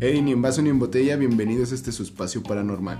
Hey, 0.00 0.20
ni 0.20 0.32
en 0.32 0.42
vaso 0.42 0.60
ni 0.60 0.68
en 0.68 0.78
botella, 0.78 1.16
bienvenidos 1.16 1.72
a 1.72 1.74
este 1.76 1.92
su 1.92 2.02
espacio 2.02 2.42
paranormal. 2.42 2.98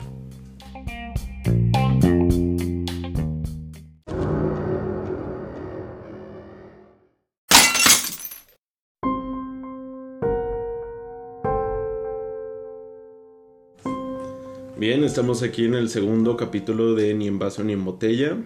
Bien, 14.78 15.04
estamos 15.04 15.42
aquí 15.42 15.66
en 15.66 15.74
el 15.74 15.90
segundo 15.90 16.38
capítulo 16.38 16.94
de 16.94 17.12
Ni 17.12 17.28
en 17.28 17.38
vaso 17.38 17.62
ni 17.64 17.74
en 17.74 17.84
botella. 17.84 18.38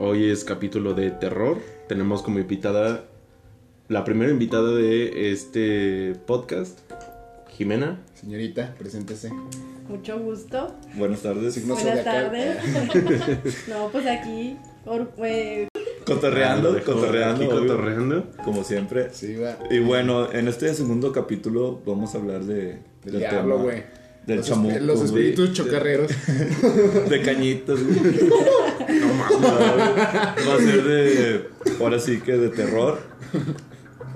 Hoy 0.00 0.30
es 0.30 0.42
capítulo 0.44 0.94
de 0.94 1.12
terror. 1.12 1.58
Tenemos 1.86 2.22
como 2.22 2.40
invitada 2.40 3.09
la 3.90 4.04
primera 4.04 4.30
invitada 4.30 4.72
de 4.72 5.32
este 5.32 6.14
podcast, 6.26 6.78
Jimena. 7.56 7.98
Señorita, 8.14 8.74
preséntese. 8.78 9.30
Mucho 9.88 10.18
gusto. 10.20 10.74
Buenas 10.94 11.20
tardes. 11.20 11.54
Signo 11.54 11.74
Buenas 11.74 12.04
tardes. 12.04 12.56
no, 13.68 13.88
pues 13.90 14.06
aquí, 14.06 14.56
or- 14.86 15.10
eh, 15.24 15.66
Cotorreando, 16.06 16.70
Aquí 16.72 16.80
cotorreando, 16.84 17.50
cotorreando. 17.50 18.30
como 18.44 18.64
siempre. 18.64 19.10
Sí, 19.12 19.34
va. 19.36 19.58
Y 19.70 19.80
bueno, 19.80 20.32
en 20.32 20.48
este 20.48 20.72
segundo 20.74 21.12
capítulo 21.12 21.82
vamos 21.84 22.14
a 22.14 22.18
hablar 22.18 22.44
de, 22.44 22.78
Del 23.04 23.12
del 23.12 23.18
diablo, 23.18 23.58
güey. 23.58 23.82
del 24.26 24.38
Los, 24.38 24.46
chamuco, 24.46 24.76
esp- 24.76 24.80
los 24.80 25.02
espíritus 25.02 25.48
de- 25.50 25.54
chocarreros. 25.54 26.10
De, 27.08 27.22
cañitas, 27.22 27.78
güey. 27.82 28.30
No 28.90 29.14
mames. 29.14 30.48
Va 30.48 30.54
a 30.54 30.58
ser 30.58 30.82
de, 30.84 31.46
ahora 31.80 31.98
sí 32.00 32.20
que 32.20 32.32
de 32.32 32.48
terror. 32.48 32.98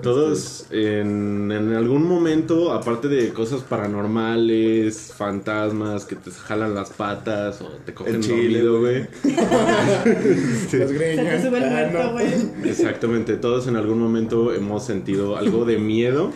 Todos 0.01 0.67
en, 0.71 1.51
en 1.51 1.73
algún 1.73 2.07
momento, 2.07 2.71
aparte 2.73 3.07
de 3.07 3.29
cosas 3.29 3.61
paranormales, 3.61 5.13
fantasmas 5.17 6.05
que 6.05 6.15
te 6.15 6.31
jalan 6.31 6.75
las 6.75 6.91
patas 6.91 7.61
o 7.61 7.69
te 7.85 7.93
cogen 7.93 8.15
El 8.15 8.21
chile, 8.21 8.61
dormido, 8.61 8.79
güey. 8.81 9.07
se 10.69 10.79
te 10.79 10.87
sube 10.87 11.57
el 11.57 11.63
Ah, 11.63 11.89
no. 11.91 12.11
güey. 12.13 12.27
Exactamente, 12.65 13.37
todos 13.37 13.67
en 13.67 13.75
algún 13.75 13.99
momento 13.99 14.53
hemos 14.53 14.85
sentido 14.85 15.37
algo 15.37 15.65
de 15.65 15.77
miedo. 15.77 16.31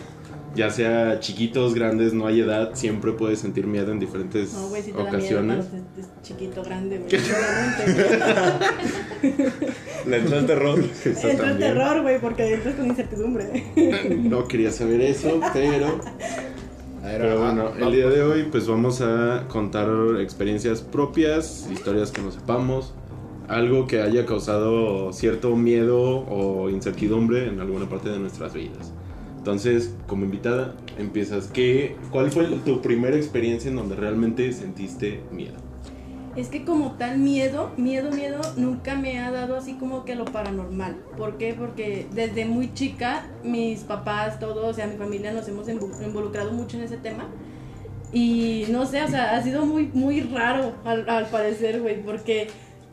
Ya 0.54 0.70
sea 0.70 1.20
chiquitos, 1.20 1.74
grandes, 1.74 2.12
no 2.12 2.26
hay 2.26 2.40
edad, 2.40 2.70
siempre 2.74 3.12
puedes 3.12 3.38
sentir 3.38 3.66
miedo 3.66 3.92
en 3.92 4.00
diferentes 4.00 4.52
No, 4.52 4.68
güey, 4.68 4.82
si 4.82 4.90
te 4.90 4.96
da 4.96 5.04
miedo 5.04 5.16
ocasiones. 5.16 5.66
es 5.98 6.22
chiquito, 6.22 6.64
grande, 6.64 6.98
güey. 6.98 7.10
Le 10.06 10.16
entra 10.16 10.38
el 10.38 10.46
terror. 10.46 10.78
Eso 11.04 11.28
Entra 11.28 11.50
el 11.52 11.58
terror, 11.58 12.02
güey, 12.02 12.20
porque 12.20 12.54
entras 12.54 12.74
con 12.74 12.86
incertidumbre. 12.86 13.64
No 14.18 14.48
quería 14.48 14.72
saber 14.72 15.00
eso, 15.02 15.40
pero 15.52 16.00
A 17.02 17.06
ver, 17.06 17.20
Pero 17.22 17.40
bueno, 17.40 17.70
el 17.78 17.92
día 17.92 18.08
de 18.08 18.22
hoy 18.22 18.48
pues 18.50 18.68
vamos 18.68 19.00
a 19.00 19.46
contar 19.48 19.88
experiencias 20.20 20.82
propias, 20.82 21.66
historias 21.72 22.10
que 22.10 22.20
no 22.20 22.30
sepamos, 22.30 22.92
algo 23.48 23.86
que 23.86 24.02
haya 24.02 24.26
causado 24.26 25.10
cierto 25.14 25.56
miedo 25.56 26.26
o 26.28 26.68
incertidumbre 26.68 27.48
en 27.48 27.58
alguna 27.58 27.88
parte 27.88 28.10
de 28.10 28.18
nuestras 28.18 28.52
vidas. 28.52 28.92
Entonces, 29.40 29.94
como 30.06 30.26
invitada, 30.26 30.74
empiezas. 30.98 31.46
¿Qué, 31.46 31.96
¿Cuál 32.10 32.30
fue 32.30 32.44
tu 32.62 32.82
primera 32.82 33.16
experiencia 33.16 33.70
en 33.70 33.76
donde 33.76 33.96
realmente 33.96 34.52
sentiste 34.52 35.22
miedo? 35.32 35.54
Es 36.36 36.48
que 36.48 36.62
como 36.62 36.92
tal 36.98 37.16
miedo, 37.16 37.70
miedo, 37.78 38.10
miedo, 38.12 38.42
nunca 38.58 38.96
me 38.96 39.18
ha 39.18 39.30
dado 39.30 39.56
así 39.56 39.76
como 39.76 40.04
que 40.04 40.14
lo 40.14 40.26
paranormal. 40.26 40.96
¿Por 41.16 41.38
qué? 41.38 41.54
Porque 41.54 42.06
desde 42.12 42.44
muy 42.44 42.74
chica, 42.74 43.30
mis 43.42 43.80
papás, 43.80 44.38
todos, 44.38 44.62
o 44.62 44.74
sea, 44.74 44.86
mi 44.86 44.98
familia 44.98 45.32
nos 45.32 45.48
hemos 45.48 45.66
involucrado 45.70 46.52
mucho 46.52 46.76
en 46.76 46.82
ese 46.82 46.98
tema. 46.98 47.26
Y 48.12 48.66
no 48.68 48.84
sé, 48.84 49.02
o 49.02 49.08
sea, 49.08 49.36
ha 49.36 49.42
sido 49.42 49.64
muy, 49.64 49.90
muy 49.94 50.20
raro 50.20 50.74
al, 50.84 51.08
al 51.08 51.30
parecer, 51.30 51.80
güey, 51.80 52.02
porque 52.02 52.48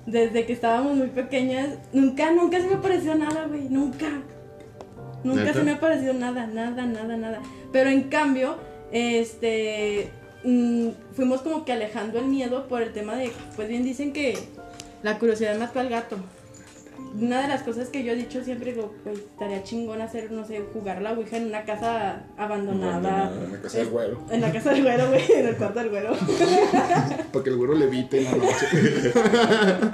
desde 0.05 0.45
que 0.45 0.53
estábamos 0.53 0.95
muy 0.95 1.07
pequeñas, 1.07 1.77
nunca, 1.91 2.31
nunca 2.31 2.61
se 2.61 2.67
me 2.67 2.75
apareció 2.75 3.15
nada, 3.15 3.47
güey, 3.47 3.67
nunca. 3.67 4.07
Nunca 5.23 5.43
¿Neta? 5.43 5.59
se 5.59 5.63
me 5.63 5.71
apareció 5.71 6.13
nada, 6.13 6.47
nada, 6.47 6.85
nada, 6.85 7.17
nada. 7.17 7.41
Pero 7.71 7.89
en 7.89 8.03
cambio, 8.03 8.57
este, 8.91 10.09
mm, 10.43 10.89
fuimos 11.13 11.41
como 11.41 11.65
que 11.65 11.73
alejando 11.73 12.19
el 12.19 12.25
miedo 12.25 12.67
por 12.67 12.81
el 12.81 12.93
tema 12.93 13.15
de, 13.15 13.31
pues 13.55 13.67
bien 13.67 13.83
dicen 13.83 14.13
que 14.13 14.37
la 15.03 15.19
curiosidad 15.19 15.57
mató 15.57 15.79
al 15.79 15.89
gato. 15.89 16.17
Una 17.19 17.41
de 17.41 17.47
las 17.47 17.63
cosas 17.63 17.89
que 17.89 18.03
yo 18.03 18.13
he 18.13 18.15
dicho 18.15 18.43
siempre, 18.43 18.73
digo, 18.73 18.93
pues 19.03 19.19
estaría 19.19 19.63
chingón 19.63 20.01
hacer, 20.01 20.31
no 20.31 20.45
sé, 20.45 20.61
jugar 20.73 21.01
la 21.01 21.13
ouija 21.13 21.37
en 21.37 21.47
una 21.47 21.63
casa 21.63 22.23
abandonada. 22.37 23.31
En 23.31 23.53
la 23.53 23.61
casa 23.61 23.77
del 23.77 23.89
güero. 23.89 24.21
En 24.29 24.41
la 24.41 24.51
casa 24.51 24.71
del 24.71 24.83
güero, 24.83 25.07
güey, 25.07 25.31
en 25.31 25.47
el 25.47 25.55
cuarto 25.55 25.79
del 25.79 25.89
güero. 25.89 26.13
Para 27.31 27.43
que 27.43 27.49
el 27.49 27.57
güero 27.57 27.75
levite 27.75 28.19
en 28.19 28.23
la 28.25 28.31
noche. 28.31 28.67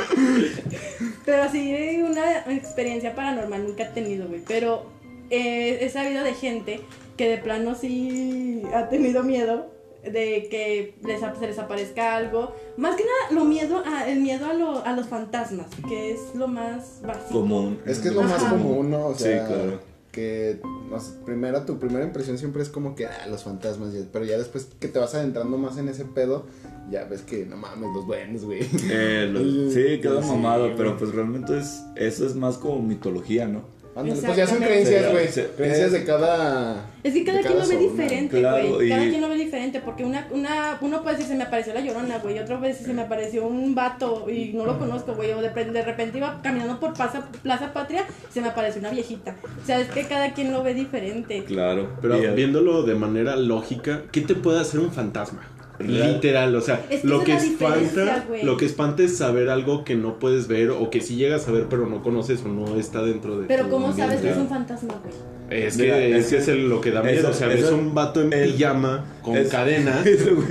Pero 1.25 1.49
sí, 1.49 2.01
una 2.01 2.39
experiencia 2.53 3.15
paranormal 3.15 3.63
nunca 3.63 3.83
he 3.83 3.87
tenido, 3.87 4.27
güey. 4.27 4.41
Pero 4.45 4.85
eh, 5.33 5.83
he 5.85 5.89
sabido 5.89 6.23
de 6.23 6.33
gente 6.33 6.81
que 7.17 7.27
de 7.29 7.37
plano 7.37 7.75
sí 7.75 8.63
ha 8.73 8.89
tenido 8.89 9.23
miedo 9.23 9.71
de 10.03 10.47
que 10.51 10.95
les, 11.05 11.21
se 11.39 11.47
les 11.47 11.59
aparezca 11.59 12.15
algo. 12.15 12.53
Más 12.77 12.95
que 12.95 13.03
nada, 13.03 13.39
lo 13.39 13.45
miedo 13.45 13.81
a, 13.85 14.09
el 14.09 14.19
miedo 14.21 14.45
a, 14.47 14.53
lo- 14.53 14.85
a 14.85 14.91
los 14.93 15.07
fantasmas, 15.07 15.67
que 15.87 16.11
es 16.11 16.19
lo 16.35 16.47
más 16.47 16.99
básico. 17.05 17.39
Común. 17.41 17.79
Es 17.85 17.99
que 17.99 18.09
es 18.09 18.13
lo 18.15 18.23
más 18.23 18.43
común, 18.43 18.89
¿no? 18.91 19.07
O 19.07 19.15
Sí, 19.15 19.23
sea, 19.23 19.47
claro. 19.47 19.79
que 20.11 20.59
no 20.89 20.99
sé, 20.99 21.13
primera, 21.25 21.65
tu 21.65 21.79
primera 21.79 22.03
impresión 22.03 22.37
siempre 22.37 22.61
es 22.63 22.69
como 22.69 22.95
que, 22.95 23.05
ah, 23.05 23.27
los 23.29 23.43
fantasmas, 23.43 23.93
pero 24.11 24.25
ya 24.25 24.37
después 24.37 24.67
que 24.79 24.87
te 24.89 24.99
vas 24.99 25.15
adentrando 25.15 25.57
más 25.57 25.77
en 25.77 25.87
ese 25.87 26.03
pedo, 26.05 26.45
ya 26.91 27.05
ves 27.05 27.21
que, 27.21 27.45
no 27.45 27.55
mames, 27.55 27.89
los 27.95 28.05
buenos, 28.05 28.43
güey. 28.43 28.59
Eh, 28.91 29.29
lo- 29.31 29.39
Sí, 29.71 29.71
sí, 29.95 30.01
queda 30.01 30.21
sí, 30.21 30.27
mamado, 30.27 30.71
pero 30.75 30.97
pues 30.97 31.15
realmente 31.15 31.57
es, 31.57 31.81
eso 31.95 32.25
es 32.27 32.35
más 32.35 32.57
como 32.57 32.81
mitología, 32.81 33.47
¿no? 33.47 33.61
Ándale, 33.95 34.21
pues 34.21 34.37
ya 34.37 34.47
son 34.47 34.57
creencias, 34.57 35.11
güey. 35.11 35.27
Sí, 35.27 35.41
Creencias 35.55 35.91
de 35.91 36.03
cada... 36.03 36.89
Es 37.03 37.13
que 37.13 37.23
cada 37.23 37.41
quien 37.41 37.53
lo 37.53 37.59
ve 37.59 37.65
zona. 37.65 37.79
diferente, 37.79 38.39
Claro, 38.39 38.75
güey. 38.75 38.89
Cada 38.89 39.03
quien 39.03 39.21
lo 39.21 39.29
ve 39.29 39.35
diferente, 39.35 39.81
porque 39.81 40.03
una, 40.03 40.27
una, 40.31 40.77
uno 40.81 41.03
puede 41.03 41.17
decir 41.17 41.29
se 41.29 41.37
me 41.37 41.43
apareció 41.43 41.73
la 41.73 41.81
llorona, 41.81 42.17
güey. 42.17 42.39
Otro 42.39 42.57
puede 42.57 42.71
decir 42.71 42.87
se 42.87 42.93
me 42.93 43.03
apareció 43.03 43.45
un 43.45 43.75
vato 43.75 44.27
y 44.29 44.53
no 44.53 44.65
lo 44.65 44.79
conozco, 44.79 45.13
güey. 45.13 45.31
O 45.33 45.41
de, 45.41 45.49
de 45.49 45.81
repente 45.83 46.17
iba 46.17 46.41
caminando 46.41 46.79
por 46.79 46.93
Plaza, 46.93 47.27
Plaza 47.43 47.71
Patria 47.71 48.05
y 48.29 48.33
se 48.33 48.41
me 48.41 48.47
apareció 48.47 48.79
una 48.79 48.89
viejita. 48.89 49.35
O 49.61 49.65
sea, 49.65 49.79
es 49.79 49.89
que 49.89 50.05
cada 50.05 50.33
quien 50.33 50.51
lo 50.51 50.63
ve 50.63 50.73
diferente. 50.73 51.43
Claro. 51.43 51.89
Pero 52.01 52.17
Y, 52.17 52.27
viéndolo 52.35 52.83
de 52.83 52.95
manera 52.95 53.35
lógica, 53.35 54.03
¿qué 54.11 54.21
te 54.21 54.33
puede 54.33 54.59
hacer 54.59 54.79
un 54.79 54.91
fantasma? 54.91 55.43
Real. 55.79 56.13
Literal, 56.13 56.55
o 56.55 56.61
sea, 56.61 56.85
Es 56.89 57.01
que 57.01 57.07
lo 57.07 57.23
que 57.23 57.33
es 57.33 57.43
diferencia, 57.43 58.03
espanta, 58.17 58.43
lo 58.43 58.57
que 58.57 58.65
espanta 58.65 59.01
es 59.03 59.17
saber 59.17 59.49
algo 59.49 59.83
que 59.83 59.95
no 59.95 60.19
puedes 60.19 60.47
ver 60.47 60.69
o 60.69 60.89
que 60.91 61.01
sí 61.01 61.15
llegas 61.15 61.47
a 61.47 61.51
ver 61.51 61.65
pero 61.69 61.87
no 61.87 62.03
conoces 62.03 62.41
o 62.45 62.47
no 62.47 62.75
está 62.79 63.01
dentro 63.01 63.39
de 63.39 63.47
Pero 63.47 63.69
¿cómo 63.69 63.91
sabes 63.91 64.21
que 64.21 64.29
es 64.29 64.37
un 64.37 64.47
fantasma, 64.47 64.93
güey? 65.03 65.13
Es 65.49 65.77
Mira, 65.77 65.97
que, 65.97 66.11
es, 66.11 66.17
es 66.17 66.25
que 66.29 66.35
que- 66.37 66.41
es 66.41 66.47
el- 66.47 66.69
lo 66.69 66.79
que 66.79 66.91
da 66.91 67.01
miedo, 67.03 67.19
eso- 67.19 67.29
o 67.29 67.33
sea, 67.33 67.47
ves 67.47 67.63
eso- 67.63 67.75
un 67.75 67.93
vato 67.93 68.21
en 68.21 68.31
es- 68.33 68.51
pijama 68.53 69.03
con 69.23 69.35
es- 69.35 69.49
cadena. 69.49 70.01
eso, 70.05 70.35
güey. 70.35 70.47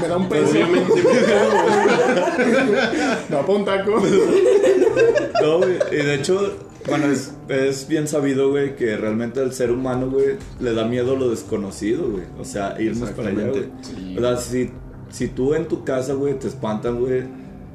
Me 0.00 0.08
da 0.08 0.16
un 0.16 0.28
peso. 0.28 0.50
Obviamente, 0.50 0.92
No, 3.30 3.46
pa' 3.46 3.52
un 3.52 3.64
taco. 3.64 4.02
No, 5.42 5.58
güey, 5.58 5.74
y 5.92 5.96
de 5.96 6.14
hecho, 6.14 6.54
bueno, 6.88 7.06
es, 7.06 7.32
es 7.48 7.88
bien 7.88 8.06
sabido, 8.08 8.50
güey, 8.50 8.76
que 8.76 8.96
realmente 8.96 9.40
al 9.40 9.52
ser 9.52 9.70
humano, 9.70 10.08
güey, 10.10 10.36
le 10.60 10.72
da 10.74 10.84
miedo 10.86 11.16
lo 11.16 11.30
desconocido, 11.30 12.10
güey. 12.10 12.24
O 12.38 12.44
sea, 12.44 12.80
irnos 12.80 13.10
para 13.10 13.30
allá, 13.30 13.48
güey. 13.48 14.16
O 14.16 14.20
sea, 14.20 14.36
si, 14.36 14.70
si 15.10 15.28
tú 15.28 15.54
en 15.54 15.66
tu 15.66 15.84
casa, 15.84 16.14
güey, 16.14 16.38
te 16.38 16.48
espantan, 16.48 17.00
güey, 17.00 17.24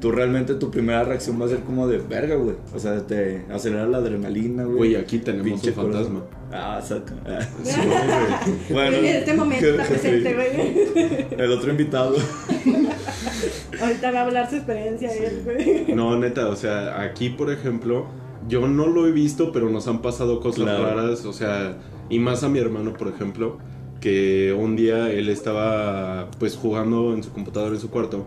tú 0.00 0.10
realmente 0.10 0.54
tu 0.54 0.70
primera 0.70 1.04
reacción 1.04 1.40
va 1.40 1.46
a 1.46 1.48
ser 1.48 1.60
como 1.60 1.86
de 1.86 1.98
verga, 1.98 2.34
güey. 2.36 2.56
O 2.74 2.78
sea, 2.78 3.06
te 3.06 3.44
acelera 3.52 3.86
la 3.86 3.98
adrenalina, 3.98 4.64
güey. 4.64 4.76
Güey, 4.76 4.96
aquí 4.96 5.18
tenemos 5.18 5.46
Pinche 5.46 5.68
un 5.70 5.74
fantasma. 5.74 6.20
corazón. 6.20 6.42
Ah, 6.54 6.82
saca. 6.82 7.14
Ah, 7.24 7.38
Sí, 7.62 7.80
güey. 7.80 8.72
Bueno, 8.72 8.96
en 8.98 9.04
este 9.06 9.34
momento 9.34 9.66
está 9.66 9.84
sí. 9.86 9.90
presente, 9.92 10.34
güey. 10.34 11.26
El 11.38 11.52
otro 11.52 11.70
invitado. 11.70 12.16
Ahorita 13.80 14.10
va 14.10 14.20
a 14.20 14.24
hablar 14.26 14.50
su 14.50 14.56
experiencia 14.56 15.12
él, 15.12 15.42
güey. 15.44 15.94
No, 15.94 16.18
neta, 16.18 16.48
o 16.48 16.56
sea, 16.56 17.00
aquí 17.02 17.30
por 17.30 17.50
ejemplo, 17.50 18.06
yo 18.48 18.66
no 18.68 18.86
lo 18.86 19.06
he 19.06 19.12
visto, 19.12 19.52
pero 19.52 19.70
nos 19.70 19.86
han 19.88 20.02
pasado 20.02 20.40
cosas 20.40 20.64
Claro. 20.64 20.84
raras, 20.84 21.24
o 21.24 21.32
sea, 21.32 21.78
y 22.10 22.18
más 22.18 22.42
a 22.42 22.48
mi 22.48 22.58
hermano, 22.58 22.92
por 22.94 23.08
ejemplo, 23.08 23.58
que 24.00 24.52
un 24.58 24.74
día 24.76 25.10
él 25.12 25.28
estaba 25.28 26.28
pues 26.38 26.56
jugando 26.56 27.12
en 27.14 27.22
su 27.22 27.30
computadora 27.32 27.74
en 27.74 27.80
su 27.80 27.88
cuarto 27.90 28.26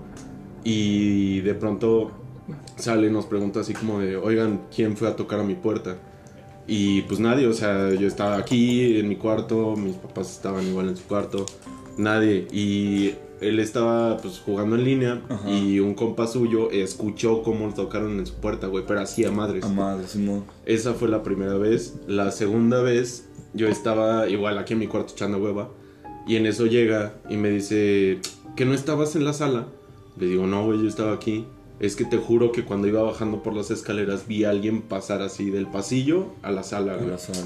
y 0.64 1.42
de 1.42 1.54
pronto 1.54 2.12
sale 2.78 3.08
y 3.08 3.12
nos 3.12 3.26
pregunta 3.26 3.60
así 3.60 3.74
como 3.74 4.00
de, 4.00 4.16
oigan, 4.18 4.62
¿quién 4.74 4.96
fue 4.98 5.08
a 5.08 5.16
tocar 5.16 5.40
a 5.40 5.44
mi 5.44 5.56
puerta? 5.56 5.98
Y 6.68 7.02
pues 7.04 7.20
nadie, 7.20 7.46
o 7.48 7.54
sea, 7.54 7.94
yo 7.94 8.08
estaba 8.08 8.38
aquí 8.38 8.98
en 9.00 9.08
mi 9.10 9.18
cuarto, 9.18 9.76
mis 9.76 9.96
papás 9.96 10.32
estaban 10.32 10.66
igual 10.66 10.90
en 10.90 10.98
su 10.98 11.04
cuarto, 11.04 11.46
nadie. 11.98 12.48
Y 12.52 13.14
él 13.42 13.60
estaba 13.60 14.18
pues 14.18 14.40
jugando 14.40 14.76
en 14.76 14.84
línea 14.84 15.22
Ajá. 15.30 15.50
y 15.50 15.80
un 15.80 15.94
compa 15.94 16.28
suyo 16.28 16.72
escuchó 16.72 17.44
cómo 17.44 17.74
tocaron 17.74 18.20
en 18.20 18.26
su 18.26 18.36
puerta, 18.36 18.68
güey, 18.68 18.86
pero 18.88 19.02
así 19.02 19.26
a 19.26 19.32
madres. 19.32 19.64
A 19.64 19.70
madre, 19.70 20.08
Simón. 20.08 20.46
Esa 20.66 20.94
fue 20.94 21.10
la 21.10 21.24
primera 21.24 21.56
vez. 21.58 21.96
La 22.08 22.32
segunda 22.32 22.82
vez, 22.82 23.28
yo 23.54 23.68
estaba 23.68 24.28
igual 24.30 24.58
aquí 24.58 24.74
en 24.74 24.80
mi 24.80 24.88
cuarto 24.88 25.14
echando 25.14 25.38
hueva. 25.38 25.70
Y 26.28 26.38
en 26.38 26.46
eso 26.48 26.66
llega 26.66 27.14
y 27.30 27.38
me 27.38 27.50
dice, 27.50 28.20
¿que 28.56 28.66
no 28.66 28.74
estabas 28.74 29.16
en 29.16 29.26
la 29.26 29.34
sala? 29.34 29.68
Le 30.20 30.28
digo, 30.28 30.48
no, 30.48 30.66
güey, 30.66 30.82
yo 30.82 30.88
estaba 30.88 31.14
aquí. 31.14 31.46
Es 31.80 31.96
que 31.98 32.06
te 32.06 32.18
juro 32.18 32.54
que 32.54 32.64
cuando 32.64 32.88
iba 32.88 33.02
bajando 33.04 33.44
por 33.44 33.54
las 33.54 33.70
escaleras 33.70 34.28
vi 34.28 34.46
a 34.46 34.50
alguien 34.50 34.82
pasar 34.82 35.22
así 35.22 35.50
del 35.50 35.68
pasillo 35.68 36.28
a 36.42 36.52
la 36.52 36.64
sala, 36.64 36.94
A 36.94 36.98
güey. 36.98 37.10
la 37.10 37.18
sala. 37.18 37.40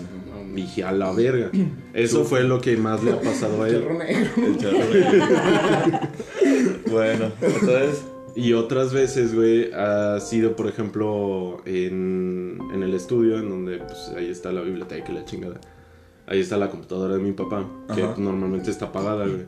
Dije, 0.54 0.84
a 0.84 0.92
la 0.92 1.12
verga. 1.12 1.50
Eso 1.94 2.24
fue 2.26 2.44
lo 2.44 2.62
que 2.62 2.78
más 2.78 3.04
le 3.04 3.14
ha 3.14 3.22
pasado 3.22 3.64
a 3.64 3.70
él. 3.70 3.84
Negro. 3.98 4.46
El 4.46 4.58
charro. 4.58 4.78
bueno, 6.92 7.26
entonces. 7.42 8.06
Y 8.36 8.54
otras 8.54 8.94
veces, 8.94 9.36
güey, 9.36 9.72
ha 9.74 10.20
sido, 10.20 10.56
por 10.56 10.68
ejemplo, 10.68 11.62
en, 11.66 12.60
en 12.74 12.84
el 12.84 12.94
estudio, 12.94 13.40
en 13.40 13.50
donde 13.50 13.80
pues, 13.80 14.12
ahí 14.16 14.30
está 14.30 14.52
la 14.52 14.62
biblioteca 14.62 15.12
y 15.12 15.16
la 15.16 15.26
chingada. 15.26 15.60
Ahí 16.28 16.40
está 16.40 16.58
la 16.58 16.70
computadora 16.70 17.16
de 17.16 17.24
mi 17.24 17.32
papá, 17.32 17.66
que 17.94 18.04
Ajá. 18.04 18.14
normalmente 18.18 18.70
está 18.70 18.86
apagada, 18.86 19.26
güey. 19.26 19.46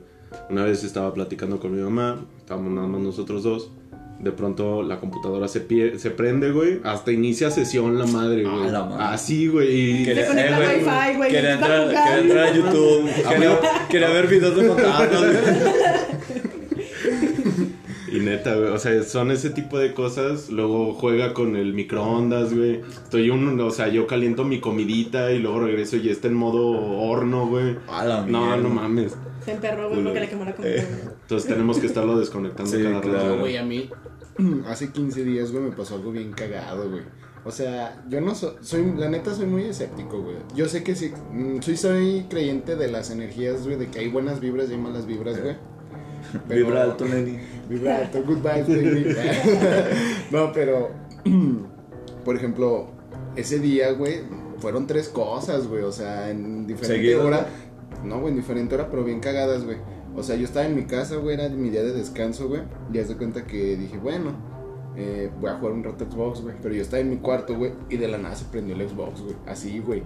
Una 0.50 0.66
vez 0.66 0.84
estaba 0.84 1.14
platicando 1.14 1.60
con 1.60 1.76
mi 1.76 1.82
mamá, 1.82 2.26
estábamos 2.40 2.72
nada 2.74 2.88
más 2.88 3.02
nosotros 3.02 3.44
dos. 3.44 3.72
De 4.22 4.32
pronto 4.32 4.84
la 4.84 5.00
computadora 5.00 5.48
se, 5.48 5.68
pie- 5.68 5.98
se 5.98 6.12
prende, 6.12 6.52
güey. 6.52 6.80
Hasta 6.84 7.12
inicia 7.12 7.50
sesión 7.50 7.98
la 7.98 8.06
madre, 8.06 8.44
güey. 8.44 8.64
Ah, 8.68 8.72
la 8.72 8.84
madre. 8.86 9.04
Así, 9.04 9.48
güey. 9.48 10.02
y- 10.02 10.06
Se 10.06 10.26
conecta 10.28 10.58
al 10.58 10.62
Wi-Fi, 10.64 11.18
güey, 11.18 11.32
Quería 11.32 11.54
entrar, 11.54 12.20
entrar 12.20 12.44
a 12.48 12.54
YouTube. 12.54 13.10
Quería, 13.30 13.60
quería 13.90 14.10
ver 14.10 14.28
videos 14.28 14.56
de 14.56 14.68
fantasmas, 14.68 15.22
güey. 15.22 16.12
Y 18.12 18.20
neta, 18.20 18.56
güey, 18.56 18.68
o 18.68 18.78
sea, 18.78 19.02
son 19.04 19.32
ese 19.32 19.52
tipo 19.52 19.80
de 19.80 19.94
cosas. 19.94 20.50
Luego 20.50 20.94
juega 20.94 21.34
con 21.34 21.56
el 21.56 21.74
microondas, 21.74 22.54
güey. 22.54 22.82
Estoy 22.92 23.30
un, 23.30 23.58
o 23.62 23.72
sea, 23.72 23.88
yo 23.88 24.06
caliento 24.06 24.44
mi 24.44 24.60
comidita 24.60 25.32
y 25.32 25.40
luego 25.40 25.62
regreso 25.62 25.96
y 25.96 26.10
está 26.10 26.28
en 26.28 26.34
modo 26.34 26.72
horno, 27.00 27.48
güey. 27.48 27.78
A 27.88 28.04
la 28.04 28.26
No, 28.26 28.42
mierda. 28.48 28.58
no 28.58 28.70
mames. 28.70 29.16
Se 29.46 29.54
emperró, 29.54 29.90
güey, 29.90 30.04
porque 30.04 30.20
le 30.20 30.28
quemó 30.30 30.44
la 30.44 30.52
computadora. 30.54 30.88
Entonces 31.22 31.50
tenemos 31.50 31.80
que 31.80 31.88
estarlo 31.88 32.20
desconectando 32.20 32.70
Sí, 32.70 32.84
cada 32.84 33.00
claro. 33.00 33.18
rato. 33.18 33.40
Güey, 33.40 33.56
a 33.56 33.64
mí 33.64 33.90
hace 34.68 34.92
15 34.92 35.24
días, 35.24 35.52
güey, 35.52 35.64
me 35.64 35.72
pasó 35.72 35.96
algo 35.96 36.12
bien 36.12 36.32
cagado, 36.34 36.90
güey. 36.90 37.04
O 37.44 37.50
sea, 37.52 38.04
yo 38.08 38.22
no 38.22 38.36
so- 38.36 38.56
soy, 38.62 38.94
la 38.98 39.10
neta 39.10 39.34
soy 39.34 39.48
muy 39.48 39.64
escéptico, 39.64 40.22
güey. 40.22 40.36
Yo 40.56 40.68
sé 40.68 40.84
que 40.84 40.96
sí, 40.96 41.12
mm, 41.34 41.60
soy, 41.62 41.76
soy 41.78 42.26
creyente 42.30 42.76
de 42.76 42.88
las 42.88 43.10
energías, 43.10 43.64
güey, 43.64 43.78
de 43.78 43.88
que 43.88 44.00
hay 44.00 44.10
buenas 44.10 44.40
vibras 44.40 44.70
y 44.70 44.74
hay 44.74 44.78
malas 44.80 45.06
vibras, 45.08 45.42
güey. 45.42 45.56
Pero- 46.48 46.66
Vibra 46.66 46.84
alto, 46.84 47.06
Neni. 47.06 47.40
Vibra 47.68 47.98
alto, 47.98 48.22
good 48.24 48.38
vibes, 48.38 48.68
baby. 48.68 49.16
no, 50.32 50.52
pero, 50.54 50.92
por 52.26 52.36
ejemplo, 52.36 52.92
ese 53.36 53.60
día, 53.60 53.92
güey, 53.94 54.20
fueron 54.60 54.86
tres 54.86 55.10
cosas, 55.10 55.68
güey. 55.68 55.82
O 55.84 55.92
sea, 55.92 56.30
en 56.30 56.68
diferente 56.68 56.96
¿Seguido? 56.96 57.26
hora. 57.26 57.48
No, 58.06 58.20
güey, 58.20 58.32
en 58.34 58.38
diferente 58.40 58.76
hora, 58.76 58.88
pero 58.90 59.04
bien 59.04 59.20
cagadas, 59.20 59.64
güey. 59.66 59.78
O 60.16 60.24
sea, 60.24 60.36
yo 60.36 60.46
estaba 60.46 60.66
en 60.66 60.76
mi 60.76 60.84
casa, 60.84 61.16
güey, 61.18 61.36
era 61.36 61.50
mi 61.50 61.70
día 61.70 61.84
de 61.84 61.94
descanso, 61.94 62.48
güey. 62.48 62.62
Y 62.94 63.00
haz 63.00 63.08
de 63.10 63.18
cuenta 63.18 63.46
que 63.46 63.78
dije, 63.78 63.98
bueno, 63.98 64.34
eh, 64.96 65.30
voy 65.40 65.50
a 65.50 65.56
jugar 65.56 65.74
un 65.74 65.84
rato 65.84 66.06
Xbox, 66.10 66.42
güey. 66.42 66.56
Pero 66.62 66.76
yo 66.76 66.82
estaba 66.82 67.02
en 67.02 67.10
mi 67.10 67.18
cuarto, 67.18 67.56
güey, 67.58 67.74
y 67.90 67.98
de 67.98 68.08
la 68.08 68.18
nada 68.18 68.36
se 68.36 68.46
prendió 68.46 68.76
el 68.76 68.88
Xbox, 68.88 69.22
güey. 69.22 69.36
Así, 69.48 69.80
güey. 69.80 70.04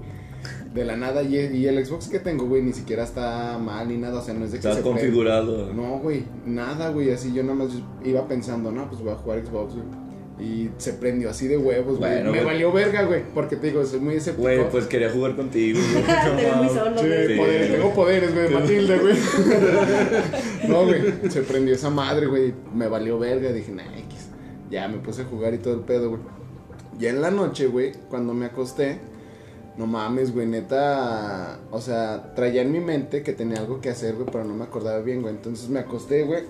De 0.73 0.85
la 0.85 0.95
nada, 0.95 1.23
y, 1.23 1.35
y 1.35 1.65
el 1.65 1.83
Xbox 1.83 2.07
que 2.07 2.19
tengo, 2.19 2.45
güey, 2.45 2.61
ni 2.61 2.73
siquiera 2.73 3.03
está 3.03 3.57
mal 3.57 3.87
ni 3.87 3.97
nada. 3.97 4.19
O 4.19 4.21
sea, 4.21 4.33
no 4.35 4.45
es 4.45 4.51
de 4.51 4.59
que 4.59 4.67
Está 4.67 4.77
se 4.77 4.83
configurado. 4.83 5.73
No, 5.73 5.99
güey, 5.99 6.25
nada, 6.45 6.89
güey, 6.89 7.11
así 7.11 7.33
yo 7.33 7.41
nada 7.41 7.55
más 7.55 7.69
iba 8.03 8.27
pensando, 8.27 8.71
no, 8.71 8.87
pues 8.87 9.01
voy 9.01 9.11
a 9.11 9.15
jugar 9.15 9.43
Xbox, 9.43 9.73
güey. 9.73 10.04
Y 10.37 10.69
se 10.77 10.91
prendió 10.93 11.29
así 11.29 11.47
de 11.47 11.57
huevos, 11.57 11.97
güey. 11.97 12.11
Bueno, 12.11 12.31
Me 12.31 12.39
güey. 12.39 12.45
valió 12.45 12.71
verga, 12.73 13.03
güey, 13.03 13.23
porque 13.33 13.55
te 13.55 13.67
digo, 13.67 13.85
soy 13.85 14.01
muy 14.01 14.15
escéptico. 14.15 14.41
Güey, 14.41 14.69
pues 14.69 14.85
quería 14.85 15.09
jugar 15.09 15.35
contigo. 15.37 15.79
Te 16.37 16.51
muy 16.57 16.67
solo, 16.69 16.97
Sí, 16.99 17.07
güey. 17.07 17.27
Sí. 17.27 17.35
poderes, 17.37 17.71
tengo 17.71 17.93
poderes, 17.93 18.33
güey, 18.33 18.49
Matilde, 18.49 18.97
güey. 18.99 19.15
no, 20.67 20.85
güey, 20.85 21.01
se 21.29 21.41
prendió 21.43 21.73
esa 21.75 21.89
madre, 21.89 22.25
güey. 22.25 22.53
Me 22.73 22.87
valió 22.89 23.17
verga, 23.17 23.51
dije, 23.53 23.71
nah, 23.71 23.83
X. 23.97 24.27
Ya 24.69 24.87
me 24.89 24.97
puse 24.97 25.21
a 25.21 25.25
jugar 25.25 25.53
y 25.53 25.59
todo 25.59 25.75
el 25.75 25.81
pedo, 25.81 26.09
güey. 26.09 26.21
Ya 26.99 27.09
en 27.11 27.21
la 27.21 27.31
noche, 27.31 27.67
güey, 27.67 27.93
cuando 28.09 28.33
me 28.33 28.45
acosté, 28.47 28.99
no 29.77 29.87
mames, 29.87 30.33
güey, 30.33 30.47
neta. 30.47 31.59
O 31.71 31.81
sea, 31.81 32.33
traía 32.33 32.61
en 32.61 32.71
mi 32.71 32.79
mente 32.79 33.23
que 33.23 33.33
tenía 33.33 33.59
algo 33.59 33.81
que 33.81 33.89
hacer, 33.89 34.15
güey, 34.15 34.27
pero 34.31 34.43
no 34.45 34.53
me 34.53 34.63
acordaba 34.63 34.99
bien, 34.99 35.21
güey. 35.21 35.33
Entonces 35.33 35.69
me 35.69 35.79
acosté, 35.79 36.23
güey. 36.23 36.43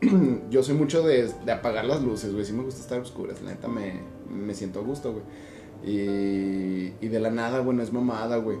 Yo 0.50 0.62
soy 0.62 0.74
mucho 0.74 1.02
de, 1.02 1.30
de 1.44 1.52
apagar 1.52 1.86
las 1.86 2.02
luces, 2.02 2.32
güey. 2.32 2.44
Sí 2.44 2.52
me 2.52 2.62
gusta 2.62 2.80
estar 2.80 3.00
oscuras, 3.00 3.40
la 3.42 3.50
neta 3.50 3.68
me, 3.68 4.00
me 4.30 4.54
siento 4.54 4.80
a 4.80 4.82
gusto, 4.82 5.12
güey. 5.12 5.24
Y, 5.84 6.92
y 7.00 7.08
de 7.08 7.20
la 7.20 7.30
nada, 7.30 7.60
güey, 7.60 7.76
no 7.76 7.82
es 7.82 7.92
mamada, 7.92 8.36
güey. 8.36 8.58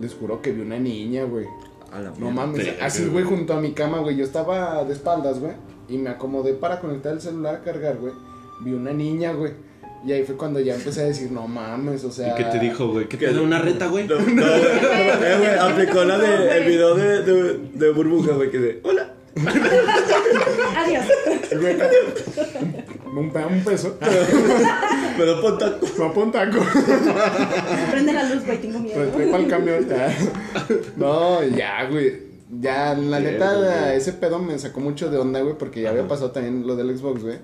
Les 0.00 0.14
juro 0.14 0.40
que 0.40 0.52
vi 0.52 0.60
una 0.60 0.78
niña, 0.78 1.24
güey. 1.24 1.46
A 1.92 2.00
la 2.00 2.12
No 2.18 2.30
mames, 2.30 2.68
así, 2.80 3.06
güey, 3.06 3.24
junto 3.24 3.54
a 3.54 3.60
mi 3.60 3.72
cama, 3.72 3.98
güey. 3.98 4.16
Yo 4.16 4.24
estaba 4.24 4.84
de 4.84 4.92
espaldas, 4.92 5.40
güey. 5.40 5.52
Y 5.88 5.98
me 5.98 6.10
acomodé 6.10 6.54
para 6.54 6.80
conectar 6.80 7.12
el 7.12 7.20
celular 7.20 7.56
a 7.56 7.62
cargar, 7.62 7.98
güey. 7.98 8.12
Vi 8.60 8.72
una 8.72 8.92
niña, 8.92 9.32
güey. 9.32 9.52
Y 10.06 10.12
ahí 10.12 10.24
fue 10.24 10.36
cuando 10.36 10.60
ya 10.60 10.74
empecé 10.74 11.00
a 11.00 11.04
decir, 11.04 11.32
no 11.32 11.48
mames, 11.48 12.04
o 12.04 12.12
sea. 12.12 12.34
¿Y 12.34 12.34
qué 12.36 12.44
te 12.44 12.58
dijo, 12.58 12.88
güey? 12.88 13.08
¿Qué 13.08 13.16
te 13.16 13.32
da 13.32 13.40
una 13.40 13.58
reta, 13.60 13.86
güey? 13.86 14.06
No, 14.06 14.14
no, 14.18 14.24
güey. 14.24 14.34
Eh, 14.42 15.36
güey, 15.38 15.58
aplicó 15.58 16.04
la 16.04 16.18
de 16.18 16.58
el 16.58 16.64
video 16.64 16.94
de, 16.94 17.22
de, 17.22 17.58
de 17.72 17.90
burbuja, 17.90 18.32
güey, 18.32 18.50
que 18.50 18.58
de 18.58 18.80
hola. 18.82 19.14
Adiós. 20.76 21.04
Güey, 21.60 21.76
un, 23.06 23.32
un 23.34 23.64
peso. 23.64 23.96
Da 25.16 25.40
por 25.40 25.58
taco. 25.58 25.86
Me 25.96 26.04
apunta 26.06 26.50
taco. 26.50 26.64
Prende 27.90 28.12
la 28.12 28.24
luz, 28.24 28.44
güey, 28.44 28.60
tengo 28.60 28.80
miedo. 28.80 29.00
Trepa 29.14 29.36
el 29.36 29.48
camión. 29.48 29.86
No, 30.96 31.42
ya, 31.44 31.84
güey. 31.88 32.34
Ya, 32.60 32.94
la 32.94 33.20
neta, 33.20 33.94
ese 33.94 34.12
pedo 34.12 34.38
me 34.38 34.58
sacó 34.58 34.80
mucho 34.80 35.10
de 35.10 35.18
onda, 35.18 35.40
güey, 35.40 35.56
porque 35.56 35.82
ya 35.82 35.90
había 35.90 36.06
pasado 36.06 36.30
también 36.32 36.66
lo 36.66 36.76
del 36.76 36.96
Xbox, 36.96 37.22
güey. 37.22 37.38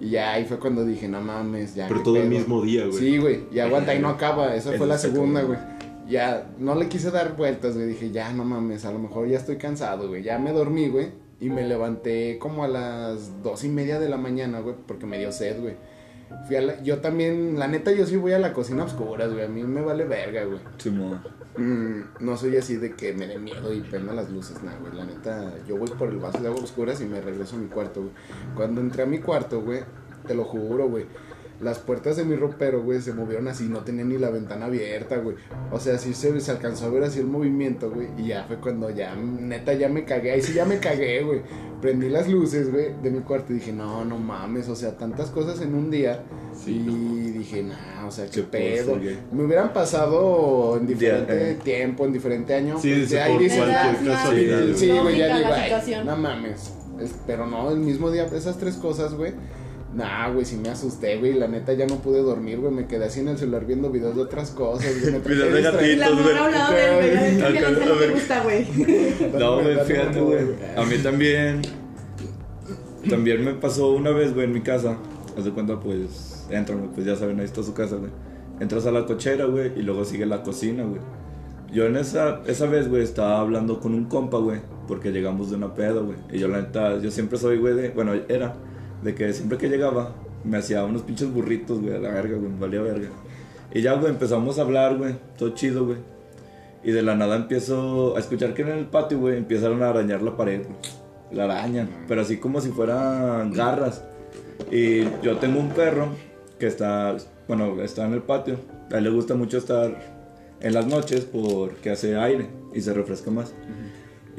Y 0.00 0.10
ya 0.10 0.32
ahí 0.32 0.44
fue 0.46 0.58
cuando 0.58 0.84
dije, 0.84 1.08
no 1.08 1.20
mames, 1.20 1.74
ya. 1.74 1.86
Pero 1.88 2.02
todo 2.02 2.16
el 2.16 2.28
mismo 2.28 2.62
día, 2.62 2.86
güey. 2.86 2.98
Sí, 2.98 3.18
güey. 3.18 3.44
Y 3.52 3.58
aguanta, 3.58 3.94
y 3.94 3.98
no 4.00 4.08
acaba. 4.10 4.54
Esa 4.56 4.72
fue 4.72 4.86
la 4.86 4.96
segunda, 4.98 5.42
güey. 5.42 5.58
Ya, 6.08 6.50
no 6.58 6.74
le 6.74 6.88
quise 6.88 7.10
dar 7.10 7.36
vueltas, 7.36 7.74
güey. 7.76 7.86
Dije, 7.86 8.10
ya, 8.10 8.32
no 8.32 8.44
mames, 8.44 8.84
a 8.84 8.92
lo 8.92 8.98
mejor 8.98 9.28
ya 9.28 9.36
estoy 9.38 9.56
cansado, 9.56 10.08
güey. 10.08 10.22
Ya 10.22 10.38
me 10.38 10.52
dormí, 10.52 10.88
güey. 10.88 11.08
Y 11.40 11.48
me 11.50 11.66
levanté 11.66 12.38
como 12.38 12.64
a 12.64 12.68
las 12.68 13.42
dos 13.42 13.62
y 13.64 13.68
media 13.68 13.98
de 14.00 14.08
la 14.08 14.16
mañana, 14.16 14.60
güey, 14.60 14.74
porque 14.86 15.06
me 15.06 15.18
dio 15.18 15.32
sed, 15.32 15.60
güey. 15.60 15.74
Fui 16.46 16.56
a 16.56 16.60
la- 16.62 16.82
yo 16.82 16.98
también, 16.98 17.58
la 17.58 17.66
neta, 17.66 17.92
yo 17.92 18.06
sí 18.06 18.16
voy 18.16 18.32
a 18.32 18.38
la 18.38 18.52
cocina 18.52 18.82
a 18.82 18.86
oscuras, 18.86 19.32
güey. 19.32 19.44
A 19.44 19.48
mí 19.48 19.62
me 19.64 19.80
vale 19.80 20.04
verga, 20.04 20.44
güey. 20.44 20.58
Simón. 20.78 21.20
Mm, 21.56 22.24
no 22.24 22.36
soy 22.36 22.56
así 22.56 22.76
de 22.76 22.92
que 22.92 23.12
me 23.12 23.26
dé 23.26 23.38
miedo 23.38 23.72
y 23.72 23.80
prenda 23.80 24.12
las 24.12 24.30
luces, 24.30 24.62
nada, 24.62 24.78
güey. 24.80 24.94
La 24.94 25.04
neta, 25.04 25.52
yo 25.66 25.76
voy 25.76 25.88
por 25.90 26.08
el 26.08 26.18
vaso 26.18 26.38
de 26.38 26.48
agua 26.48 26.60
oscuras 26.62 27.00
y 27.00 27.06
me 27.06 27.20
regreso 27.20 27.56
a 27.56 27.58
mi 27.58 27.66
cuarto, 27.66 28.00
güey. 28.02 28.12
Cuando 28.54 28.80
entré 28.80 29.02
a 29.02 29.06
mi 29.06 29.18
cuarto, 29.18 29.60
güey, 29.62 29.80
te 30.26 30.34
lo 30.34 30.44
juro, 30.44 30.88
güey. 30.88 31.06
Las 31.60 31.78
puertas 31.78 32.16
de 32.16 32.24
mi 32.24 32.36
ropero, 32.36 32.82
güey, 32.82 33.02
se 33.02 33.12
movieron 33.12 33.46
así, 33.46 33.64
no 33.64 33.80
tenía 33.80 34.02
ni 34.02 34.16
la 34.16 34.30
ventana 34.30 34.64
abierta, 34.64 35.18
güey. 35.18 35.36
O 35.70 35.78
sea, 35.78 35.98
sí 35.98 36.14
se, 36.14 36.40
se 36.40 36.50
alcanzó 36.50 36.86
a 36.86 36.88
ver 36.88 37.02
así 37.02 37.20
el 37.20 37.26
movimiento, 37.26 37.90
güey. 37.90 38.08
Y 38.16 38.28
ya 38.28 38.44
fue 38.44 38.56
cuando 38.56 38.88
ya, 38.88 39.14
neta, 39.14 39.74
ya 39.74 39.90
me 39.90 40.06
cagué. 40.06 40.32
Ahí 40.32 40.40
sí 40.40 40.54
ya 40.54 40.64
me 40.64 40.78
cagué, 40.78 41.22
güey. 41.22 41.42
Prendí 41.82 42.08
las 42.08 42.28
luces, 42.28 42.72
güey, 42.72 42.94
de 43.02 43.10
mi 43.10 43.20
cuarto 43.20 43.52
y 43.52 43.56
dije, 43.56 43.72
no, 43.72 44.06
no 44.06 44.16
mames, 44.16 44.70
o 44.70 44.76
sea, 44.76 44.96
tantas 44.96 45.28
cosas 45.30 45.60
en 45.60 45.74
un 45.74 45.90
día. 45.90 46.22
Sí. 46.54 46.72
Y 46.72 47.30
dije, 47.32 47.62
nah, 47.62 48.06
o 48.06 48.10
sea, 48.10 48.24
qué 48.24 48.40
Qué 48.40 48.42
pedo. 48.42 48.98
Me 49.30 49.44
hubieran 49.44 49.74
pasado 49.74 50.78
en 50.78 50.86
diferente 50.86 51.50
eh. 51.50 51.54
tiempo, 51.62 52.06
en 52.06 52.14
diferente 52.14 52.54
año. 52.54 52.80
Sí, 52.80 53.04
pues, 53.06 53.12
ahí 53.20 53.36
cualquier 53.36 53.70
ah. 53.70 54.66
Sí, 54.74 54.90
güey, 54.90 55.18
ya 55.18 55.36
digo, 55.36 56.04
no 56.04 56.16
mames. 56.16 56.72
Es- 56.98 57.14
pero 57.26 57.46
no, 57.46 57.70
el 57.70 57.78
mismo 57.78 58.10
día, 58.10 58.24
esas 58.26 58.56
tres 58.56 58.76
cosas, 58.76 59.14
güey. 59.14 59.34
Nah, 59.94 60.30
güey, 60.30 60.44
sí 60.44 60.56
me 60.56 60.68
asusté, 60.68 61.18
güey. 61.18 61.32
La 61.34 61.48
neta 61.48 61.72
ya 61.72 61.86
no 61.86 61.96
pude 61.96 62.22
dormir, 62.22 62.60
güey. 62.60 62.72
Me 62.72 62.86
quedé 62.86 63.06
así 63.06 63.20
en 63.20 63.28
el 63.28 63.38
celular 63.38 63.66
viendo 63.66 63.90
videos 63.90 64.14
de 64.14 64.22
otras 64.22 64.50
cosas. 64.52 64.86
Me 65.04 65.18
Videos 65.18 65.52
de 65.52 65.62
la 65.62 65.70
gatitos, 65.72 66.12
güey. 66.12 66.24
morra 66.34 66.44
hablaba 66.46 66.74
del 66.74 66.96
güey. 66.96 67.10
a 67.18 67.20
ver 67.20 67.38
qué 67.38 67.44
A 67.44 67.50
violencia 67.50 67.86
no 67.88 67.94
ver. 67.96 68.08
te 68.08 68.14
gusta, 68.14 68.42
güey. 68.42 68.66
No, 69.38 69.60
güey, 69.62 69.78
fíjate, 69.84 70.20
güey. 70.20 70.38
A 70.76 70.84
mí 70.84 70.96
también. 71.02 71.62
También 73.08 73.44
me 73.44 73.54
pasó 73.54 73.90
una 73.92 74.10
vez, 74.10 74.32
güey, 74.34 74.46
en 74.46 74.52
mi 74.52 74.60
casa. 74.60 74.96
Haz 75.36 75.44
de 75.44 75.50
cuenta, 75.50 75.80
pues. 75.80 76.46
Entran, 76.50 76.78
güey, 76.80 76.90
pues 76.92 77.06
ya 77.06 77.16
saben, 77.16 77.38
ahí 77.40 77.46
está 77.46 77.62
su 77.62 77.74
casa, 77.74 77.96
güey. 77.96 78.10
Entras 78.60 78.86
a 78.86 78.92
la 78.92 79.06
cochera, 79.06 79.46
güey, 79.46 79.72
y 79.76 79.82
luego 79.82 80.04
sigue 80.04 80.26
la 80.26 80.42
cocina, 80.42 80.84
güey. 80.84 81.00
Yo 81.72 81.86
en 81.86 81.96
esa, 81.96 82.42
esa 82.46 82.66
vez, 82.66 82.88
güey, 82.88 83.02
estaba 83.02 83.40
hablando 83.40 83.80
con 83.80 83.94
un 83.94 84.04
compa, 84.06 84.38
güey, 84.38 84.60
porque 84.86 85.12
llegamos 85.12 85.50
de 85.50 85.56
una 85.56 85.72
peda, 85.74 86.00
güey. 86.00 86.18
Y 86.32 86.38
yo, 86.38 86.48
la 86.48 86.60
neta, 86.60 86.98
yo 86.98 87.10
siempre 87.10 87.38
soy, 87.38 87.58
güey, 87.58 87.74
de. 87.74 87.88
Bueno, 87.90 88.12
era. 88.28 88.54
De 89.02 89.14
que 89.14 89.32
siempre 89.32 89.58
que 89.58 89.68
llegaba, 89.68 90.12
me 90.44 90.58
hacía 90.58 90.84
unos 90.84 91.02
pinches 91.02 91.32
burritos, 91.32 91.80
güey, 91.80 91.94
a 91.94 91.98
la 91.98 92.10
verga, 92.10 92.36
güey, 92.36 92.50
me 92.50 92.58
valía 92.58 92.82
verga. 92.82 93.08
Y 93.72 93.82
ya, 93.82 93.94
güey, 93.94 94.12
empezamos 94.12 94.58
a 94.58 94.62
hablar, 94.62 94.96
güey, 94.96 95.14
todo 95.38 95.50
chido, 95.50 95.86
güey. 95.86 95.98
Y 96.82 96.92
de 96.92 97.02
la 97.02 97.14
nada 97.14 97.36
empiezo 97.36 98.16
a 98.16 98.20
escuchar 98.20 98.54
que 98.54 98.62
en 98.62 98.68
el 98.68 98.86
patio, 98.86 99.18
güey, 99.18 99.36
empezaron 99.36 99.82
a 99.82 99.90
arañar 99.90 100.22
la 100.22 100.36
pared, 100.36 100.62
güey. 100.64 100.76
la 101.32 101.44
arañan, 101.44 101.88
pero 102.08 102.22
así 102.22 102.38
como 102.38 102.60
si 102.60 102.70
fueran 102.70 103.52
garras. 103.52 104.02
Y 104.70 105.04
yo 105.22 105.36
tengo 105.38 105.60
un 105.60 105.70
perro 105.70 106.08
que 106.58 106.66
está, 106.66 107.16
bueno, 107.48 107.80
está 107.82 108.06
en 108.06 108.14
el 108.14 108.22
patio. 108.22 108.56
A 108.92 108.98
él 108.98 109.04
le 109.04 109.10
gusta 109.10 109.34
mucho 109.34 109.58
estar 109.58 109.96
en 110.60 110.74
las 110.74 110.86
noches 110.86 111.24
porque 111.24 111.90
hace 111.90 112.16
aire 112.16 112.48
y 112.74 112.80
se 112.80 112.92
refresca 112.92 113.30
más. 113.30 113.52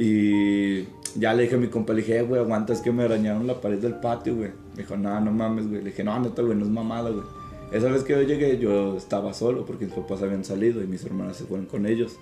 Y 0.03 0.88
ya 1.15 1.36
le 1.36 1.43
dije 1.43 1.53
a 1.53 1.58
mi 1.60 1.67
compa, 1.67 1.93
le 1.93 2.01
dije, 2.01 2.17
"Eh, 2.17 2.24
güey, 2.24 2.41
aguanta, 2.41 2.74
es 2.74 2.81
que 2.81 2.91
me 2.91 3.03
arañaron 3.03 3.46
la 3.46 3.62
pared 3.62 3.77
del 3.77 3.93
patio, 3.93 4.36
güey. 4.36 4.50
Me 4.75 4.81
dijo, 4.81 4.98
no, 4.98 5.22
no 5.22 5.31
mames, 5.31 5.67
güey. 5.67 5.84
Le 5.84 5.91
dije, 5.91 6.03
no, 6.03 6.20
neta, 6.20 6.41
güey, 6.41 6.58
no 6.58 6.65
es 6.65 6.72
mamada, 6.72 7.12
güey. 7.12 7.24
Esa 7.72 7.91
vez 7.91 8.03
que 8.03 8.13
yo 8.13 8.24
llegué, 8.24 8.58
yo 8.58 8.98
estaba 8.98 9.31
solo 9.36 9.63
porque 9.63 9.86
mis 9.86 9.93
papás 9.93 10.24
habían 10.24 10.43
salido 10.43 10.81
y 10.81 10.88
mis 10.88 11.05
hermanas 11.05 11.38
se 11.38 11.43
fueron 11.43 11.67
con 11.67 11.86
ellos. 11.86 12.17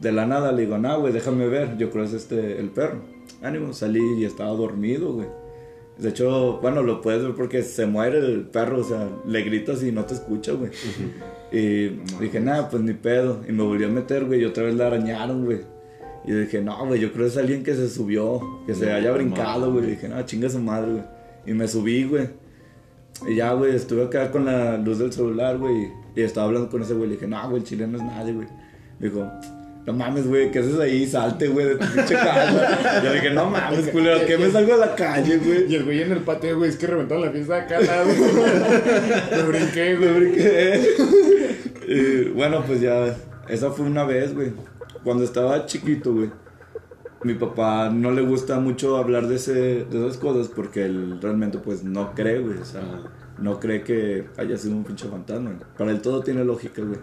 De 0.00 0.10
la 0.10 0.26
nada 0.26 0.50
le 0.50 0.62
digo, 0.62 0.78
no, 0.78 1.00
güey, 1.00 1.12
déjame 1.12 1.46
ver. 1.46 1.78
Yo 1.78 1.90
creo 1.90 2.02
que 2.02 2.08
es 2.10 2.14
este, 2.14 2.58
el 2.58 2.70
perro. 2.70 3.02
Ánimo, 3.40 3.72
salí 3.72 4.02
y 4.18 4.24
estaba 4.24 4.50
dormido, 4.50 5.12
güey. 5.12 5.28
De 5.96 6.08
hecho, 6.08 6.58
bueno, 6.60 6.82
lo 6.82 7.00
puedes 7.02 7.22
ver 7.22 7.34
porque 7.36 7.62
se 7.62 7.86
muere 7.86 8.18
el 8.18 8.48
perro, 8.48 8.80
o 8.80 8.84
sea, 8.84 9.08
le 9.28 9.42
gritas 9.42 9.80
y 9.84 9.92
no 9.92 10.06
te 10.06 10.14
escucha, 10.14 10.54
güey. 10.54 10.72
Y 11.52 11.88
dije, 12.20 12.40
nada, 12.40 12.68
pues 12.68 12.82
ni 12.82 12.94
pedo. 12.94 13.42
Y 13.48 13.52
me 13.52 13.62
volví 13.62 13.84
a 13.84 13.88
meter, 13.88 14.24
güey, 14.24 14.40
y 14.40 14.44
otra 14.44 14.64
vez 14.64 14.74
la 14.74 14.88
arañaron, 14.88 15.44
güey. 15.44 15.60
Y 16.26 16.32
dije, 16.32 16.60
no, 16.60 16.86
güey, 16.86 17.00
yo 17.00 17.12
creo 17.12 17.24
que 17.26 17.30
es 17.32 17.36
alguien 17.38 17.62
que 17.64 17.74
se 17.74 17.88
subió, 17.88 18.40
que 18.66 18.74
se 18.74 18.86
No, 18.86 18.94
haya 18.94 19.10
brincado, 19.12 19.72
güey. 19.72 19.86
Dije, 19.86 20.08
no, 20.08 20.20
chinga 20.26 20.48
su 20.50 20.58
madre, 20.60 20.92
güey. 20.92 21.04
Y 21.46 21.52
me 21.54 21.66
subí, 21.66 22.04
güey. 22.04 22.28
Y 23.26 23.36
ya, 23.36 23.52
güey, 23.52 23.74
estuve 23.74 24.04
acá 24.04 24.30
con 24.30 24.44
la 24.44 24.76
luz 24.76 24.98
del 24.98 25.12
celular, 25.12 25.58
güey. 25.58 25.88
Y 26.14 26.22
estaba 26.22 26.46
hablando 26.46 26.68
con 26.68 26.82
ese 26.82 26.94
güey. 26.94 27.08
Le 27.08 27.14
dije, 27.14 27.26
no, 27.26 27.42
güey, 27.48 27.62
el 27.62 27.66
chile 27.68 27.86
no 27.86 27.96
es 27.98 28.04
nadie, 28.04 28.32
güey. 28.34 28.46
Dijo, 28.98 29.26
no 29.86 29.92
mames, 29.94 30.26
güey, 30.28 30.50
¿qué 30.50 30.58
haces 30.58 30.78
ahí? 30.78 31.06
Salte, 31.06 31.48
güey, 31.48 31.66
de 31.66 31.74
tu 31.76 31.86
pinche 31.86 32.14
casa. 32.14 33.00
Yo 33.04 33.12
dije, 33.14 33.30
no 33.30 33.48
mames, 33.48 33.88
culero, 33.88 34.20
¿qué 34.26 34.36
me 34.36 34.50
salgo 34.50 34.74
a 34.74 34.76
la 34.76 34.94
calle, 34.94 35.38
güey? 35.38 35.72
Y 35.72 35.74
el 35.76 35.84
güey 35.84 36.02
en 36.02 36.12
el 36.12 36.20
patio, 36.20 36.58
güey, 36.58 36.68
es 36.68 36.76
que 36.76 36.86
reventaron 36.86 37.24
la 37.24 37.30
fiesta 37.30 37.54
de 37.54 37.60
acá 37.62 37.80
lado. 37.80 38.10
Me 39.36 39.42
brinqué, 39.44 39.96
Me 39.98 40.06
güey. 40.06 40.20
brinqué. 40.20 40.80
Y, 41.88 42.28
bueno, 42.28 42.62
pues 42.64 42.80
ya, 42.80 43.16
esa 43.48 43.72
fue 43.72 43.84
una 43.86 44.04
vez, 44.04 44.32
güey. 44.32 44.52
Cuando 45.04 45.24
estaba 45.24 45.66
chiquito, 45.66 46.14
güey. 46.14 46.30
Mi 47.22 47.34
papá 47.34 47.90
no 47.90 48.12
le 48.12 48.22
gusta 48.22 48.58
mucho 48.60 48.96
hablar 48.96 49.26
de, 49.26 49.36
ese, 49.36 49.84
de 49.84 50.06
esas 50.06 50.16
cosas 50.16 50.48
porque 50.48 50.86
él 50.86 51.18
realmente 51.20 51.58
pues 51.58 51.84
no 51.84 52.14
cree, 52.14 52.38
güey. 52.38 52.58
O 52.58 52.64
sea, 52.64 52.82
no 53.38 53.60
cree 53.60 53.82
que 53.82 54.26
haya 54.38 54.56
sido 54.56 54.76
un 54.76 54.84
pinche 54.84 55.06
fantasma. 55.08 55.58
Para 55.76 55.90
él 55.90 56.00
todo 56.00 56.22
tiene 56.22 56.44
lógica, 56.44 56.82
güey. 56.82 56.98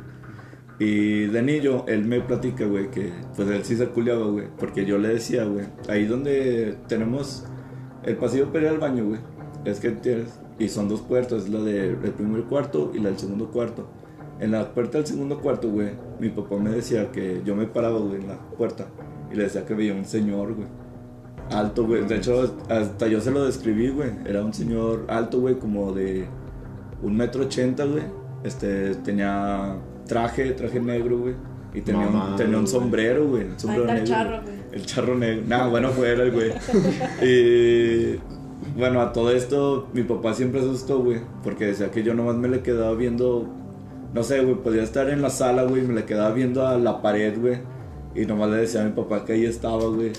Y 0.79 1.25
de 1.25 1.41
niño, 1.41 1.85
él 1.87 2.05
me 2.05 2.21
platica, 2.21 2.65
güey, 2.65 2.91
que 2.91 3.11
pues 3.35 3.49
él 3.49 3.63
sí 3.63 3.75
se 3.75 3.87
culiaba, 3.87 4.25
güey. 4.27 4.47
Porque 4.57 4.85
yo 4.85 4.97
le 4.97 5.09
decía, 5.09 5.45
güey, 5.45 5.65
ahí 5.89 6.05
donde 6.05 6.77
tenemos 6.87 7.45
el 8.03 8.15
pasillo 8.17 8.51
para 8.51 8.65
ir 8.65 8.69
al 8.69 8.77
baño, 8.77 9.05
güey. 9.05 9.19
Es 9.65 9.79
que 9.79 9.91
tienes, 9.91 10.39
y 10.59 10.69
son 10.69 10.87
dos 10.87 11.01
puertas, 11.01 11.49
la 11.49 11.59
del 11.61 11.95
primer 11.95 12.43
cuarto 12.43 12.91
y 12.93 12.99
la 12.99 13.09
del 13.09 13.17
segundo 13.17 13.49
cuarto. 13.49 13.89
En 14.39 14.51
la 14.51 14.71
puerta 14.73 14.99
del 14.99 15.07
segundo 15.07 15.39
cuarto, 15.39 15.69
güey, 15.69 15.89
mi 16.19 16.29
papá 16.29 16.57
me 16.57 16.69
decía 16.69 17.11
que 17.11 17.41
yo 17.43 17.55
me 17.55 17.65
paraba, 17.65 17.99
güey, 17.99 18.21
en 18.21 18.27
la 18.27 18.37
puerta. 18.57 18.87
Y 19.31 19.35
le 19.35 19.43
decía 19.43 19.65
que 19.65 19.73
veía 19.73 19.93
un 19.93 20.05
señor, 20.05 20.53
güey. 20.53 20.67
Alto, 21.49 21.85
güey. 21.85 22.05
De 22.05 22.17
hecho, 22.17 22.55
hasta 22.69 23.07
yo 23.07 23.19
se 23.21 23.31
lo 23.31 23.45
describí, 23.45 23.89
güey. 23.89 24.11
Era 24.25 24.43
un 24.43 24.53
señor 24.53 25.05
alto, 25.07 25.39
güey, 25.39 25.55
como 25.55 25.91
de 25.93 26.25
un 27.01 27.15
metro 27.17 27.43
ochenta, 27.43 27.85
güey. 27.85 28.03
Este, 28.43 28.95
tenía 28.95 29.77
traje, 30.07 30.51
traje 30.51 30.79
negro, 30.79 31.17
güey. 31.19 31.33
Y 31.73 31.81
tenía, 31.81 32.05
Mamá, 32.05 32.31
un, 32.31 32.35
tenía 32.35 32.57
un 32.57 32.63
güey. 32.63 32.73
sombrero, 32.73 33.27
güey. 33.27 33.43
Ahí 33.43 33.53
sombrero 33.57 33.83
está 33.85 33.93
el 33.97 34.03
negro, 34.03 34.15
charro, 34.15 34.41
güey. 34.43 34.55
El 34.71 34.85
charro 34.85 35.15
negro. 35.15 35.43
Nah, 35.47 35.67
bueno, 35.67 35.89
fue 35.89 36.11
él, 36.13 36.19
el 36.21 36.31
güey. 36.31 36.51
Y 37.21 38.19
bueno, 38.77 39.01
a 39.01 39.11
todo 39.13 39.31
esto, 39.31 39.87
mi 39.93 40.03
papá 40.03 40.33
siempre 40.33 40.59
asustó, 40.61 40.99
güey. 40.99 41.19
Porque 41.43 41.65
decía 41.65 41.91
que 41.91 42.03
yo 42.03 42.13
nomás 42.13 42.35
me 42.35 42.47
le 42.49 42.61
quedaba 42.61 42.93
viendo. 42.93 43.47
No 44.13 44.23
sé, 44.23 44.41
güey, 44.41 44.55
podía 44.55 44.83
estar 44.83 45.09
en 45.09 45.21
la 45.21 45.29
sala, 45.29 45.63
güey. 45.63 45.81
Me 45.81 45.93
le 45.93 46.05
quedaba 46.05 46.33
viendo 46.33 46.67
a 46.67 46.77
la 46.77 47.01
pared, 47.01 47.37
güey. 47.39 47.57
Y 48.15 48.25
nomás 48.25 48.49
le 48.49 48.57
decía 48.57 48.81
a 48.81 48.85
mi 48.85 48.91
papá 48.91 49.25
que 49.25 49.33
ahí 49.33 49.45
estaba, 49.45 49.85
güey. 49.87 50.11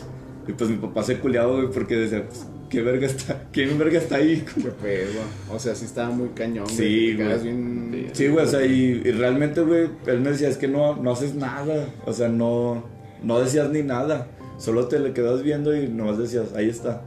Y 0.47 0.53
pues 0.53 0.71
mi 0.71 0.77
papá 0.77 1.03
se 1.03 1.19
culiaba, 1.19 1.53
güey, 1.53 1.71
porque 1.71 1.97
decía, 1.97 2.25
pues, 2.27 2.47
¿qué 2.71 2.83
verga 2.83 3.07
está? 3.07 3.45
¿Quién 3.53 3.79
verga 3.79 3.99
está 3.99 4.17
ahí? 4.17 4.45
Qué 4.55 4.71
pedo. 4.71 5.21
O 5.53 5.59
sea, 5.59 5.75
sí 5.75 5.85
estaba 5.85 6.11
muy 6.11 6.29
cañón, 6.29 6.65
güey. 6.65 6.77
Sí, 6.77 7.15
güey. 7.15 7.43
bien. 7.43 8.11
Sí, 8.13 8.29
güey, 8.29 8.45
o 8.45 8.49
sea, 8.49 8.65
y, 8.65 9.03
y 9.05 9.11
realmente, 9.13 9.61
güey, 9.63 9.89
él 10.07 10.21
me 10.21 10.31
decía, 10.31 10.49
es 10.49 10.57
que 10.57 10.69
no, 10.69 10.97
no 10.97 11.13
haces 11.13 11.35
nada. 11.35 11.89
O 12.07 12.13
sea, 12.13 12.29
no, 12.29 12.85
no 13.23 13.41
decías 13.41 13.71
ni 13.71 13.83
nada. 13.83 14.29
Solo 14.59 14.89
te 14.89 14.99
le 14.99 15.13
quedas 15.13 15.43
viendo 15.43 15.77
y 15.77 15.89
nomás 15.89 16.19
decías, 16.19 16.55
ahí 16.55 16.69
está. 16.69 17.03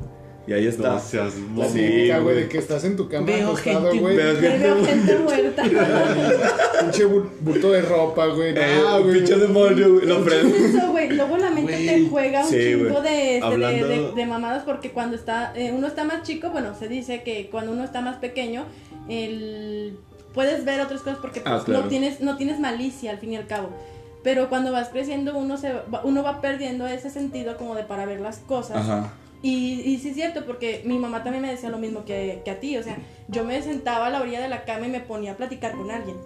Y 0.48 0.54
ahí 0.54 0.66
está. 0.66 0.94
No 0.94 1.00
seas 1.00 1.36
La 1.36 1.40
mamón. 1.42 1.74
típica, 1.74 2.20
güey, 2.20 2.36
de 2.36 2.48
que 2.50 2.58
estás 2.58 2.84
en 2.84 2.98
tu 2.98 3.08
cama 3.08 3.28
Veo 3.28 3.50
acostado, 3.50 3.82
gente, 3.92 4.00
güey. 4.00 4.16
Veo 4.18 4.34
gente- 4.36 4.58
Veo 4.58 4.86
gente 4.86 5.16
muerta. 5.20 5.64
Pinche 6.82 7.06
bu- 7.08 7.30
bulto 7.42 7.72
de 7.72 7.82
ropa, 7.84 8.26
güey. 8.28 8.56
Ah, 8.58 8.98
güey. 9.00 9.16
pinche 9.20 9.36
demonio, 9.36 9.94
güey. 9.94 10.06
Lo 10.08 10.24
prendo. 10.24 10.56
Eso, 10.56 10.92
güey. 10.92 11.10
Luego 11.12 11.38
la 11.38 11.52
mente 11.52 11.72
Güey. 11.74 11.86
te 11.86 12.10
juega 12.10 12.44
un 12.44 12.50
Sí, 12.50 12.58
chingo 12.58 13.02
de, 13.02 13.38
este, 13.38 13.40
de- 13.40 13.42
Hablando- 13.44 13.88
de, 13.88 14.12
de 14.14 14.26
mamadas 14.26 14.64
porque 14.64 14.92
cuando 14.92 15.16
está 15.16 15.54
eh, 15.56 15.72
uno 15.76 15.86
está 15.88 16.04
más 16.06 16.24
chico, 16.24 16.50
bueno, 16.50 16.74
se 16.78 16.88
dice 16.88 17.22
que 17.24 17.50
cuando 17.52 17.72
uno 17.72 17.84
está 17.84 18.02
más 18.02 18.18
pequeño, 18.18 18.66
el, 19.10 19.98
puedes 20.34 20.66
ver 20.66 20.82
otras 20.82 21.02
cosas 21.02 21.20
porque 21.22 21.42
Ah, 21.46 21.52
pues, 21.54 21.64
claro. 21.66 21.84
no 21.84 21.90
tienes 21.90 22.20
no 22.22 22.38
tienes 22.38 22.60
malicia 22.60 23.12
al 23.12 23.20
fin 23.20 23.34
y 23.34 23.38
al 23.38 23.46
cabo. 23.48 23.70
Pero 24.24 24.50
cuando 24.50 24.72
vas 24.72 24.90
creciendo 24.90 25.38
uno 25.38 25.58
se 25.58 25.72
uno 26.04 26.24
va 26.24 26.42
perdiendo 26.42 26.88
ese 26.88 27.10
sentido 27.10 27.58
como 27.58 27.76
de 27.76 27.84
para 27.84 28.06
ver 28.06 28.20
las 28.22 28.38
cosas. 28.40 28.78
Ajá. 28.78 29.14
Y, 29.44 29.82
y 29.82 29.98
sí 29.98 30.10
es 30.10 30.16
cierto, 30.16 30.46
porque 30.46 30.82
mi 30.86 31.00
mamá 31.00 31.24
también 31.24 31.42
me 31.42 31.50
decía 31.50 31.70
lo 31.70 31.80
mismo 31.80 32.06
que, 32.06 32.42
que 32.46 32.52
a 32.52 32.60
ti. 32.60 32.78
O 32.78 32.84
sea, 32.84 32.98
yo 33.32 33.46
me 33.46 33.62
sentaba 33.62 34.08
a 34.08 34.10
la 34.10 34.22
orilla 34.22 34.42
de 34.42 34.50
la 34.50 34.66
cama 34.66 34.88
y 34.88 34.90
me 34.90 35.00
ponía 35.00 35.32
a 35.32 35.38
platicar 35.38 35.72
con 35.72 35.90
alguien. 35.90 36.18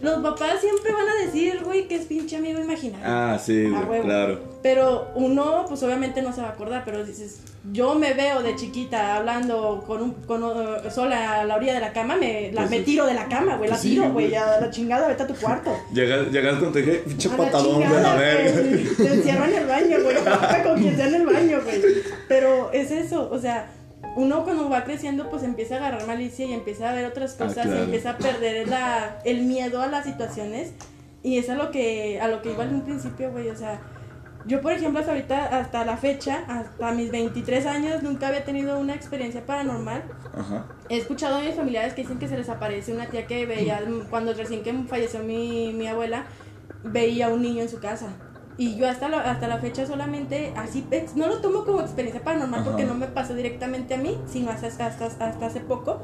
Los 0.00 0.18
papás 0.22 0.60
siempre 0.60 0.92
van 0.92 1.08
a 1.08 1.24
decir, 1.24 1.60
güey, 1.64 1.88
que 1.88 1.96
es 1.96 2.04
pinche 2.04 2.36
amigo 2.36 2.60
imaginario. 2.60 3.04
Ah, 3.06 3.38
sí, 3.42 3.72
A 3.74 3.80
güey, 3.82 4.02
claro. 4.02 4.40
Pero 4.62 5.08
uno, 5.14 5.64
pues 5.66 5.82
obviamente 5.82 6.20
no 6.20 6.34
se 6.34 6.42
va 6.42 6.48
a 6.48 6.50
acordar, 6.50 6.82
pero 6.84 7.04
dices, 7.04 7.40
yo 7.72 7.94
me 7.94 8.12
veo 8.12 8.42
de 8.42 8.56
chiquita 8.56 9.16
hablando 9.16 9.84
con 9.86 10.02
un, 10.02 10.12
con, 10.26 10.42
uh, 10.42 10.90
sola 10.90 11.40
a 11.40 11.44
la 11.44 11.56
orilla 11.56 11.74
de 11.74 11.80
la 11.80 11.92
cama, 11.94 12.16
me, 12.16 12.52
la, 12.52 12.62
Pues 12.62 12.70
me 12.70 12.80
tiro 12.80 13.06
de 13.06 13.14
la 13.14 13.26
cama, 13.26 13.56
güey, 13.56 13.70
la 13.70 13.78
Sí, 13.78 13.90
tiro, 13.90 14.10
güey. 14.12 14.34
a 14.34 14.60
la 14.60 14.70
chingada, 14.70 15.08
vete 15.08 15.22
a 15.22 15.26
tu 15.26 15.34
cuarto. 15.34 15.74
Llegas, 15.94 16.30
llegas 16.30 16.58
con 16.58 16.72
tu 16.72 16.78
dije, 16.78 17.02
pinche 17.06 17.30
patadón, 17.30 17.76
güey, 17.76 17.86
a 17.86 18.14
güey. 18.14 18.84
Te 18.96 19.14
encierro 19.14 19.44
en 19.46 19.54
el 19.54 19.66
baño, 19.66 19.96
güey. 20.02 20.16
Con 20.64 20.80
quien 20.80 20.96
sea 20.96 21.08
en 21.08 21.14
el 21.14 21.26
baño, 21.26 21.60
güey. 21.62 21.82
Pero 22.28 22.70
es 22.72 22.90
eso, 22.90 23.30
o 23.30 23.38
sea, 23.38 23.70
uno 24.16 24.44
cuando 24.44 24.68
va 24.68 24.84
creciendo, 24.84 25.28
pues 25.30 25.42
empieza 25.42 25.74
a 25.74 25.78
agarrar 25.78 26.06
malicia 26.06 26.46
y 26.46 26.52
empieza 26.52 26.90
a 26.90 26.94
ver 26.94 27.06
otras 27.06 27.34
Ah, 27.40 27.44
cosas 27.46 27.66
claro. 27.66 27.80
y 27.80 27.84
empieza 27.84 28.10
a 28.10 28.18
perder 28.18 28.68
la, 28.68 29.18
el 29.24 29.42
miedo 29.42 29.80
a 29.82 29.86
las 29.86 30.04
situaciones. 30.04 30.72
Y 31.22 31.38
es 31.38 31.48
a 31.48 31.54
lo 31.54 31.70
que, 31.70 32.20
a 32.20 32.28
lo 32.28 32.42
que 32.42 32.52
iba 32.52 32.64
en 32.64 32.74
un 32.74 32.82
principio, 32.82 33.30
güey. 33.32 33.48
O 33.48 33.56
sea, 33.56 33.80
yo, 34.46 34.60
por 34.60 34.72
ejemplo, 34.72 35.00
hasta 35.00 35.12
ahorita, 35.12 35.58
hasta 35.58 35.84
la 35.86 35.96
fecha, 35.96 36.44
hasta 36.46 36.92
mis 36.92 37.10
23 37.10 37.64
años, 37.66 38.02
nunca 38.02 38.28
había 38.28 38.44
tenido 38.44 38.78
una 38.78 38.94
experiencia 38.94 39.44
paranormal. 39.46 40.02
Ajá. 40.36 40.66
He 40.90 40.98
escuchado 40.98 41.36
a 41.36 41.40
mis 41.40 41.54
familiares 41.54 41.94
que 41.94 42.02
dicen 42.02 42.18
que 42.18 42.28
se 42.28 42.36
les 42.36 42.48
aparece 42.50 42.92
una 42.92 43.06
tía 43.06 43.26
que 43.26 43.46
veía, 43.46 43.80
cuando 44.10 44.34
recién 44.34 44.62
que 44.62 44.72
falleció 44.86 45.20
mi, 45.20 45.72
mi 45.72 45.86
abuela, 45.86 46.26
veía 46.82 47.28
un 47.30 47.40
niño 47.40 47.62
en 47.62 47.68
su 47.70 47.80
casa. 47.80 48.08
Y 48.56 48.76
yo 48.76 48.88
hasta 48.88 49.08
la, 49.08 49.20
hasta 49.20 49.48
la 49.48 49.58
fecha 49.58 49.84
solamente 49.86 50.52
así, 50.56 50.84
no 51.16 51.26
lo 51.26 51.38
tomo 51.40 51.64
como 51.64 51.80
experiencia 51.80 52.22
paranormal 52.22 52.60
Ajá. 52.60 52.70
porque 52.70 52.84
no 52.84 52.94
me 52.94 53.06
pasó 53.08 53.34
directamente 53.34 53.94
a 53.94 53.98
mí, 53.98 54.16
sino 54.26 54.50
hasta, 54.52 54.68
hasta, 54.68 54.86
hasta, 55.06 55.46
hace 55.46 55.60
poco, 55.60 56.00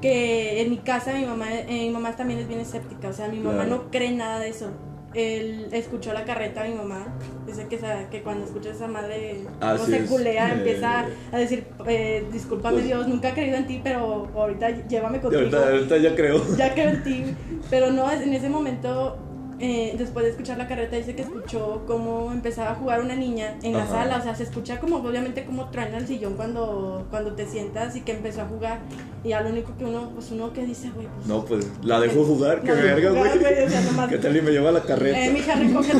que 0.00 0.60
en 0.62 0.70
mi 0.70 0.78
casa 0.78 1.12
mi 1.12 1.24
mamá, 1.24 1.46
eh, 1.52 1.66
mi 1.68 1.90
mamá 1.90 2.16
también 2.16 2.40
es 2.40 2.48
bien 2.48 2.60
escéptica, 2.60 3.08
o 3.08 3.12
sea, 3.12 3.28
mi 3.28 3.38
mamá 3.38 3.64
Claro. 3.64 3.70
no 3.84 3.90
cree 3.90 4.10
nada 4.12 4.40
de 4.40 4.48
eso. 4.48 4.70
Él 5.14 5.68
escuchó 5.70 6.12
la 6.12 6.24
carreta 6.24 6.62
a 6.62 6.64
mi 6.64 6.74
mamá, 6.74 7.06
dice 7.46 7.68
que, 7.68 7.76
esa- 7.76 8.10
que 8.10 8.22
cuando 8.24 8.44
escucha 8.44 8.70
esa 8.70 8.88
madre, 8.88 9.44
no 9.60 9.66
Así 9.68 9.92
se 9.92 9.98
es. 9.98 10.10
culea, 10.10 10.48
Eh, 10.48 10.52
empieza 10.54 11.06
a 11.30 11.36
decir, 11.36 11.68
eh, 11.86 12.26
discúlpame 12.32 12.74
Pues- 12.78 12.86
Dios, 12.86 13.06
nunca 13.06 13.28
he 13.28 13.32
creído 13.34 13.56
en 13.56 13.68
ti, 13.68 13.80
pero 13.84 14.28
ahorita 14.34 14.70
llévame 14.88 15.20
contigo. 15.20 15.42
ahorita, 15.42 15.68
ahorita 15.70 15.96
ya 15.98 16.16
creo. 16.16 16.42
Ya 16.56 16.74
creo 16.74 16.88
en 16.90 17.04
ti. 17.04 17.24
Pero 17.70 17.92
no, 17.92 18.10
en 18.10 18.34
ese 18.34 18.48
momento, 18.48 19.16
eh, 19.64 19.94
después 19.96 20.24
de 20.26 20.30
escuchar 20.32 20.58
la 20.58 20.68
carreta, 20.68 20.94
dice 20.96 21.14
que 21.14 21.22
escuchó 21.22 21.84
cómo 21.86 22.30
empezaba 22.32 22.72
a 22.72 22.74
jugar 22.74 23.00
una 23.00 23.14
niña 23.16 23.56
en 23.62 23.72
la 23.72 23.84
Ajá. 23.84 23.92
sala. 24.04 24.18
O 24.18 24.22
sea, 24.22 24.34
se 24.34 24.42
escucha 24.42 24.78
como, 24.78 24.96
obviamente, 24.96 25.44
como 25.46 25.70
truena 25.70 25.96
el 25.96 26.06
sillón 26.06 26.34
cuando, 26.34 27.06
cuando 27.10 27.32
te 27.34 27.46
sientas 27.46 27.96
y 27.96 28.02
que 28.02 28.12
empezó 28.12 28.42
a 28.42 28.44
jugar. 28.46 28.80
Y 29.24 29.28
ya 29.30 29.40
lo 29.40 29.48
único 29.48 29.74
que 29.78 29.86
uno, 29.86 30.10
pues 30.14 30.30
uno 30.32 30.52
que 30.52 30.66
dice, 30.66 30.90
güey, 30.94 31.06
pues. 31.14 31.26
No, 31.26 31.44
pues 31.46 31.66
la 31.82 31.98
dejo 31.98 32.24
jugar, 32.24 32.60
que 32.60 32.72
verga, 32.72 33.10
güey. 33.10 33.38
güey, 33.38 33.64
o 33.64 33.68
sea, 33.70 33.80
nomás- 33.80 34.10
¿Qué 34.10 34.18
tal 34.18 34.36
y 34.36 34.42
me 34.42 34.50
lleva 34.50 34.68
a 34.68 34.72
la 34.72 34.82
carreta? 34.82 35.18
Eh, 35.24 35.30
mija, 35.32 35.54
recoge, 35.54 35.92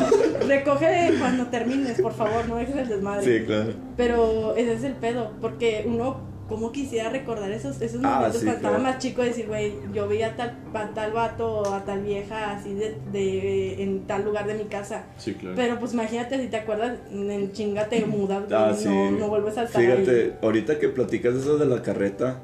recoge 0.47 1.13
cuando 1.19 1.47
termines, 1.47 1.99
por 2.01 2.13
favor, 2.13 2.47
no 2.47 2.57
dejes 2.57 2.75
el 2.75 2.87
desmadre. 2.87 3.39
Sí, 3.39 3.45
claro. 3.45 3.73
Pero 3.97 4.55
ese 4.55 4.73
es 4.73 4.83
el 4.83 4.93
pedo, 4.93 5.31
porque 5.41 5.85
uno 5.87 6.34
cómo 6.47 6.71
quisiera 6.71 7.09
recordar 7.09 7.51
esos, 7.51 7.81
esos 7.81 8.01
Ah, 8.03 8.15
momentos 8.17 8.39
sí, 8.41 8.45
cuando 8.45 8.57
estaba 8.57 8.77
claro. 8.77 8.91
más 8.91 9.01
chico, 9.01 9.21
decir, 9.23 9.47
güey, 9.47 9.73
yo 9.93 10.07
veía 10.07 10.27
a 10.27 10.35
tal, 10.35 10.57
a 10.73 10.89
tal 10.93 11.11
vato 11.11 11.47
o 11.61 11.73
a 11.73 11.83
tal 11.85 12.03
vieja 12.03 12.51
así 12.51 12.73
de, 12.73 12.95
de, 13.11 13.81
en 13.83 14.05
tal 14.05 14.25
lugar 14.25 14.45
de 14.47 14.53
mi 14.55 14.65
casa. 14.65 15.05
Sí, 15.17 15.33
claro. 15.33 15.55
Pero 15.55 15.79
pues 15.79 15.93
imagínate, 15.93 16.39
si 16.41 16.47
te 16.47 16.57
acuerdas, 16.57 16.99
en 17.11 17.51
chinga 17.53 17.87
te 17.89 18.05
mudas, 18.05 18.43
Ah, 18.51 18.69
no, 18.71 18.75
sí. 18.77 18.87
no 19.19 19.27
vuelves 19.27 19.57
a 19.57 19.63
estar 19.63 19.81
Fíjate, 19.81 20.21
ahí. 20.23 20.37
ahorita 20.41 20.77
que 20.79 20.89
platicas 20.89 21.35
eso 21.35 21.57
de 21.57 21.65
la 21.65 21.81
carreta, 21.81 22.41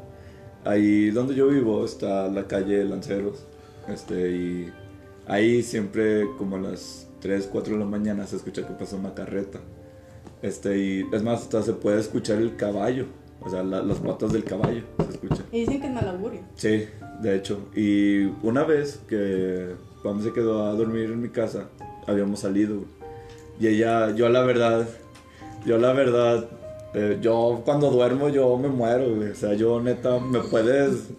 ahí 0.65 1.09
donde 1.11 1.35
yo 1.35 1.47
vivo 1.47 1.85
está 1.85 2.27
la 2.27 2.47
calle 2.47 2.83
Lanceros. 2.83 3.45
Este, 3.87 4.31
y 4.31 4.71
ahí 5.27 5.61
siempre 5.63 6.25
como 6.37 6.55
a 6.55 6.59
las 6.59 7.07
3, 7.19 7.49
4 7.51 7.73
de 7.73 7.79
la 7.79 7.85
mañana 7.85 8.25
se 8.25 8.35
escucha 8.37 8.65
que 8.67 8.73
pasa 8.73 8.95
una 8.95 9.13
carreta. 9.13 9.59
Este, 10.41 10.77
y 10.77 11.05
es 11.13 11.21
más, 11.21 11.41
hasta 11.41 11.61
se 11.61 11.73
puede 11.73 11.99
escuchar 11.99 12.37
el 12.39 12.55
caballo, 12.55 13.05
o 13.43 13.49
sea, 13.49 13.63
la- 13.63 13.81
las 13.81 13.97
patas 13.99 14.31
del 14.33 14.43
caballo 14.43 14.83
se 15.05 15.11
escucha. 15.13 15.43
Y 15.51 15.61
dicen 15.61 15.81
que 15.81 15.87
es 15.87 15.93
mal 15.93 16.07
augurio. 16.07 16.41
Sí, 16.55 16.85
de 17.21 17.35
hecho. 17.35 17.59
Y 17.75 18.25
una 18.43 18.63
vez 18.63 18.99
que 19.07 19.75
Pam 20.03 20.21
se 20.23 20.31
quedó 20.33 20.65
a 20.67 20.73
dormir 20.73 21.05
en 21.05 21.21
mi 21.21 21.29
casa, 21.29 21.65
habíamos 22.07 22.39
salido. 22.39 22.75
güey. 22.75 22.87
Y 23.59 23.67
ella, 23.67 24.11
yo 24.15 24.27
la 24.29 24.41
verdad, 24.41 24.87
yo 25.65 25.77
la 25.77 25.93
verdad, 25.93 26.45
eh, 26.95 27.19
yo 27.21 27.61
cuando 27.63 27.91
duermo 27.91 28.29
yo 28.29 28.57
me 28.57 28.67
muero, 28.69 29.15
güey. 29.15 29.29
O 29.29 29.35
sea, 29.35 29.53
yo 29.53 29.79
neta, 29.81 30.19
me 30.19 30.39
puedes 30.39 31.09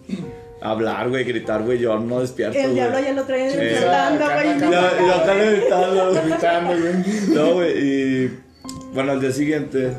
hablar, 0.61 1.09
güey, 1.09 1.23
gritar, 1.23 1.63
güey, 1.63 1.79
yo 1.79 1.97
no 1.99 2.19
despierto. 2.19 2.57
El 2.57 2.73
diablo 2.73 2.99
ya 2.99 3.13
lo 3.13 3.23
trae 3.23 3.49
Sí. 3.51 3.75
hablando, 3.83 4.25
Acá, 4.25 4.35
güey. 4.43 4.49
acá, 4.49 4.65
No, 4.65 4.71
y 4.71 5.07
yo 5.07 5.13
acá 5.13 5.35
gritando, 5.35 6.13
Gritando, 6.13 6.69
güey. 6.77 7.35
no, 7.35 7.53
güey, 7.53 7.87
y 8.25 8.39
bueno, 8.93 9.11
al 9.13 9.21
día 9.21 9.31
siguiente, 9.31 9.93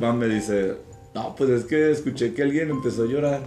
Pam 0.00 0.18
me 0.18 0.26
dice, 0.26 0.74
no, 1.14 1.34
pues 1.36 1.50
es 1.50 1.64
que 1.64 1.90
escuché 1.90 2.32
que 2.34 2.42
alguien 2.42 2.70
empezó 2.70 3.04
a 3.04 3.06
llorar. 3.06 3.40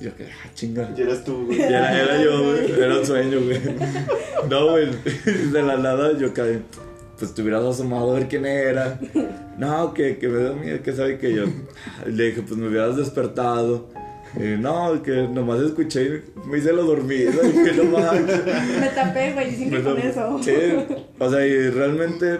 Y 0.00 0.04
yo 0.04 0.16
que, 0.16 0.24
ah, 0.24 0.50
chinga. 0.54 0.94
Ya 0.94 1.04
eras 1.04 1.24
tú, 1.24 1.46
güey. 1.46 1.58
Y 1.58 1.62
era, 1.62 1.98
era 1.98 2.22
yo, 2.22 2.42
güey. 2.42 2.70
Era 2.72 2.98
un 2.98 3.06
sueño, 3.06 3.40
güey. 3.40 3.60
No, 4.50 4.70
güey. 4.70 4.90
De 5.52 5.62
la 5.62 5.76
nada 5.76 6.16
yo 6.18 6.34
caí. 6.34 6.62
Pues 7.18 7.32
te 7.32 7.40
hubieras 7.40 7.64
asomado 7.64 8.10
a 8.10 8.18
ver 8.18 8.28
quién 8.28 8.44
era. 8.44 9.00
No, 9.56 9.94
que, 9.94 10.18
que 10.18 10.28
me 10.28 10.42
da 10.42 10.52
miedo, 10.52 10.82
que 10.82 10.92
sabe 10.92 11.16
que 11.16 11.34
yo. 11.34 11.44
Le 12.06 12.24
dije, 12.24 12.42
pues 12.42 12.58
me 12.58 12.68
hubieras 12.68 12.96
despertado. 12.96 13.88
Y 14.34 14.60
no, 14.60 15.02
que 15.02 15.26
nomás 15.28 15.62
escuché 15.62 16.04
y 16.04 16.48
me 16.48 16.58
hice 16.58 16.72
lo 16.74 16.84
dormido. 16.84 17.32
Y 17.42 17.52
que 17.64 17.72
no 17.72 17.84
manches. 17.84 18.44
Me 18.80 18.88
tapé, 18.94 19.32
güey, 19.32 19.56
que 19.56 19.66
Me 19.66 19.82
con 19.82 19.98
eso. 19.98 20.38
Sí, 20.42 20.52
o 21.18 21.30
sea, 21.30 21.46
y 21.46 21.70
realmente, 21.70 22.38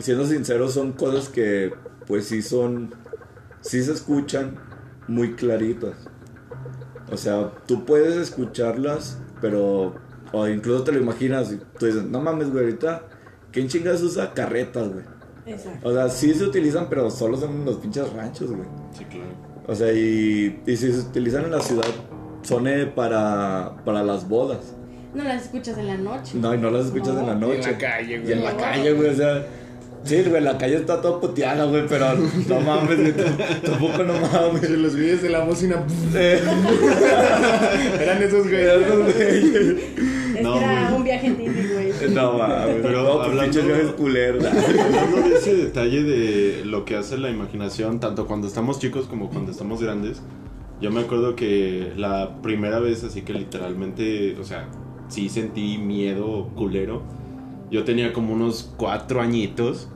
siendo 0.00 0.26
sinceros, 0.26 0.74
son 0.74 0.92
cosas 0.92 1.28
que, 1.28 1.72
pues 2.08 2.26
sí 2.26 2.42
son, 2.42 2.92
sí 3.60 3.82
se 3.82 3.92
escuchan 3.92 4.56
muy 5.08 5.34
claritas. 5.34 5.94
O 7.12 7.16
sea, 7.16 7.50
tú 7.66 7.84
puedes 7.84 8.16
escucharlas, 8.16 9.18
pero, 9.40 9.94
o 10.32 10.48
incluso 10.48 10.84
te 10.84 10.92
lo 10.92 11.00
imaginas 11.00 11.52
y 11.52 11.56
tú 11.78 11.86
dices, 11.86 12.04
no 12.04 12.20
mames, 12.20 12.50
güey, 12.50 12.64
ahorita, 12.64 13.02
¿quién 13.50 13.68
chingas 13.68 14.00
usa 14.02 14.32
carretas, 14.32 14.88
güey? 14.92 15.04
Exacto. 15.46 15.88
O 15.88 15.92
sea, 15.92 16.08
sí 16.08 16.32
se 16.34 16.44
utilizan, 16.44 16.86
pero 16.88 17.10
solo 17.10 17.36
son 17.36 17.50
en 17.52 17.64
los 17.64 17.76
pinches 17.78 18.12
ranchos, 18.12 18.50
güey. 18.50 18.68
Sí, 18.96 19.04
claro. 19.06 19.30
O 19.66 19.74
sea, 19.74 19.92
y, 19.92 20.62
y 20.66 20.76
si 20.76 20.92
se 20.92 21.00
utilizan 21.00 21.44
en 21.46 21.50
la 21.52 21.60
ciudad, 21.60 21.84
son 22.42 22.68
eh, 22.68 22.86
para, 22.86 23.76
para 23.84 24.02
las 24.04 24.28
bodas. 24.28 24.74
No 25.14 25.24
las 25.24 25.42
escuchas 25.44 25.76
en 25.78 25.88
la 25.88 25.96
noche. 25.96 26.38
No, 26.38 26.54
y 26.54 26.58
no 26.58 26.70
las 26.70 26.86
escuchas 26.86 27.14
No. 27.14 27.20
en 27.20 27.26
la 27.26 27.32
Y 27.32 27.34
en 27.34 27.40
noche. 27.58 27.72
la 27.72 27.78
calle, 27.78 28.18
güey. 28.20 28.28
Y 28.28 28.32
en 28.32 28.44
la 28.44 28.56
calle, 28.56 28.92
güey, 28.92 29.08
o 29.10 29.14
sea. 29.14 29.46
Sí, 30.02 30.22
güey, 30.22 30.42
la 30.42 30.56
calle 30.56 30.76
está 30.76 31.00
toda 31.00 31.20
puteada, 31.20 31.66
güey, 31.66 31.86
pero 31.86 32.06
no 32.48 32.60
mames, 32.60 32.98
güey, 32.98 33.14
tampoco 33.62 34.02
no 34.02 34.14
mames. 34.14 34.62
Se 34.62 34.76
los 34.76 34.96
güeyes 34.96 35.22
de 35.22 35.28
la 35.30 35.44
bocina. 35.44 35.84
Eh, 36.14 36.40
Eran 38.00 38.22
esos 38.22 38.46
esos 38.46 38.48
güeyes. 38.48 39.14
güeyes. 39.14 39.76
Es 40.36 40.42
No, 40.42 40.54
que 40.58 40.64
era 40.64 40.82
güey. 40.84 40.94
un 40.96 41.04
viaje 41.04 41.26
en 41.26 41.38
Disney, 41.38 41.66
güey. 41.72 42.14
No 42.14 42.32
mames, 42.38 42.66
Pero 42.66 42.82
pero 42.82 43.02
no, 43.02 43.14
pues 43.16 43.26
hablando- 43.28 43.42
pinches 43.42 43.66
viajes 43.66 43.90
culeros. 43.92 44.44
Hablando 44.44 45.28
de 45.28 45.34
ese 45.36 45.54
detalle 45.56 46.02
de 46.02 46.64
lo 46.64 46.84
que 46.84 46.96
hace 46.96 47.18
la 47.18 47.30
imaginación, 47.30 48.00
tanto 48.00 48.26
cuando 48.26 48.46
estamos 48.46 48.78
chicos 48.78 49.06
como 49.06 49.28
cuando 49.28 49.50
estamos 49.52 49.82
grandes, 49.82 50.22
yo 50.80 50.90
me 50.90 51.00
acuerdo 51.00 51.36
que 51.36 51.92
la 51.96 52.40
primera 52.42 52.78
vez, 52.78 53.04
así 53.04 53.22
que 53.22 53.34
literalmente, 53.34 54.36
o 54.40 54.44
sea, 54.44 54.66
sí 55.08 55.28
sentí 55.28 55.76
miedo 55.78 56.48
culero. 56.56 57.02
Yo 57.70 57.84
tenía 57.84 58.12
como 58.12 58.32
unos 58.34 58.72
cuatro 58.76 59.20
añitos 59.20 59.88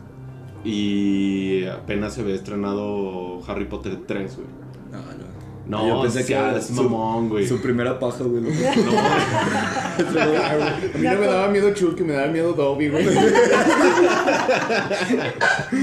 y 0.64 1.65
apenas 1.67 2.15
se 2.15 2.21
había 2.23 2.34
estrenado 2.34 3.41
Harry 3.49 3.65
Potter 3.67 3.99
3, 4.06 4.37
güey. 4.37 4.47
No, 4.93 4.99
no. 4.99 5.34
No, 5.67 5.89
Yo 5.89 6.02
pensé 6.02 6.19
que 6.19 6.25
seas 6.25 6.52
era 6.52 6.60
su- 6.60 6.75
mamón, 6.75 7.30
güey. 7.30 7.47
Su 7.49 7.58
primera 7.63 7.99
paja, 7.99 8.23
güey. 8.23 8.45
Ah, 8.47 9.95
güey. 10.13 10.37
A 10.37 10.99
mí 10.99 11.04
no 11.08 11.21
me 11.21 11.26
daba 11.26 11.49
miedo 11.49 11.73
Chucky, 11.73 12.02
me 12.04 12.13
daba 12.13 12.28
miedo 12.28 12.52
Dobby, 12.52 12.91
güey. 12.91 13.04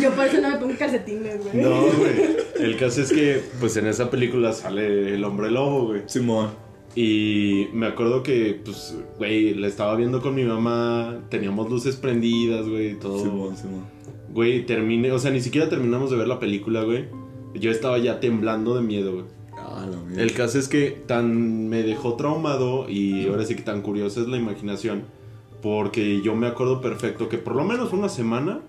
Yo 0.02 0.12
por 0.12 0.26
eso 0.26 0.40
no 0.42 0.50
me 0.50 0.56
pongo 0.58 0.74
calcetines, 0.78 1.40
güey. 1.44 1.64
No, 1.64 1.82
güey. 1.98 2.38
El 2.60 2.78
caso 2.78 3.02
es 3.02 3.12
que, 3.12 3.42
pues 3.60 3.76
en 3.78 3.88
esa 3.88 4.10
película 4.12 4.54
sale 4.54 5.16
el 5.16 5.24
hombre 5.24 5.50
lobo, 5.52 5.88
güey. 5.88 6.04
Simón. 6.06 6.52
Y 6.96 7.68
me 7.74 7.88
acuerdo 7.88 8.22
que, 8.22 8.60
pues, 8.64 8.98
güey, 9.18 9.54
la 9.54 9.68
estaba 9.68 9.96
viendo 9.96 10.22
con 10.22 10.36
mi 10.36 10.44
mamá, 10.44 11.20
teníamos 11.30 11.70
luces 11.70 11.96
prendidas, 11.96 12.68
güey, 12.68 13.00
todo. 13.00 13.24
Simón, 13.24 13.56
Simón. 13.56 13.86
Güey, 14.34 14.66
terminé, 14.66 15.12
o 15.12 15.20
sea, 15.20 15.32
ni 15.32 15.42
siquiera 15.42 15.70
terminamos 15.70 16.12
de 16.12 16.18
ver 16.18 16.28
la 16.28 16.40
película, 16.40 16.84
güey. 16.84 17.06
Yo 17.54 17.72
estaba 17.72 17.98
ya 17.98 18.20
temblando 18.20 18.76
de 18.76 18.82
miedo, 18.82 19.14
güey. 19.14 19.26
Ah, 19.58 19.88
la. 19.90 20.22
El 20.22 20.34
caso 20.34 20.60
es 20.60 20.68
que 20.68 20.92
tan 21.06 21.70
me 21.70 21.84
dejó 21.84 22.16
traumado 22.16 22.90
y 22.90 23.28
ahora 23.28 23.46
sí 23.46 23.56
que 23.56 23.62
tan 23.62 23.82
curiosa 23.82 24.22
es 24.22 24.28
la 24.28 24.38
imaginación, 24.38 25.04
porque 25.62 26.22
yo 26.22 26.36
me 26.36 26.48
acuerdo 26.48 26.82
perfecto 26.82 27.30
que 27.30 27.38
por 27.38 27.56
lo 27.56 27.64
menos 27.64 27.94
una 27.94 28.10
semana, 28.10 28.60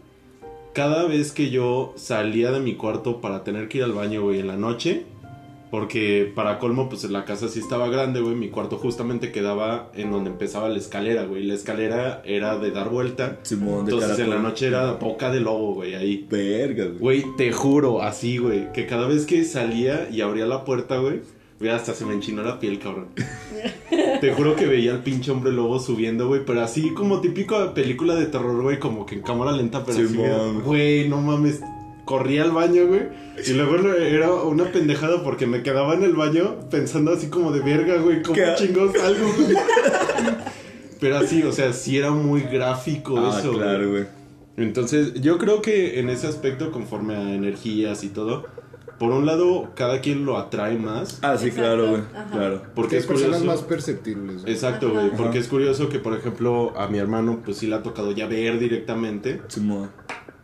cada 0.74 1.06
vez 1.06 1.32
que 1.32 1.50
yo 1.50 1.92
salía 1.96 2.52
de 2.52 2.60
mi 2.60 2.74
cuarto 2.74 3.20
para 3.20 3.42
tener 3.42 3.68
que 3.68 3.78
ir 3.78 3.84
al 3.84 3.92
baño, 3.92 4.22
güey, 4.22 4.38
en 4.38 4.46
la 4.46 4.56
noche, 4.56 5.06
porque 5.72 6.30
para 6.34 6.58
colmo, 6.58 6.90
pues 6.90 7.02
la 7.04 7.24
casa 7.24 7.48
sí 7.48 7.58
estaba 7.58 7.88
grande, 7.88 8.20
güey, 8.20 8.34
mi 8.34 8.50
cuarto 8.50 8.76
justamente 8.76 9.32
quedaba 9.32 9.90
en 9.94 10.10
donde 10.10 10.28
empezaba 10.28 10.68
la 10.68 10.76
escalera, 10.76 11.24
güey, 11.24 11.44
la 11.44 11.54
escalera 11.54 12.20
era 12.26 12.58
de 12.58 12.70
dar 12.72 12.90
vuelta, 12.90 13.38
Simón, 13.42 13.86
de 13.86 13.92
entonces 13.92 14.18
en 14.18 14.28
la 14.28 14.38
noche 14.38 14.66
era 14.66 14.92
boca 14.92 15.30
de 15.30 15.40
lobo, 15.40 15.76
güey, 15.76 15.94
ahí. 15.94 16.26
Verga, 16.30 16.84
güey. 16.84 16.98
Güey, 16.98 17.24
te 17.38 17.52
juro, 17.52 18.02
así, 18.02 18.36
güey, 18.36 18.70
que 18.74 18.84
cada 18.84 19.08
vez 19.08 19.24
que 19.24 19.46
salía 19.46 20.10
y 20.12 20.20
abría 20.20 20.44
la 20.44 20.66
puerta, 20.66 20.98
güey, 20.98 21.22
güey, 21.58 21.70
hasta 21.70 21.94
se 21.94 22.04
me 22.04 22.12
enchinó 22.12 22.42
la 22.42 22.60
piel, 22.60 22.78
cabrón. 22.78 23.06
te 24.20 24.34
juro 24.34 24.54
que 24.56 24.66
veía 24.66 24.92
al 24.92 25.02
pinche 25.02 25.30
hombre 25.30 25.52
lobo 25.52 25.80
subiendo, 25.80 26.28
güey, 26.28 26.44
pero 26.44 26.60
así 26.60 26.90
como 26.90 27.22
típico 27.22 27.58
de 27.58 27.68
película 27.68 28.14
de 28.14 28.26
terror, 28.26 28.60
güey, 28.60 28.78
como 28.78 29.06
que 29.06 29.14
en 29.14 29.22
cámara 29.22 29.52
lenta, 29.52 29.82
pero 29.86 29.96
así, 29.96 30.08
Simón. 30.08 30.60
güey, 30.64 31.08
no 31.08 31.22
mames. 31.22 31.62
Corrí 32.12 32.38
al 32.38 32.50
baño, 32.50 32.88
güey. 32.88 33.04
Y 33.42 33.54
luego 33.54 33.76
era 33.88 34.30
una 34.34 34.70
pendejada 34.70 35.22
porque 35.22 35.46
me 35.46 35.62
quedaba 35.62 35.94
en 35.94 36.02
el 36.02 36.12
baño 36.12 36.60
pensando 36.70 37.10
así 37.10 37.28
como 37.28 37.52
de 37.52 37.60
verga, 37.60 37.96
güey. 38.02 38.20
¿Cómo 38.20 38.34
¿Qué? 38.34 38.52
chingos 38.54 38.94
algo, 39.02 39.32
güey? 39.32 39.56
Pero 41.00 41.16
así, 41.16 41.42
o 41.42 41.52
sea, 41.52 41.72
sí 41.72 41.96
era 41.96 42.10
muy 42.10 42.42
gráfico 42.42 43.18
Ah, 43.18 43.38
eso, 43.38 43.54
claro, 43.54 43.92
güey. 43.92 44.04
Entonces, 44.58 45.14
yo 45.22 45.38
creo 45.38 45.62
que 45.62 46.00
en 46.00 46.10
ese 46.10 46.26
aspecto, 46.26 46.70
conforme 46.70 47.16
a 47.16 47.34
energías 47.34 48.04
y 48.04 48.10
todo, 48.10 48.44
por 48.98 49.10
un 49.10 49.24
lado, 49.24 49.70
cada 49.74 50.02
quien 50.02 50.26
lo 50.26 50.36
atrae 50.36 50.76
más. 50.76 51.18
Ah, 51.22 51.38
sí, 51.38 51.46
Exacto. 51.46 51.60
claro, 51.62 51.88
güey. 51.92 52.02
Claro. 52.30 52.62
Porque 52.74 52.98
es 52.98 53.06
personas 53.06 53.38
curioso. 53.38 53.56
más 53.58 53.66
perceptibles. 53.66 54.42
güey. 54.42 54.52
Exacto, 54.52 54.90
güey. 54.90 55.08
Porque 55.16 55.38
es 55.38 55.48
curioso 55.48 55.88
que, 55.88 55.98
por 55.98 56.14
ejemplo, 56.14 56.74
a 56.78 56.88
mi 56.88 56.98
hermano, 56.98 57.40
pues 57.42 57.56
sí 57.56 57.68
le 57.68 57.76
ha 57.76 57.82
tocado 57.82 58.12
ya 58.12 58.26
ver 58.26 58.58
directamente. 58.58 59.40
Simón. 59.48 59.90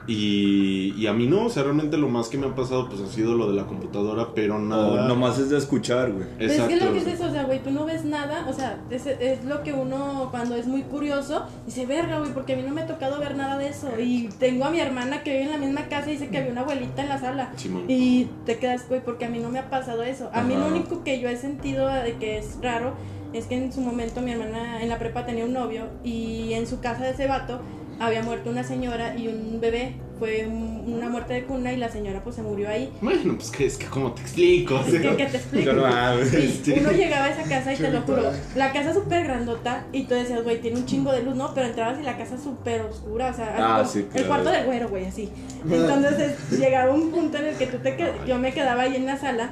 Y, 0.09 0.94
y 0.97 1.07
a 1.07 1.12
mí 1.12 1.27
no, 1.27 1.44
o 1.44 1.51
sea, 1.51 1.62
realmente 1.64 1.99
lo 1.99 2.09
más 2.09 2.29
que 2.29 2.38
me 2.38 2.47
ha 2.47 2.55
pasado, 2.55 2.88
pues 2.88 3.03
ha 3.03 3.07
sido 3.09 3.35
lo 3.35 3.51
de 3.51 3.55
la 3.55 3.66
computadora, 3.66 4.29
pero 4.35 4.59
nada. 4.59 5.03
No, 5.03 5.09
nomás 5.09 5.38
es 5.38 5.51
de 5.51 5.59
escuchar, 5.59 6.12
güey. 6.12 6.27
Pero 6.38 6.51
es 6.51 6.59
Exacto. 6.59 6.68
que 6.68 6.75
es 6.79 6.85
lo 6.85 6.92
que 6.92 6.99
es 6.99 7.07
eso, 7.07 7.27
o 7.27 7.31
sea, 7.31 7.44
güey, 7.44 7.62
tú 7.62 7.71
no 7.71 7.85
ves 7.85 8.07
nada, 8.07 8.47
o 8.49 8.53
sea, 8.55 8.81
es, 8.88 9.07
es 9.07 9.44
lo 9.44 9.62
que 9.62 9.75
uno 9.75 10.29
cuando 10.31 10.55
es 10.55 10.66
muy 10.66 10.83
curioso 10.83 11.44
dice, 11.66 11.85
verga, 11.85 12.21
güey, 12.21 12.33
porque 12.33 12.55
a 12.55 12.57
mí 12.57 12.62
no 12.62 12.73
me 12.73 12.81
ha 12.81 12.87
tocado 12.87 13.21
ver 13.21 13.37
nada 13.37 13.59
de 13.59 13.68
eso. 13.68 13.88
Y 13.99 14.31
tengo 14.38 14.64
a 14.64 14.71
mi 14.71 14.81
hermana 14.81 15.23
que 15.23 15.33
vive 15.33 15.44
en 15.44 15.51
la 15.51 15.59
misma 15.59 15.88
casa 15.88 16.09
y 16.09 16.14
dice 16.14 16.29
que 16.29 16.38
había 16.38 16.53
una 16.53 16.62
abuelita 16.62 17.03
en 17.03 17.09
la 17.11 17.21
sala. 17.21 17.53
Simón. 17.57 17.85
Y 17.88 18.29
te 18.47 18.59
quedas, 18.59 18.88
güey, 18.88 19.05
porque 19.05 19.27
a 19.27 19.29
mí 19.29 19.40
no 19.40 19.51
me 19.51 19.59
ha 19.59 19.68
pasado 19.68 20.03
eso. 20.05 20.31
A 20.33 20.42
mí 20.42 20.55
lo 20.55 20.66
único 20.68 21.05
que 21.05 21.21
yo 21.21 21.29
he 21.29 21.37
sentido 21.37 21.87
de 21.87 22.14
que 22.14 22.38
es 22.38 22.59
raro 22.62 22.94
es 23.33 23.44
que 23.44 23.57
en 23.57 23.73
su 23.73 23.83
momento 23.83 24.23
mi 24.23 24.33
hermana 24.33 24.83
en 24.83 24.88
la 24.88 24.99
prepa 24.99 25.27
tenía 25.27 25.44
un 25.44 25.53
novio 25.53 25.85
y 26.03 26.55
en 26.55 26.66
su 26.66 26.81
casa 26.81 27.05
de 27.05 27.11
ese 27.11 27.27
vato 27.27 27.61
había 28.01 28.23
muerto 28.23 28.51
una 28.51 28.63
señora 28.65 29.17
y 29.17 29.29
un 29.29 29.59
bebé. 29.61 29.95
Fue 30.19 30.47
un- 30.49 30.93
una 30.95 31.09
muerte 31.09 31.33
de 31.35 31.45
cuna 31.45 31.73
y 31.73 31.77
la 31.77 31.89
señora 31.91 32.25
pues 32.25 32.35
se 32.35 32.43
murió 32.43 32.69
ahí. 32.69 32.93
Bueno, 33.01 33.37
pues 33.37 33.53
que 33.53 33.67
es 33.67 33.77
que, 33.77 33.87
¿cómo 33.87 34.11
te 34.15 34.23
explico? 34.23 34.83
Sea, 34.83 35.01
que, 35.01 35.17
que 35.17 35.27
te 35.27 35.37
explico. 35.37 35.73
No. 35.75 35.85
Sí, 36.25 36.75
uno 36.81 36.91
llegaba 36.91 37.27
a 37.27 37.31
esa 37.31 37.45
casa 37.49 37.73
y 37.73 37.77
te 37.77 37.89
lo 37.91 38.01
juro, 38.03 38.23
la 38.57 38.73
casa 38.73 38.93
súper 38.93 39.23
grandota 39.25 39.87
y 39.93 40.05
tú 40.07 40.15
decías, 40.15 40.43
güey, 40.43 40.61
tiene 40.61 40.79
un 40.79 40.87
chingo 40.87 41.13
de 41.13 41.23
luz, 41.23 41.37
¿no? 41.37 41.55
Pero 41.55 41.69
entrabas 41.69 42.01
y 42.01 42.03
la 42.03 42.17
casa 42.19 42.37
súper 42.37 42.81
oscura, 42.81 43.31
o 43.31 43.33
sea, 43.35 43.55
Ah, 43.59 43.77
como 43.79 43.89
sí, 43.89 43.99
el 44.01 44.07
claro. 44.09 44.27
cuarto 44.27 44.51
del 44.51 44.65
güero, 44.67 44.89
güey, 44.89 45.05
así. 45.05 45.29
Entonces 45.71 46.19
es- 46.51 46.59
llegaba 46.59 46.93
un 46.93 47.13
punto 47.13 47.39
en 47.39 47.45
el 47.45 47.55
que 47.57 47.67
tú 47.69 47.79
te 47.79 47.97
qued- 47.97 48.27
yo 48.27 48.39
me 48.41 48.53
quedaba 48.53 48.83
ahí 48.83 48.97
en 48.97 49.07
la 49.07 49.19
sala 49.19 49.51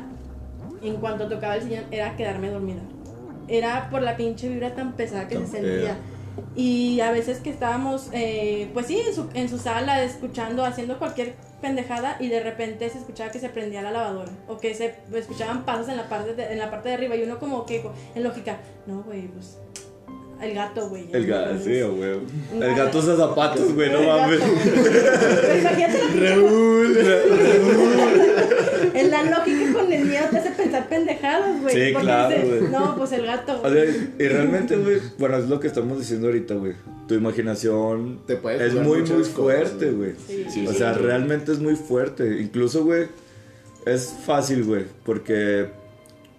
en 0.82 0.96
cuanto 0.96 1.28
tocaba 1.28 1.54
el 1.56 1.62
sillón, 1.62 1.84
era 1.92 2.16
quedarme 2.16 2.50
dormida. 2.50 2.80
Era 3.46 3.88
por 3.88 4.02
la 4.02 4.16
pinche 4.16 4.48
vibra 4.48 4.74
tan 4.74 4.94
pesada 4.94 5.28
que 5.28 5.36
Tan 5.36 5.46
se 5.46 5.52
sentía. 5.60 5.80
fea. 5.80 5.96
Y 6.54 7.00
a 7.00 7.10
veces 7.10 7.40
que 7.40 7.50
estábamos, 7.50 8.08
eh, 8.12 8.70
pues 8.72 8.86
sí, 8.86 9.00
en 9.06 9.14
su, 9.14 9.28
en 9.34 9.48
su 9.48 9.58
sala, 9.58 10.02
escuchando, 10.02 10.64
haciendo 10.64 10.98
cualquier 10.98 11.34
pendejada 11.60 12.16
y 12.20 12.28
de 12.28 12.40
repente 12.40 12.88
se 12.90 12.98
escuchaba 12.98 13.30
que 13.30 13.38
se 13.38 13.48
prendía 13.48 13.82
la 13.82 13.90
lavadora 13.90 14.30
o 14.48 14.58
que 14.58 14.74
se 14.74 14.94
escuchaban 15.14 15.64
pasos 15.64 15.88
en 15.88 15.96
la 15.96 16.08
parte 16.08 16.34
de, 16.34 16.52
en 16.52 16.58
la 16.58 16.70
parte 16.70 16.90
de 16.90 16.94
arriba 16.94 17.16
y 17.16 17.22
uno 17.22 17.38
como 17.38 17.64
que 17.64 17.82
en 18.14 18.22
lógica, 18.22 18.58
no, 18.86 19.02
güey, 19.02 19.28
pues 19.28 19.58
el 20.42 20.54
gato, 20.54 20.88
güey. 20.88 21.06
El 21.12 21.26
gato, 21.26 21.58
sí, 21.64 21.80
güey. 21.82 22.10
El 22.54 22.60
gato. 22.60 22.76
gato 22.84 22.98
usa 22.98 23.16
zapatos, 23.16 23.74
güey, 23.74 23.90
no 23.90 24.02
mames. 24.02 24.40
imagínate 25.60 25.98
la 25.98 26.36
pinche- 26.36 27.46
En 28.94 29.10
la 29.10 29.22
lógica 29.24 29.72
con 29.74 29.92
el 29.92 30.04
miedo 30.06 30.26
te 30.30 30.38
hace 30.38 30.50
pensar 30.50 30.88
pendejadas, 30.88 31.60
güey. 31.60 31.74
Sí, 31.74 31.92
porque 31.92 32.06
claro, 32.06 32.34
dices, 32.34 32.60
güey. 32.60 32.70
No, 32.72 32.96
pues 32.96 33.12
el 33.12 33.26
gato. 33.26 33.60
O 33.62 33.70
sea, 33.70 33.84
y 33.84 34.28
realmente, 34.28 34.76
güey, 34.82 35.00
bueno, 35.18 35.36
es 35.36 35.48
lo 35.48 35.60
que 35.60 35.66
estamos 35.66 35.98
diciendo 35.98 36.28
ahorita, 36.28 36.54
güey. 36.54 36.72
Tu 37.06 37.14
imaginación 37.14 38.20
Te 38.26 38.36
puedes 38.36 38.60
es 38.60 38.74
muy, 38.74 39.00
muy 39.00 39.08
cosas, 39.10 39.28
fuerte, 39.28 39.90
güey. 39.90 40.12
Sí. 40.26 40.46
Sí, 40.48 40.66
o 40.66 40.72
sí, 40.72 40.78
sea, 40.78 40.94
sí. 40.94 41.00
realmente 41.00 41.52
es 41.52 41.58
muy 41.58 41.76
fuerte. 41.76 42.40
Incluso, 42.40 42.84
güey, 42.84 43.06
es 43.84 44.14
fácil, 44.24 44.64
güey, 44.64 44.84
porque 45.04 45.68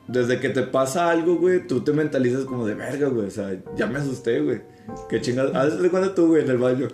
desde 0.08 0.40
que 0.40 0.50
te 0.50 0.64
pasa 0.64 1.10
algo, 1.12 1.36
güey, 1.36 1.66
tú 1.68 1.82
te 1.82 1.92
mentalizas 1.94 2.46
como 2.46 2.66
de 2.66 2.76
verga, 2.76 3.08
güey. 3.10 3.28
O 3.28 3.32
sea, 3.32 3.56
ya 3.76 3.88
me 3.88 4.00
asusté, 4.00 4.40
güey. 4.42 4.62
Qué. 5.10 5.18
A 5.54 5.66
veces 5.66 5.82
de 5.82 5.90
cuando 5.90 6.12
tú, 6.12 6.28
güey, 6.28 6.44
en 6.44 6.50
el 6.52 6.58
baño. 6.58 6.88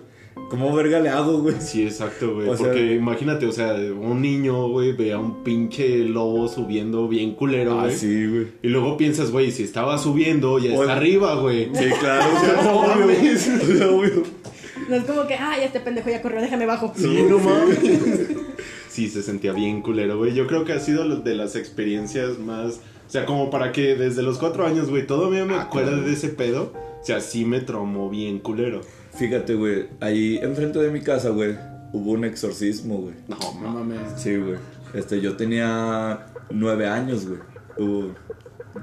¿Cómo 0.50 0.74
verga 0.74 0.98
le 0.98 1.08
hago, 1.08 1.38
güey? 1.42 1.54
Sí, 1.60 1.84
exacto, 1.84 2.34
güey. 2.34 2.48
O 2.48 2.56
sea- 2.56 2.66
Porque 2.66 2.94
imagínate, 2.94 3.46
o 3.46 3.52
sea, 3.52 3.74
un 3.74 4.20
niño, 4.20 4.68
güey, 4.68 4.92
ve 4.92 5.12
a 5.12 5.18
un 5.18 5.44
pinche 5.44 6.00
lobo 6.00 6.48
subiendo 6.48 7.06
bien 7.08 7.34
culero, 7.36 7.78
Ah, 7.78 7.84
güey. 7.84 7.96
sí, 7.96 8.26
güey. 8.26 8.46
Y 8.62 8.68
luego 8.68 8.96
piensas, 8.96 9.30
güey, 9.30 9.52
si 9.52 9.62
estaba 9.62 9.96
subiendo, 9.96 10.58
ya 10.58 10.72
O- 10.76 10.82
está 10.82 10.96
arriba, 10.96 11.36
güey. 11.40 11.66
Sí, 11.72 11.84
claro, 12.00 12.24
o 12.36 12.40
sea, 12.40 12.62
No 12.64 12.80
obvio. 12.80 13.06
mames. 13.06 13.48
O 13.62 13.66
sea, 13.76 13.90
obvio. 13.90 14.22
No 14.88 14.96
es 14.96 15.04
como 15.04 15.26
que, 15.28 15.34
ay, 15.34 15.62
este 15.64 15.78
pendejo 15.80 16.10
ya 16.10 16.20
corrió, 16.20 16.40
déjame 16.40 16.66
bajo. 16.66 16.92
Sí, 16.96 17.24
no 17.28 17.38
mames. 17.38 17.78
Sí, 18.88 19.08
se 19.08 19.22
sentía 19.24 19.52
bien 19.52 19.82
culero, 19.82 20.18
güey. 20.18 20.34
Yo 20.34 20.46
creo 20.46 20.64
que 20.64 20.72
ha 20.72 20.78
sido 20.78 21.18
de 21.20 21.34
las 21.34 21.56
experiencias 21.56 22.38
más. 22.38 22.80
O 23.06 23.10
sea, 23.10 23.26
como 23.26 23.50
para 23.50 23.70
que 23.72 23.94
desde 23.94 24.22
los 24.22 24.38
cuatro 24.38 24.66
años, 24.66 24.88
güey, 24.90 25.06
todavía 25.06 25.44
me 25.44 25.54
Ah, 25.54 25.62
acuerdo 25.62 25.90
claro. 25.92 26.06
de 26.06 26.12
ese 26.12 26.30
pedo. 26.30 26.72
O 27.00 27.04
sea, 27.04 27.20
sí 27.20 27.44
me 27.44 27.60
traumó 27.60 28.08
bien 28.10 28.38
culero. 28.38 28.80
Fíjate, 29.12 29.54
güey, 29.54 29.88
ahí 30.00 30.38
enfrente 30.42 30.78
de 30.80 30.90
mi 30.90 31.00
casa, 31.02 31.28
güey, 31.30 31.54
hubo 31.92 32.12
un 32.12 32.24
exorcismo, 32.24 32.96
güey. 32.98 33.14
No, 33.28 33.36
No 33.62 33.70
mames. 33.72 34.00
Sí, 34.16 34.36
güey. 34.36 34.56
Este, 34.94 35.20
yo 35.20 35.36
tenía 35.36 36.26
nueve 36.50 36.88
años, 36.88 37.26
güey. 37.26 37.40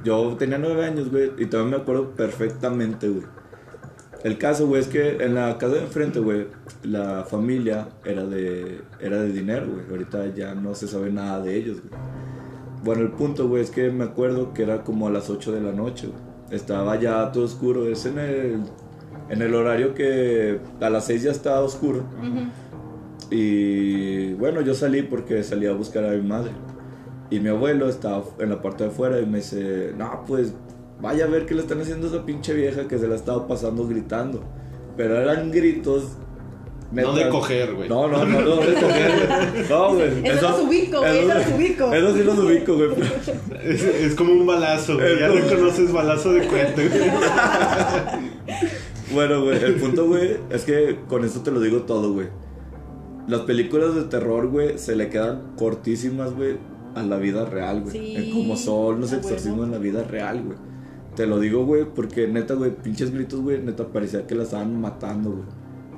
Yo 0.04 0.36
tenía 0.38 0.58
nueve 0.58 0.86
años, 0.86 1.10
güey, 1.12 1.32
y 1.38 1.46
todavía 1.48 1.78
me 1.78 1.82
acuerdo 1.84 2.12
perfectamente, 2.12 3.10
güey. 3.10 3.26
El 4.24 4.38
caso, 4.38 4.68
güey, 4.68 4.82
es 4.82 4.88
que 4.88 5.18
en 5.24 5.34
la 5.34 5.58
casa 5.58 5.74
de 5.76 5.82
enfrente, 5.82 6.20
güey, 6.20 6.46
la 6.84 7.24
familia 7.30 7.90
era 8.06 8.24
de, 8.24 8.82
era 9.00 9.18
de 9.22 9.32
dinero, 9.34 9.68
güey. 9.68 9.86
Ahorita 9.90 10.28
ya 10.36 10.54
no 10.54 10.76
se 10.76 10.88
sabe 10.88 11.12
nada 11.12 11.42
de 11.42 11.56
ellos, 11.58 11.78
güey. 11.82 12.00
Bueno, 12.84 13.04
el 13.04 13.12
punto, 13.12 13.48
güey, 13.48 13.62
es 13.62 13.70
que 13.70 13.92
me 13.92 14.06
acuerdo 14.06 14.54
que 14.54 14.64
era 14.64 14.84
como 14.84 15.08
a 15.08 15.12
las 15.12 15.30
8 15.30 15.52
de 15.52 15.62
la 15.62 15.72
noche. 15.72 16.10
Estaba 16.50 17.00
ya 17.00 17.32
todo 17.32 17.44
oscuro. 17.46 17.88
Es 17.88 18.06
en 18.06 18.18
el, 18.18 18.64
en 19.30 19.42
el 19.42 19.54
horario 19.54 19.94
que 19.94 20.60
a 20.80 20.90
las 20.90 21.06
6 21.06 21.24
ya 21.24 21.32
estaba 21.32 21.62
oscuro. 21.62 22.04
Y 23.30 24.34
bueno, 24.34 24.62
yo 24.62 24.74
salí 24.74 25.04
porque 25.04 25.44
salí 25.44 25.68
a 25.68 25.74
buscar 25.74 26.06
a 26.06 26.12
mi 26.12 26.22
madre. 26.22 26.52
Y 27.30 27.40
mi 27.40 27.50
abuelo 27.50 27.88
estaba 27.88 28.24
en 28.40 28.50
la 28.50 28.62
parte 28.62 28.84
de 28.84 28.90
afuera 28.90 29.20
y 29.22 29.26
me 29.26 29.38
dice, 29.38 29.94
no, 29.98 30.24
pues 30.28 30.54
vaya 31.00 31.26
a 31.26 31.28
ver 31.28 31.46
qué 31.46 31.56
le 31.56 31.62
están 31.62 31.80
haciendo 31.80 32.08
a 32.08 32.10
esa 32.10 32.26
pinche 32.26 32.54
vieja 32.54 32.88
que 32.88 32.98
se 32.98 33.08
la 33.08 33.16
estaba 33.16 33.48
pasando 33.48 33.88
gritando. 33.88 34.44
Pero 34.98 35.18
eran 35.18 35.52
gritos... 35.52 36.18
No 36.92 37.14
de 37.14 37.30
coger, 37.30 37.74
güey. 37.74 37.88
No, 37.88 38.08
no, 38.08 38.26
no, 38.26 38.42
no 38.42 38.56
de 38.58 38.74
coger, 38.74 39.12
güey. 39.54 39.70
No, 39.70 39.94
güey. 39.96 40.28
Eso 40.28 40.50
los 40.50 40.60
ubico, 40.62 41.00
güey, 41.00 41.20
eso 41.20 41.34
los 41.34 41.48
ubico. 41.56 41.94
Eso 41.94 42.16
sí 42.16 42.24
los 42.24 42.38
ubico, 42.40 42.76
güey. 42.76 42.90
Es, 43.64 43.82
es 43.84 44.16
como 44.16 44.34
un 44.34 44.46
balazo, 44.46 44.96
güey. 44.96 45.20
Ya 45.20 45.30
como- 45.30 45.40
reconoces 45.42 45.92
balazo 45.94 46.34
de 46.34 46.48
cuento, 46.48 46.82
güey. 46.82 47.12
Bueno, 49.14 49.44
güey, 49.44 49.62
el 49.62 49.76
punto, 49.76 50.08
güey, 50.08 50.38
es 50.52 50.64
que 50.64 51.00
con 51.10 51.26
esto 51.26 51.42
te 51.42 51.52
lo 51.52 51.60
digo 51.60 51.82
todo, 51.82 52.14
güey. 52.14 52.28
Las 53.28 53.42
películas 53.42 53.94
de 53.94 54.04
terror, 54.04 54.48
güey, 54.48 54.78
se 54.78 54.96
le 54.96 55.10
quedan 55.10 55.54
cortísimas, 55.58 56.34
güey, 56.34 56.56
a 56.96 57.04
la 57.04 57.18
vida 57.18 57.46
real, 57.46 57.82
güey. 57.82 57.92
Sí, 57.92 58.16
En 58.16 58.32
como 58.32 58.56
son 58.56 59.02
los 59.02 59.12
exorcismos 59.12 59.66
en 59.66 59.72
la 59.72 59.80
vida 59.80 60.04
real, 60.04 60.42
güey. 60.44 60.58
Te 61.16 61.26
lo 61.26 61.40
digo, 61.42 61.66
güey, 61.66 61.84
porque 61.94 62.28
neta, 62.28 62.54
güey, 62.54 62.72
pinches 62.74 63.12
gritos, 63.14 63.42
güey, 63.42 63.60
neta 63.62 63.86
parecía 63.88 64.26
que 64.26 64.34
la 64.34 64.44
estaban 64.44 64.80
matando, 64.80 65.32
güey. 65.32 65.44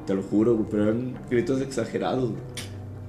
Te 0.05 0.13
lo 0.13 0.23
juro, 0.23 0.55
güey, 0.55 0.67
pero 0.69 0.83
eran 0.83 1.17
gritos 1.29 1.61
exagerados, 1.61 2.29
güey. 2.29 2.41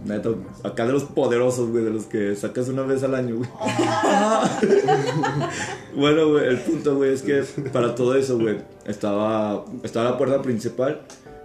Neta, 0.05 0.31
acá 0.63 0.87
de 0.87 0.93
los 0.93 1.05
poderosos, 1.05 1.71
güey, 1.71 1.83
de 1.83 1.91
los 1.91 2.05
que 2.05 2.37
sacas 2.37 2.69
una 2.69 2.83
vez 2.83 3.03
al 3.03 3.15
año, 3.15 3.37
güey. 3.37 3.49
bueno, 5.97 6.29
güey, 6.29 6.47
el 6.47 6.59
punto, 6.59 6.97
güey, 6.97 7.15
es 7.15 7.23
que 7.23 7.43
para 7.73 7.95
todo 7.95 8.15
eso, 8.15 8.39
güey, 8.39 8.59
estaba, 8.85 9.65
estaba 9.83 10.11
la 10.11 10.19
puerta 10.19 10.43
principal 10.43 11.01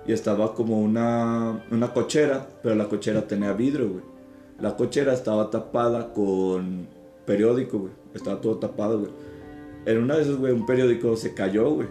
y 0.05 0.11
estaba 0.11 0.53
como 0.53 0.81
una, 0.81 1.63
una 1.71 1.93
cochera, 1.93 2.49
pero 2.61 2.75
la 2.75 2.89
cochera 2.89 3.27
tenía 3.27 3.53
vidrio, 3.53 3.89
güey. 3.89 4.03
La 4.59 4.75
cochera 4.75 5.13
estaba 5.13 5.49
tapada 5.49 6.11
con 6.11 6.87
periódico, 7.25 7.79
güey. 7.79 7.93
Estaba 8.13 8.41
todo 8.41 8.57
tapado, 8.57 8.99
güey. 8.99 9.11
En 9.85 9.99
una 9.99 10.17
de 10.17 10.23
esas, 10.23 10.35
güey, 10.35 10.51
un 10.51 10.65
periódico 10.65 11.15
se 11.15 11.33
cayó, 11.33 11.69
güey. 11.69 11.87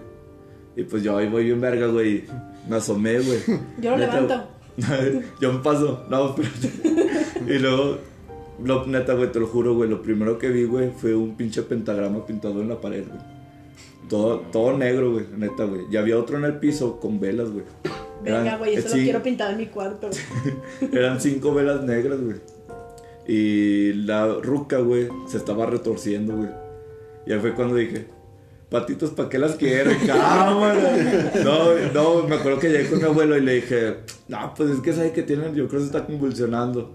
Y 0.77 0.85
pues 0.85 1.03
yo 1.03 1.16
ahí 1.16 1.29
voy 1.29 1.44
bien 1.44 1.61
verga, 1.61 1.87
güey. 1.87 2.25
Me 2.68 2.76
asomé, 2.76 3.20
güey. 3.20 3.40
Yo 3.81 3.92
lo 3.92 3.98
Neta, 3.98 4.20
levanto. 4.20 4.59
yo 5.40 5.52
me 5.52 5.59
paso. 5.59 6.04
No, 6.09 6.37
espérate. 6.38 7.52
y 7.52 7.59
luego, 7.59 7.98
lo, 8.62 8.87
neta, 8.87 9.14
güey, 9.14 9.33
te 9.33 9.40
lo 9.40 9.48
juro, 9.48 9.74
güey. 9.74 9.90
Lo 9.90 10.02
primero 10.02 10.38
que 10.38 10.50
vi, 10.50 10.64
güey, 10.64 10.90
fue 10.90 11.14
un 11.16 11.37
pinche 11.37 11.62
pentagrama 11.62 12.24
pintado 12.26 12.61
en 12.61 12.68
la 12.68 12.81
pared, 12.81 13.04
güey. 13.07 13.20
Todo, 14.09 14.40
todo 14.52 14.76
negro, 14.76 15.12
güey, 15.12 15.26
neta, 15.37 15.64
güey. 15.64 15.83
Y 15.90 15.96
había 15.96 16.16
otro 16.16 16.38
en 16.38 16.44
el 16.44 16.59
piso 16.59 17.00
con 17.00 17.18
velas, 17.18 17.50
güey. 17.50 17.64
Venga, 18.22 18.57
güey, 18.57 18.74
eso 18.74 18.88
lo 18.88 19.02
quiero 19.02 19.22
pintar 19.22 19.52
en 19.52 19.59
mi 19.59 19.66
cuarto. 19.66 20.11
Eran 20.92 21.20
cinco 21.20 21.52
velas 21.54 21.83
negras, 21.83 22.20
güey. 22.20 22.37
Y 23.26 23.92
la 23.92 24.26
ruca, 24.35 24.78
güey, 24.78 25.09
se 25.26 25.37
estaba 25.37 25.66
retorciendo, 25.66 26.37
güey. 26.37 26.50
Y 27.26 27.33
ahí 27.33 27.40
fue 27.40 27.54
cuando 27.54 27.74
dije, 27.74 28.07
patitos, 28.70 29.11
¿para 29.11 29.28
qué 29.28 29.38
las 29.38 29.57
quiero? 29.57 29.90
Cámara. 30.07 31.33
No, 31.44 31.74
no, 31.94 32.26
me 32.28 32.37
acuerdo 32.37 32.59
que 32.59 32.68
llegué 32.68 32.88
con 32.90 32.98
mi 32.98 33.04
abuelo 33.04 33.37
y 33.37 33.40
le 33.40 33.54
dije, 33.54 33.96
no, 34.28 34.52
pues 34.57 34.70
es 34.70 34.81
que 34.81 34.92
sabe 34.92 35.12
que 35.12 35.22
tienen, 35.22 35.54
yo 35.54 35.68
creo 35.68 35.81
que 35.81 35.87
se 35.88 35.96
está 35.96 36.07
convulsionando. 36.07 36.92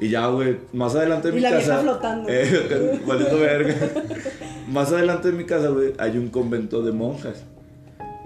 Y 0.00 0.08
ya, 0.08 0.28
güey, 0.28 0.56
más 0.72 0.94
adelante 0.94 1.28
en 1.28 1.34
Y 1.34 1.36
mi 1.36 1.42
la 1.42 1.50
casa. 1.50 1.80
vieja 1.80 1.80
flotando. 1.82 2.28
Eh, 2.30 3.00
verga. 3.38 3.74
Más 4.68 4.90
adelante 4.92 5.28
en 5.28 5.36
mi 5.36 5.44
casa, 5.44 5.68
güey, 5.68 5.92
hay 5.98 6.16
un 6.16 6.28
convento 6.28 6.82
de 6.82 6.92
monjas. 6.92 7.44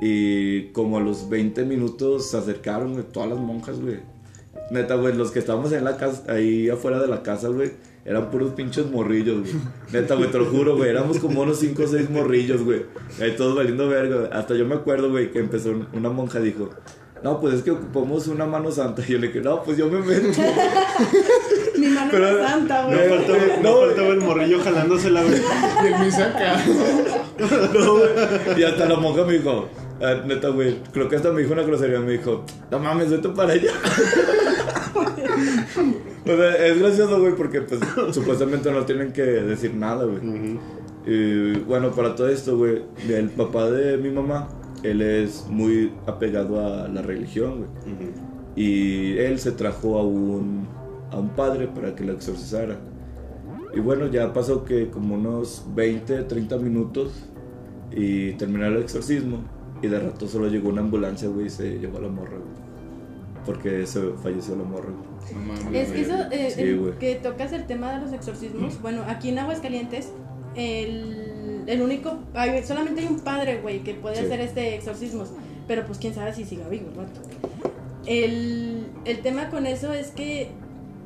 Y 0.00 0.66
como 0.72 0.98
a 0.98 1.00
los 1.00 1.28
20 1.28 1.64
minutos 1.64 2.30
se 2.30 2.36
acercaron, 2.36 2.92
güey, 2.92 3.04
todas 3.04 3.28
las 3.30 3.38
monjas, 3.38 3.80
güey. 3.80 3.98
Neta, 4.70 4.94
güey, 4.94 5.14
los 5.14 5.30
que 5.32 5.40
estábamos 5.40 5.72
en 5.72 5.84
la 5.84 5.96
casa, 5.96 6.22
ahí 6.28 6.68
afuera 6.70 7.00
de 7.00 7.08
la 7.08 7.22
casa, 7.22 7.48
güey, 7.48 7.72
eran 8.04 8.30
puros 8.30 8.52
pinches 8.52 8.86
morrillos, 8.90 9.40
güey. 9.40 9.52
Neta, 9.92 10.14
güey, 10.14 10.30
te 10.30 10.38
lo 10.38 10.44
juro, 10.46 10.76
güey, 10.76 10.90
éramos 10.90 11.18
como 11.18 11.40
unos 11.42 11.58
5 11.60 11.82
o 11.82 11.86
6 11.86 12.10
morrillos, 12.10 12.62
güey. 12.62 12.84
Ahí 13.20 13.32
todos 13.36 13.56
valiendo 13.56 13.88
verga, 13.88 14.16
güey. 14.16 14.28
Hasta 14.32 14.54
yo 14.54 14.66
me 14.66 14.74
acuerdo, 14.74 15.10
güey, 15.10 15.30
que 15.30 15.38
empezó 15.38 15.70
un- 15.70 15.88
una 15.92 16.10
monja, 16.10 16.38
dijo, 16.40 16.70
no, 17.22 17.40
pues 17.40 17.54
es 17.54 17.62
que 17.62 17.70
ocupamos 17.70 18.26
una 18.28 18.44
mano 18.44 18.70
santa. 18.70 19.02
Y 19.06 19.12
yo 19.12 19.18
le 19.18 19.28
dije, 19.28 19.40
no, 19.40 19.62
pues 19.62 19.78
yo 19.78 19.88
me 19.88 20.00
meto. 20.00 20.28
Mi 21.78 21.86
mano 21.88 22.08
Pero- 22.10 22.46
santa, 22.46 22.82
No 22.82 22.88
güey. 22.96 23.08
faltaba, 23.08 23.38
no 23.62 23.70
No, 23.70 23.80
faltaba 23.86 24.08
el 24.08 24.20
morrillo 24.20 24.60
jalándosela, 24.62 25.22
güey. 25.22 25.40
Y 25.82 25.86
el 25.92 26.04
misa 26.04 26.26
acá. 26.26 26.62
No, 27.74 27.94
güey. 27.94 28.10
Y 28.58 28.62
hasta 28.62 28.86
la 28.86 28.96
monja 28.96 29.24
me 29.24 29.32
dijo, 29.34 29.68
ah, 30.00 30.22
neta, 30.24 30.48
güey, 30.50 30.78
creo 30.92 31.08
que 31.08 31.16
hasta 31.16 31.32
me 31.32 31.40
dijo 31.42 31.52
una 31.52 31.62
grosería, 31.62 31.98
me 31.98 32.12
dijo, 32.12 32.44
no 32.70 32.78
mames, 32.78 33.10
vete 33.10 33.28
para 33.30 33.54
allá. 33.54 33.72
o 36.24 36.36
sea, 36.36 36.66
es 36.66 36.78
gracioso, 36.78 37.20
güey, 37.20 37.34
porque 37.34 37.60
pues 37.62 37.80
supuestamente 38.12 38.70
no 38.70 38.84
tienen 38.84 39.12
que 39.12 39.22
decir 39.22 39.74
nada, 39.74 40.04
güey. 40.04 40.58
Y 41.06 41.58
bueno, 41.60 41.90
para 41.90 42.14
todo 42.14 42.28
esto, 42.28 42.56
güey, 42.56 42.82
el 43.08 43.30
papá 43.30 43.70
de 43.70 43.98
mi 43.98 44.10
mamá, 44.10 44.48
él 44.82 45.02
es 45.02 45.46
muy 45.48 45.92
apegado 46.06 46.60
a 46.60 46.88
la 46.88 47.02
religión, 47.02 47.58
güey. 47.58 47.68
Y 48.56 49.18
él 49.18 49.38
se 49.38 49.52
trajo 49.52 49.98
a 49.98 50.04
un, 50.04 50.66
a 51.10 51.18
un 51.18 51.30
padre 51.30 51.66
para 51.66 51.94
que 51.94 52.04
lo 52.04 52.12
exorcizara. 52.12 52.78
Y 53.74 53.80
bueno, 53.80 54.06
ya 54.06 54.32
pasó 54.32 54.64
que 54.64 54.88
como 54.88 55.16
unos 55.16 55.64
20, 55.74 56.22
30 56.22 56.58
minutos 56.58 57.12
y 57.90 58.32
terminó 58.34 58.66
el 58.66 58.76
exorcismo. 58.76 59.38
Y 59.82 59.88
de 59.88 59.98
rato 59.98 60.28
solo 60.28 60.48
llegó 60.48 60.68
una 60.70 60.80
ambulancia, 60.80 61.28
güey, 61.28 61.46
y 61.46 61.50
se 61.50 61.78
llevó 61.78 61.98
a 61.98 62.02
la 62.02 62.08
morra, 62.08 62.38
güey. 62.38 62.53
Porque 63.46 63.86
se 63.86 64.00
falleció 64.22 64.56
la 64.56 64.64
morra. 64.64 64.90
No 65.32 65.38
mames. 65.40 65.74
Es 65.88 65.92
que 65.92 66.00
eso, 66.00 66.14
eh, 66.30 66.50
Sí, 66.54 66.60
el- 66.62 66.94
que 66.98 67.16
tocas 67.16 67.52
el 67.52 67.66
tema 67.66 67.92
de 67.94 68.00
los 68.04 68.12
exorcismos. 68.12 68.80
Bueno, 68.80 69.02
aquí 69.06 69.28
en 69.30 69.38
Aguascalientes 69.38 70.10
el, 70.54 71.64
el 71.66 71.82
único, 71.82 72.18
hay- 72.34 72.62
solamente 72.64 73.00
hay 73.02 73.06
un 73.08 73.20
padre, 73.20 73.60
güey, 73.60 73.82
que 73.82 73.94
puede 73.94 74.16
Sí. 74.16 74.24
hacer 74.24 74.40
este 74.40 74.74
exorcismos, 74.74 75.30
pero 75.66 75.84
pues 75.86 75.98
quién 75.98 76.14
sabe 76.14 76.32
si 76.34 76.44
siga 76.44 76.68
vivo 76.68 76.88
el. 76.90 77.08
El, 78.06 78.86
el 79.06 79.20
tema 79.20 79.48
con 79.50 79.66
eso 79.66 79.92
es 79.92 80.08
que 80.08 80.48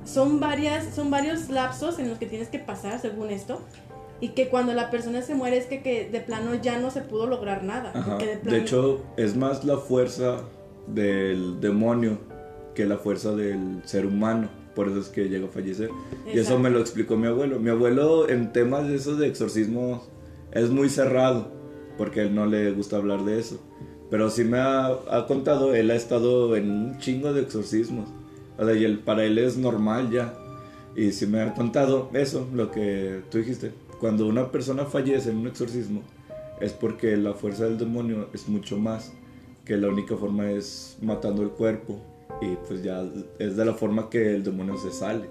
son 0.05 0.40
varias, 0.40 0.94
son 0.94 1.11
varios 1.11 1.48
lapsos 1.48 1.98
en 1.98 2.09
los 2.09 2.18
que 2.18 2.27
tienes 2.27 2.48
que 2.48 2.59
pasar, 2.59 3.01
según 3.01 3.31
esto, 3.31 3.61
y 4.20 4.31
que 4.31 4.48
cuando 4.48 4.72
la 4.74 4.90
persona 4.90 5.22
se 5.22 5.35
muere 5.35 5.59
es 5.59 5.66
que, 5.66 5.81
que 5.83 6.09
de 6.11 6.20
plano 6.20 6.55
ya 6.57 6.79
no 6.79 6.90
se 6.90 7.03
pudo 7.03 7.27
lograr 7.27 7.62
nada. 7.62 7.92
De, 8.18 8.27
De 8.27 8.37
plano- 8.38 8.59
hecho, 8.59 9.05
es 9.16 9.37
más 9.37 9.64
la 9.64 9.77
fuerza 9.79 10.38
del 10.94 11.61
demonio 11.61 12.18
que 12.74 12.87
la 12.87 12.96
fuerza 12.98 13.35
del 13.35 13.83
ser 13.85 14.07
humano. 14.07 14.48
Por 14.74 14.88
eso 14.88 15.01
es 15.01 15.09
que 15.09 15.29
llega 15.29 15.46
a 15.46 15.51
fallecer. 15.51 15.90
Y 16.27 16.31
eso 16.31 16.38
Exacto. 16.40 16.59
me 16.61 16.70
lo 16.70 16.79
explicó 16.81 17.16
mi 17.16 17.27
abuelo. 17.27 17.59
Mi 17.59 17.70
abuelo 17.70 18.29
en 18.29 18.53
temas 18.53 18.87
de 18.88 18.94
esos 18.96 19.18
de 19.18 19.27
exorcismo 19.27 20.05
es 20.53 20.70
muy 20.70 20.88
cerrado, 20.88 21.51
porque 21.96 22.22
él 22.22 22.35
no 22.35 22.46
le 22.46 22.70
gusta 22.72 22.96
hablar 22.96 23.24
de 23.24 23.40
eso. 23.40 23.59
Pero 24.11 24.31
sí 24.31 24.44
me 24.44 24.59
ha, 24.59 24.87
ha 24.87 25.27
contado, 25.27 25.74
él 25.74 25.90
ha 25.90 25.96
estado 25.96 26.55
en 26.57 26.70
un 26.70 26.98
chingo 26.98 27.33
de 27.33 27.42
exorcismos. 27.42 28.09
O 28.57 28.64
sea, 28.64 28.74
y 28.74 28.85
él- 28.85 29.01
para 29.01 29.24
él 29.24 29.38
es 29.38 29.57
normal 29.57 30.11
ya. 30.11 30.35
Y 30.96 31.12
sí 31.12 31.27
me 31.27 31.40
ha 31.42 31.55
contado 31.55 32.09
eso, 32.14 32.46
lo 32.55 32.70
que 32.70 33.22
tú 33.31 33.38
dijiste. 33.38 33.72
Cuando 34.01 34.27
una 34.29 34.51
persona 34.53 34.85
fallece 34.85 35.31
en 35.31 35.38
un 35.38 35.48
exorcismo, 35.48 36.03
es 36.61 36.72
porque 36.72 37.16
la 37.16 37.35
fuerza 37.35 37.64
del 37.64 37.79
demonio 37.79 38.29
es 38.33 38.48
mucho 38.48 38.79
más, 38.79 39.12
que 39.68 39.76
la 39.76 39.88
única 39.88 40.16
forma 40.16 40.50
es 40.50 40.96
matando 41.00 41.42
el 41.42 41.50
cuerpo. 41.50 42.00
Y 42.40 42.57
pues 42.66 42.83
ya 42.83 43.04
es 43.38 43.57
de 43.57 43.64
la 43.64 43.74
forma 43.74 44.09
que 44.11 44.35
el 44.35 44.42
demonio 44.42 44.76
se 44.78 44.90
sale. 44.90 45.28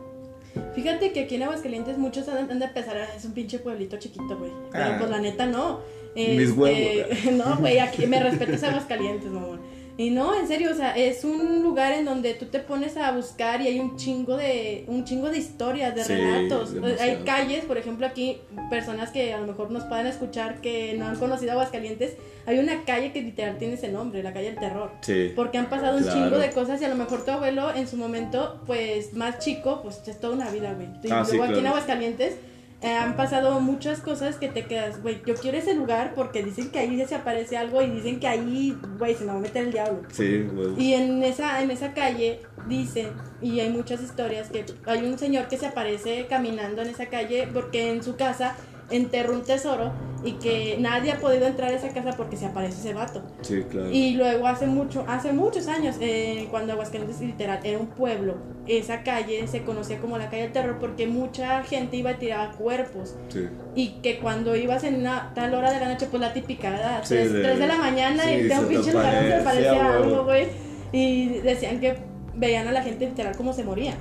Fíjate 0.75 1.11
que 1.11 1.21
aquí 1.21 1.35
en 1.35 1.43
Aguascalientes 1.43 1.97
muchos 1.97 2.27
han, 2.29 2.49
han 2.49 2.59
de 2.59 2.67
pensar, 2.69 2.97
"Ah, 2.97 3.15
es 3.15 3.25
un 3.25 3.33
pinche 3.33 3.59
pueblito 3.59 3.97
chiquito, 3.97 4.37
güey. 4.37 4.51
Pero 4.71 4.83
Ah. 4.85 4.95
pues 4.99 5.09
la 5.09 5.19
neta 5.19 5.45
no. 5.47 5.79
Mis 6.15 6.27
Este, 6.49 6.51
huevos. 6.59 7.07
no, 7.33 7.57
güey, 7.57 7.79
aquí 7.79 8.07
me 8.07 8.19
respetas 8.21 8.63
Aguascalientes, 8.63 9.29
mamón. 9.31 9.59
Y 9.99 10.11
no, 10.11 10.35
en 10.39 10.47
serio, 10.47 10.69
o 10.71 10.75
sea, 10.75 10.95
es 10.95 11.23
un 11.23 11.63
lugar 11.63 11.91
en 11.91 12.05
donde 12.05 12.35
tú 12.35 12.45
te 12.45 12.59
pones 12.59 12.95
a 12.97 13.11
buscar 13.11 13.61
y 13.61 13.67
hay 13.67 13.79
un 13.79 13.97
chingo 13.97 14.37
de 14.37 14.85
un 14.87 15.03
chingo 15.05 15.29
de 15.31 15.39
historias, 15.39 15.95
de 15.95 16.03
Sí, 16.03 16.13
relatos. 16.13 16.73
Hay 16.99 17.23
calles, 17.25 17.65
por 17.65 17.79
ejemplo, 17.79 18.05
aquí 18.05 18.37
personas 18.69 19.09
que 19.09 19.33
a 19.33 19.39
lo 19.39 19.47
mejor 19.47 19.71
nos 19.71 19.85
puedan 19.85 20.05
escuchar 20.05 20.61
que 20.61 20.93
no 20.99 21.07
han 21.07 21.15
conocido 21.15 21.53
Aguascalientes, 21.53 22.15
hay 22.45 22.59
una 22.59 22.85
calle 22.85 23.11
que 23.11 23.21
literal 23.23 23.57
tiene 23.57 23.73
ese 23.73 23.89
nombre, 23.89 24.21
la 24.21 24.33
calle 24.33 24.51
del 24.51 24.59
terror. 24.59 24.91
Sí. 25.01 25.33
Porque 25.35 25.57
han 25.57 25.67
pasado 25.67 25.97
un 25.97 26.03
chingo 26.07 26.37
de 26.37 26.51
cosas 26.51 26.79
y 26.81 26.85
a 26.85 26.89
lo 26.89 26.95
mejor 26.95 27.25
tu 27.25 27.31
abuelo 27.31 27.73
en 27.73 27.87
su 27.87 27.97
momento, 27.97 28.61
pues 28.67 29.13
más 29.15 29.39
chico, 29.39 29.81
pues 29.81 30.01
es 30.07 30.19
toda 30.19 30.35
una 30.35 30.49
vida, 30.51 30.73
güey. 30.73 30.87
Y 31.03 31.09
Ah, 31.11 31.25
luego 31.27 31.43
sí, 31.45 31.51
aquí 31.51 31.59
en. 31.59 31.67
Aguascalientes 31.67 32.35
eh, 32.81 32.93
han 32.93 33.15
pasado 33.15 33.59
muchas 33.59 34.01
cosas 34.01 34.35
que 34.35 34.49
te 34.49 34.65
quedas, 34.65 35.01
güey, 35.01 35.21
yo 35.25 35.33
quiero 35.33 35.57
ese 35.57 35.73
lugar 35.73 36.13
porque 36.13 36.43
dicen 36.43 36.69
que 36.69 36.77
ahí 36.77 37.03
se 37.07 37.15
aparece 37.15 37.57
algo 37.57 37.81
y 37.81 37.89
dicen 37.89 38.19
que 38.19 38.27
ahí, 38.27 38.77
güey, 38.99 39.15
se 39.15 39.25
me 39.25 39.31
va 39.31 39.39
a 39.39 39.41
meter 39.41 39.65
el 39.65 39.71
diablo. 39.71 40.03
Sí, 40.11 40.47
güey. 40.53 40.73
Y 40.77 40.93
en 40.93 41.23
esa, 41.23 41.61
en 41.63 41.71
esa 41.71 41.93
calle 41.93 42.41
dicen, 42.67 43.13
y 43.41 43.59
hay 43.61 43.69
muchas 43.71 44.03
historias, 44.03 44.49
que 44.49 44.63
hay 44.85 45.05
un 45.05 45.17
señor 45.17 45.47
que 45.47 45.57
se 45.57 45.65
aparece 45.65 46.27
caminando 46.29 46.83
en 46.83 46.89
esa 46.89 47.07
calle 47.07 47.47
porque 47.51 47.91
en 47.91 48.03
su 48.03 48.15
casa 48.15 48.55
enterró 48.89 49.33
un 49.33 49.43
tesoro 49.43 49.91
y 50.23 50.33
que 50.33 50.77
nadie 50.79 51.11
ha 51.11 51.19
podido 51.19 51.45
entrar 51.45 51.71
a 51.71 51.75
esa 51.75 51.89
casa 51.89 52.11
porque 52.17 52.37
se 52.37 52.45
aparece 52.47 52.79
ese 52.79 52.93
vato. 52.93 53.21
Sí, 53.41 53.63
claro. 53.69 53.91
Y 53.91 54.13
luego 54.15 54.47
hace 54.47 54.65
mucho, 54.65 55.05
hace 55.07 55.31
muchos 55.31 55.67
años, 55.67 55.95
eh, 56.01 56.47
cuando 56.49 56.73
Aguascalientes 56.73 57.21
literal 57.21 57.59
era 57.63 57.77
un 57.77 57.87
pueblo, 57.87 58.35
esa 58.65 59.03
calle 59.03 59.47
se 59.47 59.61
conocía 59.63 59.99
como 59.99 60.17
la 60.17 60.29
calle 60.29 60.43
del 60.43 60.51
terror 60.51 60.77
porque 60.79 61.07
mucha 61.07 61.63
gente 61.63 61.97
iba 61.97 62.11
a 62.11 62.17
tirar 62.19 62.51
cuerpos 62.55 63.15
Sí. 63.29 63.47
y 63.75 63.89
que 64.01 64.19
cuando 64.19 64.55
ibas 64.55 64.83
en 64.83 64.95
una 64.95 65.31
tal 65.35 65.53
hora 65.53 65.71
de 65.71 65.79
la 65.79 65.89
noche, 65.93 66.07
pues 66.09 66.19
la 66.19 66.33
típica, 66.33 66.71
¿verdad? 66.71 66.99
Sí, 67.03 67.09
3 67.15 67.33
de- 67.33 67.55
de, 67.55 67.67
la 67.67 67.77
mañana 67.77 68.23
sí, 68.23 68.31
y 68.31 68.47
te 68.47 68.59
un 68.59 68.67
pinche 68.67 68.91
lugar 68.91 69.13
donde 69.13 69.79
algo, 69.79 70.23
güey. 70.25 70.47
Y 70.91 71.27
decían 71.39 71.79
que 71.79 71.97
veían 72.35 72.67
a 72.67 72.71
la 72.71 72.81
gente 72.81 73.05
literal 73.07 73.35
como 73.37 73.53
se 73.53 73.63
moría. 73.63 73.93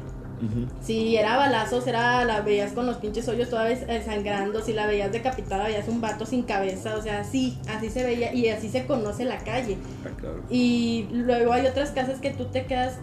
Si 0.80 1.16
era 1.16 1.36
balazos, 1.36 1.86
era 1.86 2.24
la 2.24 2.40
veías 2.42 2.72
con 2.72 2.86
los 2.86 2.96
pinches 2.96 3.26
hoyos 3.28 3.48
toda 3.50 3.64
vez 3.64 3.84
eh, 3.88 4.02
sangrando, 4.04 4.62
si 4.62 4.72
la 4.72 4.86
veías 4.86 5.12
decapitada, 5.12 5.64
veías 5.64 5.88
un 5.88 6.00
vato 6.00 6.26
sin 6.26 6.42
cabeza, 6.42 6.96
o 6.96 7.02
sea, 7.02 7.24
sí, 7.24 7.58
así 7.68 7.90
se 7.90 8.04
veía 8.04 8.34
y 8.34 8.48
así 8.48 8.68
se 8.68 8.86
conoce 8.86 9.24
la 9.24 9.38
calle. 9.38 9.78
Ah, 10.04 10.10
claro. 10.18 10.42
Y 10.50 11.06
luego 11.12 11.52
hay 11.52 11.66
otras 11.66 11.90
casas 11.90 12.20
que 12.20 12.30
tú 12.30 12.46
te 12.46 12.66
quedas 12.66 12.98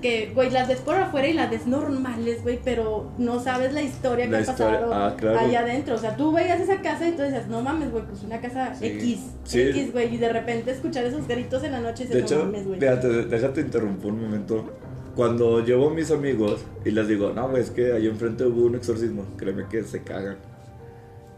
que, 0.00 0.32
güey, 0.34 0.50
las 0.50 0.66
ves 0.66 0.80
por 0.80 0.96
afuera 0.96 1.28
y 1.28 1.34
las 1.34 1.50
ves 1.50 1.66
normales, 1.66 2.42
güey, 2.42 2.58
pero 2.64 3.10
no 3.18 3.38
sabes 3.38 3.74
la 3.74 3.82
historia 3.82 4.28
que 4.30 4.36
ha 4.36 4.44
pasado 4.44 4.94
ah, 4.94 5.14
claro. 5.16 5.38
allá 5.38 5.60
adentro. 5.60 5.94
O 5.94 5.98
sea, 5.98 6.16
tú 6.16 6.32
veías 6.32 6.58
esa 6.58 6.80
casa 6.80 7.06
y 7.06 7.12
tú 7.12 7.20
decías, 7.22 7.48
no 7.48 7.60
mames, 7.60 7.90
güey, 7.92 8.04
pues 8.04 8.22
una 8.22 8.40
casa 8.40 8.74
Sí. 8.74 8.86
X, 8.86 9.20
Sí. 9.44 9.60
X, 9.60 9.92
güey, 9.92 10.14
y 10.14 10.16
de 10.16 10.32
repente 10.32 10.70
escuchar 10.70 11.04
esos 11.04 11.28
gritos 11.28 11.62
en 11.64 11.72
la 11.72 11.80
noche 11.80 12.04
y 12.04 12.06
De 12.06 12.14
dices, 12.14 12.30
hecho, 12.32 12.38
no 12.38 12.46
mames, 12.46 12.66
güey. 12.66 12.80
fíjate, 12.80 13.08
déjate 13.08 13.60
interrumpir 13.60 14.10
un 14.10 14.22
momento. 14.22 14.70
Cuando 15.16 15.64
llevo 15.64 15.90
a 15.90 15.94
mis 15.94 16.10
amigos 16.10 16.60
y 16.84 16.90
les 16.90 17.08
digo, 17.08 17.32
no, 17.32 17.48
güey, 17.48 17.62
es 17.62 17.70
que 17.70 17.92
ahí 17.92 18.06
enfrente 18.06 18.44
hubo 18.44 18.66
un 18.66 18.76
exorcismo, 18.76 19.24
créeme 19.36 19.66
que 19.68 19.82
se 19.82 20.02
cagan. 20.02 20.36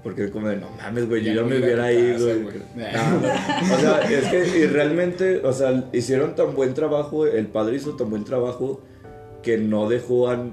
Porque 0.03 0.25
es 0.25 0.31
como 0.31 0.49
de, 0.49 0.57
no 0.57 0.69
mames, 0.71 1.09
güey, 1.09 1.23
yo 1.23 1.33
Ya 1.33 1.43
me 1.43 1.59
hubiera 1.59 1.93
ido. 1.93 2.29
No, 2.29 2.45
o 3.75 3.79
sea, 3.79 4.01
es 4.11 4.29
que 4.29 4.59
y 4.59 4.67
realmente, 4.67 5.39
o 5.45 5.53
sea, 5.53 5.89
hicieron 5.93 6.35
tan 6.35 6.55
buen 6.55 6.75
trabajo, 6.75 7.27
el 7.27 7.47
padre 7.47 7.77
hizo 7.77 7.95
tan 7.95 8.11
buen 8.11 8.25
trabajo 8.25 8.83
que 9.43 9.59
no 9.59 9.89
dejó 9.89 10.29
a 10.29 10.45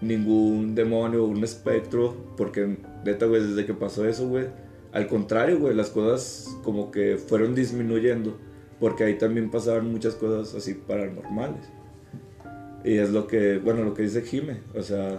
ningún 0.00 0.74
demonio 0.74 1.24
o 1.24 1.26
un 1.26 1.44
espectro, 1.44 2.16
porque 2.36 2.78
neta, 3.04 3.26
güey, 3.26 3.42
desde 3.42 3.66
que 3.66 3.74
pasó 3.74 4.06
eso, 4.06 4.28
güey, 4.28 4.46
al 4.92 5.06
contrario, 5.06 5.58
güey, 5.58 5.74
las 5.74 5.90
cosas 5.90 6.56
como 6.62 6.90
que 6.90 7.16
fueron 7.16 7.54
disminuyendo, 7.54 8.38
porque 8.80 9.04
ahí 9.04 9.18
también 9.18 9.50
pasaban 9.50 9.90
muchas 9.90 10.14
cosas 10.14 10.54
así 10.54 10.74
paranormales. 10.74 11.68
Y 12.84 12.98
es 12.98 13.10
lo 13.10 13.26
que, 13.26 13.58
bueno, 13.58 13.82
lo 13.82 13.94
que 13.94 14.02
dice 14.02 14.22
Jime, 14.22 14.58
o 14.76 14.82
sea, 14.82 15.16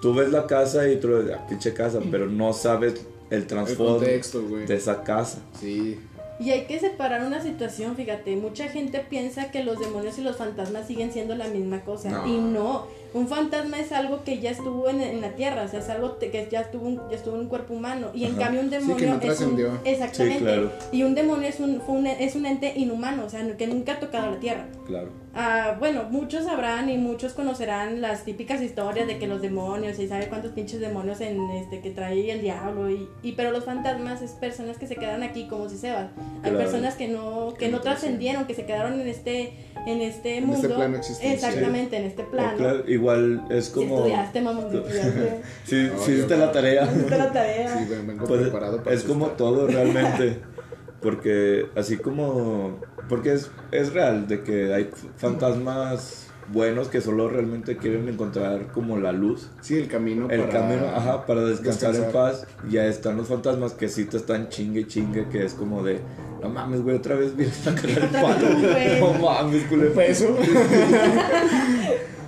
tú 0.00 0.14
ves 0.14 0.30
la 0.30 0.46
casa 0.46 0.88
y 0.88 0.96
tú 0.96 1.08
ves, 1.08 1.26
ah, 1.36 1.46
pinche 1.48 1.74
casa, 1.74 2.00
pero 2.10 2.26
no 2.26 2.52
sabes 2.52 3.06
el 3.30 3.46
trasfondo 3.46 4.00
de 4.00 4.74
esa 4.74 5.02
casa. 5.02 5.38
Sí. 5.60 5.98
Y 6.38 6.50
hay 6.50 6.66
que 6.66 6.78
separar 6.78 7.24
una 7.26 7.42
situación, 7.42 7.96
fíjate, 7.96 8.36
mucha 8.36 8.68
gente 8.68 9.04
piensa 9.08 9.50
que 9.50 9.64
los 9.64 9.78
demonios 9.78 10.18
y 10.18 10.22
los 10.22 10.36
fantasmas 10.36 10.86
siguen 10.86 11.10
siendo 11.12 11.34
la 11.34 11.48
misma 11.48 11.80
cosa 11.80 12.10
No. 12.10 12.26
y 12.26 12.36
no, 12.38 12.86
un 13.14 13.28
fantasma 13.28 13.78
es 13.80 13.92
algo 13.92 14.24
que 14.24 14.40
ya 14.40 14.50
estuvo 14.50 14.88
en, 14.88 15.00
en 15.00 15.20
la 15.20 15.30
tierra, 15.30 15.62
o 15.64 15.68
sea, 15.68 15.80
es 15.80 15.88
algo 15.88 16.18
que 16.18 16.48
ya 16.50 16.60
estuvo, 16.60 16.86
un- 16.86 17.00
ya 17.10 17.16
estuvo 17.16 17.34
en 17.34 17.42
un 17.42 17.48
cuerpo 17.48 17.74
humano 17.74 18.08
y 18.14 18.24
en 18.24 18.32
Ajá. 18.32 18.40
cambio 18.44 18.60
un 18.60 18.70
que 18.70 18.78
demonio 18.78 19.06
no 19.14 19.20
es 19.32 19.40
un, 19.40 19.60
exactamente, 19.84 20.38
Sí, 20.38 20.44
claro. 20.44 20.70
y 20.92 21.02
un 21.02 21.14
demonio 21.14 21.48
es 21.48 21.60
un, 21.60 21.80
fue 21.80 21.94
un- 21.94 22.06
es 22.06 22.34
un 22.36 22.46
ente 22.46 22.72
inhumano, 22.76 23.24
o 23.24 23.28
sea, 23.30 23.46
que 23.56 23.66
nunca 23.66 23.92
ha 23.94 24.00
tocado 24.00 24.30
la 24.32 24.38
tierra. 24.40 24.66
Claro. 24.86 25.08
Ah, 25.38 25.76
bueno, 25.78 26.04
muchos 26.10 26.44
sabrán 26.44 26.88
y 26.88 26.96
muchos 26.96 27.34
conocerán 27.34 28.00
las 28.00 28.24
típicas 28.24 28.62
historias 28.62 29.06
de 29.06 29.18
que 29.18 29.26
los 29.26 29.42
demonios 29.42 29.98
y 29.98 30.08
sabe 30.08 30.28
cuántos 30.28 30.52
pinches 30.52 30.80
demonios 30.80 31.20
en 31.20 31.38
este 31.50 31.80
que 31.80 31.90
trae 31.90 32.30
el 32.30 32.40
diablo 32.40 32.88
y, 32.90 33.06
y 33.22 33.32
pero 33.32 33.50
los 33.50 33.64
fantasmas 33.64 34.22
es 34.22 34.30
personas 34.30 34.78
que 34.78 34.86
se 34.86 34.96
quedan 34.96 35.22
aquí 35.22 35.46
como 35.46 35.68
si 35.68 35.76
se 35.76 35.90
van. 35.92 36.10
Hay 36.36 36.50
Claro. 36.52 36.58
personas 36.58 36.94
que 36.94 37.08
no 37.08 37.52
que 37.52 37.66
Que 37.66 37.70
no 37.70 37.80
trascendieron, 37.80 38.46
que 38.46 38.54
se 38.54 38.64
quedaron 38.64 38.98
en 38.98 39.08
este 39.08 39.52
en 39.86 40.00
este 40.00 40.38
En 40.38 40.46
mundo. 40.46 40.62
este 40.62 40.74
plano 40.74 40.96
existencial. 40.96 41.34
Exactamente, 41.52 41.96
en 41.98 42.04
este 42.04 42.22
O 42.22 42.30
plano. 42.30 42.56
claro, 42.56 42.84
igual 42.96 43.44
es 43.50 43.66
Si 43.66 43.72
como... 43.72 43.96
estudiaste, 43.98 44.40
mamón, 44.42 44.70
si 44.70 44.76
estudiaste. 44.78 45.42
Sí, 45.64 45.90
No, 45.92 45.98
sí 46.00 46.10
yo 46.10 46.14
hiciste 46.16 46.34
no. 46.36 46.46
la 46.46 46.52
tarea. 46.52 46.84
Hiciste 46.92 47.18
la 47.18 47.32
tarea. 47.32 47.78
Sí, 47.78 47.84
ven- 47.90 48.06
vengo 48.06 48.26
Pues, 48.26 48.40
preparado 48.42 48.82
para 48.82 48.96
es 48.96 49.02
como 49.04 49.26
todo 49.28 49.66
realmente. 49.68 50.40
Porque 51.00 51.66
así 51.76 51.96
como... 51.98 52.80
Porque 53.08 53.32
es, 53.34 53.50
es 53.70 53.92
real 53.92 54.26
de 54.26 54.42
que 54.42 54.74
hay 54.74 54.90
fantasmas 55.16 56.24
buenos 56.52 56.86
que 56.88 57.00
solo 57.00 57.28
realmente 57.28 57.76
quieren 57.76 58.08
encontrar 58.08 58.68
como 58.72 58.98
la 58.98 59.12
luz. 59.12 59.48
Sí, 59.60 59.76
el 59.78 59.88
camino 59.88 60.28
El 60.30 60.42
para... 60.42 60.52
camino, 60.60 60.86
ajá, 60.94 61.26
para 61.26 61.42
descansar, 61.42 61.94
en 61.94 62.02
descansar. 62.02 62.32
paz. 62.32 62.46
Ya 62.70 62.86
están 62.86 63.16
los 63.16 63.28
fantasmas 63.28 63.72
que 63.72 63.88
sí 63.88 64.04
te 64.06 64.16
están 64.16 64.48
chingue 64.48 64.86
chingue, 64.86 65.28
que 65.28 65.44
es 65.44 65.54
como 65.54 65.82
de, 65.84 66.00
no 66.42 66.48
mames, 66.48 66.82
güey, 66.82 66.96
otra 66.96 67.14
vez 67.16 67.36
vienes 67.36 67.64
a 67.66 67.74
cagar 67.74 67.98
el 67.98 68.08
palo. 68.08 68.48
No 69.00 69.12
mames, 69.28 69.64
culero. 69.64 69.92
Peso. 69.92 70.36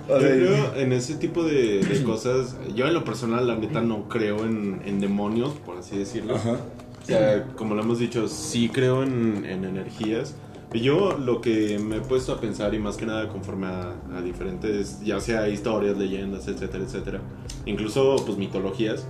Yo 0.09 0.15
O 0.15 0.19
sea, 0.19 0.29
creo 0.31 0.75
en 0.75 0.91
ese 0.91 1.15
tipo 1.15 1.43
de, 1.43 1.83
de 1.83 2.03
cosas. 2.03 2.57
Yo, 2.75 2.87
en 2.87 2.93
lo 2.93 3.03
personal, 3.03 3.47
la 3.47 3.55
neta, 3.55 3.81
no 3.81 4.09
creo 4.09 4.45
en, 4.45 4.81
en 4.85 4.99
demonios, 4.99 5.53
por 5.65 5.77
así 5.77 5.97
decirlo. 5.97 6.35
Ajá. 6.35 6.57
O 7.01 7.05
sea, 7.05 7.47
como 7.55 7.75
lo 7.75 7.81
hemos 7.81 7.99
dicho, 7.99 8.27
sí 8.27 8.69
creo 8.69 9.03
en, 9.03 9.45
en 9.45 9.65
energías. 9.65 10.35
Y 10.73 10.81
yo 10.81 11.17
lo 11.17 11.41
que 11.41 11.79
me 11.79 11.97
he 11.97 12.01
puesto 12.01 12.31
a 12.31 12.39
pensar, 12.39 12.73
y 12.75 12.79
más 12.79 12.95
que 12.95 13.05
nada 13.05 13.27
conforme 13.27 13.67
a, 13.67 13.95
a 14.15 14.21
diferentes, 14.21 15.01
ya 15.01 15.19
sea 15.19 15.49
historias, 15.49 15.97
leyendas, 15.97 16.47
etcétera, 16.47 16.83
etcétera, 16.83 17.21
incluso 17.65 18.17
pues 18.23 18.37
mitologías, 18.37 19.07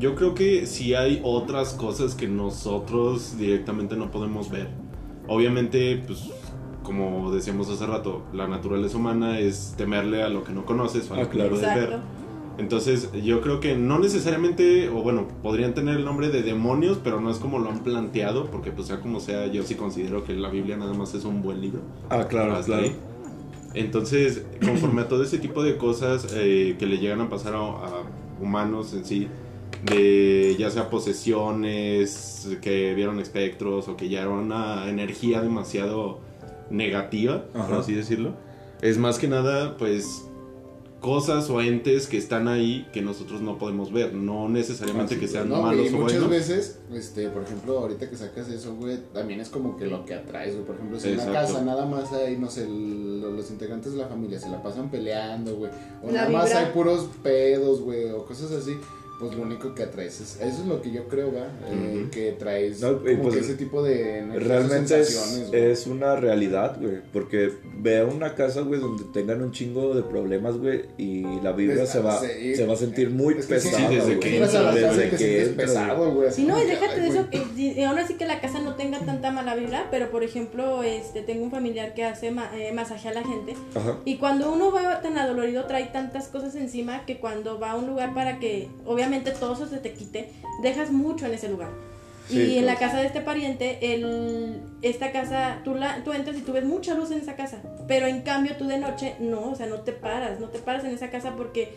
yo 0.00 0.16
creo 0.16 0.34
que 0.34 0.66
sí 0.66 0.94
hay 0.94 1.20
otras 1.22 1.74
cosas 1.74 2.16
que 2.16 2.26
nosotros 2.26 3.38
directamente 3.38 3.94
no 3.94 4.10
podemos 4.10 4.50
ver. 4.50 4.68
Obviamente, 5.28 6.02
pues 6.04 6.30
como 6.82 7.30
decíamos 7.32 7.70
hace 7.70 7.86
rato, 7.86 8.22
la 8.32 8.48
naturaleza 8.48 8.96
humana 8.96 9.38
es 9.38 9.74
temerle 9.76 10.22
a 10.22 10.28
lo 10.28 10.44
que 10.44 10.52
no 10.52 10.64
conoces 10.64 11.10
o 11.10 11.14
a 11.14 11.16
lo 11.18 11.22
Ah, 11.24 11.30
que 11.30 11.38
no 11.38 11.44
ver. 11.74 11.98
Entonces, 12.58 13.10
yo 13.24 13.40
creo 13.40 13.60
que 13.60 13.76
no 13.76 13.98
necesariamente, 13.98 14.90
o 14.90 15.02
bueno, 15.02 15.26
podrían 15.42 15.72
tener 15.74 15.96
el 15.96 16.04
nombre 16.04 16.28
de 16.28 16.42
demonios, 16.42 16.98
pero 17.02 17.20
no 17.20 17.30
es 17.30 17.38
como 17.38 17.58
lo 17.58 17.70
han 17.70 17.82
planteado, 17.82 18.50
porque 18.50 18.70
pues 18.72 18.88
sea 18.88 19.00
como 19.00 19.20
sea, 19.20 19.46
yo 19.46 19.62
sí 19.62 19.74
considero 19.74 20.22
que 20.24 20.34
la 20.34 20.50
Biblia 20.50 20.76
nada 20.76 20.92
más 20.92 21.14
es 21.14 21.24
un 21.24 21.42
buen 21.42 21.60
libro. 21.62 21.80
Ah, 22.10 22.26
claro, 22.28 22.52
Hasta 22.52 22.66
claro. 22.74 22.82
ahí. 22.82 22.96
Entonces, 23.74 24.44
conforme 24.64 25.02
a 25.02 25.08
todo 25.08 25.22
ese 25.22 25.38
tipo 25.38 25.62
de 25.62 25.76
cosas 25.78 26.28
eh, 26.34 26.76
que 26.78 26.86
le 26.86 26.98
llegan 26.98 27.20
a 27.22 27.28
pasar 27.30 27.54
a, 27.54 27.58
a 27.60 28.02
humanos 28.40 28.92
en 28.92 29.04
sí, 29.06 29.28
de 29.82 30.54
ya 30.58 30.70
sea 30.70 30.90
posesiones, 30.90 32.48
que 32.60 32.94
vieron 32.94 33.18
espectros 33.20 33.88
o 33.88 33.96
que 33.96 34.08
ya 34.08 34.20
era 34.20 34.30
una 34.30 34.88
energía 34.88 35.40
demasiado 35.40 36.20
negativa, 36.72 37.44
por 37.52 37.74
así 37.74 37.94
decirlo, 37.94 38.34
es 38.80 38.98
más 38.98 39.18
que 39.18 39.28
nada, 39.28 39.76
pues, 39.76 40.24
cosas 41.00 41.50
o 41.50 41.60
entes 41.60 42.06
que 42.06 42.16
están 42.16 42.46
ahí 42.46 42.86
que 42.92 43.02
nosotros 43.02 43.40
no 43.40 43.58
podemos 43.58 43.92
ver, 43.92 44.14
no 44.14 44.48
necesariamente 44.48 45.14
Ah, 45.14 45.16
sí, 45.16 45.20
que 45.20 45.26
sean 45.26 45.48
No, 45.48 45.56
güey, 45.60 45.66
malos 45.76 45.86
y 45.90 45.94
o 45.94 45.98
muchas 45.98 46.12
buenos. 46.20 46.30
veces, 46.30 46.78
este, 46.94 47.28
por 47.28 47.42
ejemplo, 47.42 47.76
ahorita 47.78 48.08
que 48.08 48.16
sacas 48.16 48.48
eso, 48.48 48.76
güey, 48.76 48.98
también 49.12 49.40
es 49.40 49.48
como 49.48 49.76
que 49.76 49.86
lo 49.86 50.04
que 50.04 50.14
atraes, 50.14 50.54
güey. 50.54 50.64
Por 50.64 50.76
ejemplo, 50.76 51.00
si 51.00 51.08
en 51.08 51.14
una 51.18 51.32
casa 51.32 51.60
nada 51.64 51.86
más 51.86 52.12
hay, 52.12 52.36
no 52.36 52.48
sé, 52.48 52.66
el- 52.66 53.20
los 53.20 53.50
integrantes 53.50 53.92
de 53.94 53.98
la 53.98 54.06
familia 54.06 54.38
se 54.38 54.48
la 54.48 54.62
pasan 54.62 54.92
peleando, 54.92 55.56
güey. 55.56 55.72
O 56.04 56.06
La 56.06 56.12
nada 56.12 56.30
más 56.30 56.54
hay 56.54 56.66
puros 56.72 57.08
pedos, 57.20 57.80
güey, 57.80 58.08
o 58.10 58.24
cosas 58.24 58.52
así. 58.52 58.76
Pues 59.20 59.34
lo 59.36 59.42
único 59.42 59.72
que 59.74 59.84
atraes 59.84 60.20
es, 60.20 60.36
eso 60.40 60.62
es 60.62 60.66
lo 60.66 60.82
que 60.82 60.90
yo 60.90 61.06
creo, 61.06 61.32
va, 61.32 61.46
Eh, 61.70 61.98
Ujú. 62.00 62.10
que 62.10 62.32
traes 62.32 62.80
No, 62.80 62.98
pues, 62.98 63.16
que 63.34 63.38
ese 63.40 63.54
tipo 63.54 63.82
de 63.82 64.24
Realmente 64.38 64.98
es, 65.00 65.48
es 65.52 65.86
una 65.86 66.16
realidad, 66.16 66.76
güey. 66.80 66.98
Porque 67.12 67.52
vea 67.78 68.04
una 68.04 68.34
casa, 68.34 68.62
güey, 68.62 68.80
donde 68.80 69.04
tengan 69.12 69.40
un 69.42 69.52
chingo 69.52 69.94
de 69.94 70.02
problemas, 70.02 70.56
güey. 70.58 70.86
Y 70.98 71.22
la 71.40 71.52
vibra 71.52 71.76
Des- 71.82 71.90
se 71.90 72.00
va, 72.00 72.20
sí. 72.20 72.56
se 72.56 72.66
va 72.66 72.72
a 72.74 72.76
sentir 72.76 73.10
muy 73.10 73.34
Es 73.34 73.46
que 73.46 73.54
pesada. 73.54 73.76
sí, 73.88 73.94
desde 73.94 74.06
güey. 74.16 74.20
que 74.20 74.30
Entras 74.38 74.54
a 74.56 74.62
la 74.62 74.68
entras, 74.72 74.90
casa 74.90 75.02
y 75.02 75.04
Desde 75.04 75.16
te 75.16 75.24
que 75.24 75.42
entras, 75.44 75.68
pesado, 75.68 76.14
güey. 76.14 76.30
Sí, 76.32 76.44
no, 76.44 76.60
y 76.60 76.66
déjate 76.66 77.00
de 77.00 77.08
eso, 77.08 77.26
y 77.56 77.82
ahora 77.84 78.06
sí 78.06 78.14
que 78.14 78.26
la 78.26 78.40
casa 78.40 78.58
no 78.60 78.74
tenga 78.74 78.98
tanta 79.00 79.30
mala 79.30 79.54
vibra, 79.54 79.86
pero 79.92 80.10
por 80.10 80.24
ejemplo, 80.24 80.82
este, 80.82 81.22
tengo 81.22 81.44
un 81.44 81.50
familiar 81.52 81.94
que 81.94 82.04
hace 82.04 82.32
ma- 82.32 82.50
eh, 82.58 82.72
masaje 82.72 83.08
a 83.08 83.14
la 83.14 83.22
gente 83.22 83.54
Ajá. 83.76 83.98
y 84.04 84.16
cuando 84.16 84.52
uno 84.52 84.72
va 84.72 85.00
tan 85.00 85.16
adolorido 85.16 85.64
trae 85.66 85.84
tantas 85.92 86.26
cosas 86.28 86.56
encima 86.56 87.06
que 87.06 87.18
cuando 87.20 87.60
va 87.60 87.72
a 87.72 87.76
un 87.76 87.86
lugar 87.86 88.14
para 88.14 88.40
que 88.40 88.68
obviamente 88.84 89.11
todo 89.20 89.54
eso 89.54 89.66
se 89.66 89.78
te 89.78 89.92
quite, 89.92 90.32
dejas 90.62 90.90
mucho 90.90 91.26
en 91.26 91.34
ese 91.34 91.48
lugar. 91.48 91.70
Sí, 92.28 92.40
y 92.40 92.58
en 92.58 92.66
la 92.66 92.76
casa 92.76 92.98
de 92.98 93.06
este 93.06 93.20
pariente, 93.20 93.94
el, 93.94 94.60
esta 94.80 95.12
casa, 95.12 95.60
tú, 95.64 95.74
la, 95.74 96.02
tú 96.04 96.12
entras 96.12 96.36
y 96.36 96.40
tú 96.40 96.52
ves 96.52 96.64
mucha 96.64 96.94
luz 96.94 97.10
en 97.10 97.18
esa 97.18 97.34
casa, 97.36 97.58
pero 97.88 98.06
en 98.06 98.22
cambio 98.22 98.56
tú 98.56 98.66
de 98.66 98.78
noche 98.78 99.16
no, 99.18 99.50
o 99.50 99.54
sea, 99.54 99.66
no 99.66 99.80
te 99.80 99.92
paras, 99.92 100.38
no 100.40 100.48
te 100.48 100.58
paras 100.60 100.84
en 100.84 100.92
esa 100.92 101.10
casa 101.10 101.34
porque 101.36 101.72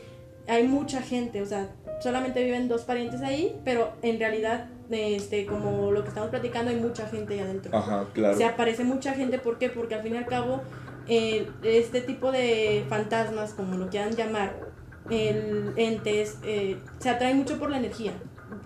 hay 0.48 0.67
mucha 0.67 1.02
gente, 1.02 1.41
o 1.41 1.45
sea, 1.45 1.69
solamente 2.02 2.43
viven 2.43 2.67
dos 2.67 2.82
parientes 2.84 3.21
ahí, 3.21 3.60
pero 3.63 3.93
en 4.02 4.19
realidad, 4.19 4.67
este, 4.89 5.45
como 5.45 5.91
lo 5.91 6.04
que 6.04 6.10
estamos 6.10 6.30
platicando, 6.30 6.71
hay 6.71 6.78
mucha 6.78 7.08
gente 7.08 7.34
ahí 7.34 7.39
adentro. 7.39 7.76
Ajá, 7.76 8.06
claro. 8.13 8.38
Se 8.38 8.45
aparece 8.45 8.84
mucha 8.84 9.13
gente, 9.13 9.39
¿por 9.39 9.58
qué? 9.58 9.69
Porque 9.69 9.95
al 9.95 10.04
fin 10.04 10.13
y 10.13 10.17
al 10.17 10.28
cabo, 10.28 10.62
eh, 11.08 11.50
este 11.63 12.02
tipo 12.02 12.32
de 12.32 12.86
fantasmas, 12.88 13.54
como 13.54 13.78
lo 13.78 13.89
quieran 13.89 14.15
llamar, 14.15 14.54
el 15.10 15.74
entes, 15.78 16.38
eh, 16.44 16.78
se 17.00 17.10
atraen 17.10 17.38
mucho 17.38 17.60
por 17.60 17.70
la 17.70 17.78
energía. 17.78 18.13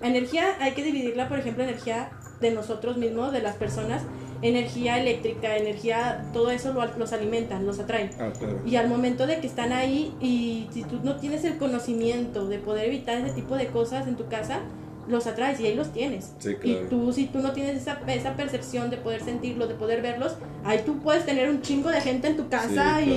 Energía 0.02 0.56
hay 0.60 0.72
que 0.74 0.84
dividirla, 0.84 1.28
por 1.30 1.40
ejemplo, 1.40 1.64
energía 1.64 2.12
de 2.40 2.52
nosotros 2.52 2.98
mismos, 2.98 3.32
de 3.34 3.42
las 3.42 3.56
personas, 3.56 4.04
energía 4.42 4.98
eléctrica, 5.00 5.58
energía, 5.58 6.30
todo 6.32 6.52
eso 6.52 6.72
lo- 6.74 6.86
los 6.98 7.12
alimentan, 7.12 7.66
los 7.66 7.80
atraen. 7.80 8.12
Ah, 8.20 8.32
claro. 8.38 8.62
Y 8.66 8.78
al 8.78 8.88
momento 8.88 9.28
de 9.28 9.40
que 9.42 9.48
están 9.48 9.74
ahí 9.74 10.14
y 10.22 10.68
si 10.72 10.84
tú 10.84 11.00
no 11.04 11.18
tienes 11.18 11.44
el 11.44 11.58
conocimiento 11.58 12.48
de 12.48 12.60
poder 12.60 12.86
evitar 12.86 13.18
ese 13.18 13.34
tipo 13.36 13.56
de 13.58 13.68
cosas 13.68 14.08
en 14.08 14.16
tu 14.16 14.28
casa, 14.28 14.60
los 15.10 15.28
atraes 15.28 15.60
y 15.60 15.66
ahí 15.66 15.76
los 15.76 15.92
tienes. 15.92 16.34
Sí, 16.40 16.52
Y 16.52 16.74
claro. 16.74 16.88
tú, 16.90 17.12
si 17.12 17.26
tú 17.26 17.40
no 17.40 17.52
tienes 17.52 17.76
esa, 17.82 18.00
esa 18.08 18.36
percepción 18.36 18.90
de 18.90 18.98
poder 18.98 19.22
sentirlos, 19.24 19.68
de 19.68 19.76
poder 19.76 20.02
verlos, 20.02 20.36
ahí 20.64 20.82
tú 20.86 21.00
puedes 21.00 21.26
tener 21.26 21.50
un 21.50 21.62
chingo 21.62 21.90
de 21.90 22.00
gente 22.00 22.28
en 22.28 22.38
tu 22.38 22.48
casa 22.48 22.68
Sí, 22.68 22.74
claro. 22.74 23.02
y, 23.06 23.12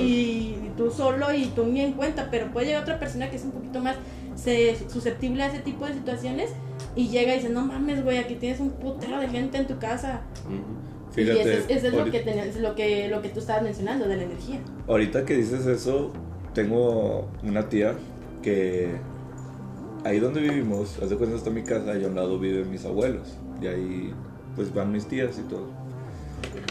y 0.67 0.71
tú 0.75 0.89
solo 0.91 1.33
y 1.33 1.45
tú 1.55 1.65
ni 1.67 1.81
en 1.81 1.93
cuenta, 1.93 2.27
pero 2.31 2.51
puede 2.51 2.65
llegar 2.67 2.81
otra 2.83 2.99
persona 2.99 3.29
que 3.29 3.35
es 3.37 3.43
un 3.43 3.51
poquito 3.51 3.79
más 3.79 3.95
se- 4.35 4.75
susceptible 4.89 5.43
a 5.43 5.47
ese 5.47 5.59
tipo 5.59 5.85
de 5.85 5.93
situaciones 5.93 6.49
y 6.95 7.07
llega 7.09 7.33
y 7.33 7.37
dice, 7.37 7.49
no 7.49 7.61
mames, 7.65 8.03
güey, 8.03 8.17
aquí 8.17 8.35
tienes 8.35 8.59
un 8.59 8.71
putero 8.71 9.19
de 9.19 9.29
gente 9.29 9.57
en 9.59 9.67
tu 9.67 9.77
casa. 9.77 10.21
Y 11.15 11.21
eso 11.21 11.31
Fíjate, 11.31 11.53
es, 11.53 11.65
eso 11.69 11.87
es 11.87 11.93
lo, 11.93 12.05
que 12.05 12.23
lo, 12.59 12.75
que, 12.75 13.07
lo 13.07 13.21
que 13.21 13.29
tú 13.29 13.39
estabas 13.39 13.61
mencionando 13.61 14.07
de 14.07 14.17
la 14.17 14.23
energía. 14.23 14.59
Ahorita 14.87 15.25
que 15.25 15.35
dices 15.37 15.67
eso, 15.67 16.11
tengo 16.55 17.29
una 17.43 17.69
tía 17.69 17.93
que 18.41 18.95
ahí 20.03 20.19
donde 20.19 20.41
vivimos, 20.41 20.99
hace 21.01 21.15
cuenta 21.15 21.35
está 21.35 21.49
mi 21.49 21.63
casa, 21.63 21.97
y 21.97 22.03
a 22.03 22.07
un 22.07 22.15
lado 22.15 22.39
viven 22.39 22.69
mis 22.69 22.85
abuelos. 22.85 23.27
Y 23.61 23.67
ahí 23.67 24.13
pues 24.55 24.73
van 24.73 24.91
mis 24.91 25.05
tías 25.07 25.37
y 25.39 25.43
todo. 25.43 25.67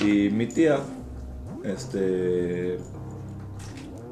Y 0.05 0.31
mi 0.31 0.47
tía, 0.47 0.79
este, 1.65 2.79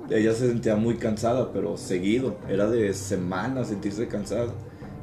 ella 0.08 0.32
se 0.32 0.48
sentía 0.48 0.76
muy 0.76 0.96
cansada, 0.96 1.52
pero 1.52 1.76
seguido, 1.76 2.36
era 2.48 2.68
de 2.68 2.92
semanas 2.94 3.68
sentirse 3.68 4.08
cansada. 4.08 4.52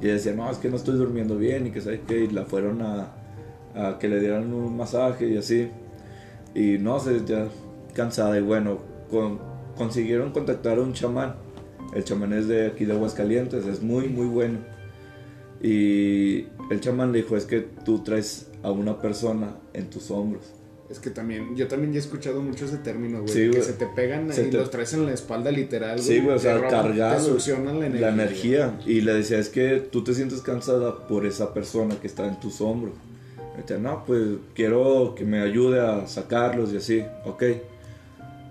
Y 0.02 0.06
ella 0.06 0.14
decía, 0.16 0.34
no, 0.34 0.50
es 0.52 0.58
que 0.58 0.70
no 0.70 0.76
estoy 0.76 0.96
durmiendo 0.98 1.38
bien 1.38 1.68
y 1.68 1.72
que 1.72 1.82
sabes 1.82 2.02
qué, 2.08 2.26
y 2.26 2.28
la 2.28 2.46
fueron 2.46 2.82
a, 2.82 3.14
a 3.76 3.98
que 4.00 4.08
le 4.08 4.20
dieran 4.20 4.54
un 4.54 4.76
masaje 4.78 5.28
y 5.30 5.38
así. 5.38 5.70
Y 6.54 6.78
no, 6.78 7.00
se 7.00 7.16
sentía 7.16 7.48
cansada 7.94 8.38
y 8.38 8.42
bueno, 8.42 8.78
con- 9.10 9.40
consiguieron 9.78 10.32
contactar 10.32 10.78
a 10.78 10.82
un 10.82 10.94
chamán. 10.94 11.36
El 11.94 12.04
chamán 12.04 12.34
es 12.34 12.48
de 12.48 12.68
aquí 12.68 12.86
de 12.86 12.94
Aguascalientes, 12.94 13.66
es 13.66 13.82
muy, 13.82 14.08
muy 14.08 14.28
bueno. 14.28 14.60
Y 15.62 16.46
el 16.70 16.80
chamán 16.80 17.12
le 17.12 17.20
dijo, 17.20 17.36
es 17.38 17.46
que 17.46 17.62
tú 17.62 18.04
traes 18.04 18.48
a 18.64 18.72
una 18.72 19.00
persona 19.02 19.56
en 19.74 19.90
tus 19.90 20.12
hombros. 20.12 20.44
Es 20.90 21.00
que 21.00 21.10
también, 21.10 21.56
yo 21.56 21.68
también 21.68 21.92
ya 21.92 21.98
he 22.00 22.02
escuchado 22.02 22.42
mucho 22.42 22.66
ese 22.66 22.78
término, 22.78 23.18
güey. 23.22 23.28
Sí, 23.34 23.40
que 23.42 23.50
güey. 23.50 23.62
se 23.64 23.74
te 23.74 23.88
pegan 23.88 24.32
Se 24.32 24.48
y 24.48 24.52
te- 24.52 24.58
los 24.58 24.70
traes 24.72 24.94
en 24.94 25.06
la 25.06 25.14
espalda 25.14 25.52
literal, 25.52 26.00
Sí, 26.00 26.20
güey, 26.22 26.36
o 26.36 26.40
sea, 26.40 26.56
roban, 26.58 26.70
cargado. 26.70 27.18
Te 27.18 27.32
succionan 27.32 27.80
la 27.80 27.88
energía. 27.88 28.08
La 28.08 28.14
energía. 28.14 28.80
Y 28.86 29.02
le 29.02 29.14
decía, 29.16 29.38
es 29.40 29.50
que 29.50 29.80
tú 29.92 30.04
te 30.04 30.14
sientes 30.14 30.42
cansada 30.42 31.08
por 31.08 31.26
esa 31.26 31.54
persona 31.54 31.96
que 32.00 32.08
está 32.08 32.26
en 32.28 32.40
tus 32.40 32.62
hombros. 32.62 32.94
Y 33.58 33.62
decía, 33.62 33.80
no, 33.80 34.06
pues 34.06 34.22
quiero 34.54 35.14
que 35.16 35.26
me 35.26 35.42
ayude 35.42 35.82
a 35.82 36.08
sacarlos 36.08 36.72
y 36.72 36.78
así. 36.78 37.04
Ok. 37.26 37.44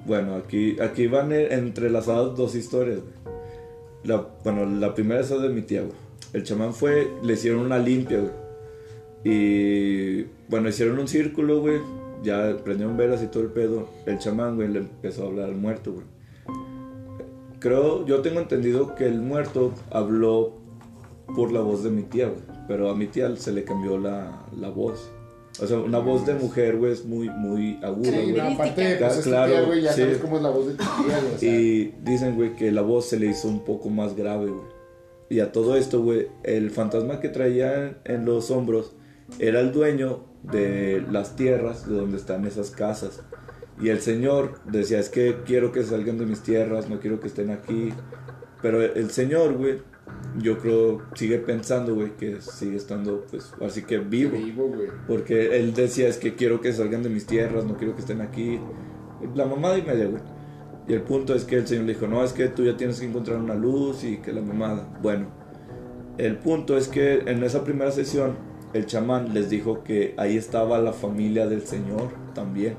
Bueno, 0.05 0.35
aquí, 0.37 0.77
aquí 0.81 1.07
van 1.07 1.33
eh, 1.33 1.55
entrelazadas 1.55 2.37
dos 2.37 2.55
historias, 2.55 2.99
güey. 2.99 3.16
La, 4.07 4.25
bueno, 4.45 4.65
la 4.67 4.95
primera 4.95 5.21
es 5.21 5.31
de 5.31 5.49
mi 5.49 5.63
tía, 5.63 5.83
güey. 5.83 5.95
El 6.33 6.45
chamán 6.45 6.73
fue, 6.73 7.11
le 7.23 7.33
hicieron 7.33 7.61
una 7.61 7.79
limpia, 7.79 8.21
güey. 8.21 8.33
Y 9.25 10.27
bueno, 10.49 10.69
hicieron 10.69 10.99
un 10.99 11.09
círculo, 11.09 11.61
güey. 11.61 11.81
Ya 12.23 12.57
prendieron 12.63 12.97
velas 12.97 13.23
y 13.23 13.27
todo 13.27 13.43
el 13.43 13.51
pedo. 13.51 13.89
El 14.07 14.19
chamán, 14.19 14.57
güey, 14.57 14.69
le 14.69 14.81
empezó 14.81 15.25
a 15.25 15.27
hablar 15.27 15.47
al 15.47 15.57
muerto, 15.57 15.93
güey. 15.93 16.07
Creo, 17.59 18.07
yo 18.07 18.21
tengo 18.21 18.41
entendido 18.41 18.95
que 18.95 19.07
el 19.07 19.21
muerto 19.21 19.73
habló 19.91 20.53
por 21.35 21.51
la 21.51 21.61
voz 21.61 21.83
de 21.83 21.91
mi 21.91 22.03
tía, 22.03 22.29
güey. 22.29 22.43
Pero 22.69 22.91
a 22.91 22.95
mi 22.95 23.07
tía 23.07 23.35
se 23.37 23.53
le 23.53 23.65
cambió 23.65 23.99
la, 23.99 24.47
la 24.57 24.69
voz. 24.69 25.11
O 25.61 25.67
sea, 25.67 25.79
una 25.79 25.99
voz 25.99 26.27
de 26.27 26.35
mujer, 26.35 26.77
güey, 26.77 26.93
es 26.93 27.05
muy, 27.05 27.31
muy 27.31 27.79
aguda, 27.83 28.11
Sí, 28.11 28.31
güey. 28.31 28.33
no, 28.33 28.43
aparte, 28.55 28.97
pues 29.01 29.17
claro, 29.19 29.67
güey, 29.67 29.83
ya 29.83 29.93
sí. 29.93 30.03
sabes 30.03 30.19
cómo 30.19 30.37
es 30.37 30.43
la 30.43 30.51
voz 30.51 30.67
de 30.67 30.73
tu 30.75 30.85
tía, 30.85 31.19
güey. 31.21 31.35
o 31.35 31.39
sea, 31.39 31.49
Y 31.55 31.95
dicen, 32.05 32.35
güey, 32.37 32.55
que 32.57 32.71
la 32.73 32.83
voz 32.83 33.07
se 33.09 33.19
le 33.19 33.27
hizo 33.27 33.49
un 33.49 33.65
poco 33.65 33.89
más 33.89 34.15
grave, 34.17 34.47
güey. 34.51 34.67
Y 35.31 35.41
a 35.41 35.53
todo 35.53 35.77
esto, 35.77 36.03
güey, 36.03 36.29
el 36.45 36.71
fantasma 36.71 37.21
que 37.21 37.29
traía 37.31 37.99
en 38.05 38.25
los 38.27 38.51
hombros 38.51 38.93
era 39.39 39.61
el 39.61 39.73
dueño 39.73 40.25
de 40.43 41.03
las 41.11 41.35
tierras 41.37 41.89
de 41.89 41.97
donde 41.97 42.17
están 42.19 42.45
esas 42.47 42.71
casas. 42.71 43.23
Y 43.81 43.89
el 43.89 44.01
señor 44.01 44.61
decía, 44.67 44.99
es 45.01 45.09
que 45.09 45.39
quiero 45.45 45.73
que 45.73 45.83
salgan 45.85 46.19
de 46.19 46.27
mis 46.27 46.43
tierras, 46.43 46.89
no 46.89 47.01
quiero 47.01 47.19
que 47.19 47.27
estén 47.29 47.51
aquí. 47.51 47.93
Pero 48.63 48.83
el 48.83 49.11
señor, 49.11 49.55
güey, 49.55 49.79
yo 50.39 50.59
creo, 50.59 51.03
sigue 51.15 51.39
pensando, 51.39 51.95
güey, 51.95 52.17
que 52.17 52.41
sigue 52.41 52.77
estando, 52.77 53.25
pues, 53.31 53.53
así 53.65 53.83
que 53.83 53.99
vivo. 53.99 54.37
vivo, 54.37 54.69
güey. 54.69 54.89
Porque 55.07 55.59
él 55.59 55.75
decía, 55.75 56.09
es 56.09 56.19
que 56.19 56.35
quiero 56.35 56.61
que 56.61 56.73
salgan 56.73 57.03
de 57.03 57.09
mis 57.09 57.27
tierras, 57.27 57.65
no 57.65 57.77
quiero 57.77 57.95
que 57.95 58.01
estén 58.01 58.21
aquí. 58.21 58.61
La 59.35 59.47
mamada 59.47 59.79
y 59.79 59.83
media, 59.83 60.07
güey. 60.07 60.23
Y 60.89 60.93
el 60.93 61.03
punto 61.03 61.35
es 61.35 61.45
que 61.45 61.57
el 61.57 61.67
señor 61.67 61.85
le 61.85 61.95
dijo, 61.95 62.07
no, 62.07 62.23
es 62.23 62.33
que 62.33 62.49
tú 62.49 62.65
ya 62.65 62.77
tienes 62.77 63.01
que 63.01 63.07
encontrar 63.07 63.39
una 63.39 63.55
luz 63.55 64.05
y 64.05 64.19
que 64.19 64.33
la 64.33 64.41
mamada. 64.41 64.89
Bueno, 65.03 65.29
el 66.19 66.37
punto 66.39 66.77
es 66.77 66.89
que 66.89 67.25
en 67.27 67.43
esa 67.43 67.65
primera 67.65 67.91
sesión, 67.91 68.37
el 68.73 68.87
chamán 68.87 69.35
les 69.35 69.51
dijo 69.51 69.83
que 69.83 70.15
ahí 70.17 70.37
estaba 70.37 70.79
la 70.79 70.93
familia 70.93 71.47
del 71.47 71.63
señor 71.63 72.11
también. 72.35 72.77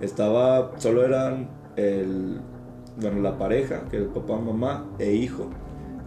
Estaba, 0.00 0.78
solo 0.78 1.04
eran 1.04 1.50
el, 1.76 2.40
bueno, 3.00 3.20
la 3.20 3.36
pareja, 3.36 3.82
que 3.90 3.96
era 3.96 4.06
el 4.06 4.12
papá, 4.12 4.38
mamá 4.38 4.86
e 4.98 5.12
hijo. 5.12 5.50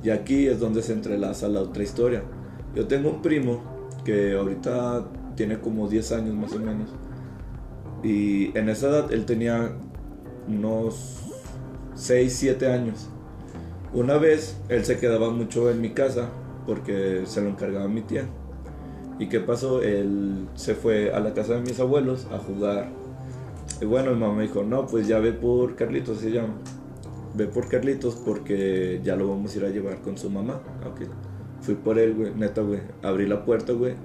Y 0.04 0.10
aquí 0.10 0.48
es 0.48 0.60
donde 0.60 0.82
se 0.82 0.94
entrelaza 0.94 1.48
la 1.48 1.62
otra 1.62 1.82
historia. 1.82 2.24
Yo 2.76 2.88
tengo 2.88 3.10
un 3.10 3.22
primo 3.22 3.62
que 4.04 4.34
ahorita 4.34 5.06
tiene 5.36 5.60
como 5.60 5.88
10 5.88 6.12
años 6.12 6.36
más 6.36 6.54
o 6.54 6.60
menos. 6.60 6.90
Y 8.04 8.56
en 8.58 8.68
esa 8.68 8.90
edad 8.90 9.14
él 9.14 9.26
tenía 9.26 9.72
unos 10.48 11.22
6, 11.96 12.34
7 12.36 12.72
años. 12.72 13.10
Una 13.94 14.18
vez 14.18 14.58
él 14.70 14.84
se 14.84 14.98
quedaba 14.98 15.30
mucho 15.30 15.72
en 15.72 15.80
mi 15.80 15.92
casa 15.92 16.30
porque 16.68 17.22
se 17.26 17.42
lo 17.42 17.50
encargaba 17.50 17.88
mi 17.88 18.02
tía. 18.02 18.26
¿Y 19.20 19.30
qué 19.30 19.40
pasó? 19.40 19.82
Él 19.82 20.48
se 20.56 20.76
fue 20.76 21.14
a 21.14 21.20
la 21.20 21.34
casa 21.34 21.54
de 21.54 21.62
mis 21.62 21.80
abuelos 21.80 22.28
a 22.32 22.40
jugar. 22.40 22.90
Y 23.80 23.86
bueno, 23.86 24.12
mi 24.12 24.20
mamá 24.20 24.36
me 24.36 24.44
dijo, 24.44 24.64
no, 24.64 24.86
pues 24.88 25.08
ya 25.08 25.20
ve 25.20 25.32
por 25.32 25.76
Carlitos, 25.76 26.18
se 26.18 26.32
llama. 26.32 26.56
Ve 27.36 27.48
por 27.48 27.68
Carlitos 27.68 28.16
porque 28.16 29.02
ya 29.04 29.16
lo 29.16 29.28
vamos 29.28 29.54
a 29.54 29.58
ir 29.58 29.66
a 29.66 29.70
llevar 29.70 30.02
con 30.02 30.18
su 30.18 30.30
mamá. 30.30 30.62
Fui 31.62 31.76
por 31.76 31.98
él, 31.98 32.14
güey, 32.14 32.34
neta, 32.36 32.62
güey. 32.62 32.82
Abrí 33.02 33.26
la 33.26 33.46
puerta, 33.46 33.74
güey, 33.74 33.96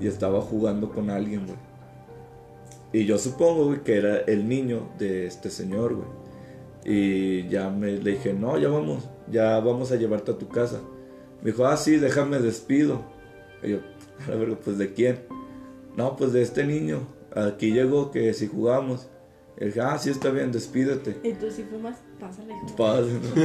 y 0.00 0.06
estaba 0.06 0.40
jugando 0.40 0.90
con 0.90 1.10
alguien, 1.10 1.46
güey. 1.46 1.58
Y 2.92 3.04
yo 3.04 3.18
supongo, 3.18 3.66
güey, 3.66 3.82
que 3.82 3.96
era 3.96 4.18
el 4.20 4.48
niño 4.48 4.90
de 4.98 5.26
este 5.26 5.50
señor, 5.50 5.94
güey. 5.94 6.08
Y 6.84 7.48
ya 7.48 7.70
me 7.70 7.92
le 7.92 8.12
dije, 8.12 8.32
no, 8.32 8.58
ya 8.58 8.68
vamos, 8.68 9.08
ya 9.30 9.58
vamos 9.60 9.90
a 9.92 9.96
llevarte 9.96 10.32
a 10.32 10.38
tu 10.38 10.48
casa. 10.48 10.80
Me 11.42 11.50
dijo, 11.50 11.66
ah, 11.66 11.76
sí, 11.76 11.96
déjame 11.96 12.38
despido. 12.38 13.02
Y 13.62 13.70
yo, 13.70 13.78
a 14.26 14.34
ver, 14.36 14.56
pues 14.58 14.78
de 14.78 14.92
quién? 14.92 15.20
No, 15.96 16.16
pues 16.16 16.32
de 16.32 16.42
este 16.42 16.64
niño. 16.64 17.00
Aquí 17.34 17.72
llegó 17.72 18.10
que 18.10 18.32
si 18.34 18.46
jugamos. 18.46 19.08
Y 19.60 19.64
dije, 19.66 19.80
ah, 19.80 19.98
sí, 19.98 20.10
está 20.10 20.30
bien, 20.30 20.52
despídete. 20.52 21.16
Y 21.24 21.32
tú 21.32 21.50
sí 21.50 21.64
fumas, 21.68 21.96
pásale. 22.20 22.54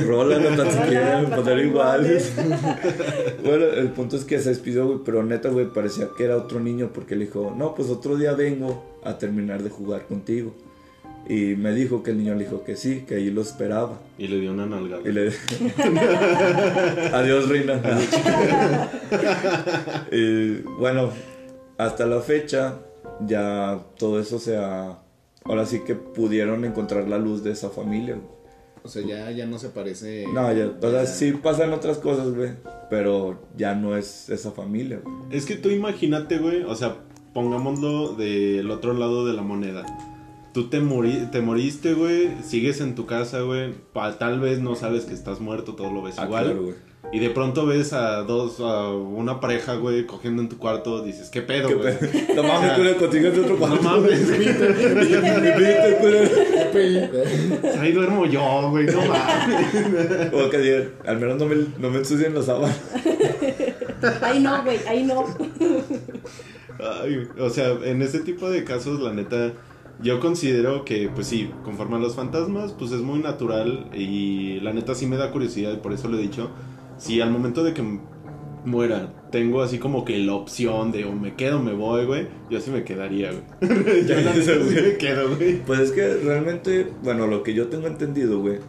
rola, 0.05 0.37
no 0.49 0.55
tan 0.55 0.71
siquiera, 0.71 1.23
para 1.23 1.37
poner 1.37 1.57
ser 1.57 1.65
iguales. 1.65 2.33
bueno, 3.43 3.65
el 3.65 3.89
punto 3.89 4.17
es 4.17 4.23
que 4.23 4.37
se 4.39 4.49
despidió, 4.49 4.85
güey, 4.85 4.99
pero 5.03 5.23
neta, 5.23 5.49
güey, 5.49 5.67
parecía 5.73 6.09
que 6.15 6.25
era 6.25 6.37
otro 6.37 6.59
niño 6.59 6.91
porque 6.93 7.15
le 7.15 7.25
dijo, 7.25 7.55
no, 7.57 7.73
pues 7.73 7.89
otro 7.89 8.15
día 8.15 8.33
vengo 8.33 8.83
a 9.03 9.17
terminar 9.17 9.63
de 9.63 9.71
jugar 9.71 10.05
contigo. 10.05 10.53
Y 11.27 11.55
me 11.55 11.73
dijo 11.73 12.03
que 12.03 12.11
el 12.11 12.17
niño 12.17 12.35
le 12.35 12.43
dijo 12.43 12.63
que 12.63 12.75
sí, 12.75 13.05
que 13.07 13.15
ahí 13.15 13.31
lo 13.31 13.41
esperaba. 13.41 13.99
Y 14.17 14.27
le 14.27 14.39
dio 14.39 14.51
una 14.51 14.65
nalgada. 14.67 15.01
Y 15.05 15.11
le... 15.13 15.31
Adiós, 17.13 17.47
reina. 17.49 17.81
y 20.11 20.55
bueno, 20.77 21.09
hasta 21.77 22.05
la 22.05 22.19
fecha 22.19 22.79
ya 23.25 23.79
todo 23.97 24.19
eso 24.19 24.37
se 24.37 24.57
ha... 24.57 24.99
Ahora 25.45 25.65
sí 25.65 25.81
que 25.85 25.95
pudieron 25.95 26.63
encontrar 26.65 27.07
la 27.07 27.17
luz 27.17 27.43
de 27.43 27.51
esa 27.51 27.69
familia. 27.69 28.15
güey. 28.15 28.27
O 28.85 28.89
sea, 28.89 29.01
ya, 29.05 29.31
ya 29.31 29.45
no 29.45 29.59
se 29.59 29.69
parece. 29.69 30.25
No, 30.33 30.51
ya, 30.51 30.71
o 30.81 30.91
sea, 30.91 31.05
sí 31.05 31.31
pasan 31.31 31.71
otras 31.71 31.97
cosas, 31.99 32.33
güey, 32.35 32.51
pero 32.89 33.39
ya 33.55 33.75
no 33.75 33.95
es 33.95 34.29
esa 34.29 34.51
familia, 34.51 34.99
güey. 35.03 35.15
Es 35.31 35.45
que 35.45 35.55
tú 35.55 35.69
imagínate, 35.69 36.37
güey, 36.37 36.63
o 36.63 36.75
sea, 36.75 36.97
pongámoslo 37.33 38.13
del 38.15 38.69
otro 38.71 38.93
lado 38.93 39.25
de 39.25 39.33
la 39.33 39.41
moneda. 39.41 39.85
Tú 40.53 40.69
te, 40.69 40.81
morí, 40.81 41.27
te 41.31 41.41
moriste, 41.41 41.93
güey, 41.93 42.29
sigues 42.43 42.79
en 42.81 42.93
tu 42.93 43.05
casa, 43.05 43.39
güey, 43.41 43.73
tal 44.19 44.39
vez 44.39 44.59
no 44.59 44.75
sabes 44.75 45.05
que 45.05 45.13
estás 45.13 45.39
muerto, 45.39 45.73
todo 45.75 45.91
lo 45.91 46.01
ves 46.03 46.15
Ah, 46.19 46.25
igual. 46.25 46.43
claro, 46.45 46.61
güey. 46.63 46.75
Y 47.11 47.19
de 47.19 47.29
pronto 47.29 47.65
ves 47.67 47.93
a 47.93 48.23
dos, 48.23 48.59
a 48.59 48.89
una 48.89 49.39
pareja, 49.39 49.75
güey, 49.75 50.05
cogiendo 50.07 50.41
en 50.41 50.49
tu 50.49 50.57
cuarto, 50.57 51.03
dices, 51.03 51.29
¿qué 51.29 51.41
pedo, 51.43 51.67
¿Qué 51.67 51.75
güey? 51.75 51.99
pedo? 51.99 52.11
No 52.35 52.43
mames, 52.43 52.71
culero, 52.73 52.97
contigo 52.97 53.27
es 53.27 53.35
de 53.35 53.41
otro 53.41 53.53
No 53.53 53.59
cuarto. 53.59 53.83
mames, 53.83 54.19
culero. 56.01 56.29
GPI. 56.71 57.77
Ahí 57.79 57.91
duermo 57.91 58.25
yo, 58.25 58.69
güey, 58.69 58.85
no 58.87 58.99
mames. 59.05 60.33
O 60.33 60.49
que 60.49 60.57
digan, 60.57 60.89
al 61.05 61.19
menos 61.19 61.37
no 61.37 61.45
me, 61.45 61.55
no 61.77 61.89
me 61.89 61.97
ensucien 61.99 62.33
los 62.33 62.45
sábanas. 62.45 62.79
Ahí 64.21 64.39
no, 64.39 64.63
güey, 64.63 64.79
ahí 64.87 65.03
no. 65.03 65.25
Ay, 66.79 67.27
o 67.39 67.49
sea, 67.49 67.77
en 67.83 68.01
ese 68.01 68.19
tipo 68.19 68.49
de 68.49 68.63
casos, 68.63 68.99
la 68.99 69.13
neta, 69.13 69.53
yo 70.01 70.19
considero 70.19 70.83
que, 70.83 71.09
pues 71.13 71.27
sí, 71.27 71.51
conforme 71.63 71.97
a 71.97 71.99
los 71.99 72.15
fantasmas, 72.15 72.73
pues 72.73 72.91
es 72.91 73.01
muy 73.01 73.19
natural 73.19 73.89
y 73.93 74.59
la 74.61 74.73
neta 74.73 74.95
sí 74.95 75.05
me 75.05 75.17
da 75.17 75.31
curiosidad 75.31 75.73
y 75.73 75.77
por 75.77 75.93
eso 75.93 76.07
lo 76.07 76.17
he 76.17 76.21
dicho. 76.21 76.49
Si 77.03 77.19
al 77.19 77.31
momento 77.31 77.65
de 77.65 77.73
que 77.73 77.83
muera 78.63 79.11
tengo 79.29 79.61
así 79.61 79.77
como 79.77 80.05
que 80.05 80.17
la 80.19 80.35
opción 80.35 80.93
de 80.93 81.03
o 81.03 81.11
me 81.11 81.35
quedo 81.35 81.59
o 81.59 81.61
me 81.61 81.73
voy, 81.73 82.05
güey, 82.05 82.27
yo 82.49 82.61
sí 82.61 82.71
me 82.71 82.85
quedaría, 82.85 83.29
güey. 83.29 84.05
yo 84.07 84.15
la 84.15 84.33
neta 84.33 84.41
sí 84.41 84.75
me 84.81 84.95
quedo, 84.95 85.35
güey. 85.35 85.61
Pues 85.65 85.81
es 85.81 85.91
que 85.91 86.13
realmente, 86.23 86.87
bueno, 87.03 87.27
lo 87.27 87.43
que 87.43 87.53
yo 87.53 87.67
tengo 87.67 87.87
entendido, 87.87 88.39
güey, 88.39 88.59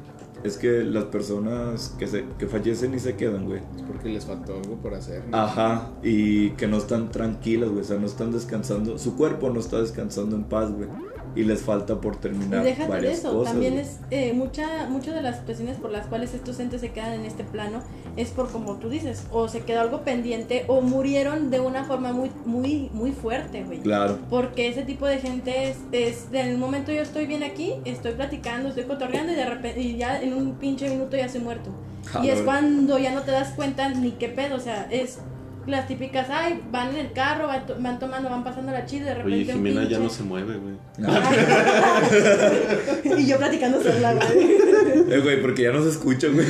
es 0.43 0.57
que 0.57 0.83
las 0.83 1.05
personas 1.05 1.95
que, 1.97 2.09
se, 2.09 2.25
que 2.37 2.49
fallecen 2.49 2.93
y 2.95 2.99
se 2.99 3.15
quedan, 3.15 3.45
güey. 3.45 3.61
Es 3.77 3.83
porque 3.83 4.09
les 4.09 4.27
faltó 4.27 4.57
algo 4.57 4.79
por 4.79 4.95
hacer. 4.95 5.23
¿no? 5.29 5.37
Ajá, 5.39 5.93
y 6.03 6.51
que 6.51 6.67
no 6.67 6.79
están 6.79 7.13
tranquilas, 7.13 7.69
güey, 7.69 7.83
o 7.83 7.85
sea, 7.85 7.99
no 7.99 8.07
están 8.07 8.33
descansando, 8.33 8.99
su 8.99 9.15
cuerpo 9.17 9.49
no 9.51 9.61
está 9.61 9.81
descansando 9.81 10.35
en 10.35 10.43
paz, 10.43 10.73
güey, 10.73 10.89
y 11.37 11.45
les 11.45 11.63
falta 11.63 12.01
por 12.01 12.15
Y 12.15 12.19
terminar 12.19 12.63
déjate 12.63 12.83
de 12.85 12.89
varias 12.89 13.19
eso, 13.19 13.33
cosas. 13.33 13.53
también 13.53 13.79
es 13.79 13.99
eh, 14.11 14.33
mucha, 14.33 14.87
muchas 14.89 15.15
de 15.15 15.23
las 15.23 15.39
situaciones 15.39 15.77
por 15.79 15.91
las 15.91 16.07
cuales 16.07 16.35
estos 16.35 16.59
entes 16.61 16.81
se 16.81 16.91
quedan 16.93 17.13
en 17.15 17.25
este 17.25 17.45
plano 17.45 17.81
es 18.17 18.31
por 18.31 18.51
como 18.51 18.77
tú 18.77 18.89
dices, 18.89 19.25
o 19.33 19.49
se 19.49 19.61
quedó 19.61 19.81
algo 19.81 20.03
pendiente 20.03 20.65
o 20.69 20.81
murieron 20.81 21.51
de 21.51 21.61
una 21.61 21.85
forma 21.85 22.13
muy, 22.13 22.31
muy, 22.45 22.91
muy 22.93 23.13
fuerte, 23.13 23.65
güey. 23.65 23.81
Claro, 23.81 24.19
Porque 24.31 24.69
ese 24.69 24.83
tipo 24.83 25.07
de 25.07 25.19
gente 25.19 25.71
es, 25.71 25.79
es 25.93 26.27
en 26.33 26.47
el 26.49 26.59
momento 26.59 26.93
yo 26.93 27.03
estoy 27.03 27.27
bien 27.27 27.43
aquí, 27.43 27.75
estoy 27.85 28.13
platicando, 28.13 28.69
estoy 28.69 28.85
cotorreando 28.85 29.33
y 29.33 29.37
de 29.37 29.47
repente 29.47 29.81
y 29.81 29.97
ya 29.97 30.23
en 30.23 30.35
un 30.35 30.55
pinche 30.55 30.89
minuto 30.89 31.17
ya 31.17 31.27
estoy 31.27 31.41
muerto. 31.41 31.71
Ah, 32.13 32.21
y 32.25 32.29
es 32.29 32.43
cuando 32.43 32.99
ya 32.99 33.13
no 33.15 33.23
te 33.23 33.31
das 33.31 33.51
cuenta 33.55 33.89
ni 33.89 34.13
qué 34.13 34.29
pedo, 34.29 34.57
o 34.57 34.61
sea, 34.61 34.87
es 34.91 35.19
las 35.67 35.87
típicas, 35.89 36.29
ay, 36.31 36.61
van 36.71 36.91
en 36.91 36.97
el 37.07 37.13
carro, 37.13 37.47
van, 37.47 37.67
to- 37.67 37.77
van 37.79 37.99
tomando, 37.99 38.29
van 38.31 38.45
pasando 38.45 38.73
la 38.73 38.85
chida 38.87 39.03
y 39.03 39.05
de 39.07 39.15
repente 39.15 39.35
Oye, 39.35 39.55
un 39.55 39.65
Jimena 39.67 39.89
ya 39.89 39.99
no 39.99 40.09
se 40.11 40.23
mueve, 40.23 40.57
güey. 40.57 40.75
y 43.19 43.27
yo 43.27 43.37
platicando 43.39 43.83
sola, 43.83 44.15
güey. 44.15 45.13
Eh, 45.13 45.21
güey, 45.23 45.41
porque 45.41 45.63
ya 45.63 45.73
no 45.73 45.83
se 45.83 45.91
escucha, 45.91 46.29
güey. 46.29 46.47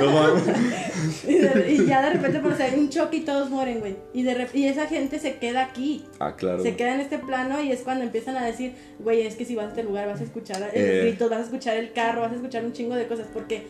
No 0.00 0.10
mames. 0.12 0.42
Y, 1.26 1.86
ya 1.86 2.02
de 2.02 2.10
repente, 2.10 2.40
pues, 2.40 2.60
hay 2.60 2.78
un 2.78 2.88
choque 2.88 3.18
y 3.18 3.20
todos 3.20 3.50
mueren, 3.50 3.80
güey. 3.80 3.96
Y, 4.12 4.22
de 4.22 4.36
rep- 4.36 4.54
y 4.54 4.66
esa 4.66 4.86
gente 4.86 5.18
se 5.18 5.36
queda 5.36 5.62
aquí. 5.62 6.04
Ah, 6.18 6.34
claro. 6.36 6.62
Se 6.62 6.76
queda 6.76 6.94
en 6.94 7.00
este 7.00 7.18
plano 7.18 7.62
y 7.62 7.72
es 7.72 7.80
cuando 7.80 8.04
empiezan 8.04 8.36
a 8.36 8.44
decir, 8.44 8.74
güey, 8.98 9.26
es 9.26 9.36
que 9.36 9.44
si 9.44 9.54
vas 9.54 9.66
a 9.66 9.68
este 9.70 9.82
lugar 9.84 10.08
vas 10.08 10.20
a 10.20 10.24
escuchar 10.24 10.70
el 10.74 10.84
Eh. 10.84 11.00
gritos, 11.02 11.30
vas 11.30 11.40
a 11.40 11.44
escuchar 11.44 11.76
el 11.76 11.92
carro, 11.92 12.22
vas 12.22 12.32
a 12.32 12.36
escuchar 12.36 12.64
un 12.64 12.72
chingo 12.72 12.94
de 12.94 13.06
cosas. 13.06 13.26
Porque 13.32 13.66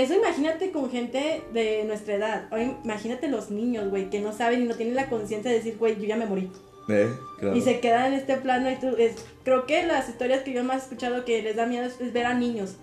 eso 0.00 0.14
imagínate 0.14 0.70
con 0.70 0.90
gente 0.90 1.42
de 1.52 1.84
nuestra 1.84 2.14
edad. 2.14 2.48
O 2.52 2.58
imagínate 2.58 3.28
los 3.28 3.50
niños, 3.50 3.88
güey, 3.90 4.10
que 4.10 4.20
no 4.20 4.32
saben 4.32 4.62
y 4.62 4.64
no 4.66 4.74
tienen 4.74 4.94
la 4.94 5.08
conciencia 5.08 5.50
de 5.50 5.58
decir, 5.58 5.76
güey, 5.78 5.96
yo 6.00 6.04
ya 6.06 6.16
me 6.16 6.26
morí. 6.26 6.50
Eh, 6.88 7.08
claro. 7.40 7.56
Y 7.56 7.60
se 7.62 7.80
quedan 7.80 8.12
en 8.12 8.18
este 8.20 8.36
plano 8.36 8.70
y 8.70 8.76
tú, 8.76 8.88
es, 8.98 9.16
creo 9.44 9.66
que 9.66 9.84
las 9.86 10.08
historias 10.08 10.42
que 10.42 10.52
yo 10.52 10.62
más 10.64 10.76
he 10.76 10.84
escuchado 10.84 11.24
que 11.24 11.42
les 11.42 11.56
da 11.56 11.66
miedo 11.66 11.84
es, 11.86 12.00
es 12.00 12.12
ver 12.12 12.26
a 12.26 12.34
niños 12.34 12.76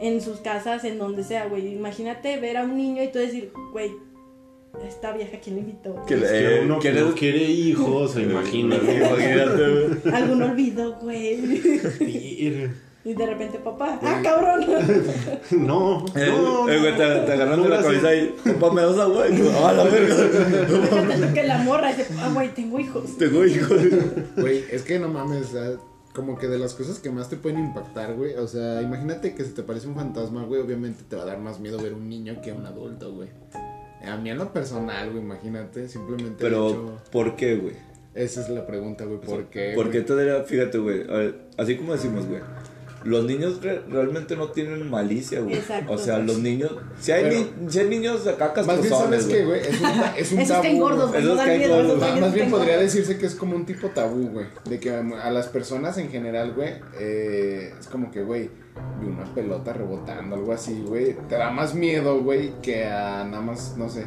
en 0.00 0.20
sus 0.20 0.38
casas, 0.38 0.82
en 0.84 0.98
donde 0.98 1.24
sea, 1.24 1.46
güey. 1.46 1.72
Imagínate 1.74 2.38
ver 2.40 2.56
a 2.56 2.64
un 2.64 2.76
niño 2.76 3.02
y 3.02 3.08
tú 3.08 3.18
decir, 3.18 3.52
güey, 3.72 3.92
esta 4.88 5.12
vieja, 5.12 5.38
¿quién 5.42 5.56
le 5.56 5.60
invitó? 5.62 6.04
Que 6.06 6.14
Es 6.14 6.20
que 6.22 6.56
eh, 6.56 6.60
uno 6.64 6.78
que 6.80 6.90
¿quieres- 6.90 7.04
no 7.06 7.14
quiere 7.14 7.38
hijos, 7.44 8.16
imagínate. 8.18 8.96
Imagínate, 8.96 9.70
güey. 10.02 10.14
Algún 10.14 10.42
olvido, 10.42 10.94
güey. 11.00 11.60
Y 13.04 13.12
de 13.12 13.26
repente, 13.26 13.58
papá, 13.58 13.98
¡ah, 14.02 14.20
cabrón! 14.22 14.64
No, 15.50 16.06
Eh, 16.14 16.26
no, 16.26 16.68
eh, 16.68 16.78
güey, 16.80 16.96
te, 16.96 17.04
te 17.26 17.32
agarran 17.32 17.58
no 17.58 17.64
de 17.64 17.68
la 17.68 17.82
cabeza 17.82 18.14
y, 18.14 18.34
papá, 18.54 18.72
me 18.72 18.80
das 18.80 18.96
agua. 18.98 19.28
Y 19.28 19.36
tú, 19.36 19.50
ah, 19.62 19.72
la 19.74 19.84
verga. 19.84 20.14
Que 21.34 21.42
la 21.42 21.58
morra 21.58 21.88
dice, 21.88 22.06
ah, 22.18 22.30
güey, 22.32 22.54
tengo 22.54 22.80
hijos. 22.80 23.18
Tengo 23.18 23.44
hijos. 23.44 23.78
Güey, 24.36 24.64
es 24.70 24.82
que 24.82 24.98
no 24.98 25.08
mames, 25.08 25.48
o 25.48 25.52
sea, 25.52 25.70
como 26.14 26.38
que 26.38 26.46
de 26.48 26.58
las 26.58 26.72
cosas 26.74 26.98
que 26.98 27.10
más 27.10 27.28
te 27.28 27.36
pueden 27.36 27.58
impactar, 27.58 28.14
güey. 28.14 28.34
O 28.36 28.46
sea, 28.46 28.80
imagínate 28.80 29.34
que 29.34 29.44
si 29.44 29.50
te 29.50 29.62
parece 29.62 29.86
un 29.86 29.96
fantasma, 29.96 30.44
güey, 30.44 30.62
obviamente 30.62 31.02
te 31.06 31.16
va 31.16 31.22
a 31.22 31.26
dar 31.26 31.38
más 31.38 31.60
miedo 31.60 31.78
ver 31.82 31.92
un 31.92 32.08
niño 32.08 32.40
que 32.42 32.52
un 32.52 32.64
adulto, 32.64 33.12
güey. 33.12 33.28
A 34.06 34.16
mí 34.16 34.30
en 34.30 34.38
lo 34.38 34.50
personal, 34.52 35.10
güey, 35.10 35.22
imagínate, 35.22 35.88
simplemente 35.88 36.36
Pero, 36.38 36.68
hecho- 36.70 37.00
¿por 37.10 37.36
qué, 37.36 37.56
güey? 37.56 37.74
Esa 38.14 38.42
es 38.42 38.48
la 38.48 38.66
pregunta, 38.66 39.04
güey, 39.04 39.18
¿por 39.20 39.44
qué? 39.46 39.72
¿Por 39.74 39.86
qué 39.90 40.00
güey? 40.00 40.06
te 40.06 40.14
daría, 40.14 40.44
fíjate, 40.44 40.78
güey, 40.78 41.02
a 41.10 41.12
ver, 41.14 41.40
así 41.56 41.76
como 41.76 41.94
decimos, 41.94 42.26
güey, 42.26 42.40
los 43.04 43.24
niños 43.24 43.62
re- 43.62 43.82
realmente 43.88 44.34
no 44.36 44.48
tienen 44.48 44.88
malicia, 44.90 45.40
güey. 45.40 45.56
Exacto. 45.56 45.92
O 45.92 45.98
sea, 45.98 46.18
los 46.18 46.38
niños, 46.38 46.72
si 46.98 47.12
hay, 47.12 47.24
Pero- 47.24 47.50
ni- 47.60 47.70
si 47.70 47.78
hay 47.80 47.88
niños 47.88 48.26
acá 48.26 48.52
Más 48.66 48.80
bien, 48.80 48.88
¿sabes 48.88 49.24
qué, 49.26 49.44
güey. 49.44 49.60
güey? 49.60 49.72
Es 49.72 49.80
un, 49.80 49.82
ta- 49.82 50.14
es 50.16 50.32
un 50.32 50.38
caen 50.38 50.62
tabú, 50.62 50.78
gordos, 50.80 51.10
güey. 51.10 51.22
Esos 51.22 51.36
caen 51.38 51.70
gordos. 51.70 52.02
esos 52.02 52.20
Más, 52.20 52.34
bien 52.34 52.50
podría 52.50 52.74
gordos. 52.76 52.92
decirse 52.92 53.18
que 53.18 53.26
es 53.26 53.34
como 53.34 53.56
un 53.56 53.66
tipo 53.66 53.88
tabú, 53.88 54.28
güey. 54.28 54.46
De 54.68 54.80
que 54.80 54.90
a 54.90 55.30
las 55.30 55.48
personas 55.48 55.98
en 55.98 56.10
general, 56.10 56.52
güey, 56.54 56.74
eh, 56.98 57.74
es 57.78 57.86
como 57.88 58.10
que, 58.10 58.22
güey, 58.22 58.50
vi 59.00 59.06
una 59.06 59.24
pelota 59.34 59.72
rebotando, 59.72 60.36
algo 60.36 60.52
así, 60.52 60.82
güey. 60.86 61.16
Te 61.28 61.36
da 61.36 61.50
más 61.50 61.74
miedo, 61.74 62.20
güey, 62.22 62.52
que 62.62 62.84
a 62.86 63.24
nada 63.24 63.42
más, 63.42 63.74
no 63.76 63.88
sé. 63.88 64.06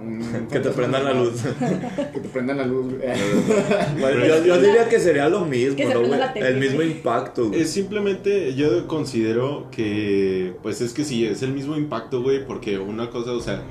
Un 0.00 0.48
Que 0.50 0.60
te 0.60 0.70
prendan 0.70 1.04
la 1.04 1.12
luz. 1.12 1.42
Que 2.12 2.20
te 2.20 2.28
prendan 2.28 2.58
la 2.58 2.66
luz, 2.66 2.94
güey. 2.94 3.08
Bueno, 4.00 4.26
yo, 4.26 4.44
yo 4.44 4.60
diría 4.60 4.88
que 4.88 5.00
sería 5.00 5.28
lo 5.28 5.44
mismo, 5.44 5.78
¿no, 5.92 6.00
güey? 6.06 6.20
El 6.36 6.56
mismo 6.58 6.82
impacto, 6.82 7.48
güey. 7.48 7.60
Es 7.60 7.70
simplemente, 7.70 8.54
yo 8.54 8.86
considero 8.86 9.68
que, 9.70 10.54
pues 10.62 10.80
es 10.80 10.92
que 10.92 11.04
sí, 11.04 11.26
es 11.26 11.42
el 11.42 11.52
mismo 11.52 11.76
impacto, 11.76 12.22
güey, 12.22 12.44
porque 12.46 12.78
una 12.78 13.10
cosa, 13.10 13.32
o 13.32 13.40
sea, 13.40 13.62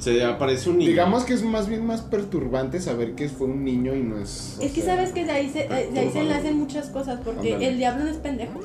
se 0.00 0.24
aparece 0.24 0.70
un 0.70 0.78
niño. 0.78 0.90
Digamos 0.90 1.24
que 1.24 1.34
es 1.34 1.42
más 1.42 1.68
bien 1.68 1.86
más 1.86 2.00
perturbante 2.00 2.80
saber 2.80 3.14
que 3.14 3.28
fue 3.28 3.46
un 3.46 3.64
niño 3.64 3.94
y 3.94 4.02
no 4.02 4.18
es. 4.18 4.56
Es 4.60 4.72
que 4.72 4.80
sea, 4.82 4.96
sabes 4.96 5.12
que 5.12 5.24
de 5.24 5.30
ahí 5.30 5.48
se, 5.50 5.68
de 5.68 6.00
ahí 6.00 6.10
se 6.12 6.20
enlazan 6.20 6.58
muchas 6.58 6.88
cosas, 6.88 7.20
porque 7.24 7.54
el 7.68 7.76
diablo 7.78 8.04
no 8.04 8.10
es 8.10 8.16
pendejo. 8.16 8.58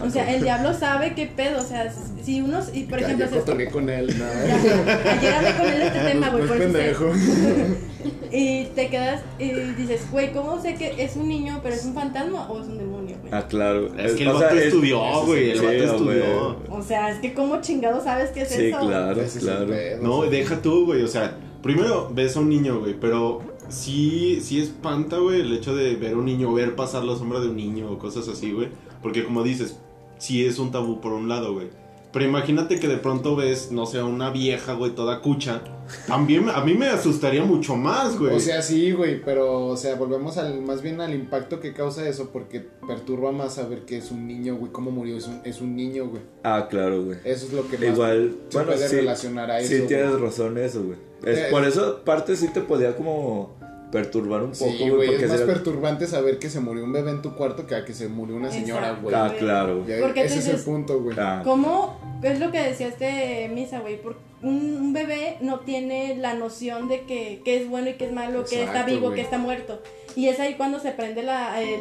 O 0.00 0.10
sea, 0.10 0.30
el 0.34 0.42
diablo 0.42 0.74
sabe 0.74 1.14
qué 1.14 1.26
pedo, 1.26 1.60
o 1.60 1.64
sea, 1.64 1.92
si 2.22 2.40
unos, 2.42 2.74
y 2.74 2.84
por 2.84 2.98
que 2.98 3.04
ejemplo, 3.04 3.26
se- 3.28 3.70
con 3.70 3.88
él, 3.88 4.08
Ya, 4.08 4.18
nada. 4.18 5.12
Ayer 5.18 5.34
hablé 5.34 5.54
con 5.56 5.66
él 5.66 5.78
de 5.78 5.86
este 5.86 5.98
tema, 6.00 6.28
güey, 6.30 6.42
No 6.42 6.48
por 6.48 6.56
es 6.56 6.62
pendejo. 6.62 7.12
Y 8.32 8.66
te 8.76 8.88
quedas 8.88 9.22
y 9.40 9.50
dices, 9.76 10.02
güey, 10.10 10.32
¿cómo 10.32 10.62
sé 10.62 10.74
que 10.76 11.02
es 11.02 11.16
un 11.16 11.28
niño, 11.28 11.58
pero 11.64 11.74
es 11.74 11.84
un 11.84 11.94
fantasma 11.94 12.48
o 12.48 12.60
es 12.60 12.68
un 12.68 12.78
demonio, 12.78 12.99
güey? 13.18 13.32
Ah, 13.32 13.46
claro. 13.48 13.86
Es 13.98 14.12
que 14.12 14.22
el 14.22 14.28
vato 14.28 14.38
sea, 14.40 14.62
estudió, 14.64 15.00
güey. 15.26 15.50
El 15.50 15.58
Sí, 15.58 15.64
vato 15.64 15.76
estudió. 15.84 16.56
O 16.70 16.82
sea, 16.82 17.10
es 17.10 17.18
que 17.20 17.34
cómo 17.34 17.60
chingado 17.60 18.02
sabes 18.02 18.30
qué 18.30 18.42
es 18.42 18.48
Sí, 18.48 18.66
eso. 18.66 18.78
claro, 18.80 19.20
Ese 19.20 19.38
es 19.38 19.44
claro. 19.44 19.66
pedo, 19.66 20.02
No, 20.02 20.16
o 20.18 20.22
sea. 20.22 20.30
deja 20.30 20.62
tú, 20.62 20.86
güey. 20.86 21.02
O 21.02 21.08
sea, 21.08 21.36
primero 21.62 22.10
ves 22.12 22.36
a 22.36 22.40
un 22.40 22.48
niño, 22.48 22.80
güey. 22.80 22.94
Pero 22.98 23.40
sí, 23.68 24.40
sí 24.42 24.60
espanta, 24.60 25.18
güey, 25.18 25.40
el 25.40 25.52
hecho 25.52 25.74
de 25.74 25.94
ver 25.96 26.14
a 26.14 26.16
un 26.16 26.24
niño, 26.24 26.52
ver 26.52 26.74
pasar 26.76 27.04
la 27.04 27.16
sombra 27.16 27.40
de 27.40 27.48
un 27.48 27.56
niño 27.56 27.90
o 27.90 27.98
cosas 27.98 28.28
así, 28.28 28.52
güey. 28.52 28.68
Porque 29.02 29.24
como 29.24 29.42
dices, 29.42 29.78
sí 30.18 30.44
es 30.44 30.58
un 30.58 30.70
tabú 30.70 31.00
por 31.00 31.12
un 31.12 31.28
lado, 31.28 31.52
güey. 31.54 31.68
Pero 32.12 32.24
imagínate 32.24 32.80
que 32.80 32.88
de 32.88 32.96
pronto 32.96 33.36
ves, 33.36 33.70
no 33.70 33.86
sé, 33.86 33.98
a 34.00 34.04
una 34.04 34.30
vieja, 34.30 34.74
güey, 34.74 34.90
toda 34.94 35.20
cucha. 35.20 35.62
También 36.06 36.48
a 36.48 36.60
mí 36.64 36.74
me 36.74 36.88
asustaría 36.88 37.42
mucho 37.42 37.76
más, 37.76 38.18
güey. 38.18 38.34
O 38.34 38.40
sea, 38.40 38.62
sí, 38.62 38.92
güey, 38.92 39.20
pero, 39.22 39.66
o 39.66 39.76
sea, 39.76 39.94
volvemos 39.96 40.36
al, 40.38 40.60
más 40.62 40.82
bien 40.82 41.00
al 41.00 41.14
impacto 41.14 41.60
que 41.60 41.72
causa 41.72 42.08
eso, 42.08 42.30
porque 42.32 42.60
perturba 42.86 43.32
más 43.32 43.54
saber 43.54 43.80
que 43.84 43.98
es 43.98 44.10
un 44.10 44.26
niño, 44.26 44.56
güey, 44.56 44.72
cómo 44.72 44.90
murió, 44.90 45.16
es 45.16 45.26
un, 45.26 45.40
es 45.44 45.60
un 45.60 45.76
niño, 45.76 46.06
güey. 46.08 46.22
Ah, 46.42 46.66
claro, 46.70 47.04
güey. 47.04 47.18
Eso 47.24 47.46
es 47.46 47.52
lo 47.52 47.68
que 47.68 47.78
más 47.78 47.86
Igual, 47.88 48.36
se 48.48 48.56
bueno, 48.58 48.72
puede 48.72 48.88
sí, 48.88 48.96
relacionar 48.96 49.50
a 49.50 49.58
eso. 49.60 49.68
sí 49.68 49.76
güey. 49.76 49.88
tienes 49.88 50.20
razón 50.20 50.58
eso, 50.58 50.82
güey. 50.84 50.98
Es- 51.24 51.38
Eh, 51.38 51.46
por 51.50 51.64
eso, 51.64 52.02
parte 52.04 52.34
sí 52.36 52.48
te 52.48 52.60
podía 52.60 52.96
como 52.96 53.58
perturbar 53.92 54.42
un 54.42 54.52
poco, 54.52 54.70
Sí, 54.70 54.78
güey. 54.78 54.90
güey, 54.90 55.08
porque 55.08 55.24
es 55.24 55.30
más 55.32 55.40
perturbante 55.40 56.06
saber 56.06 56.38
que 56.38 56.48
se 56.48 56.60
murió 56.60 56.84
un 56.84 56.92
bebé 56.92 57.10
en 57.10 57.22
tu 57.22 57.34
cuarto 57.34 57.66
que 57.66 57.74
a 57.74 57.84
que 57.84 57.92
se 57.92 58.06
murió 58.08 58.36
una 58.36 58.50
señora, 58.50 58.92
güey. 59.02 59.14
Ah, 59.14 59.34
claro. 59.36 59.84
Porque 60.00 60.24
ese 60.24 60.38
es 60.38 60.46
el 60.48 60.60
punto, 60.60 61.00
güey. 61.00 61.16
Ah, 61.18 61.42
¿Cómo? 61.44 61.98
Es 62.22 62.38
lo 62.38 62.52
que 62.52 62.60
decía 62.60 62.86
este 62.86 63.50
Misa, 63.52 63.80
güey. 63.80 64.00
Porque 64.00 64.20
un, 64.42 64.76
un 64.80 64.92
bebé 64.92 65.36
no 65.40 65.60
tiene 65.60 66.16
la 66.16 66.34
noción 66.34 66.88
de 66.88 67.02
que, 67.02 67.42
que 67.44 67.56
es 67.60 67.68
bueno 67.68 67.90
y 67.90 67.94
que 67.94 68.06
es 68.06 68.12
malo, 68.12 68.44
que 68.44 68.62
está 68.62 68.84
vivo, 68.84 69.06
güey. 69.08 69.14
que 69.16 69.20
está 69.22 69.38
muerto. 69.38 69.82
Y 70.16 70.26
es 70.28 70.40
ahí 70.40 70.54
cuando 70.54 70.80
se 70.80 70.90
prende 70.92 71.22
la, 71.22 71.60
el... 71.62 71.80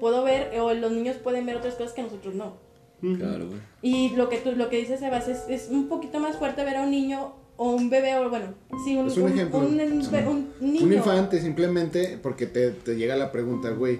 Puedo 0.00 0.22
ver, 0.24 0.58
o 0.60 0.72
los 0.72 0.92
niños 0.92 1.16
pueden 1.16 1.44
ver 1.46 1.56
otras 1.56 1.74
cosas 1.74 1.92
que 1.92 2.02
nosotros 2.02 2.34
no. 2.34 2.54
claro, 3.00 3.46
güey. 3.48 3.60
Y 3.82 4.10
lo 4.16 4.28
que 4.28 4.38
tú, 4.38 4.52
lo 4.52 4.68
que 4.70 4.78
dices, 4.78 5.00
Sebas, 5.00 5.28
es, 5.28 5.44
es 5.48 5.68
un 5.70 5.88
poquito 5.88 6.20
más 6.20 6.36
fuerte 6.36 6.64
ver 6.64 6.76
a 6.76 6.82
un 6.82 6.90
niño 6.90 7.34
o 7.56 7.72
un 7.72 7.90
bebé, 7.90 8.16
o 8.16 8.30
bueno, 8.30 8.54
sí, 8.84 8.96
un, 8.96 9.08
Es 9.08 9.16
un 9.18 9.28
ejemplo. 9.32 9.58
un- 9.58 9.78
un- 9.78 10.48
un 10.60 10.72
niño. 10.72 10.86
Un 10.86 10.92
infante, 10.94 11.40
simplemente 11.42 12.18
porque 12.22 12.46
te, 12.46 12.70
te 12.70 12.96
llega 12.96 13.16
la 13.16 13.30
pregunta, 13.32 13.68
güey, 13.70 13.98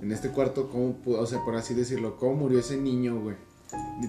en 0.00 0.12
este 0.12 0.28
cuarto, 0.28 0.68
¿cómo, 0.70 0.94
pu- 1.04 1.16
o 1.18 1.26
sea, 1.26 1.40
por 1.44 1.56
así 1.56 1.74
decirlo, 1.74 2.16
cómo 2.16 2.34
murió 2.34 2.60
ese 2.60 2.76
niño, 2.76 3.20
güey? 3.20 3.34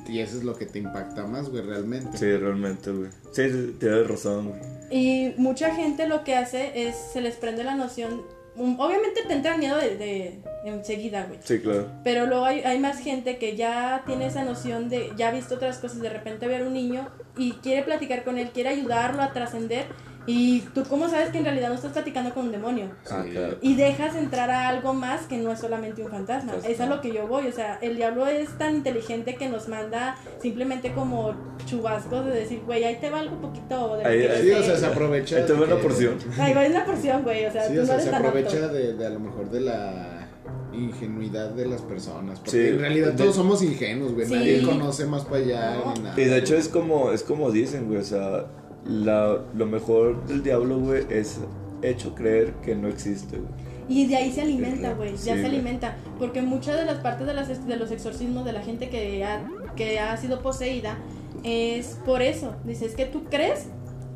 Y- 0.07 0.11
Y 0.14 0.20
eso 0.20 0.38
es 0.38 0.43
lo 0.43 0.55
que 0.55 0.66
te 0.66 0.80
impacta 0.80 1.26
más, 1.26 1.49
güey, 1.49 1.64
realmente. 1.64 2.18
Sí, 2.18 2.26
realmente, 2.36 2.91
güey. 2.91 3.09
Sí, 3.32 3.49
sí, 3.49 3.76
tienes 3.80 4.07
razón, 4.07 4.49
güey. 4.49 4.61
Y 4.91 5.34
mucha 5.38 5.74
gente 5.74 6.07
lo 6.07 6.24
que 6.24 6.36
hace 6.36 6.88
es, 6.88 6.95
se 6.95 7.22
les 7.22 7.36
prende 7.36 7.64
la 7.64 7.76
noción, 7.76 8.22
obviamente 8.55 9.22
te 9.28 9.34
entra 9.34 9.53
el 9.53 9.59
miedo 9.59 9.78
de, 9.78 9.95
de 9.97 10.41
enseguida, 10.66 11.26
güey. 11.26 11.39
Sí, 11.43 11.59
claro. 11.59 11.88
Pero 12.03 12.26
luego 12.28 12.45
hay, 12.45 12.59
hay 12.61 12.80
más 12.80 12.99
gente 12.99 13.38
que 13.38 13.55
ya 13.55 14.03
tiene 14.05 14.28
esa 14.28 14.43
noción 14.43 14.89
de, 14.89 15.11
ya 15.18 15.30
ha 15.30 15.32
visto 15.32 15.55
otras 15.55 15.78
cosas, 15.80 15.99
de 16.01 16.09
repente 16.09 16.47
ver 16.47 16.64
un 16.64 16.74
niño 16.74 17.07
y 17.38 17.53
quiere 17.53 17.84
platicar 17.84 18.24
con 18.24 18.38
él, 18.38 18.51
quiere 18.53 18.70
ayudarlo 18.70 19.22
a 19.24 19.34
trascender. 19.34 19.86
Y 20.26 20.62
tú, 20.74 20.84
¿cómo 20.90 21.10
sabes 21.10 21.30
que 21.32 21.38
en 21.40 21.44
realidad 21.44 21.68
no 21.70 21.76
estás 21.76 21.92
platicando 21.92 22.34
con 22.34 22.46
un 22.46 22.52
demonio? 22.54 22.90
Ah, 23.12 23.22
Sí. 23.26 23.32
claro. 23.32 23.58
Y 23.62 23.76
dejas 23.76 24.16
entrar 24.16 24.50
a 24.52 24.70
algo 24.70 24.94
más 24.94 25.26
que 25.28 25.38
no 25.38 25.52
es 25.52 25.60
solamente 25.60 26.02
un 26.02 26.10
fantasma. 26.10 26.52
Fantasma. 26.54 26.70
Es 26.74 26.80
a 26.80 26.86
lo 26.86 27.02
que 27.02 27.12
yo 27.14 27.28
voy. 27.28 27.48
O 27.48 27.52
sea, 27.52 27.78
el 27.82 27.98
diablo 27.98 28.26
es 28.28 28.50
tan 28.58 28.76
inteligente 28.76 29.36
que 29.36 29.50
nos 29.50 29.68
manda 29.68 30.16
simplemente 30.42 30.94
como 30.94 31.36
chubascos 31.66 32.26
de 32.26 32.32
decir, 32.32 32.62
güey, 32.66 32.84
ahí 32.86 32.98
te 33.02 33.10
va 33.10 33.20
algo 33.20 33.36
poquito 33.42 33.98
de 33.98 34.06
Ahí- 34.06 34.20
que 34.22 34.30
ahí- 34.30 34.42
Sí, 34.44 34.48
sé". 34.50 34.56
o 34.56 34.64
sea, 34.64 34.78
se 34.78 34.86
aprovecha. 34.86 35.36
Ahí 35.38 35.44
te 35.46 35.54
va 35.54 35.66
una 35.66 35.76
porción. 35.78 36.18
Güey, 36.38 36.66
es 36.66 36.72
una 36.72 36.86
porción, 36.86 37.24
güey. 37.24 37.46
O 37.46 37.52
sea, 37.52 37.64
Sí, 37.68 37.74
tú 37.74 37.80
o 37.80 37.82
no 37.82 37.86
sea, 37.88 37.96
eres 37.96 38.06
se 38.10 38.16
aprovecha 38.16 38.68
de, 38.70 38.94
de 38.94 39.06
a 39.06 39.10
lo 39.10 39.20
mejor 39.20 39.50
de 39.50 39.60
la 39.62 40.30
ingenuidad 40.74 41.50
de 41.52 41.68
las 41.68 41.82
personas. 41.82 42.40
Porque 42.40 42.52
Sí. 42.52 42.68
en 42.70 42.80
realidad 42.80 43.12
De- 43.12 43.18
todos 43.18 43.36
somos 43.36 43.62
ingenuos, 43.62 44.14
güey. 44.14 44.26
Sí. 44.26 44.34
Nadie 44.34 44.62
conoce 44.64 45.06
más 45.06 45.24
para 45.26 45.38
allá 45.38 45.76
No. 45.86 45.94
ni 45.94 46.00
nada. 46.02 46.20
Y 46.22 46.26
de 46.26 46.38
hecho 46.38 46.56
es 46.56 46.68
como, 46.68 47.12
es 47.12 47.24
como 47.24 47.52
dicen, 47.52 47.86
güey, 47.88 48.00
o 48.00 48.04
sea, 48.04 48.46
la, 48.86 49.38
lo 49.56 49.66
mejor 49.66 50.26
del 50.28 50.44
diablo, 50.44 50.80
güey, 50.80 51.06
es 51.10 51.40
hecho 51.82 52.14
creer 52.16 52.54
que 52.64 52.76
no 52.76 52.88
existe, 52.88 53.38
güey. 53.38 53.50
Y 53.90 54.08
de 54.08 54.16
ahí 54.16 54.32
se 54.32 54.42
alimenta, 54.42 54.94
güey. 54.94 55.18
Sí, 55.18 55.26
ya 55.26 55.36
se 55.36 55.46
alimenta. 55.46 55.98
Porque 56.18 56.42
muchas 56.42 56.78
de 56.80 56.86
las 56.86 57.00
partes 57.00 57.28
de, 57.28 57.34
las, 57.34 57.68
de 57.68 57.76
los 57.76 57.92
exorcismos 57.92 58.46
de 58.46 58.54
la 58.54 58.62
gente 58.62 58.90
que 58.90 59.24
ha, 59.26 59.46
que 59.76 60.00
ha 60.00 60.16
sido 60.16 60.42
poseída 60.42 60.98
es 61.44 62.00
por 62.06 62.22
eso. 62.22 62.56
Dices 62.64 62.96
que 62.96 63.06
tú 63.06 63.26
crees 63.26 63.68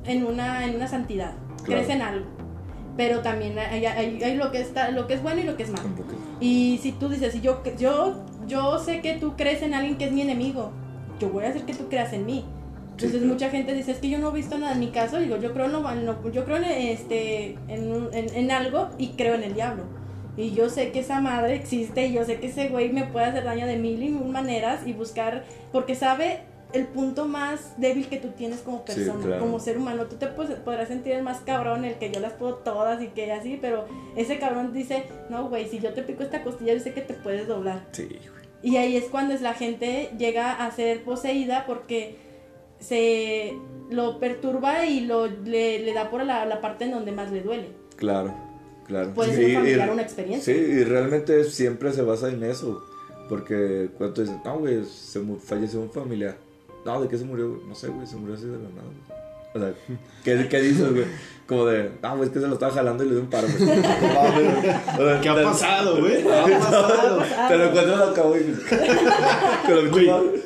en 0.06 0.26
una, 0.26 0.66
en 0.66 0.76
una 0.76 0.88
santidad. 0.88 1.34
Crees 1.66 1.88
Claro. 1.88 2.02
en 2.02 2.08
algo. 2.08 2.26
Pero 2.96 3.20
también 3.20 3.60
hay, 3.60 3.86
hay- 3.86 4.24
hay 4.24 4.36
lo, 4.38 4.52
que 4.52 4.62
está, 4.62 4.90
lo 4.92 5.06
que 5.06 5.16
es 5.16 5.22
bueno 5.22 5.42
y 5.42 5.44
lo 5.44 5.58
que 5.58 5.64
es 5.64 5.70
malo. 5.70 5.90
Y 6.40 6.80
si 6.82 6.94
tú 6.94 7.10
dices, 7.10 7.34
si 7.34 7.42
yo, 7.42 7.62
yo, 7.78 8.24
yo 8.48 8.80
sé 8.80 9.02
que 9.02 9.16
tú 9.16 9.34
crees 9.36 9.62
en 9.64 9.74
alguien 9.74 9.98
que 9.98 10.06
es 10.06 10.12
mi 10.14 10.22
enemigo, 10.22 10.72
yo 11.20 11.30
voy 11.30 11.44
a 11.44 11.50
hacer 11.50 11.64
que 11.64 11.74
tú 11.76 11.90
creas 11.90 12.14
en 12.14 12.26
mí. 12.26 12.46
Entonces 12.98 13.22
mucha 13.24 13.50
gente 13.50 13.74
dice, 13.74 13.92
es 13.92 14.00
que 14.00 14.10
yo 14.10 14.18
no 14.18 14.30
he 14.30 14.34
visto 14.34 14.58
nada 14.58 14.74
en 14.74 14.80
mi 14.80 14.88
caso, 14.90 15.18
digo, 15.20 15.38
yo 15.38 15.54
creo 15.54 15.68
lo- 15.68 16.32
yo 16.32 16.46
creo 16.46 16.58
en, 16.58 16.64
este, 16.66 17.52
en, 17.68 18.10
en- 18.12 18.34
en 18.36 18.52
algo 18.52 18.90
y 18.98 19.10
creo 19.10 19.36
en 19.36 19.44
el 19.44 19.54
diablo. 19.54 19.84
Y 20.36 20.52
yo 20.52 20.70
sé 20.70 20.92
que 20.92 21.00
esa 21.00 21.20
madre 21.22 21.56
existe 21.56 22.08
y 22.08 22.14
yo 22.14 22.24
sé 22.26 22.40
que 22.40 22.48
ese 22.48 22.70
güey 22.70 22.90
me 22.92 23.04
puede 23.06 23.26
hacer 23.28 23.44
daño 23.44 23.66
de 23.68 23.78
mil 23.78 24.02
y 24.02 24.10
mil 24.10 24.26
maneras 24.32 24.82
y 24.86 24.94
buscar, 24.94 25.44
porque 25.72 25.96
sabe 25.96 26.42
el 26.74 26.86
punto 26.86 27.26
más 27.28 27.74
débil 27.80 28.08
que 28.08 28.18
tú 28.18 28.30
tienes 28.30 28.60
como 28.60 28.80
Sí, 28.80 28.94
persona, 28.96 29.24
claro. 29.26 29.42
como 29.42 29.60
ser 29.60 29.78
humano. 29.78 30.04
Tú 30.06 30.18
te 30.18 30.28
puedes- 30.28 30.58
podrás 30.60 30.88
sentir 30.90 31.14
el 31.14 31.24
más 31.24 31.40
cabrón, 31.40 31.86
el 31.86 31.96
que 31.96 32.12
yo 32.12 32.20
las 32.20 32.34
puedo 32.34 32.56
todas 32.56 33.02
y 33.02 33.08
que 33.08 33.32
así, 33.32 33.58
pero 33.62 33.86
ese 34.16 34.38
cabrón 34.38 34.74
dice, 34.74 35.04
no, 35.30 35.48
güey, 35.50 35.68
si 35.70 35.80
yo 35.80 35.94
te 35.94 36.02
pico 36.04 36.24
esta 36.24 36.44
costilla, 36.44 36.74
yo 36.74 36.80
sé 36.80 36.94
que 36.94 37.02
te 37.02 37.14
puedes 37.14 37.48
doblar. 37.48 37.86
Sí, 37.92 38.04
güey. 38.06 38.48
Y 38.64 38.78
ahí 38.78 38.96
es 38.98 39.06
cuando 39.06 39.34
es 39.34 39.42
la 39.42 39.54
gente 39.54 40.10
llega 40.18 40.52
a 40.66 40.70
ser 40.72 41.04
poseída 41.04 41.64
porque 41.68 42.18
se 42.80 43.54
lo 43.90 44.20
perturba 44.20 44.86
y 44.86 45.02
lo, 45.02 45.28
le, 45.28 45.80
le 45.80 45.94
da 45.94 46.10
por 46.10 46.24
la, 46.26 46.46
la 46.46 46.62
parte 46.62 46.86
en 46.86 46.92
donde 46.92 47.12
más 47.12 47.32
le 47.32 47.42
duele. 47.42 47.70
Claro, 47.96 48.34
claro. 48.86 49.14
Puede 49.14 49.36
Sí, 49.36 49.54
ser 49.74 49.90
una 49.90 50.02
experiencia. 50.02 50.54
Sí, 50.54 50.60
y 50.60 50.84
realmente 50.84 51.44
siempre 51.46 51.92
se 51.94 52.02
basa 52.02 52.30
en 52.30 52.44
eso. 52.44 52.84
Porque 53.30 53.90
cuando 53.98 54.22
dicen, 54.22 54.40
no, 54.46 54.60
güey, 54.60 54.86
se 54.86 55.20
falleció 55.44 55.82
un 55.82 55.92
familiar. 55.92 56.38
No, 56.86 57.02
¿de 57.02 57.10
qué 57.10 57.18
se 57.18 57.26
murió? 57.26 57.60
No 57.68 57.76
sé, 57.76 57.90
güey, 57.90 58.08
se 58.08 58.16
murió 58.16 58.36
así 58.36 58.46
de 58.46 58.54
la 58.54 58.70
nada. 58.70 58.88
O 59.54 59.60
sea, 59.60 59.74
¿qué, 60.24 60.48
qué 60.48 60.62
dices, 60.62 60.94
güey? 60.94 61.06
Como 61.48 61.66
de, 61.66 61.92
ah, 62.02 62.14
güey, 62.14 62.28
es 62.28 62.34
que 62.34 62.42
se 62.42 62.48
lo 62.48 62.54
estaba 62.56 62.74
jalando 62.74 63.06
y 63.06 63.08
le 63.08 63.14
dio 63.14 63.24
un 63.24 63.30
paro, 63.30 63.48
¿Qué 65.22 65.30
ha 65.30 65.44
pasado, 65.44 65.98
güey? 66.00 66.22
¿Qué 66.22 66.30
ha 66.56 66.60
pasado? 66.60 67.24
Te 67.48 67.58
lo 67.58 67.64
encuentras 67.68 68.02
acá, 68.10 68.22
güey. 68.24 68.44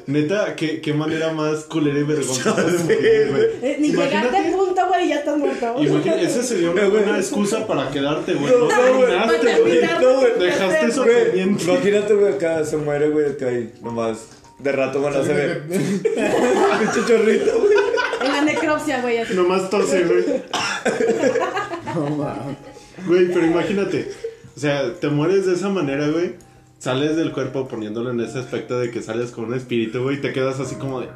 Neta, 0.07 0.55
¿qué, 0.55 0.79
qué 0.81 0.93
manera 0.93 1.33
más 1.33 1.63
culera 1.65 1.99
y 1.99 2.03
vergonzosa 2.03 2.53
de 2.63 2.77
morir, 2.83 3.27
güey. 3.31 3.45
Eh, 3.63 3.77
ni 3.79 3.91
llegaste 3.91 4.37
al 4.37 4.51
punto, 4.53 4.87
güey, 4.87 5.05
y 5.05 5.09
ya 5.09 5.15
estás 5.15 5.37
muerto. 5.37 5.75
Imagínate, 5.79 6.23
esa 6.23 6.43
sería 6.43 6.69
una 6.71 6.87
buena 6.87 7.17
excusa 7.17 7.65
para 7.65 7.89
quedarte, 7.89 8.33
güey. 8.35 8.51
No, 8.51 8.59
No, 8.59 8.67
no, 8.67 8.97
güey. 8.97 9.07
terminaste, 9.41 9.61
güey. 9.61 9.81
No, 10.01 10.19
güey. 10.19 10.39
Dejaste 10.39 10.85
eso 10.85 11.03
Güey, 11.03 11.23
pendiente. 11.25 11.63
imagínate, 11.63 12.13
güey, 12.13 12.33
acá 12.33 12.63
se 12.63 12.77
muere, 12.77 13.09
güey, 13.09 13.25
acá 13.31 13.51
y 13.51 13.71
nomás 13.81 14.27
de 14.59 14.71
rato 14.71 15.01
van 15.01 15.15
a 15.15 15.19
hacer 15.19 15.63
pinche 15.67 16.99
chorrito, 17.07 17.59
güey. 17.59 17.73
En 18.23 18.31
la 18.31 18.41
necropsia, 18.41 19.01
güey, 19.01 19.17
así. 19.19 19.33
Nomás 19.33 19.69
tose, 19.69 20.03
güey. 20.03 20.43
No, 21.95 22.09
mames. 22.09 22.57
Güey, 23.05 23.27
pero 23.33 23.45
imagínate. 23.45 24.11
O 24.55 24.59
sea, 24.59 24.93
te 24.99 25.07
mueres 25.09 25.45
de 25.45 25.53
esa 25.53 25.69
manera, 25.69 26.07
güey. 26.07 26.35
Sales 26.81 27.15
del 27.15 27.31
cuerpo 27.31 27.67
poniéndolo 27.67 28.09
en 28.09 28.19
ese 28.21 28.39
aspecto 28.39 28.79
de 28.79 28.89
que 28.89 29.03
sales 29.03 29.29
con 29.29 29.45
un 29.45 29.53
espíritu, 29.53 30.01
güey, 30.01 30.17
y 30.17 30.19
te 30.19 30.33
quedas 30.33 30.59
así 30.59 30.77
como 30.77 30.99
de. 30.99 31.09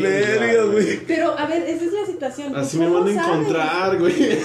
Verga, 0.00 0.64
güey. 0.64 1.04
Pero, 1.06 1.38
a 1.38 1.44
ver, 1.46 1.62
esa 1.64 1.84
es 1.84 1.92
la 1.92 2.06
situación. 2.06 2.52
¿Tú 2.54 2.58
Así 2.58 2.78
me 2.78 2.88
van 2.88 3.06
a 3.06 3.12
encontrar, 3.12 3.98
güey. 3.98 4.14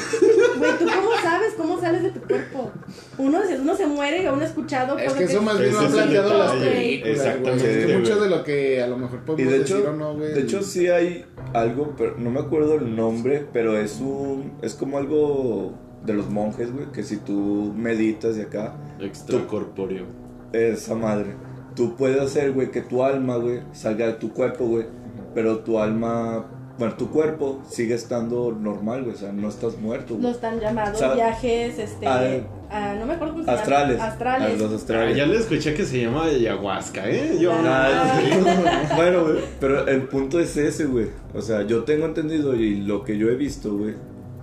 Güey, 0.58 0.72
¿tú 0.80 0.86
cómo 0.86 1.10
sabes 1.22 1.54
cómo 1.58 1.80
sales 1.82 2.04
de 2.04 2.12
tu 2.12 2.22
cuerpo? 2.22 2.72
Uno, 3.18 3.40
uno 3.62 3.76
se 3.76 3.88
muere 3.88 4.24
y 4.24 4.28
uno 4.28 4.42
ha 4.42 4.46
escuchado. 4.46 4.98
Es 4.98 5.12
que 5.14 5.26
eso 5.26 5.42
más 5.42 5.60
bien 5.60 5.74
lo 5.74 5.80
han 5.80 5.92
planteado 5.92 6.38
las 6.38 6.52
películas, 6.54 7.18
exactamente. 7.18 7.80
Es 7.82 7.86
que 7.88 7.98
mucho 7.98 8.22
de 8.22 8.30
lo 8.30 8.44
que 8.44 8.82
a 8.82 8.88
lo 8.88 8.98
mejor 8.98 9.20
Y 9.20 9.26
podemos 9.26 9.52
de 9.52 9.60
decir 9.60 9.78
hecho, 9.78 9.90
o 9.90 9.94
no, 9.94 10.14
güey. 10.16 10.34
de 10.34 10.42
hecho 10.42 10.62
sí 10.62 10.88
hay 10.88 11.26
algo, 11.54 11.94
pero 11.98 12.16
no 12.18 12.32
me 12.32 12.40
acuerdo 12.40 12.76
el 12.76 12.96
nombre, 12.96 13.46
pero 13.52 13.78
es 13.78 14.00
un, 14.00 14.54
es 14.62 14.74
como 14.76 14.98
algo 14.98 15.74
de 16.06 16.14
los 16.14 16.30
monjes, 16.30 16.72
güey, 16.74 16.92
que 16.94 17.04
si 17.04 17.18
tú 17.18 17.74
meditas 17.76 18.36
de 18.38 18.44
acá, 18.44 18.76
Extracorpóreo. 19.00 20.25
Esa 20.56 20.96
madre, 20.96 21.36
tú 21.76 21.96
puedes 21.96 22.20
hacer, 22.22 22.52
güey, 22.52 22.72
que 22.72 22.82
tu 22.82 23.04
alma, 23.04 23.38
güey, 23.38 23.62
salga 23.74 24.08
de 24.08 24.14
tu 24.14 24.32
cuerpo, 24.34 24.66
güey, 24.66 24.86
pero 25.34 25.60
tu 25.60 25.80
alma 25.80 26.46
bueno, 26.78 26.96
tu 26.96 27.10
cuerpo 27.10 27.62
sigue 27.70 27.94
estando 27.96 28.52
normal, 28.52 29.04
güey, 29.04 29.16
o 29.16 29.18
sea, 29.18 29.32
no 29.32 29.48
estás 29.48 29.78
muerto, 29.78 30.16
güey. 30.16 30.28
Los 30.28 30.42
tan 30.42 30.60
llamados 30.60 30.96
O 30.98 31.00
sea, 31.00 31.14
viajes, 31.14 31.80
este, 31.80 32.06
no 32.06 33.06
me 33.06 33.14
acuerdo 33.14 33.34
cómo 33.36 33.46
se 33.46 33.52
Astrales. 33.52 33.96
llama. 33.98 34.10
Astrales. 34.12 34.60
Los 34.60 34.72
Ah, 34.72 34.76
astrales. 34.76 35.16
ya 35.16 35.26
le 35.26 35.38
escuché 35.38 35.74
que 35.74 35.86
se 35.86 36.02
llama 36.02 36.26
ayahuasca, 36.26 37.10
¿eh? 37.10 37.38
Yo, 37.40 37.54
Ah. 37.54 38.20
Ah, 38.20 38.92
bueno, 38.98 39.24
güey, 39.24 39.38
pero 39.62 39.88
el 39.88 40.02
punto 40.10 40.38
es 40.42 40.58
ese, 40.58 40.84
güey. 40.86 41.08
O 41.34 41.42
sea, 41.42 41.62
yo 41.62 41.86
tengo 41.86 42.08
entendido 42.08 42.54
y 42.56 42.76
lo 42.82 43.06
que 43.06 43.18
yo 43.18 43.30
he 43.30 43.36
visto, 43.36 43.78
güey. 43.78 43.94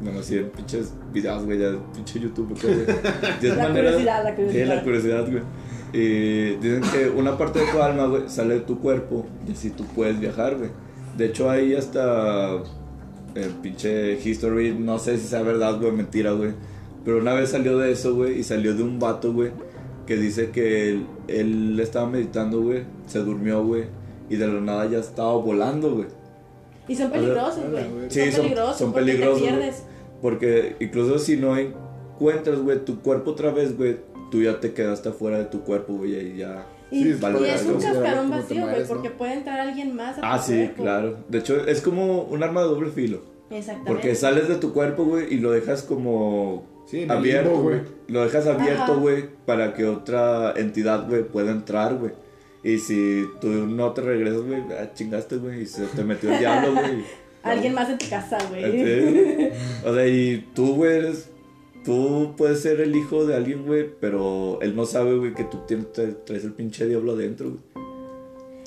Bueno, 0.01 0.21
así 0.21 0.39
en 0.39 0.49
pinches 0.49 0.95
videos, 1.13 1.45
güey, 1.45 1.59
ya 1.59 1.73
pinche 1.95 2.19
YouTube, 2.19 2.59
güey. 2.63 2.77
La 3.57 3.69
curiosidad, 3.69 4.25
la 4.25 4.35
curiosidad. 4.35 4.63
Sí, 4.65 4.69
la 4.69 4.83
curiosidad, 4.83 5.27
güey. 5.31 5.43
Y 5.93 6.57
dicen 6.57 6.83
que 6.93 7.11
una 7.11 7.37
parte 7.37 7.59
de 7.59 7.67
tu 7.67 7.83
alma, 7.83 8.07
güey, 8.07 8.23
sale 8.29 8.55
de 8.55 8.61
tu 8.61 8.79
cuerpo 8.79 9.27
y 9.47 9.53
así 9.53 9.71
tú 9.71 9.85
puedes 9.95 10.19
viajar, 10.19 10.57
güey. 10.57 10.71
De 11.17 11.27
hecho, 11.27 11.51
hay 11.51 11.75
hasta 11.75 12.63
el 13.35 13.51
pinche 13.63 14.19
history, 14.23 14.75
no 14.75 14.99
sé 14.99 15.19
si 15.19 15.27
sea 15.27 15.43
verdad, 15.43 15.79
güey, 15.79 15.93
mentira, 15.93 16.33
güey. 16.33 16.53
Pero 17.05 17.19
una 17.19 17.35
vez 17.35 17.51
salió 17.51 17.79
de 17.79 17.93
eso, 17.93 18.15
güey, 18.15 18.39
y 18.39 18.43
salió 18.43 18.75
de 18.75 18.83
un 18.83 18.99
vato, 18.99 19.33
güey, 19.33 19.51
que 20.07 20.17
dice 20.17 20.51
que 20.51 20.91
él, 20.91 21.07
él 21.29 21.79
estaba 21.81 22.09
meditando, 22.09 22.63
güey, 22.63 22.85
se 23.07 23.19
durmió, 23.19 23.65
güey, 23.65 23.85
y 24.31 24.37
de 24.37 24.47
la 24.47 24.61
nada 24.61 24.87
ya 24.87 24.99
estaba 24.99 25.35
volando, 25.35 25.95
güey. 25.95 26.07
Y 26.89 26.97
son 26.97 27.11
peligrosos, 27.11 27.65
güey. 27.71 27.85
Sí, 28.09 28.33
son, 28.33 28.43
peligrosos. 28.43 28.79
son 28.79 28.93
porque 28.93 29.05
peligrosos. 29.05 29.43
Te 29.43 29.49
pierdes. 29.49 29.83
Porque 30.21 30.77
incluso 30.81 31.19
si 31.19 31.37
no 31.37 31.57
encuentras, 31.57 32.61
güey, 32.61 32.85
tu 32.85 33.01
cuerpo 33.01 33.33
otra 33.33 33.51
vez, 33.51 33.77
güey, 33.77 33.97
tú 34.33 34.43
ya 34.43 34.59
te 34.59 34.73
quedaste 34.73 35.11
afuera 35.11 35.39
de 35.39 35.45
tu 35.45 35.61
cuerpo, 35.63 35.93
güey, 35.93 36.33
y 36.33 36.37
ya. 36.39 36.67
Y, 36.91 37.05
Sí, 37.05 37.09
y 37.11 37.13
vale, 37.13 37.55
es 37.55 37.65
vale, 37.65 37.77
un 37.77 37.83
cascarón 37.83 38.31
vacío, 38.31 38.63
güey, 38.67 38.85
porque 38.89 39.11
puede 39.11 39.35
entrar 39.35 39.61
alguien 39.61 39.95
más 39.95 40.19
a 40.19 40.21
tu 40.21 40.27
Ah, 40.27 40.39
sí, 40.39 40.55
cuerpo. 40.57 40.83
claro. 40.83 41.17
De 41.29 41.39
hecho, 41.39 41.67
es 41.67 41.81
como 41.81 42.23
un 42.23 42.43
arma 42.43 42.63
de 42.63 42.67
doble 42.69 42.91
filo. 42.91 43.21
Exactamente. 43.51 43.91
Porque 43.93 44.15
sales 44.15 44.49
de 44.49 44.57
tu 44.57 44.73
cuerpo, 44.73 45.05
güey, 45.05 45.33
y 45.33 45.39
lo 45.39 45.53
dejas 45.53 45.83
como 45.83 46.65
Sí, 46.87 47.07
abierto, 47.09 47.63
güey. 47.63 47.81
Lo 48.09 48.23
dejas 48.23 48.47
abierto, 48.47 48.99
güey, 48.99 49.25
para 49.47 49.73
que 49.75 49.85
otra 49.85 50.53
entidad, 50.57 51.07
güey, 51.09 51.23
pueda 51.23 51.53
entrar, 51.53 51.95
güey. 51.95 52.13
Y 52.65 52.79
si 52.79 53.25
tú 53.41 53.49
no 53.49 53.93
te 53.93 54.01
regresas, 54.03 54.43
güey, 54.43 54.63
ah, 54.79 54.91
chingaste, 54.95 55.37
güey, 55.37 55.63
y 55.63 55.67
se 55.67 55.85
te 55.87 56.05
metió 56.05 56.33
el 56.33 56.39
diablo, 56.39 56.73
güey. 56.75 57.05
Alguien 57.43 57.75
más 57.75 57.89
en 57.91 57.99
tu 57.99 58.09
casa, 58.09 58.39
güey. 58.51 58.63
Sí. 58.71 59.49
O 59.85 59.95
sea, 59.95 60.07
y 60.07 60.49
tú, 60.55 60.75
güey, 60.77 60.99
eres. 60.99 61.29
Tú 61.85 62.35
puedes 62.37 62.63
ser 62.63 62.81
el 62.81 62.95
hijo 62.95 63.25
de 63.27 63.35
alguien, 63.35 63.67
güey, 63.67 63.89
pero 64.01 64.61
él 64.63 64.77
no 64.77 64.87
sabe, 64.87 65.17
güey, 65.19 65.35
que 65.35 65.45
tú 65.45 65.59
tienes, 65.67 65.87
traes 65.93 66.45
el 66.45 66.53
pinche 66.53 66.87
diablo 66.87 67.13
adentro, 67.13 67.51
güey. 67.51 67.61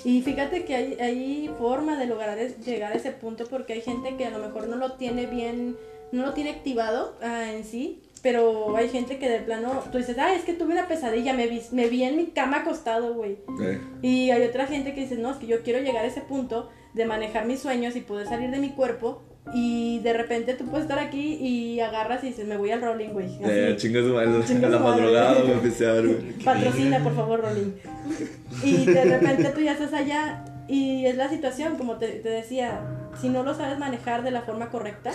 Y 0.03 0.21
fíjate 0.21 0.65
que 0.65 0.75
hay, 0.75 0.93
hay 0.99 1.49
forma 1.57 1.97
de 1.97 2.05
lograr 2.05 2.37
es- 2.37 2.63
llegar 2.65 2.91
a 2.91 2.95
ese 2.95 3.11
punto 3.11 3.45
porque 3.49 3.73
hay 3.73 3.81
gente 3.81 4.15
que 4.17 4.25
a 4.25 4.29
lo 4.29 4.39
mejor 4.39 4.67
no 4.67 4.75
lo 4.75 4.93
tiene 4.93 5.25
bien, 5.25 5.77
no 6.11 6.25
lo 6.25 6.33
tiene 6.33 6.51
activado 6.51 7.15
ah, 7.23 7.51
en 7.51 7.63
sí, 7.63 8.01
pero 8.21 8.75
hay 8.75 8.89
gente 8.89 9.17
que 9.17 9.27
de 9.29 9.39
plano, 9.39 9.81
tú 9.91 9.97
dices, 9.97 10.17
ah, 10.19 10.35
es 10.35 10.43
que 10.43 10.53
tuve 10.53 10.73
una 10.73 10.87
pesadilla, 10.87 11.33
me 11.33 11.47
vi, 11.47 11.61
me 11.71 11.87
vi 11.89 12.03
en 12.03 12.17
mi 12.17 12.27
cama 12.27 12.57
acostado, 12.57 13.15
güey. 13.15 13.37
Eh, 13.63 13.79
Y 14.03 14.29
hay 14.29 14.43
otra 14.43 14.67
gente 14.67 14.93
que 14.93 15.01
dice, 15.01 15.15
no, 15.15 15.31
es 15.31 15.37
que 15.37 15.47
yo 15.47 15.63
quiero 15.63 15.79
llegar 15.79 16.03
a 16.05 16.07
ese 16.07 16.21
punto 16.21 16.69
de 16.93 17.05
manejar 17.05 17.45
mis 17.47 17.59
sueños 17.61 17.95
y 17.95 18.01
poder 18.01 18.27
salir 18.27 18.51
de 18.51 18.59
mi 18.59 18.71
cuerpo. 18.71 19.23
Y 19.53 19.99
de 19.99 20.13
repente 20.13 20.55
tú 20.55 20.65
puedes 20.65 20.85
estar 20.85 20.97
aquí 20.99 21.35
y 21.35 21.79
agarras 21.79 22.23
y 22.23 22.27
dices, 22.27 22.47
me 22.47 22.57
voy 22.57 22.71
al 22.71 22.81
rolling, 22.81 23.09
güey. 23.09 23.27
Eh, 23.43 23.75
chingas 23.77 24.05
a 24.05 24.69
la 24.69 24.79
madrugada, 24.79 25.33
güey, 25.41 25.51
empecé 25.51 25.87
a 25.87 25.93
ver, 25.93 26.07
güey. 26.07 26.33
Patrocina, 26.43 26.99
por 27.03 27.15
favor, 27.15 27.41
Rolling. 27.41 27.71
Y 28.63 28.85
de 28.85 29.05
repente 29.05 29.51
tú 29.53 29.61
ya 29.61 29.73
estás 29.73 29.93
allá 29.93 30.43
y 30.67 31.05
es 31.05 31.15
la 31.15 31.29
situación, 31.29 31.77
como 31.77 31.97
te, 31.97 32.07
te 32.07 32.29
decía, 32.29 32.81
si 33.21 33.29
no 33.29 33.43
lo 33.43 33.53
sabes 33.53 33.77
manejar 33.77 34.23
de 34.23 34.31
la 34.31 34.41
forma 34.41 34.69
correcta, 34.69 35.11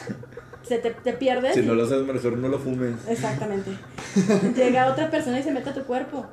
se 0.63 0.79
te, 0.79 0.91
te 0.91 1.13
pierdes. 1.13 1.55
Si 1.55 1.61
y- 1.61 1.67
no 1.67 1.75
lo 1.75 1.87
sabes, 1.87 2.07
mejor 2.07 2.39
no 2.39 2.49
lo 2.49 2.59
fumes. 2.59 2.95
Exactamente. 3.09 3.73
Llega 4.57 4.87
otra 4.93 5.11
persona 5.11 5.41
y 5.41 5.43
se 5.43 5.51
mete 5.51 5.71
a 5.71 5.75
tu 5.75 5.83
cuerpo. 5.83 6.27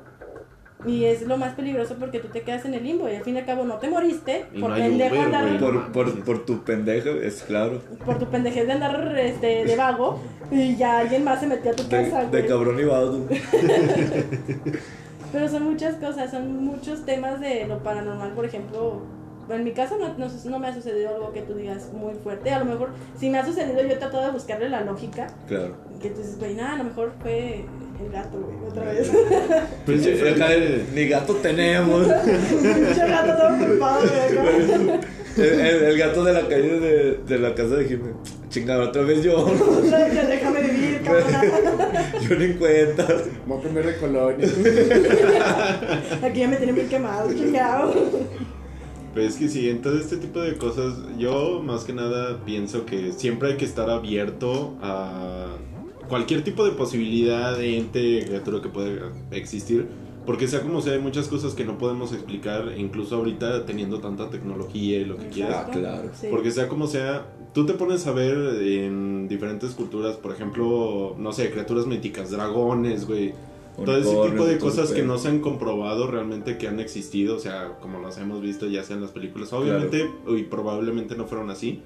Y 0.86 1.04
es 1.04 1.22
lo 1.22 1.36
más 1.36 1.54
peligroso 1.54 1.96
porque 1.98 2.20
tú 2.20 2.28
te 2.28 2.42
quedas 2.42 2.64
en 2.64 2.74
el 2.74 2.84
limbo 2.84 3.08
y 3.08 3.16
al 3.16 3.24
fin 3.24 3.34
y 3.34 3.38
al 3.40 3.46
cabo 3.46 3.64
no 3.64 3.78
te 3.78 3.90
moriste 3.90 4.46
Y 4.54 4.60
por 4.60 4.70
no 4.70 4.76
pendejo 4.76 5.14
Uber, 5.16 5.24
andar. 5.24 5.58
Por, 5.58 5.92
por, 5.92 6.24
por 6.24 6.46
tu 6.46 6.62
pendejo, 6.62 7.08
es 7.10 7.42
claro. 7.42 7.80
por 8.06 8.18
tu 8.18 8.26
pendejez 8.26 8.66
de 8.66 8.72
andar 8.74 9.18
este, 9.18 9.64
de 9.64 9.76
vago 9.76 10.20
y 10.52 10.76
ya 10.76 11.00
alguien 11.00 11.24
más 11.24 11.40
se 11.40 11.48
metió 11.48 11.72
a 11.72 11.74
tu 11.74 11.82
De, 11.82 11.88
casa, 11.88 12.20
de 12.24 12.28
güey. 12.28 12.46
cabrón 12.46 12.78
y 12.78 12.84
vago. 12.84 13.26
Pero 15.32 15.48
son 15.48 15.64
muchas 15.64 15.96
cosas, 15.96 16.30
son 16.30 16.64
muchos 16.64 17.04
temas 17.04 17.40
de 17.40 17.66
lo 17.66 17.82
paranormal, 17.82 18.30
por 18.32 18.44
ejemplo. 18.46 19.02
En 19.50 19.64
mi 19.64 19.72
caso 19.72 19.96
no, 19.98 20.08
no, 20.18 20.26
no 20.44 20.58
me 20.58 20.68
ha 20.68 20.74
sucedido 20.74 21.08
algo 21.14 21.32
que 21.32 21.42
tú 21.42 21.54
digas 21.54 21.90
muy 21.92 22.14
fuerte. 22.14 22.50
A 22.50 22.58
lo 22.58 22.64
mejor, 22.66 22.90
si 23.18 23.30
me 23.30 23.38
ha 23.38 23.44
sucedido, 23.46 23.80
yo 23.82 23.88
he 23.88 23.96
tratado 23.96 24.24
de 24.26 24.30
buscarle 24.32 24.68
la 24.68 24.82
lógica. 24.82 25.26
Claro. 25.46 25.74
Que 26.02 26.10
tú 26.10 26.18
dices, 26.20 26.38
güey, 26.38 26.54
nada, 26.54 26.74
a 26.74 26.78
lo 26.78 26.84
mejor 26.84 27.12
fue 27.22 27.64
el 28.04 28.12
gato, 28.12 28.38
güey, 28.40 28.56
otra 28.70 28.84
vez. 28.92 29.10
Pues 29.86 30.06
eh, 30.06 30.84
Ni 30.94 31.08
gato 31.08 31.34
tenemos. 31.36 32.06
Pinche 32.06 33.06
gato 33.08 33.32
todo 33.36 33.54
ocupado, 33.66 34.00
güey. 34.02 35.00
El, 35.38 35.44
el- 35.44 35.82
el 35.84 35.98
gato 35.98 36.24
de 36.24 36.32
la 36.32 36.40
calle 36.48 36.80
de, 36.80 37.20
de 37.24 37.38
la 37.38 37.54
casa 37.54 37.76
de 37.76 37.84
Jiménez. 37.84 38.16
Chingada, 38.48 38.84
otra 38.88 39.02
vez 39.02 39.22
yo. 39.22 39.46
Déjame 39.46 40.62
vivir, 40.62 41.00
cabrón. 41.04 41.24
Yo 42.28 42.34
ni 42.36 42.44
en 42.46 42.52
cuenta. 42.58 43.06
Voy 43.46 43.58
a 43.58 43.62
cambiar 43.62 43.86
de 43.86 43.96
colonia. 43.98 44.48
Aquí 46.24 46.40
ya 46.40 46.48
me 46.48 46.56
tiene 46.56 46.72
muy 46.72 46.84
quemado, 46.86 47.32
chingado. 47.32 47.94
Pues 49.18 49.32
es 49.32 49.36
que 49.36 49.48
sí, 49.48 49.68
en 49.68 49.82
todo 49.82 49.98
este 49.98 50.16
tipo 50.18 50.38
de 50.38 50.56
cosas, 50.56 50.94
yo 51.18 51.60
más 51.60 51.82
que 51.82 51.92
nada 51.92 52.44
pienso 52.44 52.86
que 52.86 53.10
siempre 53.10 53.50
hay 53.50 53.56
que 53.56 53.64
estar 53.64 53.90
abierto 53.90 54.76
a 54.80 55.56
cualquier 56.08 56.44
tipo 56.44 56.64
de 56.64 56.70
posibilidad 56.70 57.58
de 57.58 57.78
ente, 57.78 58.24
criatura 58.24 58.62
que 58.62 58.68
pueda 58.68 59.12
existir. 59.32 59.88
Porque 60.24 60.46
sea 60.46 60.60
como 60.60 60.80
sea, 60.82 60.92
hay 60.92 61.00
muchas 61.00 61.26
cosas 61.26 61.54
que 61.54 61.64
no 61.64 61.78
podemos 61.78 62.12
explicar, 62.12 62.74
incluso 62.76 63.16
ahorita 63.16 63.66
teniendo 63.66 63.98
tanta 63.98 64.30
tecnología 64.30 65.00
y 65.00 65.04
lo 65.04 65.16
que 65.16 65.26
quieras. 65.30 65.66
Ah, 65.66 65.70
claro. 65.72 66.10
Sí. 66.14 66.28
Porque 66.30 66.52
sea 66.52 66.68
como 66.68 66.86
sea, 66.86 67.26
tú 67.52 67.66
te 67.66 67.72
pones 67.72 68.06
a 68.06 68.12
ver 68.12 68.36
en 68.62 69.26
diferentes 69.26 69.72
culturas, 69.72 70.14
por 70.14 70.32
ejemplo, 70.32 71.16
no 71.18 71.32
sé, 71.32 71.50
criaturas 71.50 71.86
míticas, 71.86 72.30
dragones, 72.30 73.04
güey. 73.04 73.34
Todo 73.84 73.96
ese 73.96 74.30
tipo 74.30 74.44
de 74.44 74.58
cosas 74.58 74.90
que 74.92 75.02
no 75.02 75.18
se 75.18 75.28
han 75.28 75.40
comprobado 75.40 76.06
realmente 76.08 76.58
que 76.58 76.66
han 76.68 76.80
existido, 76.80 77.36
o 77.36 77.38
sea, 77.38 77.78
como 77.80 78.00
las 78.00 78.18
hemos 78.18 78.40
visto 78.40 78.66
ya 78.66 78.82
sea 78.82 78.96
en 78.96 79.02
las 79.02 79.12
películas, 79.12 79.52
obviamente 79.52 80.10
y 80.28 80.42
probablemente 80.44 81.16
no 81.16 81.26
fueron 81.26 81.50
así, 81.50 81.80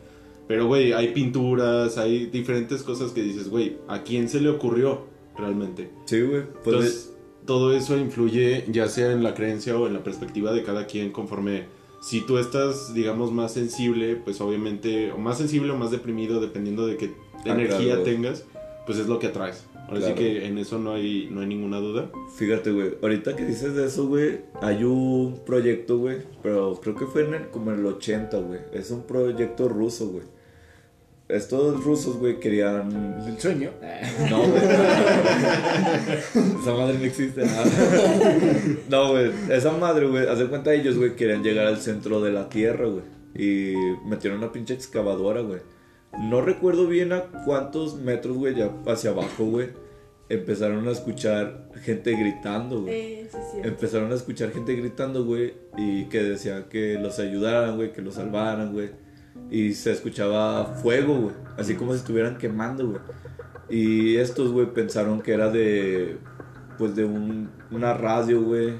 pero 0.48 0.66
güey, 0.66 0.92
hay 0.92 1.08
pinturas, 1.12 1.98
hay 1.98 2.26
diferentes 2.26 2.82
cosas 2.82 3.12
que 3.12 3.22
dices, 3.22 3.48
güey, 3.48 3.76
¿a 3.88 4.02
quién 4.02 4.28
se 4.28 4.40
le 4.40 4.48
ocurrió 4.48 5.02
realmente? 5.38 5.90
Sí, 6.06 6.20
güey. 6.22 6.42
Pues 6.64 6.66
Entonces, 6.66 7.12
todo 7.46 7.72
eso 7.72 7.96
influye 7.98 8.64
ya 8.68 8.88
sea 8.88 9.12
en 9.12 9.22
la 9.22 9.34
creencia 9.34 9.76
o 9.76 9.86
en 9.86 9.94
la 9.94 10.02
perspectiva 10.02 10.52
de 10.52 10.62
cada 10.62 10.86
quien 10.86 11.10
conforme 11.12 11.64
si 12.00 12.20
tú 12.20 12.38
estás, 12.38 12.94
digamos, 12.94 13.30
más 13.32 13.52
sensible, 13.52 14.16
pues 14.16 14.40
obviamente, 14.40 15.12
o 15.12 15.18
más 15.18 15.38
sensible 15.38 15.70
o 15.72 15.76
más 15.76 15.90
deprimido, 15.92 16.40
dependiendo 16.40 16.86
de 16.86 16.96
qué 16.96 17.10
Ah, 17.44 17.50
energía 17.54 17.94
claro. 17.94 18.02
tengas, 18.02 18.44
pues 18.86 18.98
es 18.98 19.08
lo 19.08 19.18
que 19.18 19.26
atraes. 19.28 19.64
Ahora 19.92 20.00
Claro. 20.00 20.16
sí 20.16 20.22
que 20.22 20.46
en 20.46 20.58
eso 20.58 20.78
no 20.78 20.92
hay, 20.92 21.28
no 21.30 21.40
hay 21.42 21.46
ninguna 21.46 21.78
duda. 21.78 22.10
Fíjate, 22.36 22.70
güey, 22.72 22.94
ahorita 23.02 23.36
que 23.36 23.44
dices 23.44 23.74
de 23.74 23.86
eso, 23.86 24.06
güey, 24.06 24.40
hay 24.60 24.84
un 24.84 25.40
proyecto, 25.44 25.98
güey, 25.98 26.18
pero 26.42 26.80
creo 26.82 26.94
que 26.96 27.06
fue 27.06 27.24
en 27.26 27.34
el, 27.34 27.48
como 27.50 27.72
en 27.72 27.80
el 27.80 27.86
80, 27.86 28.38
güey. 28.38 28.60
Es 28.72 28.90
un 28.90 29.02
proyecto 29.02 29.68
ruso, 29.68 30.08
güey. 30.08 30.24
Estos 31.28 31.82
rusos, 31.82 32.16
güey, 32.18 32.38
querían... 32.40 33.22
El 33.26 33.38
sueño. 33.40 33.70
No, 34.30 34.38
güey. 34.42 34.62
esa 36.60 36.74
madre 36.74 36.98
no 36.98 37.04
existe. 37.04 37.44
nada. 37.44 37.64
No, 38.90 39.10
güey, 39.12 39.30
esa 39.50 39.72
madre, 39.72 40.06
güey, 40.06 40.26
hace 40.26 40.46
cuenta 40.46 40.72
ellos, 40.74 40.96
güey, 40.98 41.16
querían 41.16 41.42
llegar 41.42 41.66
al 41.66 41.78
centro 41.78 42.20
de 42.20 42.32
la 42.32 42.48
Tierra, 42.48 42.86
güey. 42.86 43.04
Y 43.34 43.74
metieron 44.06 44.38
una 44.38 44.52
pinche 44.52 44.74
excavadora, 44.74 45.40
güey. 45.40 45.60
No 46.20 46.40
recuerdo 46.42 46.86
bien 46.86 47.12
a 47.12 47.22
cuántos 47.44 47.96
metros, 47.96 48.36
güey, 48.36 48.54
ya 48.54 48.70
hacia 48.86 49.10
abajo, 49.10 49.44
güey. 49.44 49.70
Empezaron 50.28 50.86
a 50.88 50.92
escuchar 50.92 51.68
gente 51.82 52.12
gritando, 52.12 52.82
güey. 52.82 52.94
Eh, 52.94 53.28
sí, 53.30 53.38
sí. 53.52 53.58
Empezaron 53.64 54.12
a 54.12 54.14
escuchar 54.14 54.50
gente 54.50 54.74
gritando, 54.74 55.24
güey, 55.24 55.54
y 55.76 56.04
que 56.06 56.22
decían 56.22 56.64
que 56.70 56.94
los 56.98 57.18
ayudaran, 57.18 57.76
güey, 57.76 57.92
que 57.92 58.02
los 58.02 58.14
salvaran, 58.14 58.72
güey. 58.72 58.90
Y 59.50 59.74
se 59.74 59.92
escuchaba 59.92 60.64
fuego, 60.82 61.14
güey, 61.18 61.34
así 61.58 61.74
como 61.74 61.92
si 61.92 61.98
estuvieran 61.98 62.38
quemando, 62.38 62.88
güey. 62.90 63.00
Y 63.68 64.16
estos, 64.16 64.52
güey, 64.52 64.66
pensaron 64.72 65.20
que 65.22 65.32
era 65.32 65.50
de, 65.50 66.18
pues, 66.78 66.94
de 66.94 67.04
un, 67.04 67.50
una 67.70 67.94
radio, 67.94 68.42
güey, 68.42 68.74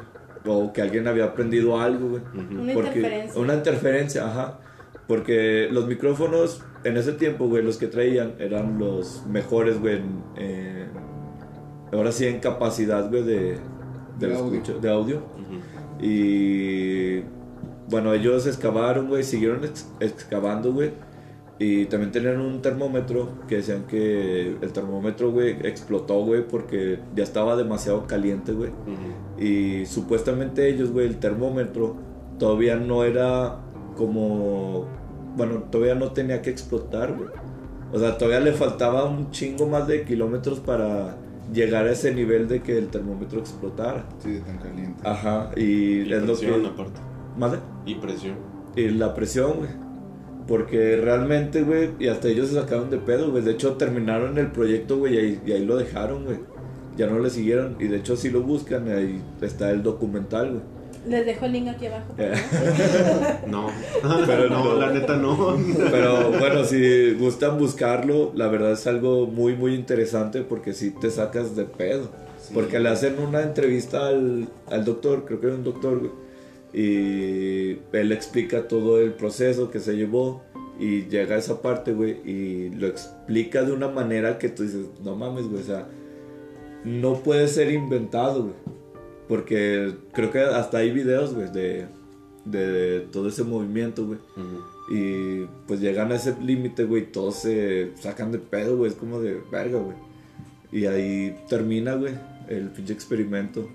o 0.47 0.73
que 0.73 0.81
alguien 0.83 1.07
había 1.09 1.35
prendido 1.35 1.81
algo, 1.81 2.11
güey. 2.11 2.23
Una 2.35 2.73
Porque- 2.75 2.99
interferencia. 2.99 3.41
Una 3.41 3.55
interferencia, 3.55 4.27
ajá. 4.27 4.59
Porque 5.07 5.69
los 5.71 5.87
micrófonos 5.87 6.63
en 6.85 6.97
ese 6.97 7.13
tiempo, 7.13 7.49
güey, 7.49 7.63
los 7.63 7.77
que 7.79 7.87
traían 7.87 8.35
eran 8.39 8.79
los 8.79 9.25
mejores, 9.27 9.81
güey. 9.81 9.97
en- 10.37 10.89
ahora 11.93 12.11
sí, 12.13 12.27
en 12.27 12.41
capacidad, 12.41 13.09
güey, 13.11 13.23
de, 13.23 13.59
de, 14.19 14.27
De 14.29 14.35
audio. 14.35 14.55
escucha- 14.61 14.79
de 14.81 14.91
audio. 14.91 15.23
Y 16.01 17.21
bueno, 17.91 18.13
ellos 18.15 18.47
excavaron, 18.47 19.09
güey, 19.09 19.23
siguieron 19.23 19.65
ex- 19.65 19.89
excavando, 20.01 20.73
güey. 20.73 20.91
Y 21.59 21.85
también 21.87 22.11
tenían 22.11 22.41
un 22.41 22.61
termómetro 22.61 23.29
que 23.47 23.57
decían 23.57 23.85
que 23.87 24.57
el 24.61 24.73
termómetro, 24.73 25.31
güey, 25.31 25.51
explotó, 25.65 26.25
güey, 26.25 26.47
porque 26.49 26.99
ya 27.15 27.23
estaba 27.23 27.55
demasiado 27.57 28.07
caliente, 28.07 28.53
güey. 28.53 28.71
Y 29.39 29.87
supuestamente 29.87 30.69
ellos, 30.69 30.91
güey, 30.91 31.07
el 31.07 31.19
termómetro 31.19 31.97
todavía 32.39 32.77
no 32.77 33.05
era 33.05 33.59
como. 33.97 34.87
Bueno, 35.37 35.65
todavía 35.71 35.95
no 35.95 36.13
tenía 36.13 36.43
que 36.43 36.51
explotar, 36.51 37.15
güey. 37.17 37.31
O 37.93 37.99
sea, 37.99 38.17
todavía 38.17 38.41
le 38.41 38.53
faltaba 38.53 39.05
un 39.05 39.31
chingo 39.31 39.67
más 39.67 39.87
de 39.87 40.05
kilómetros 40.05 40.61
para 40.61 41.17
llegar 41.53 41.87
a 41.87 41.93
ese 41.93 42.15
nivel 42.15 42.49
de 42.49 42.63
que 42.63 42.79
el 42.79 42.89
termómetro 42.89 43.39
explotara. 43.41 44.05
Sí, 44.23 44.33
de 44.33 44.41
tan 44.41 44.59
caliente. 44.59 45.01
Ajá, 45.07 45.51
y, 45.57 46.03
Y 46.03 46.13
es 46.13 46.23
lo 46.23 46.27
presión 46.27 46.63
que. 46.63 46.69
aparte. 46.69 47.01
Y 47.85 47.95
presión. 47.97 48.37
Y 48.77 48.89
la 48.89 49.15
presión, 49.15 49.59
güey. 49.59 49.71
Porque 50.47 50.97
realmente, 50.97 51.63
güey, 51.63 51.91
y 51.99 52.09
hasta 52.09 52.29
ellos 52.29 52.49
se 52.49 52.55
sacaron 52.55 52.91
de 52.91 52.99
pedo, 52.99 53.31
güey. 53.31 53.43
De 53.43 53.53
hecho, 53.53 53.75
terminaron 53.77 54.39
el 54.39 54.51
proyecto, 54.51 54.99
güey, 54.99 55.15
y 55.15 55.19
ahí, 55.19 55.43
y 55.47 55.53
ahí 55.53 55.65
lo 55.65 55.77
dejaron, 55.77 56.25
güey. 56.25 56.39
Ya 56.97 57.07
no 57.07 57.19
le 57.19 57.31
siguieron. 57.31 57.77
Y 57.79 57.87
de 57.89 57.99
hecho, 57.99 58.17
si 58.17 58.31
lo 58.31 58.43
buscan, 58.43 58.89
ahí 58.89 59.23
está 59.41 59.71
el 59.71 59.83
documental, 59.83 60.51
güey. 60.51 60.63
Les 61.07 61.27
dejo 61.27 61.47
el 61.47 61.53
link 61.53 61.69
aquí 61.69 61.87
abajo. 61.87 62.15
No. 63.47 63.69
Pero 64.27 64.49
no, 64.49 64.77
la 64.77 64.93
neta 64.93 65.17
no. 65.17 65.59
Pero 65.91 66.31
bueno, 66.39 66.65
si 66.65 67.15
gustan 67.15 67.59
buscarlo, 67.59 68.33
la 68.35 68.49
verdad 68.49 68.73
es 68.73 68.87
algo 68.87 69.27
muy, 69.27 69.55
muy 69.55 69.75
interesante 69.75 70.43
porque 70.43 70.73
si 70.73 70.91
te 70.91 71.11
sacas 71.11 71.57
de 71.57 71.65
pedo. 71.65 72.09
Sí. 72.41 72.53
Porque 72.55 72.79
le 72.79 72.89
hacen 72.89 73.19
una 73.19 73.43
entrevista 73.43 74.09
al, 74.09 74.49
al 74.69 74.85
doctor, 74.85 75.25
creo 75.25 75.41
que 75.41 75.47
era 75.47 75.57
un 75.57 75.65
doctor, 75.65 75.99
güey. 75.99 76.13
Y 76.75 77.79
él 77.93 78.13
explica 78.13 78.67
todo 78.67 79.01
el 79.01 79.13
proceso 79.13 79.71
que 79.71 79.81
se 79.81 79.97
llevó. 79.97 80.43
Y 80.79 81.03
llega 81.09 81.37
a 81.37 81.39
esa 81.39 81.61
parte, 81.63 81.93
güey, 81.93 82.17
y 82.25 82.71
lo 82.71 82.87
explica 82.87 83.63
de 83.63 83.73
una 83.73 83.89
manera 83.89 84.39
que 84.39 84.49
tú 84.49 84.63
dices, 84.65 84.87
no 85.05 85.15
mames, 85.15 85.47
güey, 85.47 85.63
o 85.63 85.65
sea, 85.65 85.87
no 86.85 87.23
puede 87.23 87.47
ser 87.47 87.71
inventado, 87.71 88.45
güey. 88.45 88.55
Porque 89.29 89.95
creo 90.13 90.31
que 90.31 90.41
hasta 90.41 90.79
hay 90.79 90.91
videos, 90.91 91.35
güey, 91.35 91.51
de, 91.51 91.87
de 92.45 93.01
todo 93.13 93.29
ese 93.29 93.45
movimiento, 93.45 94.07
güey. 94.07 94.19
Y 94.91 95.47
pues 95.67 95.81
llegan 95.81 96.13
a 96.13 96.17
ese 96.17 96.37
límite, 96.41 96.85
güey, 96.85 97.11
todos 97.11 97.37
se 97.37 97.93
sacan 97.97 98.33
de 98.33 98.39
pedo, 98.39 98.77
güey, 98.77 98.91
es 98.91 98.97
como 98.97 99.21
de 99.21 99.41
verga, 99.51 99.79
güey. 99.79 99.97
Y 100.73 100.87
ahí 100.87 101.39
termina, 101.49 101.95
güey, 101.95 102.15
el 102.49 102.71
pinche 102.71 102.93
experimento. 102.93 103.69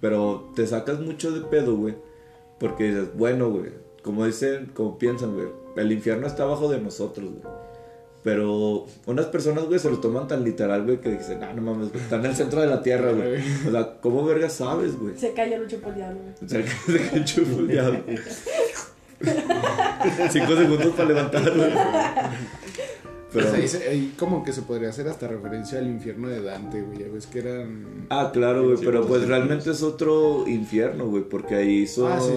Pero 0.00 0.52
te 0.54 0.66
sacas 0.66 1.00
mucho 1.00 1.30
de 1.32 1.40
pedo, 1.42 1.76
güey, 1.76 1.94
porque 2.58 2.88
dices, 2.88 3.08
bueno, 3.16 3.50
güey, 3.50 3.70
como 4.02 4.26
dicen, 4.26 4.70
como 4.74 4.98
piensan, 4.98 5.34
güey, 5.34 5.46
el 5.76 5.92
infierno 5.92 6.26
está 6.26 6.42
abajo 6.42 6.68
de 6.68 6.80
nosotros, 6.80 7.30
güey. 7.30 7.54
Pero 8.24 8.86
unas 9.06 9.26
personas, 9.26 9.64
güey, 9.64 9.80
se 9.80 9.90
lo 9.90 9.98
toman 9.98 10.28
tan 10.28 10.44
literal, 10.44 10.84
güey, 10.84 11.00
que 11.00 11.10
dicen, 11.10 11.42
ah, 11.42 11.52
no 11.54 11.60
mames, 11.62 11.90
güey, 11.90 12.02
está 12.02 12.16
en 12.16 12.26
el 12.26 12.36
centro 12.36 12.60
de 12.60 12.68
la 12.68 12.80
tierra, 12.82 13.10
güey. 13.12 13.40
O 13.66 13.70
sea, 13.72 13.98
¿cómo 14.00 14.24
verga 14.24 14.48
sabes, 14.48 14.96
güey? 14.98 15.18
Se 15.18 15.32
cayó 15.32 15.58
Lucho 15.58 15.78
por 15.80 15.92
diablo, 15.94 16.20
güey. 16.20 16.34
O 16.44 16.48
sea, 16.48 16.62
que 16.62 16.92
se 17.10 17.24
chupó 17.24 17.60
el 17.60 17.68
diablo. 17.68 17.98
Cinco 20.30 20.56
segundos 20.56 20.94
para 20.94 21.08
levantarlo. 21.08 21.64
Pero 23.32 23.52
ahí, 23.54 23.66
se- 23.66 23.88
ahí 23.88 24.14
como 24.18 24.44
que 24.44 24.52
se 24.52 24.60
podría 24.62 24.90
hacer 24.90 25.08
hasta 25.08 25.26
referencia 25.26 25.78
al 25.78 25.86
infierno 25.86 26.28
de 26.28 26.42
Dante, 26.42 26.82
güey. 26.82 26.98
Ya 26.98 27.06
ves 27.12 27.26
que 27.26 27.38
eran. 27.38 28.06
ah, 28.10 28.30
claro, 28.32 28.64
güey, 28.64 28.76
pero 28.84 29.06
pues, 29.06 29.26
realmente 29.26 29.70
es 29.70 29.82
otro 29.82 30.44
infierno, 30.46 31.06
güey, 31.06 31.22
porque 31.24 31.54
ahí 31.54 31.86
son, 31.86 32.12
Ah, 32.12 32.20
sí, 32.20 32.32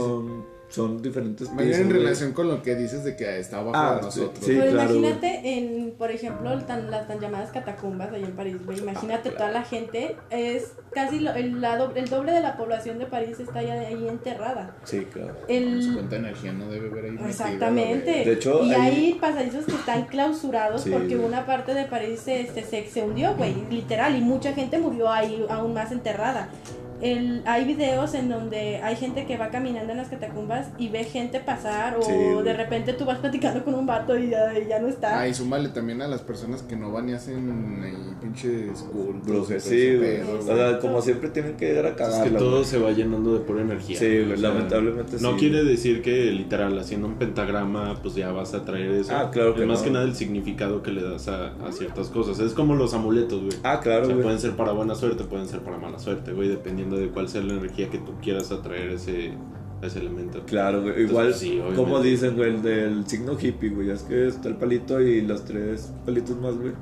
son 0.70 1.02
diferentes 1.02 1.48
pisos, 1.48 1.78
en 1.78 1.90
relación 1.90 2.34
con 2.34 2.48
lo 2.50 2.62
que 2.62 2.76
dices 2.76 3.04
de 3.04 3.16
que 3.16 3.40
está 3.40 3.60
abajo 3.60 3.74
Ah, 3.78 3.96
de 3.98 4.02
nosotros. 4.02 4.44
sí, 4.46 4.56
Pero 4.60 4.72
claro, 4.72 4.96
imagínate 4.96 5.42
en, 5.58 5.92
por 5.98 6.12
ejemplo, 6.12 6.52
el 6.52 6.66
tan- 6.66 6.90
las 6.92 7.08
tan 7.08 7.20
llamadas 7.20 7.52
catacumbas 7.52 8.12
allá 8.12 8.26
en 8.26 8.36
París, 8.36 8.58
güey. 8.66 8.80
Imagínate 8.80 9.30
toda 9.30 9.52
la 9.52 9.64
gente, 9.64 10.16
es 10.32 10.74
casi 10.92 11.20
lo- 11.20 11.34
el, 11.34 11.62
la 11.62 11.78
do- 11.78 11.94
el 11.96 12.10
doble 12.10 12.32
de 12.32 12.42
la 12.42 12.58
población 12.58 12.98
de 13.00 13.06
París 13.06 13.40
está 13.40 13.62
ya 13.62 13.74
ahí 13.74 14.08
enterrada. 14.08 14.76
Sí, 14.84 15.06
claro. 15.12 15.36
El, 15.48 15.92
cuánta 15.94 16.16
energía 16.18 16.52
no 16.52 16.68
debe 16.70 16.90
haber 16.90 17.06
ahí. 17.06 17.18
Exactamente. 17.28 18.12
De 18.26 18.34
hecho, 18.34 18.64
y 18.64 18.74
hay- 18.74 18.82
hay 18.96 19.14
pasadizos 19.14 19.66
que 19.66 19.76
están 19.76 20.06
clausurados 20.08 20.82
Sí, 20.82 20.90
porque 20.90 21.16
güey. 21.16 21.28
una 21.28 21.46
parte 21.46 21.74
de 21.74 21.86
París 21.86 22.20
se, 22.22 22.48
se, 22.48 22.64
se, 22.64 22.88
se 22.90 23.02
hundió, 23.04 23.36
güey, 23.36 23.56
literal, 23.70 24.16
y 24.16 24.22
mucha 24.22 24.54
gente 24.54 24.78
murió 24.80 25.10
ahí 25.10 25.46
aún 25.50 25.74
más 25.74 25.92
enterrada. 25.92 26.50
El, 27.12 27.42
hay 27.46 27.66
videos 27.66 28.14
en 28.14 28.30
donde 28.30 28.78
hay 28.78 28.96
gente 28.96 29.26
que 29.26 29.38
va 29.38 29.50
caminando 29.50 29.92
en 29.92 29.98
las 29.98 30.08
catacumbas 30.10 30.70
y 30.78 30.90
ve 30.90 31.04
gente 31.04 31.40
pasar 31.40 31.98
o 31.98 32.02
Sí, 32.02 32.12
de 32.44 32.54
repente 32.54 32.94
tú 32.94 33.06
vas 33.06 33.20
platicando 33.20 33.64
con 33.64 33.74
un 33.76 33.86
vato 33.86 34.18
y 34.18 34.30
ya, 34.30 34.58
y 34.58 34.68
ya 34.68 34.80
no 34.80 34.88
está. 34.88 35.20
Ah, 35.20 35.28
y 35.28 35.34
súmale 35.34 35.70
también 35.70 36.02
a 36.02 36.08
las 36.08 36.22
personas 36.22 36.62
que 36.64 36.76
no 36.76 36.92
van 36.92 37.10
y 37.10 37.14
hacen 37.14 37.82
ahí 37.84 37.94
pinches 38.22 38.82
cultos. 38.92 39.48
Sí, 39.64 39.98
pedo, 40.00 40.40
O 40.40 40.42
sea, 40.42 40.80
como 40.80 41.02
siempre 41.02 41.30
tienen 41.30 41.56
que 41.58 41.68
llegar 41.68 41.86
a 41.86 41.90
Es 41.90 41.96
cagarla. 41.96 42.24
que 42.26 42.32
todo 42.32 42.64
se 42.64 42.78
va 42.80 42.92
llenando 42.92 43.34
de 43.34 43.40
pura 43.42 43.62
energía. 43.62 44.00
Sí, 44.00 44.06
güey, 44.08 44.34
o 44.34 44.38
sea, 44.38 44.50
lamentablemente 44.50 45.18
No 45.22 45.34
sí. 45.34 45.38
quiere 45.40 45.64
decir 45.64 46.02
que 46.02 46.32
literal 46.32 46.78
haciendo 46.80 47.08
un 47.08 47.16
pentagrama 47.16 48.00
pues 48.02 48.16
ya 48.16 48.32
vas 48.32 48.54
a 48.54 48.64
traer 48.66 48.92
eso. 48.92 49.16
Ah, 49.16 49.30
claro 49.32 49.54
que 49.56 49.62
Es 49.62 49.68
más 49.68 49.80
no. 49.80 49.86
que 49.86 49.92
nada 49.92 50.06
el 50.06 50.16
significado 50.16 50.82
que 50.82 50.92
le 50.92 51.04
das 51.04 51.28
a, 51.28 51.54
a 51.66 51.72
ciertas 51.72 52.08
cosas. 52.10 52.40
Es 52.40 52.54
como 52.54 52.76
los 52.76 52.94
amuletos, 52.94 53.42
güey. 53.44 53.58
Ah, 53.64 53.80
claro, 53.82 54.04
o 54.04 54.06
sea, 54.06 54.14
güey. 54.16 54.24
pueden 54.24 54.40
ser 54.40 54.52
para 54.56 54.72
buena 54.72 54.96
suerte, 54.96 55.24
pueden 55.26 55.48
ser 55.48 55.60
para 55.60 55.78
mala 55.78 56.00
suerte, 56.00 56.32
güey, 56.34 56.48
dependiendo 56.48 56.95
de 56.96 57.10
cuál 57.10 57.28
sea 57.30 57.42
la 57.42 57.54
energía 57.54 57.90
que 57.90 57.98
tú 57.98 58.14
quieras 58.22 58.52
atraer 58.52 58.92
ese, 58.92 59.34
ese 59.82 60.00
elemento. 60.00 60.44
Claro, 60.46 60.82
güey. 60.82 61.04
Igual, 61.04 61.34
sí, 61.34 61.62
como 61.76 62.02
dicen, 62.02 62.36
güey, 62.36 62.56
el 62.56 62.62
del 62.62 63.08
signo 63.08 63.38
hippie, 63.40 63.70
güey. 63.70 63.90
Es 63.90 64.04
que 64.04 64.28
está 64.28 64.50
el 64.50 64.56
palito 64.56 65.02
y 65.02 65.22
los 65.22 65.46
tres 65.46 65.92
palitos 66.06 66.38
más, 66.38 66.58
güey. 66.58 66.74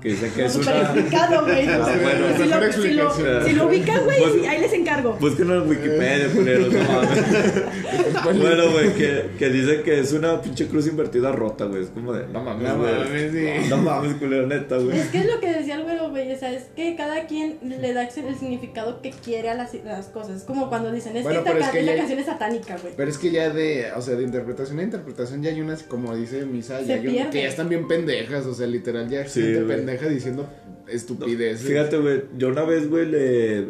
Que 0.00 0.08
dicen 0.10 0.32
que 0.32 0.44
es 0.46 0.52
Súper 0.52 0.74
una. 0.74 0.82
explicado, 0.82 1.44
güey. 1.44 1.68
Ah, 1.68 1.78
bueno, 2.02 2.26
si, 2.36 2.48
lo, 2.48 2.72
si, 2.72 2.92
lo, 2.94 3.44
si 3.44 3.52
lo 3.52 3.66
ubican, 3.66 4.04
güey, 4.04 4.18
Pues- 4.20 4.32
sí, 4.32 4.46
ahí 4.46 4.60
les 4.60 4.72
encargo. 4.72 5.12
Búsquenlo 5.20 5.62
en 5.62 5.68
Wikipedia, 5.68 6.28
culeros, 6.34 6.72
no 6.72 6.78
mames. 6.80 8.40
bueno, 8.40 8.70
güey, 8.72 8.94
que, 8.94 9.30
que 9.38 9.48
dicen 9.50 9.82
que 9.82 10.00
es 10.00 10.12
una 10.12 10.40
pinche 10.40 10.66
cruz 10.68 10.86
invertida 10.86 11.32
rota, 11.32 11.66
güey. 11.66 11.82
Es 11.82 11.90
como 11.90 12.12
de, 12.12 12.26
no 12.28 12.42
mames, 12.42 12.68
No 12.68 12.78
güey. 12.78 12.94
mames, 12.94 13.32
sí. 13.32 13.68
No 13.68 13.76
mames, 13.78 14.14
culero, 14.16 14.46
neta, 14.46 14.76
güey. 14.78 14.98
Es 14.98 15.08
que 15.08 15.18
es 15.18 15.26
lo 15.26 15.40
que 15.40 15.52
decía 15.52 15.74
el 15.76 15.82
güero, 15.84 16.10
güey. 16.10 16.32
O 16.32 16.38
sea, 16.38 16.52
es 16.52 16.64
que 16.76 16.96
cada 16.96 17.26
quien 17.26 17.58
le 17.62 17.92
da 17.92 18.02
el 18.04 18.10
significado 18.38 19.02
que 19.02 19.10
quiere 19.10 19.50
a 19.50 19.54
las, 19.54 19.74
las 19.84 20.06
cosas. 20.06 20.38
Es 20.38 20.42
como 20.44 20.68
cuando 20.68 20.90
dicen, 20.92 21.16
es 21.16 21.22
Bueno, 21.24 21.44
que 21.44 21.50
esta, 21.50 21.66
es 21.66 21.70
que 21.72 21.84
ya- 21.84 21.96
canción 21.96 22.18
es 22.18 22.26
satánica, 22.26 22.76
güey. 22.80 22.94
Pero 22.96 23.10
es 23.10 23.18
que 23.18 23.30
ya 23.30 23.50
de, 23.50 23.92
o 23.96 24.00
sea, 24.02 24.14
de 24.16 24.22
interpretación 24.24 24.78
a 24.78 24.82
interpretación 24.82 25.42
ya 25.42 25.50
hay 25.50 25.60
unas, 25.60 25.82
como 25.82 26.14
dice 26.16 26.44
Misa, 26.46 26.80
ya 26.82 26.94
hay 26.94 27.06
un- 27.06 27.12
pierde. 27.12 27.30
que 27.30 27.42
ya 27.42 27.48
están 27.48 27.68
bien 27.68 27.86
pendejas, 27.86 28.46
o 28.46 28.54
sea, 28.54 28.66
literal, 28.66 29.08
ya 29.08 29.26
Sí, 29.26 29.42
gente. 29.42 29.60
Pendeja 29.90 30.08
diciendo 30.08 30.48
estupideces. 30.88 31.66
Fíjate, 31.66 31.98
güey, 31.98 32.22
yo 32.36 32.48
una 32.48 32.64
vez, 32.64 32.88
güey, 32.88 33.06
le... 33.06 33.66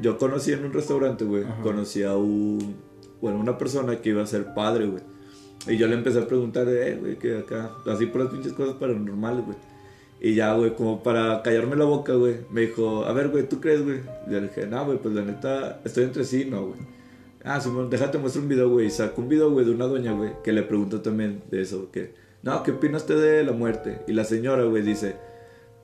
Yo 0.00 0.18
conocí 0.18 0.52
en 0.52 0.64
un 0.64 0.72
restaurante, 0.72 1.24
güey, 1.24 1.44
conocí 1.62 2.02
a 2.02 2.16
un... 2.16 2.76
Bueno, 3.20 3.38
una 3.38 3.56
persona 3.56 4.00
que 4.00 4.10
iba 4.10 4.22
a 4.22 4.26
ser 4.26 4.54
padre, 4.54 4.86
güey. 4.86 5.02
Y 5.66 5.76
yo 5.76 5.86
le 5.86 5.94
empecé 5.94 6.18
a 6.18 6.26
preguntar, 6.26 6.68
eh, 6.68 6.96
güey, 7.00 7.16
que 7.18 7.38
acá... 7.38 7.72
Así 7.86 8.06
por 8.06 8.22
las 8.22 8.32
pinches 8.32 8.52
cosas 8.52 8.74
paranormales, 8.74 9.44
güey. 9.44 9.56
Y 10.20 10.34
ya, 10.34 10.54
güey, 10.54 10.74
como 10.74 11.02
para 11.02 11.42
callarme 11.42 11.76
la 11.76 11.84
boca, 11.84 12.14
güey, 12.14 12.36
me 12.50 12.62
dijo, 12.62 13.04
a 13.04 13.12
ver, 13.12 13.28
güey, 13.28 13.48
¿tú 13.48 13.60
crees, 13.60 13.84
güey? 13.84 14.00
Le 14.28 14.40
dije, 14.42 14.66
no, 14.66 14.84
güey, 14.84 14.98
pues 14.98 15.14
la 15.14 15.22
neta, 15.22 15.80
estoy 15.84 16.04
entre 16.04 16.24
sí, 16.24 16.46
no, 16.46 16.66
güey. 16.68 16.80
Ah, 17.44 17.60
Simón, 17.60 17.90
déjate 17.90 18.16
muestro 18.18 18.40
un 18.42 18.48
video, 18.48 18.70
güey. 18.70 18.86
Y 18.86 18.90
sacó 18.90 19.20
un 19.20 19.28
video, 19.28 19.50
güey, 19.50 19.66
de 19.66 19.72
una 19.72 19.84
doña, 19.84 20.12
güey, 20.12 20.30
que 20.42 20.52
le 20.52 20.62
preguntó 20.62 21.02
también 21.02 21.42
de 21.50 21.62
eso, 21.62 21.90
que... 21.92 22.14
No, 22.42 22.62
¿qué 22.62 22.72
opina 22.72 22.98
usted 22.98 23.20
de 23.20 23.42
la 23.42 23.52
muerte? 23.52 24.00
Y 24.06 24.12
la 24.12 24.24
señora, 24.24 24.64
güey, 24.64 24.82
dice 24.82 25.16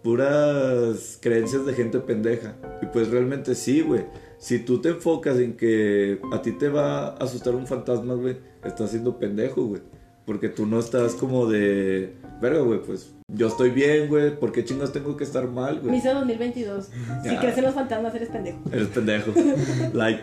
puras 0.03 1.19
creencias 1.21 1.67
de 1.67 1.75
gente 1.75 1.99
pendeja. 2.01 2.55
Y 2.83 2.87
pues 2.87 3.09
realmente 3.11 3.55
sí, 3.55 3.81
güey. 3.83 4.05
Si 4.39 4.59
tú 4.59 4.81
te 4.81 4.91
enfocas 4.91 5.39
en 5.39 5.57
que 5.57 6.21
a 6.33 6.41
ti 6.43 6.53
te 6.53 6.69
va 6.69 7.09
a 7.09 7.17
asustar 7.17 7.55
un 7.55 7.67
fantasma, 7.67 8.15
güey, 8.15 8.39
estás 8.65 8.91
siendo 8.91 9.19
pendejo, 9.19 9.65
güey. 9.65 9.83
Porque 10.25 10.49
tú 10.49 10.67
no 10.67 10.79
estás 10.79 11.15
como 11.15 11.47
de, 11.47 12.15
verga, 12.41 12.61
güey, 12.61 12.81
pues 12.81 13.13
yo 13.29 13.49
estoy 13.49 13.71
bien, 13.71 14.09
güey. 14.09 14.39
¿Por 14.39 14.53
qué 14.53 14.65
chingas 14.65 14.93
tengo 14.93 15.17
que 15.17 15.25
estar 15.25 15.49
mal, 15.49 15.81
güey? 15.81 15.93
Misa 15.93 16.15
2022. 16.15 16.89
Si 17.23 17.29
Ya. 17.29 17.41
crecen 17.41 17.65
los 17.65 17.75
fantasmas, 17.75 18.15
eres 18.15 18.29
pendejo. 18.29 18.59
Eres 18.73 18.89
pendejo. 18.89 19.33
like. 19.93 20.23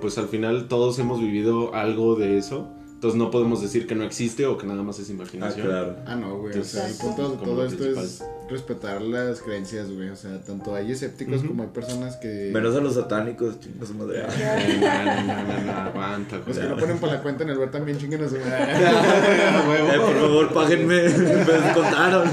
Pues 0.00 0.18
al 0.18 0.28
final 0.28 0.68
todos 0.68 0.98
hemos 0.98 1.20
vivido 1.20 1.74
algo 1.74 2.14
de 2.14 2.38
eso. 2.38 2.68
Entonces 2.96 3.18
no 3.18 3.30
podemos 3.30 3.60
decir 3.60 3.86
que 3.86 3.94
no 3.94 4.04
existe 4.04 4.46
o 4.46 4.56
que 4.56 4.66
nada 4.66 4.82
más 4.82 4.98
es 4.98 5.10
Ah, 5.10 5.12
imaginación. 5.12 5.66
claro. 5.66 5.96
Ah, 6.06 6.16
no, 6.16 6.38
güey. 6.38 6.58
O 6.58 6.64
sea, 6.64 6.88
el 6.88 6.94
punto 6.94 7.28
de 7.30 7.36
todo 7.44 7.66
esto 7.66 7.84
es 8.00 8.24
respetar 8.48 9.02
las 9.02 9.42
creencias, 9.42 9.90
güey. 9.92 10.08
O 10.08 10.16
sea, 10.16 10.40
tanto 10.40 10.74
hay 10.74 10.92
escépticos 10.92 11.42
como 11.42 11.62
hay 11.62 11.68
personas 11.68 12.16
que. 12.16 12.50
Menos 12.54 12.74
a 12.74 12.80
los 12.80 12.94
satánicos, 12.94 13.60
chingas 13.60 13.90
madre. 13.90 14.22
No, 14.80 15.04
no, 15.04 15.42
no, 15.44 15.62
no, 15.66 15.72
aguanta, 15.72 16.38
Los 16.46 16.56
que 16.56 16.64
no 16.64 16.76
ponen 16.78 16.98
para 16.98 17.12
la 17.14 17.22
cuenta 17.22 17.44
en 17.44 17.50
el 17.50 17.58
bar 17.58 17.70
también 17.70 17.98
chinguen 17.98 18.24
a 18.24 18.28
su 18.30 18.36
madre. 18.36 18.72
Eh, 19.96 19.98
por 20.00 20.14
favor, 20.18 20.52
páguenme. 20.54 21.02
Me 21.02 21.08
descontaron. 21.08 22.30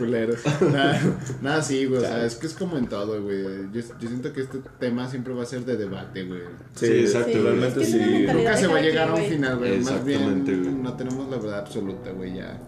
Culeros. 0.00 0.40
Nada, 0.72 1.00
nada, 1.42 1.62
sí, 1.62 1.84
güey. 1.86 1.98
O 1.98 2.00
sea, 2.00 2.24
es 2.24 2.34
que 2.36 2.46
es 2.46 2.54
como 2.54 2.76
en 2.78 2.88
todo, 2.88 3.22
güey. 3.22 3.42
Yo, 3.72 3.80
yo 4.00 4.08
siento 4.08 4.32
que 4.32 4.40
este 4.42 4.58
tema 4.78 5.08
siempre 5.08 5.32
va 5.34 5.42
a 5.42 5.46
ser 5.46 5.64
de 5.64 5.76
debate, 5.76 6.24
güey. 6.24 6.40
Sí, 6.74 6.86
exacto, 6.86 7.32
Sí, 7.32 7.38
realmente 7.38 7.82
es 7.82 7.94
que 7.94 7.96
es 8.02 8.08
sí. 8.08 8.26
Nunca 8.32 8.56
se 8.56 8.66
va 8.66 8.78
a 8.78 8.80
llegar 8.82 9.08
a 9.10 9.14
un 9.14 9.22
final, 9.22 9.58
güey. 9.58 9.80
Más 9.80 10.04
bien, 10.04 10.44
güey. 10.44 10.58
no 10.82 10.94
tenemos 10.94 11.28
la 11.30 11.36
verdad 11.36 11.58
absoluta, 11.60 12.10
güey, 12.12 12.34
ya. 12.36 12.58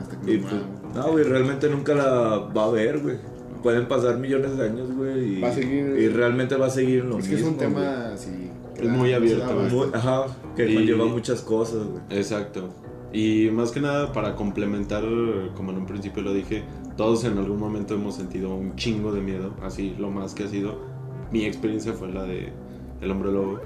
Hasta 0.00 0.20
que, 0.20 0.20
hasta 0.20 0.26
que 0.26 0.38
pues, 0.38 0.94
no, 0.94 1.12
güey, 1.12 1.24
realmente 1.24 1.68
nunca 1.70 1.94
la 1.94 2.10
va 2.38 2.62
a 2.62 2.66
haber, 2.66 2.98
güey. 2.98 3.16
Pueden 3.62 3.88
pasar 3.88 4.18
millones 4.18 4.56
de 4.56 4.64
años, 4.66 4.92
güey, 4.92 5.38
y, 5.38 5.40
Va 5.40 5.48
a 5.48 5.52
seguir- 5.54 5.96
y 5.98 6.08
realmente 6.08 6.54
va 6.56 6.66
a 6.66 6.70
seguir 6.70 7.00
en 7.00 7.08
lo 7.10 7.14
güey. 7.16 7.22
Es 7.24 7.28
que 7.28 7.34
es 7.34 7.40
mismo, 7.40 7.52
un 7.54 7.58
tema 7.58 8.08
así. 8.14 8.50
Es 8.76 8.88
muy 8.88 9.12
abierto. 9.12 9.52
Muy- 9.70 9.88
ajá, 9.92 10.26
que 10.54 10.70
Y- 10.70 10.74
conlleva 10.74 11.04
muchas 11.06 11.40
cosas, 11.40 11.82
güey. 11.84 12.02
Exacto. 12.10 12.72
Y 13.12 13.50
más 13.50 13.72
que 13.72 13.80
nada 13.80 14.12
para 14.12 14.36
complementar, 14.36 15.02
como 15.56 15.72
en 15.72 15.78
un 15.78 15.86
principio 15.86 16.22
lo 16.22 16.34
dije, 16.34 16.64
todos 16.96 17.24
en 17.24 17.38
algún 17.38 17.58
momento 17.58 17.94
hemos 17.94 18.16
sentido 18.16 18.54
un 18.54 18.76
chingo 18.76 19.12
de 19.12 19.20
miedo, 19.20 19.54
así 19.62 19.94
lo 19.98 20.10
más 20.10 20.34
que 20.34 20.44
ha 20.44 20.48
sido. 20.48 20.78
Mi 21.32 21.44
experiencia 21.44 21.92
fue 21.92 22.12
la 22.12 22.24
de 22.24 22.52
El 23.00 23.10
Hombre 23.10 23.32
Lobo. 23.32 23.60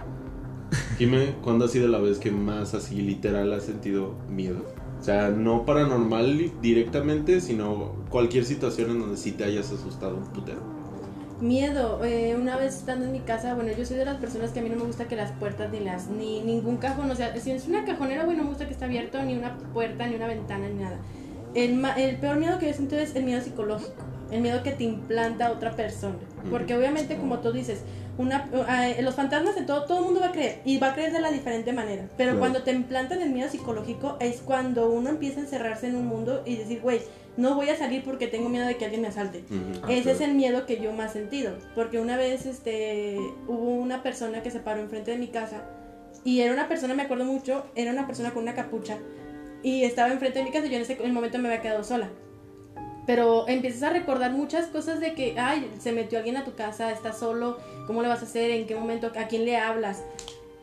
Jime, 0.99 1.35
¿cuándo 1.43 1.65
ha 1.65 1.69
sido 1.69 1.89
la 1.89 1.99
vez 1.99 2.19
que 2.19 2.31
más 2.31 2.75
así 2.75 3.01
literal 3.03 3.53
has 3.53 3.65
sentido 3.65 4.15
miedo? 4.31 4.65
O 5.01 5.05
sea, 5.05 5.31
no 5.31 5.67
paranormal 5.67 6.53
directamente, 6.63 7.41
sino 7.41 7.93
cualquier 8.09 8.45
situación 8.45 8.91
en 8.93 9.01
donde 9.01 9.17
sí 9.17 9.33
te 9.33 9.45
hayas 9.45 9.73
asustado 9.73 10.17
un 10.17 10.27
putero. 10.27 10.61
Miedo, 11.43 12.05
eh, 12.05 12.37
una 12.41 12.57
vez 12.57 12.77
estando 12.77 13.05
en 13.05 13.11
mi 13.11 13.19
casa, 13.19 13.55
bueno, 13.55 13.73
yo 13.77 13.85
soy 13.85 13.97
de 13.97 14.05
las 14.05 14.19
personas 14.19 14.53
que 14.53 14.61
a 14.61 14.63
mí 14.63 14.69
no 14.69 14.77
me 14.77 14.85
gusta 14.85 15.09
que 15.09 15.17
las 15.17 15.33
puertas 15.33 15.73
ni 15.73 15.81
las, 15.81 16.07
ni 16.07 16.41
ningún 16.41 16.77
cajón, 16.77 17.11
o 17.11 17.17
sea, 17.17 17.37
si 17.37 17.51
es 17.51 17.67
una 17.67 17.85
cajonera, 17.85 18.23
güey, 18.23 18.37
no 18.37 18.45
me 18.45 18.51
gusta 18.51 18.67
que 18.67 18.75
esté 18.75 18.85
abierto, 18.85 19.21
ni 19.25 19.37
una 19.37 19.59
puerta, 19.75 20.07
ni 20.07 20.15
una 20.15 20.29
ventana, 20.29 20.69
ni 20.69 20.81
nada. 20.81 20.99
El, 21.55 22.17
peor 22.19 22.37
miedo 22.37 22.61
que 22.61 22.69
yo 22.69 22.75
siento 22.75 22.95
es 22.95 23.17
el 23.17 23.25
miedo 23.25 23.43
psicológico, 23.43 24.05
el 24.31 24.41
miedo 24.41 24.63
que 24.63 24.71
te 24.71 24.85
implanta 24.85 25.51
otra 25.51 25.73
persona. 25.73 26.15
Porque 26.49 26.77
obviamente, 26.77 27.17
como 27.17 27.41
tú 27.41 27.51
dices, 27.53 27.81
una, 28.19 28.49
eh, 28.87 29.03
los 29.03 29.17
fantasmas 29.17 29.57
en 29.57 29.67
todo, 29.67 29.85
todo 29.87 29.99
el 29.99 30.05
mundo 30.05 30.21
va 30.21 30.29
a 30.29 30.33
creer, 30.33 30.61
y 30.65 30.79
va 30.79 30.91
a 30.91 30.95
creer 30.95 31.13
de 31.13 31.21
la 31.21 31.33
diferente 31.33 31.73
manera. 31.73 32.05
Pero 32.17 32.31
Claro. 32.31 32.39
cuando 32.39 32.63
te 32.63 32.71
implantan 32.71 33.21
el 33.21 33.31
miedo 33.31 33.51
psicológico 33.51 34.17
es 34.21 34.43
cuando 34.43 34.89
uno 34.93 35.11
empieza 35.11 35.41
a 35.41 35.43
encerrarse 35.43 35.89
en 35.89 35.97
un 35.97 36.07
mundo 36.07 36.43
y 36.47 36.55
decir, 36.55 36.81
güey, 36.81 37.01
no 37.37 37.55
voy 37.55 37.69
a 37.71 37.77
salir 37.77 38.03
porque 38.05 38.27
tengo 38.27 38.49
miedo 38.49 38.67
de 38.67 38.77
que 38.77 38.85
alguien 38.85 39.03
me 39.03 39.09
asalte. 39.09 39.45
Ah, 39.83 39.87
Ese 39.91 40.13
es 40.13 40.21
el 40.21 40.35
miedo 40.35 40.67
que 40.67 40.81
yo 40.81 40.93
más 40.93 41.13
sentido, 41.13 41.55
porque 41.75 41.99
una 41.99 42.17
vez 42.17 42.47
este 42.47 43.17
hubo 43.47 43.75
una 43.75 44.03
persona 44.03 44.43
que 44.43 44.51
se 44.51 44.61
paró 44.61 44.81
enfrente 44.81 45.13
de 45.13 45.19
mi 45.19 45.29
casa 45.29 45.65
y 46.25 46.41
era 46.41 46.53
una 46.53 46.69
persona, 46.69 46.95
me 46.95 47.03
acuerdo 47.03 47.25
mucho, 47.25 47.65
era 47.75 47.91
una 47.91 48.07
persona 48.07 48.33
con 48.33 48.43
una 48.43 48.55
capucha 48.55 48.99
y 49.63 49.85
estaba 49.85 50.13
enfrente 50.13 50.41
de 50.41 50.45
mi 50.45 50.51
casa 50.51 50.67
y 50.67 50.71
yo 50.71 50.77
en 50.77 50.83
ese 50.83 50.95
en 50.95 51.07
el 51.07 51.13
momento 51.13 51.39
me 51.39 51.49
había 51.49 51.63
quedado 51.63 51.85
sola. 51.85 52.11
Pero 53.05 53.49
empiezas 53.49 53.83
a 53.83 53.91
recordar 53.91 54.31
muchas 54.31 54.67
cosas 54.67 55.01
de 55.01 55.15
que, 55.15 55.35
ay, 55.37 55.69
se 55.81 55.91
metió 55.91 56.19
alguien 56.19 56.37
a 56.37 56.45
tu 56.45 56.55
casa, 56.55 56.93
estás 56.93 57.19
solo, 57.19 57.59
¿cómo 57.89 58.01
le 58.01 58.09
vas 58.09 58.23
a 58.23 58.27
hacer? 58.27 58.53
¿En 58.53 58.67
qué 58.67 58.77
momento? 58.77 59.11
¿A 59.17 59.27
quién 59.27 59.45
le 59.45 59.57
hablas? 59.57 60.05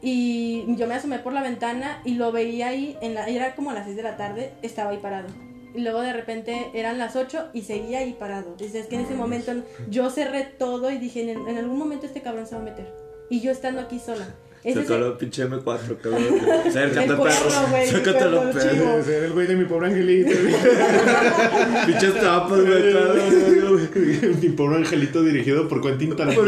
Y 0.01 0.63
yo 0.75 0.87
me 0.87 0.95
asomé 0.95 1.19
por 1.19 1.33
la 1.33 1.41
ventana 1.41 2.01
y 2.05 2.13
lo 2.13 2.31
veía 2.31 2.67
ahí, 2.69 2.97
en 3.01 3.13
la, 3.13 3.27
era 3.27 3.55
como 3.55 3.71
a 3.71 3.73
las 3.73 3.83
6 3.85 3.97
de 3.97 4.03
la 4.03 4.15
tarde, 4.15 4.53
estaba 4.61 4.91
ahí 4.91 4.97
parado. 4.97 5.27
Y 5.75 5.81
luego 5.81 6.01
de 6.01 6.13
repente 6.13 6.71
eran 6.73 6.97
las 6.97 7.15
8 7.15 7.49
y 7.53 7.61
seguía 7.61 7.99
ahí 7.99 8.13
parado. 8.19 8.55
Dices 8.57 8.87
que 8.87 8.95
en 8.95 9.01
ese 9.01 9.13
momento 9.15 9.51
yo 9.89 10.09
cerré 10.09 10.43
todo 10.57 10.89
y 10.91 10.97
dije, 10.97 11.31
en, 11.31 11.47
en 11.47 11.57
algún 11.57 11.77
momento 11.77 12.05
este 12.05 12.21
cabrón 12.21 12.47
se 12.47 12.55
va 12.55 12.61
a 12.61 12.65
meter. 12.65 12.91
Y 13.29 13.41
yo 13.41 13.51
estando 13.51 13.81
aquí 13.81 13.99
sola. 13.99 14.27
Ese 14.63 14.81
es 14.81 14.87
Saca 14.89 14.99
el- 15.05 15.13
pinche 15.13 15.47
M4, 15.47 15.97
cabrón. 16.01 16.23
Acércate, 16.67 17.07
perro. 17.07 17.49
Sácate 17.91 18.23
el 18.25 18.31
los 18.31 18.55
perros. 18.55 19.05
ser 19.05 19.23
el 19.25 19.31
güey 19.33 19.47
de 19.47 19.55
mi 19.55 19.65
pobre 19.65 19.87
angelito. 19.87 20.31
Pinches 21.85 22.13
tapas, 22.15 22.59
güey. 22.59 24.35
Mi 24.41 24.49
pobre 24.49 24.77
angelito 24.77 25.21
dirigido 25.23 25.67
por 25.69 25.81
Quentin 25.81 26.15
Tarantino. 26.15 26.43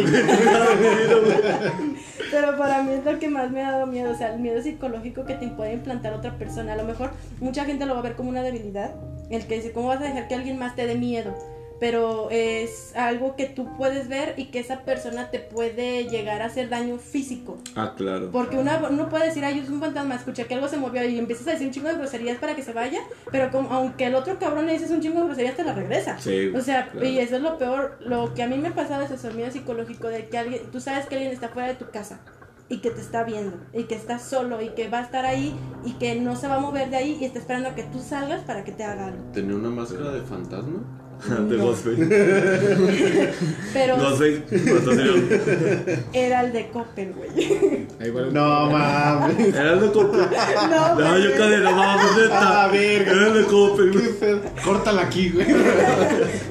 Pero 2.31 2.57
para 2.57 2.81
mí 2.81 2.93
es 2.93 3.03
lo 3.03 3.19
que 3.19 3.29
más 3.29 3.51
me 3.51 3.61
ha 3.61 3.71
dado 3.71 3.87
miedo, 3.87 4.11
o 4.11 4.15
sea, 4.15 4.33
el 4.33 4.39
miedo 4.39 4.61
psicológico 4.61 5.25
que 5.25 5.35
te 5.35 5.49
puede 5.49 5.73
implantar 5.73 6.13
otra 6.13 6.37
persona. 6.37 6.73
A 6.73 6.77
lo 6.77 6.85
mejor 6.85 7.11
mucha 7.41 7.65
gente 7.65 7.85
lo 7.85 7.93
va 7.93 7.99
a 7.99 8.03
ver 8.03 8.15
como 8.15 8.29
una 8.29 8.41
debilidad, 8.41 8.95
el 9.29 9.45
que 9.45 9.55
dice, 9.55 9.73
¿cómo 9.73 9.89
vas 9.89 9.99
a 9.99 10.05
dejar 10.05 10.29
que 10.29 10.35
alguien 10.35 10.57
más 10.57 10.75
te 10.75 10.87
dé 10.87 10.95
miedo? 10.95 11.35
Pero 11.81 12.29
es 12.29 12.95
algo 12.95 13.35
que 13.35 13.47
tú 13.47 13.75
puedes 13.75 14.07
ver 14.07 14.35
y 14.37 14.45
que 14.51 14.59
esa 14.59 14.83
persona 14.83 15.31
te 15.31 15.39
puede 15.39 16.05
llegar 16.05 16.43
a 16.43 16.45
hacer 16.45 16.69
daño 16.69 16.99
físico. 16.99 17.57
Ah, 17.75 17.95
claro. 17.97 18.29
Porque 18.31 18.55
una, 18.55 18.77
uno 18.87 19.09
puede 19.09 19.25
decir, 19.25 19.43
ay, 19.43 19.59
es 19.59 19.69
un 19.69 19.79
fantasma, 19.79 20.13
escuché 20.13 20.45
que 20.45 20.53
algo 20.53 20.67
se 20.67 20.77
movió 20.77 21.03
y 21.03 21.17
empiezas 21.17 21.47
a 21.47 21.51
decir 21.53 21.65
un 21.65 21.73
chingo 21.73 21.87
de 21.89 21.95
groserías 21.95 22.37
para 22.37 22.55
que 22.55 22.61
se 22.61 22.71
vaya, 22.71 22.99
pero 23.31 23.49
como, 23.49 23.71
aunque 23.71 24.05
el 24.05 24.13
otro 24.13 24.37
cabrón 24.37 24.67
le 24.67 24.73
dices 24.73 24.91
un 24.91 25.01
chingo 25.01 25.21
de 25.21 25.25
groserías, 25.25 25.55
te 25.57 25.63
la 25.63 25.73
regresa. 25.73 26.19
Sí, 26.19 26.51
O 26.55 26.61
sea, 26.61 26.87
claro. 26.87 27.07
y 27.07 27.17
eso 27.17 27.37
es 27.37 27.41
lo 27.41 27.57
peor. 27.57 27.97
Lo 28.01 28.35
que 28.35 28.43
a 28.43 28.47
mí 28.47 28.59
me 28.59 28.67
ha 28.67 28.75
pasado 28.75 29.01
es 29.01 29.09
eso, 29.09 29.29
el 29.29 29.35
miedo 29.35 29.49
psicológico 29.49 30.07
de 30.07 30.27
que 30.29 30.37
alguien, 30.37 30.61
tú 30.71 30.79
sabes 30.79 31.07
que 31.07 31.15
alguien 31.15 31.33
está 31.33 31.49
fuera 31.49 31.69
de 31.69 31.75
tu 31.75 31.89
casa 31.89 32.19
y 32.69 32.77
que 32.77 32.91
te 32.91 33.01
está 33.01 33.23
viendo 33.23 33.57
y 33.73 33.85
que 33.85 33.95
está 33.95 34.19
solo 34.19 34.61
y 34.61 34.69
que 34.69 34.87
va 34.87 34.99
a 34.99 35.01
estar 35.01 35.25
ahí 35.25 35.53
y 35.83 35.93
que 35.93 36.13
no 36.21 36.35
se 36.35 36.47
va 36.47 36.55
a 36.55 36.59
mover 36.59 36.91
de 36.91 36.97
ahí 36.97 37.17
y 37.19 37.25
está 37.25 37.39
esperando 37.39 37.69
a 37.69 37.75
que 37.75 37.83
tú 37.83 37.99
salgas 37.99 38.43
para 38.43 38.63
que 38.63 38.71
te 38.71 38.83
haga 38.83 39.07
algo. 39.07 39.23
¿Tenía 39.33 39.55
una 39.55 39.69
máscara 39.71 40.11
de 40.11 40.21
fantasma? 40.21 40.99
De 41.49 41.57
No. 41.57 41.65
Ghostface. 41.65 41.97
Pero 43.73 43.97
Ghostface. 43.97 44.43
era 46.13 46.41
el 46.41 46.51
de 46.53 46.69
Coppel, 46.69 47.13
güey. 47.13 47.87
No 48.31 48.69
mames. 48.69 49.53
Era 49.55 49.73
el 49.73 49.81
de 49.81 49.91
Coppel. 49.91 50.21
No, 50.71 50.95
No, 50.95 51.17
yo 51.17 51.31
cadena, 51.37 51.71
vamos, 51.71 52.17
neta. 52.17 52.63
Ah, 52.63 52.67
verga. 52.71 53.11
Era 53.11 53.27
el 53.27 53.33
de 53.33 53.43
Coppel, 53.45 53.91
güey. 53.91 54.05
Córtala 54.63 55.03
aquí, 55.03 55.29
güey. 55.29 55.45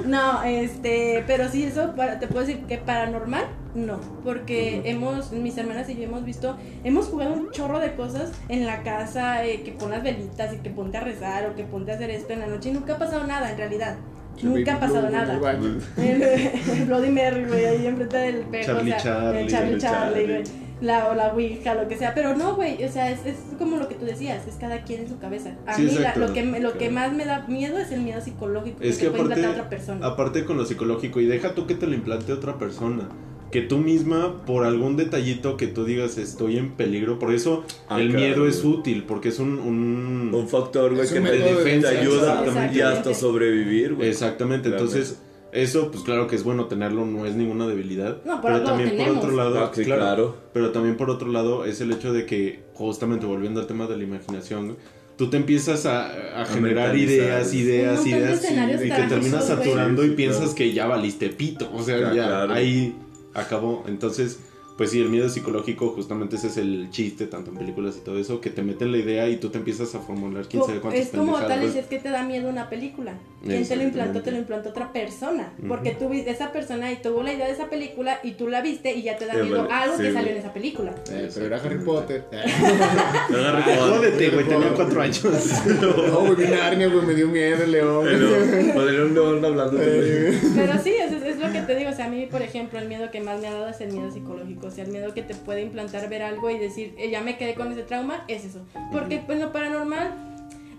No, 0.05 0.43
este, 0.43 1.23
pero 1.27 1.49
sí, 1.49 1.63
eso 1.63 1.93
para- 1.95 2.19
te 2.19 2.27
puedo 2.27 2.45
decir 2.45 2.63
que 2.65 2.77
paranormal, 2.77 3.45
no, 3.75 3.99
porque 4.23 4.81
hemos, 4.85 5.31
mis 5.31 5.57
hermanas 5.57 5.89
y 5.89 5.95
yo 5.95 6.03
hemos 6.03 6.25
visto, 6.25 6.57
hemos 6.83 7.07
jugado 7.07 7.33
un 7.33 7.51
chorro 7.51 7.79
de 7.79 7.93
cosas 7.95 8.31
en 8.49 8.65
la 8.65 8.83
casa, 8.83 9.45
eh, 9.45 9.61
que 9.63 9.71
pon 9.71 9.91
las 9.91 10.03
velitas 10.03 10.53
y 10.53 10.57
que 10.57 10.69
ponte 10.69 10.97
a 10.97 11.01
rezar 11.01 11.49
o 11.49 11.55
que 11.55 11.63
ponte 11.63 11.91
a 11.91 11.95
hacer 11.95 12.09
esto 12.09 12.33
en 12.33 12.39
la 12.41 12.47
noche 12.47 12.69
y 12.69 12.73
nunca 12.73 12.93
ha 12.93 12.97
pasado 12.97 13.25
nada 13.25 13.51
en 13.51 13.57
realidad. 13.57 13.95
Nunca 14.41 14.75
ha 14.75 14.79
pasado 14.79 15.01
Blue, 15.07 15.11
nada. 15.11 15.39
Bloody 16.87 17.09
Mary, 17.09 17.45
güey, 17.45 17.65
ahí 17.65 17.85
enfrente 17.87 18.17
del 18.17 18.35
perro. 18.45 18.65
Charlie 18.65 18.91
o 18.91 18.99
sea, 18.99 19.03
Charlie, 19.03 19.39
el 19.41 19.47
Charlie 19.49 19.77
Charlie. 19.77 19.79
Charlie, 19.79 20.25
güey. 20.27 20.43
La, 20.81 21.09
o 21.09 21.13
la 21.13 21.27
Ouija, 21.33 21.75
lo 21.75 21.87
que 21.87 21.95
sea. 21.95 22.15
Pero 22.15 22.35
no, 22.35 22.55
güey, 22.55 22.83
o 22.83 22.91
sea, 22.91 23.11
es, 23.11 23.23
es 23.23 23.35
como 23.59 23.77
lo 23.77 23.87
que 23.87 23.93
tú 23.93 24.05
decías, 24.05 24.47
es 24.47 24.55
cada 24.55 24.81
quien 24.83 25.01
en 25.01 25.09
su 25.09 25.19
cabeza. 25.19 25.51
A 25.67 25.75
Sí, 25.75 25.83
mí 25.83 25.91
la- 25.99 26.15
lo, 26.15 26.33
que, 26.33 26.41
me- 26.41 26.59
lo 26.59 26.75
que 26.75 26.89
más 26.89 27.13
me 27.13 27.23
da 27.25 27.45
miedo 27.47 27.77
es 27.77 27.91
el 27.91 28.01
miedo 28.01 28.19
psicológico 28.19 28.77
Es 28.81 28.97
que, 28.97 29.03
que 29.05 29.11
te 29.11 29.11
puede 29.11 29.21
implantar 29.25 29.45
aparte, 29.51 29.59
otra 29.59 29.69
persona. 29.69 30.07
aparte 30.07 30.43
con 30.45 30.57
lo 30.57 30.65
psicológico, 30.65 31.19
y 31.19 31.27
deja 31.27 31.53
tú 31.53 31.67
que 31.67 31.75
te 31.75 31.85
lo 31.85 31.93
implante 31.93 32.33
otra 32.33 32.57
persona. 32.57 33.09
Que 33.51 33.61
tú 33.61 33.77
misma, 33.79 34.45
por 34.45 34.63
algún 34.65 34.95
detallito 34.95 35.57
que 35.57 35.67
tú 35.67 35.83
digas 35.83 36.17
estoy 36.17 36.57
en 36.57 36.71
peligro, 36.71 37.19
por 37.19 37.33
eso 37.33 37.65
Ah, 37.89 37.99
el 37.99 38.09
claro, 38.11 38.25
miedo 38.25 38.47
es 38.47 38.63
útil, 38.63 39.03
porque 39.05 39.29
es 39.29 39.39
un... 39.39 39.59
un- 39.59 40.31
Un 40.33 40.47
factor, 40.47 40.91
güey, 40.93 41.03
Es 41.05 41.11
que 41.11 41.19
un 41.19 41.25
te, 41.25 41.31
método 41.31 41.49
de 41.49 41.55
te 41.55 41.63
defensa, 41.63 41.89
ayuda 41.89 42.71
y 42.73 42.79
hasta 42.79 43.13
sobrevivir, 43.13 43.95
güey. 43.95 44.07
Exactamente, 44.09 44.69
Realmente. 44.69 44.95
entonces 44.99 45.21
eso 45.51 45.91
pues 45.91 46.03
claro 46.05 46.27
que 46.27 46.37
es 46.37 46.45
bueno 46.45 46.67
tenerlo, 46.67 47.05
no 47.05 47.25
es 47.25 47.35
ninguna 47.35 47.67
debilidad. 47.67 48.23
No, 48.23 48.39
pero 48.41 48.61
también 48.63 48.95
por 48.95 49.09
otro 49.17 49.31
lado, 49.31 49.59
Ah, 49.59 49.71
sí, 49.73 49.83
claro. 49.83 50.37
Pero 50.53 50.71
también 50.71 50.95
por 50.95 51.09
otro 51.09 51.27
lado 51.29 51.65
es 51.65 51.81
el 51.81 51.91
hecho 51.91 52.13
de 52.13 52.25
que, 52.25 52.63
justamente 52.73 53.25
volviendo 53.25 53.59
al 53.59 53.67
tema 53.67 53.85
de 53.85 53.97
la 53.97 54.03
imaginación, 54.05 54.77
tú 55.17 55.29
te 55.29 55.35
empiezas 55.35 55.85
a, 55.85 56.41
a 56.41 56.45
generar 56.45 56.95
ideas, 56.95 57.53
ideas, 57.53 58.07
ideas, 58.07 58.41
escenarios 58.45 58.81
y 58.81 58.89
que 58.89 59.01
terminas 59.09 59.45
saturando 59.45 60.03
Sí, 60.03 60.07
y 60.07 60.11
piensas 60.15 60.39
claro. 60.41 60.55
que 60.55 60.71
ya 60.71 60.87
valiste 60.87 61.27
pito. 61.29 61.69
O 61.75 61.83
sea, 61.83 61.99
Ya, 61.99 62.13
ya 62.13 62.27
claro. 62.27 62.53
ahí 62.53 62.95
acabó. 63.33 63.83
Entonces, 63.87 64.39
pues 64.81 64.89
sí, 64.89 64.99
el 64.99 65.09
miedo 65.09 65.29
psicológico, 65.29 65.89
justamente 65.89 66.37
ese 66.37 66.47
es 66.47 66.57
el 66.57 66.87
chiste, 66.89 67.27
tanto 67.27 67.51
en 67.51 67.57
películas 67.57 67.97
y 67.97 67.99
todo 67.99 68.17
eso, 68.17 68.41
que 68.41 68.49
te 68.49 68.63
meten 68.63 68.91
la 68.91 68.97
idea 68.97 69.29
y 69.29 69.37
tú 69.37 69.49
te 69.49 69.59
empiezas 69.59 69.93
a 69.93 69.99
formular 69.99 70.47
quién 70.49 70.63
sabe 70.63 70.79
cuántas 70.79 71.03
es 71.05 71.09
como 71.09 71.37
tal 71.37 71.61
dices 71.61 71.85
que 71.85 71.99
te 71.99 72.09
da 72.09 72.23
miedo 72.23 72.49
una 72.49 72.67
película. 72.67 73.13
Quien 73.45 73.67
te 73.67 73.75
lo 73.75 73.83
implantó, 73.83 74.21
te 74.23 74.31
lo 74.31 74.37
implantó 74.37 74.69
otra 74.69 74.91
persona. 74.91 75.53
Porque 75.67 75.91
tú 75.91 76.09
viste 76.09 76.31
esa 76.31 76.51
persona 76.51 76.91
y 76.91 76.95
tuvo 76.95 77.21
la 77.21 77.31
idea 77.33 77.45
de 77.45 77.53
esa 77.53 77.69
película 77.69 78.19
y 78.23 78.31
tú 78.31 78.47
la 78.47 78.61
viste 78.61 78.91
y 78.95 79.03
ya 79.03 79.17
te 79.17 79.27
da 79.27 79.35
Eh, 79.35 79.43
miedo 79.43 79.67
vale, 79.67 79.71
algo 79.73 79.97
sí, 79.97 80.01
que 80.03 80.13
salió 80.13 80.31
en 80.31 80.37
esa 80.37 80.51
película. 80.51 80.95
Eh, 81.11 81.29
pero 81.31 81.45
era 81.45 81.57
Harry 81.57 81.77
Potter. 81.85 82.25
Agarra 82.31 83.59
Ah, 83.59 83.63
como- 83.65 83.95
jódete, 83.97 84.29
güey, 84.29 84.45
tenía 84.47 84.73
cuatro 84.73 85.01
años. 85.01 85.21
No, 85.81 86.19
güey, 86.21 86.35
vi 86.35 86.45
Narnia, 86.45 86.87
güey, 86.87 87.05
me 87.05 87.13
dio 87.13 87.27
miedo 87.27 87.63
el 87.63 87.71
león. 87.71 88.05
Pero, 88.07 89.05
un 89.05 89.13
león 89.13 89.45
hablando 89.45 89.77
de 89.77 90.29
Eh, 90.31 90.39
Pero 90.55 90.73
sí, 90.83 90.89
es, 90.91 91.11
es 91.11 91.37
lo 91.39 91.51
que 91.51 91.61
te 91.61 91.75
digo. 91.75 91.89
O 91.91 91.93
sea, 91.93 92.05
a 92.05 92.09
mí, 92.09 92.25
por 92.29 92.41
ejemplo, 92.41 92.79
el 92.79 92.87
miedo 92.87 93.11
que 93.11 93.21
más 93.21 93.39
me 93.39 93.47
ha 93.47 93.53
dado 93.53 93.69
es 93.69 93.81
el 93.81 93.91
miedo 93.91 94.11
psicológico. 94.11 94.70
O 94.71 94.73
sea, 94.73 94.85
el 94.85 94.91
miedo 94.91 95.13
que 95.13 95.21
te 95.21 95.35
puede 95.35 95.61
implantar 95.61 96.07
ver 96.09 96.21
algo 96.23 96.49
y 96.49 96.57
decir, 96.57 96.95
"Eh, 96.97 97.09
ya 97.11 97.21
me 97.21 97.37
quedé 97.37 97.55
con 97.55 97.71
ese 97.71 97.83
trauma, 97.83 98.23
es 98.27 98.45
eso. 98.45 98.65
Porque, 98.91 99.19
pues, 99.19 99.39
lo 99.39 99.51
paranormal, 99.51 100.13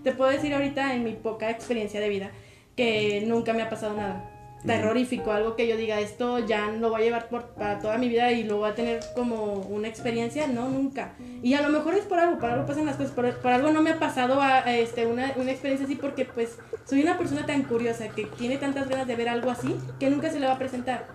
te 0.03 0.11
puedo 0.11 0.31
decir 0.31 0.53
ahorita 0.53 0.93
en 0.95 1.03
mi 1.03 1.13
poca 1.13 1.49
experiencia 1.49 1.99
de 1.99 2.09
vida 2.09 2.31
que 2.75 3.23
nunca 3.27 3.53
me 3.53 3.61
ha 3.61 3.69
pasado 3.69 3.93
nada. 3.95 4.29
terrorífico, 4.65 5.33
algo 5.33 5.57
que 5.57 5.67
yo 5.67 5.75
diga, 5.75 5.99
esto 5.99 6.39
ya 6.39 6.71
lo 6.71 6.89
voy 6.89 7.01
a 7.01 7.03
llevar 7.03 7.27
por, 7.27 7.47
para 7.47 7.79
toda 7.79 7.97
mi 7.97 8.07
vida 8.07 8.31
y 8.31 8.45
lo 8.45 8.59
voy 8.59 8.69
a 8.69 8.73
tener 8.75 9.01
como 9.13 9.55
una 9.55 9.89
experiencia, 9.89 10.47
no, 10.47 10.69
nunca. 10.69 11.15
Y 11.41 11.53
a 11.53 11.61
lo 11.61 11.67
mejor 11.67 11.95
es 11.95 12.05
por 12.05 12.17
algo, 12.17 12.39
por 12.39 12.49
algo 12.49 12.65
pasan 12.65 12.85
las 12.85 12.95
cosas, 12.95 13.11
por, 13.11 13.29
por 13.41 13.51
algo 13.51 13.71
no 13.71 13.81
me 13.81 13.89
ha 13.89 13.99
pasado 13.99 14.41
a, 14.41 14.59
a 14.59 14.73
este, 14.77 15.05
una, 15.05 15.33
una 15.35 15.51
experiencia 15.51 15.85
así 15.85 15.95
porque 15.95 16.23
pues 16.23 16.57
soy 16.85 17.01
una 17.03 17.17
persona 17.17 17.45
tan 17.45 17.63
curiosa 17.63 18.07
que 18.07 18.23
tiene 18.37 18.57
tantas 18.57 18.87
ganas 18.87 19.05
de 19.05 19.17
ver 19.17 19.27
algo 19.27 19.51
así 19.51 19.75
que 19.99 20.09
nunca 20.09 20.29
se 20.31 20.39
le 20.39 20.47
va 20.47 20.53
a 20.53 20.57
presentar. 20.57 21.07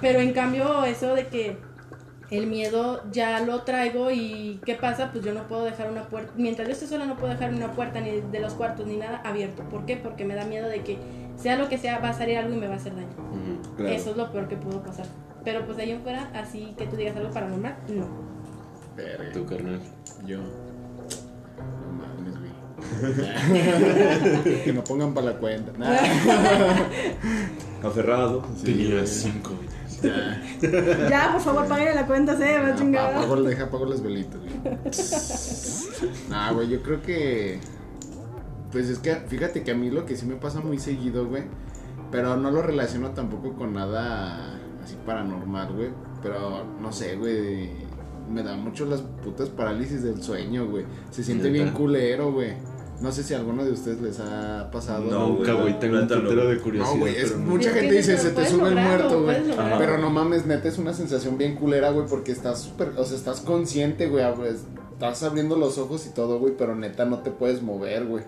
Pero 0.00 0.20
en 0.20 0.32
cambio 0.32 0.84
eso 0.84 1.16
de 1.16 1.26
que 1.26 1.56
el 2.32 2.46
miedo 2.46 3.02
ya 3.12 3.40
lo 3.40 3.62
traigo 3.62 4.10
y 4.10 4.58
¿qué 4.64 4.74
pasa? 4.74 5.12
Pues 5.12 5.22
yo 5.22 5.34
no 5.34 5.46
puedo 5.48 5.64
dejar 5.64 5.90
una 5.90 6.04
puerta, 6.04 6.32
mientras 6.36 6.66
yo 6.66 6.72
esté 6.72 6.86
sola 6.86 7.04
no 7.04 7.16
puedo 7.16 7.32
dejar 7.32 7.52
una 7.52 7.72
puerta 7.72 8.00
ni 8.00 8.20
de 8.20 8.40
los 8.40 8.54
cuartos 8.54 8.86
ni 8.86 8.96
nada 8.96 9.20
abierto. 9.22 9.62
¿Por 9.64 9.84
qué? 9.84 9.98
Porque 9.98 10.24
me 10.24 10.34
da 10.34 10.46
miedo 10.46 10.68
de 10.68 10.82
que 10.82 10.98
sea 11.36 11.56
lo 11.56 11.68
que 11.68 11.76
sea, 11.76 11.98
va 11.98 12.08
a 12.08 12.14
salir 12.14 12.38
algo 12.38 12.54
y 12.54 12.56
me 12.56 12.68
va 12.68 12.74
a 12.74 12.76
hacer 12.76 12.94
daño. 12.94 13.08
Claro. 13.76 13.92
Eso 13.92 14.10
es 14.12 14.16
lo 14.16 14.32
peor 14.32 14.48
que 14.48 14.56
pudo 14.56 14.82
pasar. 14.82 15.04
Pero 15.44 15.66
pues 15.66 15.76
de 15.76 15.82
ahí 15.82 15.90
en 15.90 16.00
fuera, 16.02 16.30
así 16.34 16.74
que 16.78 16.86
tú 16.86 16.96
digas 16.96 17.14
algo 17.16 17.30
paranormal, 17.30 17.76
no. 17.88 18.06
Verga. 18.96 19.32
Tu 19.32 19.44
carnal. 19.44 19.80
Yo. 20.24 20.38
No 20.38 21.92
mames, 21.92 22.34
güey. 22.38 22.52
que 24.64 24.72
no 24.72 24.82
pongan 24.84 25.12
para 25.12 25.32
la 25.32 25.38
cuenta. 25.38 25.72
Nah. 25.78 25.98
Aferrado. 27.88 28.42
Tenía 28.64 29.04
cinco 29.04 29.50
vidas. 29.60 29.91
Ya. 30.02 31.08
ya, 31.08 31.32
por 31.32 31.40
favor, 31.40 31.66
págale 31.66 31.94
la 31.94 32.06
cuenta, 32.06 32.36
se 32.36 32.58
va 32.58 32.74
Ah, 33.00 33.08
Apago, 33.18 33.42
deja, 33.42 33.64
apago 33.64 33.86
las 33.86 34.02
velitas, 34.02 34.40
güey. 34.40 34.52
Nah, 36.28 36.52
güey, 36.52 36.68
yo 36.68 36.82
creo 36.82 37.02
que. 37.02 37.60
Pues 38.72 38.88
es 38.88 38.98
que, 38.98 39.14
fíjate 39.14 39.62
que 39.62 39.70
a 39.70 39.74
mí 39.74 39.90
lo 39.90 40.06
que 40.06 40.16
sí 40.16 40.26
me 40.26 40.36
pasa 40.36 40.60
muy 40.60 40.78
seguido, 40.78 41.26
güey. 41.26 41.44
Pero 42.10 42.36
no 42.36 42.50
lo 42.50 42.62
relaciono 42.62 43.10
tampoco 43.10 43.54
con 43.54 43.74
nada 43.74 44.58
así 44.82 44.96
paranormal, 45.06 45.72
güey. 45.74 45.90
Pero 46.22 46.64
no 46.80 46.92
sé, 46.92 47.16
güey. 47.16 47.70
Me 48.30 48.42
dan 48.42 48.62
mucho 48.62 48.86
las 48.86 49.02
putas 49.02 49.48
parálisis 49.50 50.02
del 50.02 50.22
sueño, 50.22 50.66
güey. 50.66 50.84
Se 51.10 51.22
siente 51.22 51.50
bien 51.50 51.70
culero, 51.72 52.32
güey. 52.32 52.54
No 53.02 53.10
sé 53.10 53.24
si 53.24 53.34
a 53.34 53.38
alguno 53.38 53.64
de 53.64 53.72
ustedes 53.72 54.00
les 54.00 54.20
ha 54.20 54.70
pasado. 54.70 55.04
No, 55.10 55.28
Nunca, 55.28 55.54
güey. 55.54 55.78
Tengo 55.80 55.98
un 55.98 56.06
putero 56.06 56.48
de 56.48 56.58
curiosidad. 56.58 56.94
No, 56.94 57.00
güey, 57.00 57.16
es 57.16 57.24
pero 57.24 57.38
no. 57.38 57.50
mucha 57.50 57.68
Es 57.70 57.74
gente 57.74 57.94
dice, 57.96 58.16
se 58.16 58.30
te 58.30 58.46
sube 58.46 58.68
el 58.68 58.76
muerto, 58.76 59.22
güey. 59.22 59.38
Pero 59.78 59.98
no 59.98 60.10
mames, 60.10 60.46
neta, 60.46 60.68
es 60.68 60.78
una 60.78 60.94
sensación 60.94 61.36
bien 61.36 61.56
culera, 61.56 61.90
güey, 61.90 62.06
porque 62.06 62.30
estás 62.30 62.60
súper, 62.60 62.92
o 62.96 63.04
sea, 63.04 63.16
estás 63.16 63.40
consciente, 63.40 64.06
güey, 64.06 64.24
estás 64.92 65.22
abriendo 65.24 65.56
los 65.56 65.78
ojos 65.78 66.06
y 66.06 66.10
todo, 66.10 66.38
güey, 66.38 66.54
pero 66.56 66.76
neta 66.76 67.04
no 67.04 67.18
te 67.18 67.32
puedes 67.32 67.60
mover, 67.60 68.06
güey. 68.06 68.24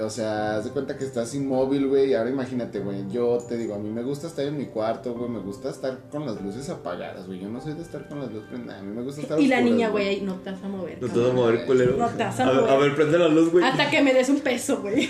O 0.00 0.08
sea, 0.08 0.56
haz 0.56 0.64
de 0.64 0.70
cuenta 0.70 0.96
que 0.96 1.04
estás 1.04 1.34
inmóvil, 1.34 1.88
güey, 1.88 2.10
y 2.10 2.14
ahora 2.14 2.30
imagínate, 2.30 2.78
güey, 2.78 3.08
yo 3.10 3.38
te 3.48 3.56
digo, 3.56 3.74
a 3.74 3.78
mí 3.78 3.90
me 3.90 4.02
gusta 4.04 4.28
estar 4.28 4.44
en 4.44 4.56
mi 4.56 4.66
cuarto, 4.66 5.14
güey, 5.14 5.28
me 5.28 5.40
gusta 5.40 5.68
estar 5.70 5.98
con 6.12 6.24
las 6.24 6.40
luces 6.40 6.68
apagadas, 6.70 7.26
güey, 7.26 7.40
yo 7.40 7.48
no 7.48 7.60
soy 7.60 7.72
de 7.74 7.82
estar 7.82 8.06
con 8.08 8.20
las 8.20 8.30
luces 8.30 8.48
prendidas, 8.48 8.78
a 8.78 8.82
mí 8.82 8.94
me 8.94 9.02
gusta 9.02 9.22
estar 9.22 9.40
Y 9.40 9.48
la 9.48 9.60
niña, 9.60 9.88
güey, 9.88 10.06
ahí 10.08 10.20
no 10.20 10.34
te 10.36 10.52
vas 10.52 10.62
a 10.62 10.68
mover. 10.68 11.02
No 11.02 11.08
te 11.08 11.18
vas 11.18 11.30
a 11.30 11.32
mover, 11.32 11.66
culero. 11.66 11.96
No 11.96 12.08
te 12.08 12.22
vas 12.22 12.38
a 12.38 12.44
a, 12.44 12.46
ver- 12.52 12.60
mover. 12.60 12.70
a 12.70 12.76
ver, 12.78 12.94
prende 12.94 13.18
la 13.18 13.28
luz, 13.28 13.50
güey. 13.50 13.64
Hasta 13.64 13.90
que 13.90 14.00
me 14.00 14.14
des 14.14 14.28
un 14.28 14.40
peso, 14.40 14.80
güey. 14.80 15.08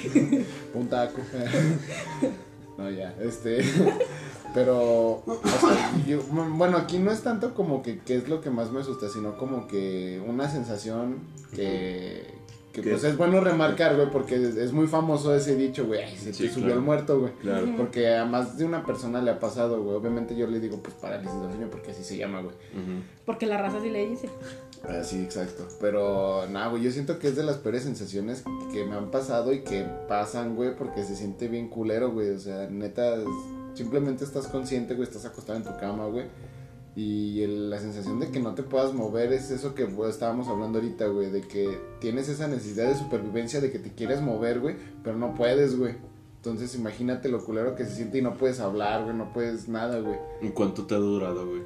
Un 0.74 0.88
taco. 0.88 1.20
no, 2.78 2.90
ya, 2.90 3.14
este. 3.20 3.60
Pero, 4.54 5.22
o 5.26 5.40
sea, 5.60 5.92
yo- 6.06 6.22
bueno, 6.24 6.76
aquí 6.78 6.98
no 6.98 7.12
es 7.12 7.20
tanto 7.22 7.54
como 7.54 7.82
que 7.82 8.00
qué 8.00 8.16
es 8.16 8.28
lo 8.28 8.40
que 8.40 8.50
más 8.50 8.72
me 8.72 8.80
asusta, 8.80 9.08
sino 9.08 9.36
como 9.36 9.68
que 9.68 10.20
una 10.26 10.48
sensación 10.50 11.18
que, 11.54 12.24
que 12.72 12.82
¿Qué? 12.82 12.90
pues 12.90 13.04
es 13.04 13.16
bueno 13.16 13.40
remarcar, 13.40 13.96
güey, 13.96 14.10
porque 14.10 14.36
es, 14.36 14.56
es 14.56 14.72
muy 14.72 14.86
famoso 14.86 15.34
ese 15.34 15.56
dicho, 15.56 15.86
güey, 15.86 16.02
ay, 16.02 16.16
se 16.16 16.32
Sí, 16.32 16.46
te 16.46 16.54
subió 16.54 16.74
el 16.74 16.80
muerto, 16.80 17.20
güey. 17.20 17.32
Claro. 17.34 17.66
Porque 17.76 18.14
a 18.14 18.24
más 18.24 18.56
de 18.58 18.64
una 18.64 18.84
persona 18.84 19.20
le 19.20 19.30
ha 19.30 19.38
pasado, 19.40 19.82
güey. 19.82 19.96
Obviamente 19.96 20.36
yo 20.36 20.46
le 20.46 20.60
digo, 20.60 20.78
pues 20.82 20.94
parálisis 20.94 21.40
del 21.40 21.50
sueño, 21.50 21.68
porque 21.70 21.90
así 21.90 22.04
se 22.04 22.16
llama, 22.16 22.40
güey. 22.40 22.54
Porque 23.26 23.46
la 23.46 23.58
raza 23.58 23.80
sí 23.80 23.90
le 23.90 24.06
dice. 24.08 24.28
Ah, 24.88 25.02
sí, 25.04 25.22
exacto. 25.22 25.68
Pero 25.80 26.46
nada, 26.48 26.68
güey, 26.68 26.82
yo 26.82 26.90
siento 26.90 27.18
que 27.18 27.28
es 27.28 27.36
de 27.36 27.42
las 27.42 27.56
peores 27.58 27.82
sensaciones 27.82 28.44
que 28.72 28.84
me 28.84 28.96
han 28.96 29.10
pasado 29.10 29.52
y 29.52 29.60
que 29.60 29.84
pasan, 30.08 30.56
güey, 30.56 30.74
porque 30.74 31.04
se 31.04 31.16
siente 31.16 31.48
bien 31.48 31.68
culero, 31.68 32.12
güey. 32.12 32.30
O 32.30 32.38
sea, 32.38 32.68
neta, 32.70 33.16
simplemente 33.74 34.24
estás 34.24 34.46
consciente, 34.46 34.94
güey, 34.94 35.06
estás 35.06 35.24
acostado 35.24 35.58
en 35.58 35.64
tu 35.64 35.76
cama, 35.78 36.06
güey. 36.06 36.26
Y 36.96 37.42
el- 37.42 37.70
la 37.70 37.78
sensación 37.78 38.18
de 38.20 38.30
que 38.30 38.40
no 38.40 38.54
te 38.54 38.62
puedas 38.64 38.92
mover 38.94 39.32
es 39.32 39.50
eso 39.50 39.74
que 39.74 39.88
estábamos 40.08 40.48
hablando 40.48 40.78
ahorita, 40.78 41.06
güey, 41.06 41.30
de 41.30 41.42
que 41.42 41.78
tienes 42.00 42.28
esa 42.28 42.48
necesidad 42.48 42.88
de 42.88 42.96
supervivencia, 42.96 43.60
de 43.60 43.70
que 43.70 43.78
te 43.78 43.92
quieres 43.92 44.20
mover, 44.20 44.60
güey, 44.60 44.76
pero 45.04 45.16
no 45.16 45.34
puedes, 45.34 45.78
güey. 45.78 45.94
Entonces 46.36 46.74
imagínate 46.74 47.28
lo 47.28 47.44
culero 47.44 47.74
que 47.76 47.84
se 47.84 47.94
siente 47.94 48.18
y 48.18 48.22
no 48.22 48.34
puedes 48.34 48.60
hablar, 48.60 49.04
güey, 49.04 49.14
no 49.14 49.32
puedes 49.32 49.68
nada, 49.68 50.00
güey. 50.00 50.16
¿Y 50.42 50.48
cuánto 50.48 50.86
te 50.86 50.94
ha 50.94 50.98
durado, 50.98 51.46
güey? 51.46 51.62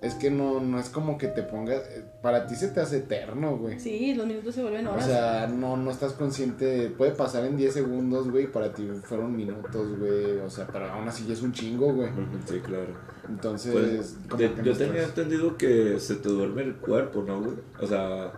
Es 0.00 0.14
que 0.14 0.30
no, 0.30 0.60
no 0.60 0.78
es 0.78 0.88
como 0.90 1.18
que 1.18 1.26
te 1.26 1.42
pongas, 1.42 1.82
eh, 1.90 2.04
para 2.22 2.46
ti 2.46 2.54
se 2.54 2.68
te 2.68 2.78
hace 2.80 2.98
eterno, 2.98 3.56
güey. 3.58 3.80
Sí, 3.80 4.14
los 4.14 4.28
minutos 4.28 4.54
se 4.54 4.62
vuelven 4.62 4.86
O 4.86 4.92
horas. 4.92 5.06
sea, 5.06 5.48
no, 5.48 5.76
no 5.76 5.90
estás 5.90 6.12
consciente, 6.12 6.88
puede 6.90 7.10
pasar 7.10 7.44
en 7.44 7.56
10 7.56 7.74
segundos, 7.74 8.30
güey, 8.30 8.46
para 8.46 8.72
ti 8.72 8.88
fueron 9.02 9.34
minutos, 9.36 9.98
güey, 9.98 10.38
o 10.38 10.48
sea, 10.48 10.68
pero 10.68 10.86
aún 10.92 11.08
así 11.08 11.26
ya 11.26 11.32
es 11.32 11.42
un 11.42 11.50
chingo, 11.52 11.92
güey. 11.92 12.08
Sí, 12.46 12.60
claro. 12.60 12.94
Entonces, 13.28 13.72
Pues, 13.72 14.38
de- 14.38 14.50
yo 14.64 14.76
tenía 14.76 15.02
entendido 15.04 15.56
que 15.56 15.98
se 16.00 16.14
te 16.16 16.28
duerme 16.28 16.62
el 16.62 16.74
cuerpo, 16.76 17.22
¿no, 17.26 17.40
güey? 17.40 17.52
O 17.80 17.86
sea, 17.86 18.32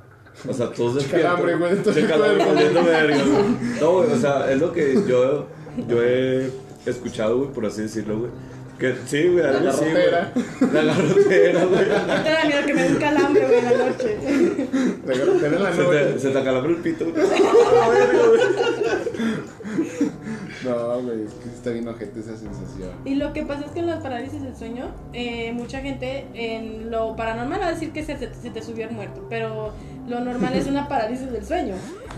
o 0.48 0.52
sea, 0.52 0.70
todos 0.70 0.94
despiertos. 0.96 1.30
Calambre, 1.30 1.56
güey, 1.56 1.74
verga. 2.84 3.16
No, 3.80 3.92
güey, 3.92 4.12
o 4.12 4.16
sea, 4.16 4.50
es 4.50 4.60
lo 4.60 4.72
que 4.72 4.94
yo, 5.06 5.46
yo 5.88 6.02
he 6.02 6.50
escuchado, 6.86 7.38
güey, 7.38 7.50
por 7.52 7.66
así 7.66 7.82
decirlo, 7.82 8.18
güey. 8.20 8.30
Que 8.78 8.94
sí, 9.06 9.28
güey, 9.28 9.44
algo 9.44 9.60
La 9.60 9.70
así, 9.72 9.84
garrotera. 9.84 10.32
güey. 10.34 10.72
La 10.72 10.82
garrotera, 10.94 11.64
güey. 11.66 11.80
No 11.88 12.22
te 12.22 12.30
da 12.30 12.44
miedo 12.46 12.66
que 12.66 12.74
me 12.74 12.82
dé 12.82 12.88
un 12.88 12.96
calambre, 12.96 13.46
güey, 13.46 13.58
en 13.58 13.64
la 13.64 13.86
noche. 13.86 14.18
Te 15.12 15.22
agarras 15.22 15.42
en 15.44 15.62
la 15.62 15.72
Se 15.72 15.84
te, 15.84 16.18
se 16.18 16.30
te 16.30 16.38
acalambra 16.38 16.70
el 16.72 16.78
pito. 16.78 17.04
¡Ah! 17.16 17.88
No, 20.64 21.00
güey, 21.02 21.22
es 21.24 21.32
que 21.34 21.48
está 21.48 21.70
bien 21.70 21.88
ojete 21.88 22.20
esa 22.20 22.36
sensación. 22.36 22.90
Y 23.04 23.14
lo 23.14 23.32
que 23.32 23.44
pasa 23.44 23.64
es 23.66 23.72
que 23.72 23.80
en 23.80 23.86
las 23.86 24.02
parálisis 24.02 24.42
del 24.42 24.54
sueño, 24.56 24.90
eh, 25.12 25.52
mucha 25.52 25.80
gente 25.80 26.26
en 26.34 26.90
lo 26.90 27.16
paranormal 27.16 27.60
va 27.60 27.66
a 27.68 27.72
decir 27.72 27.92
que 27.92 28.04
se, 28.04 28.14
te- 28.16 28.34
se 28.34 28.50
te 28.50 28.62
subió 28.62 28.86
el 28.86 28.92
muerto, 28.94 29.26
pero 29.30 29.72
lo 30.08 30.20
normal 30.20 30.54
es 30.54 30.66
una 30.66 30.88
parálisis 30.88 31.30
del 31.30 31.44
sueño, 31.44 31.74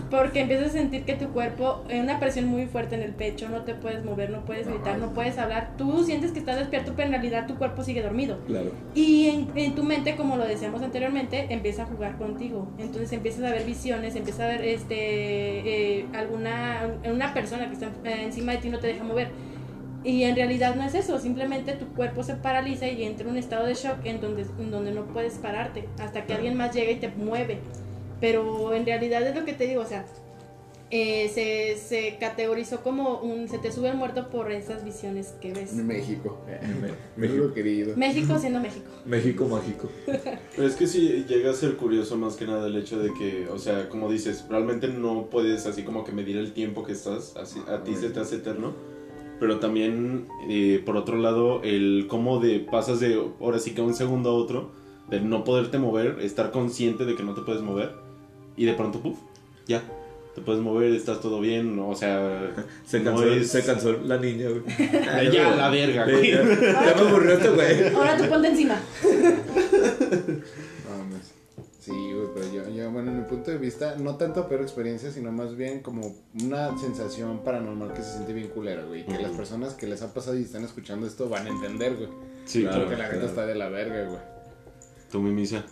porque 0.09 0.41
empiezas 0.41 0.69
a 0.69 0.71
sentir 0.71 1.03
que 1.03 1.13
tu 1.13 1.29
cuerpo, 1.29 1.83
eh, 1.89 2.01
una 2.01 2.19
presión 2.19 2.45
muy 2.45 2.65
fuerte 2.65 2.95
en 2.95 3.01
el 3.01 3.11
pecho, 3.11 3.49
no 3.49 3.61
te 3.61 3.75
puedes 3.75 4.03
mover, 4.03 4.29
no 4.29 4.45
puedes 4.45 4.67
gritar, 4.67 4.97
no 4.97 5.13
puedes 5.13 5.37
hablar, 5.37 5.71
tú 5.77 6.03
sientes 6.03 6.31
que 6.31 6.39
estás 6.39 6.57
despierto, 6.57 6.93
pero 6.95 7.07
en 7.07 7.13
realidad 7.13 7.47
tu 7.47 7.55
cuerpo 7.55 7.83
sigue 7.83 8.01
dormido. 8.01 8.39
Claro. 8.47 8.71
Y 8.95 9.29
en, 9.29 9.47
en 9.55 9.75
tu 9.75 9.83
mente, 9.83 10.15
como 10.15 10.37
lo 10.37 10.45
decíamos 10.45 10.81
anteriormente, 10.81 11.47
empieza 11.49 11.83
a 11.83 11.85
jugar 11.85 12.17
contigo. 12.17 12.67
Entonces 12.77 13.11
empiezas 13.11 13.43
a 13.43 13.51
ver 13.51 13.65
visiones, 13.65 14.15
empiezas 14.15 14.41
a 14.41 14.47
ver 14.47 14.65
este 14.65 15.99
eh, 15.99 16.05
alguna 16.13 16.81
una 17.05 17.33
persona 17.33 17.67
que 17.67 17.73
está 17.73 17.87
eh, 18.03 18.23
encima 18.23 18.53
de 18.53 18.57
ti 18.59 18.67
y 18.67 18.71
no 18.71 18.79
te 18.79 18.87
deja 18.87 19.03
mover. 19.03 19.29
Y 20.03 20.23
en 20.23 20.35
realidad 20.35 20.75
no 20.75 20.83
es 20.83 20.95
eso, 20.95 21.17
simplemente 21.19 21.73
tu 21.73 21.85
cuerpo 21.93 22.23
se 22.23 22.35
paraliza 22.35 22.87
y 22.87 23.03
entra 23.03 23.25
en 23.25 23.31
un 23.31 23.37
estado 23.37 23.65
de 23.65 23.73
shock 23.73 24.05
en 24.05 24.19
donde, 24.19 24.43
en 24.59 24.69
donde 24.69 24.91
no 24.91 25.05
puedes 25.05 25.35
pararte 25.35 25.87
hasta 25.99 26.25
que 26.25 26.33
alguien 26.33 26.57
más 26.57 26.73
llega 26.75 26.91
y 26.91 26.97
te 26.97 27.07
mueve. 27.09 27.59
Pero 28.19 28.73
en 28.73 28.85
realidad 28.85 29.21
es 29.23 29.35
lo 29.35 29.45
que 29.45 29.53
te 29.53 29.67
digo, 29.67 29.81
o 29.81 29.85
sea, 29.85 30.05
eh, 30.95 31.27
se, 31.33 31.75
se 31.81 32.17
categorizó 32.19 32.83
como 32.83 33.19
un 33.19 33.49
se 33.49 33.57
te 33.57 33.71
sube 33.71 33.89
el 33.89 33.97
muerto 33.97 34.29
por 34.29 34.51
esas 34.51 34.85
visiones 34.85 35.33
que 35.41 35.51
ves. 35.51 35.73
México. 35.73 36.37
México 36.45 36.95
México, 37.17 37.53
querido. 37.53 37.97
México 37.97 38.37
siendo 38.37 38.59
México. 38.61 38.85
México 39.03 39.47
mágico. 39.47 39.89
Pero 40.55 40.67
es 40.67 40.75
que 40.75 40.85
sí 40.85 41.25
llega 41.27 41.49
a 41.49 41.53
ser 41.55 41.77
curioso 41.77 42.15
más 42.15 42.35
que 42.35 42.45
nada 42.45 42.67
el 42.67 42.75
hecho 42.75 42.99
de 42.99 43.11
que, 43.13 43.47
o 43.47 43.57
sea, 43.57 43.89
como 43.89 44.11
dices, 44.11 44.45
realmente 44.47 44.87
no 44.87 45.31
puedes 45.31 45.65
así 45.65 45.81
como 45.81 46.03
que 46.03 46.11
medir 46.11 46.37
el 46.37 46.53
tiempo 46.53 46.83
que 46.83 46.91
estás, 46.91 47.35
así, 47.37 47.59
a 47.67 47.83
ti 47.83 47.95
se 47.95 48.09
te 48.09 48.19
hace 48.19 48.35
eterno. 48.35 48.92
Pero 49.43 49.59
también, 49.59 50.25
eh, 50.47 50.81
por 50.85 50.95
otro 50.95 51.17
lado, 51.17 51.61
el 51.63 52.05
cómo 52.07 52.39
de 52.39 52.61
pasas 52.61 53.01
de 53.01 53.21
ahora 53.41 53.59
sí 53.59 53.71
que 53.71 53.81
un 53.81 53.93
segundo 53.93 54.29
a 54.29 54.33
otro, 54.35 54.71
de 55.09 55.19
no 55.19 55.43
poderte 55.43 55.77
mover, 55.79 56.19
estar 56.21 56.49
consciente 56.51 57.03
de 57.03 57.13
que 57.15 57.23
no 57.23 57.33
te 57.33 57.41
puedes 57.41 57.61
mover, 57.61 57.91
y 58.55 58.63
de 58.63 58.71
pronto, 58.73 59.01
puf, 59.01 59.17
ya, 59.67 59.83
te 60.33 60.39
puedes 60.39 60.61
mover, 60.61 60.93
estás 60.93 61.19
todo 61.19 61.41
bien, 61.41 61.77
o 61.77 61.93
sea, 61.93 62.53
Se 62.85 63.01
no 63.01 63.11
cansó, 63.11 63.27
es- 63.33 63.49
se 63.51 63.65
cansó 63.65 63.91
la 64.05 64.17
niña, 64.17 64.45
güey. 64.47 64.61
Ya, 65.33 65.53
la 65.57 65.69
verga, 65.69 66.05
Sí, 66.05 66.11
güey. 66.13 66.31
Ya, 66.31 66.85
ya 66.85 66.93
me 66.95 67.09
aburrió 67.09 67.33
este 67.33 67.49
güey. 67.49 67.93
Ahora 67.93 68.15
tú 68.15 68.29
ponte 68.29 68.47
encima. 68.47 68.75
No, 71.87 71.93
no 71.95 71.99
Sí, 71.99 72.13
güey, 72.13 72.27
pero 72.33 72.53
yo, 72.53 72.69
yo, 72.69 72.91
bueno, 72.91 73.11
en 73.11 73.17
mi 73.19 73.23
punto 73.25 73.51
de 73.51 73.57
vista, 73.57 73.95
no 73.99 74.15
tanto 74.15 74.47
peor 74.47 74.61
experiencia, 74.61 75.11
sino 75.11 75.31
más 75.31 75.55
bien 75.55 75.81
como 75.81 76.15
una 76.43 76.77
sensación 76.77 77.39
paranormal 77.43 77.93
que 77.93 78.01
se 78.01 78.13
siente 78.13 78.31
bien 78.33 78.47
culera, 78.49 78.83
güey. 78.83 79.05
Que 79.05 79.19
las 79.21 79.31
personas 79.31 79.73
que 79.73 79.87
les 79.87 80.01
ha 80.01 80.13
pasado 80.13 80.37
y 80.37 80.43
están 80.43 80.63
escuchando 80.63 81.05
esto 81.07 81.27
van 81.27 81.47
a 81.47 81.49
entender, 81.49 81.95
güey. 81.97 82.09
Sí, 82.45 82.61
Claro. 82.61 82.81
Porque 82.85 82.95
la 82.95 83.09
claro. 83.09 83.25
está 83.25 83.45
de 83.45 83.55
la 83.55 83.67
verga, 83.69 84.05
güey. 84.05 84.19
Tu 85.11 85.19
mimisa. 85.19 85.65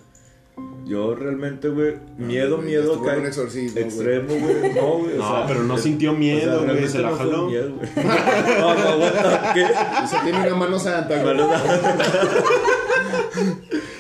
Yo 0.86 1.16
realmente, 1.16 1.70
güey, 1.70 1.96
miedo, 2.18 2.58
güey, 2.58 2.68
miedo 2.68 2.94
en 3.10 3.20
un 3.20 3.26
exorcismo, 3.26 3.72
güey. 3.74 3.86
extremo, 3.86 4.28
güey. 4.36 4.74
No, 4.76 4.98
güey. 5.00 5.14
o 5.14 5.18
No, 5.18 5.32
sea, 5.32 5.46
pero 5.48 5.64
no 5.64 5.78
sintió 5.78 6.10
o 6.12 6.14
sea, 6.14 6.20
miedo, 6.20 6.64
güey, 6.66 6.88
se 6.90 7.00
la 7.00 7.12
no 7.12 7.16
jaló. 7.16 7.46
miedo, 7.48 7.74
güey. 7.76 7.90
No, 7.96 8.04
no, 8.76 8.90
aguanta, 8.90 9.54
¿qué? 9.54 9.64
O 9.64 10.08
sea, 10.08 10.24
tiene 10.24 10.42
una 10.46 10.56
mano 10.56 10.78
santa, 10.78 11.24
güey. 11.24 11.38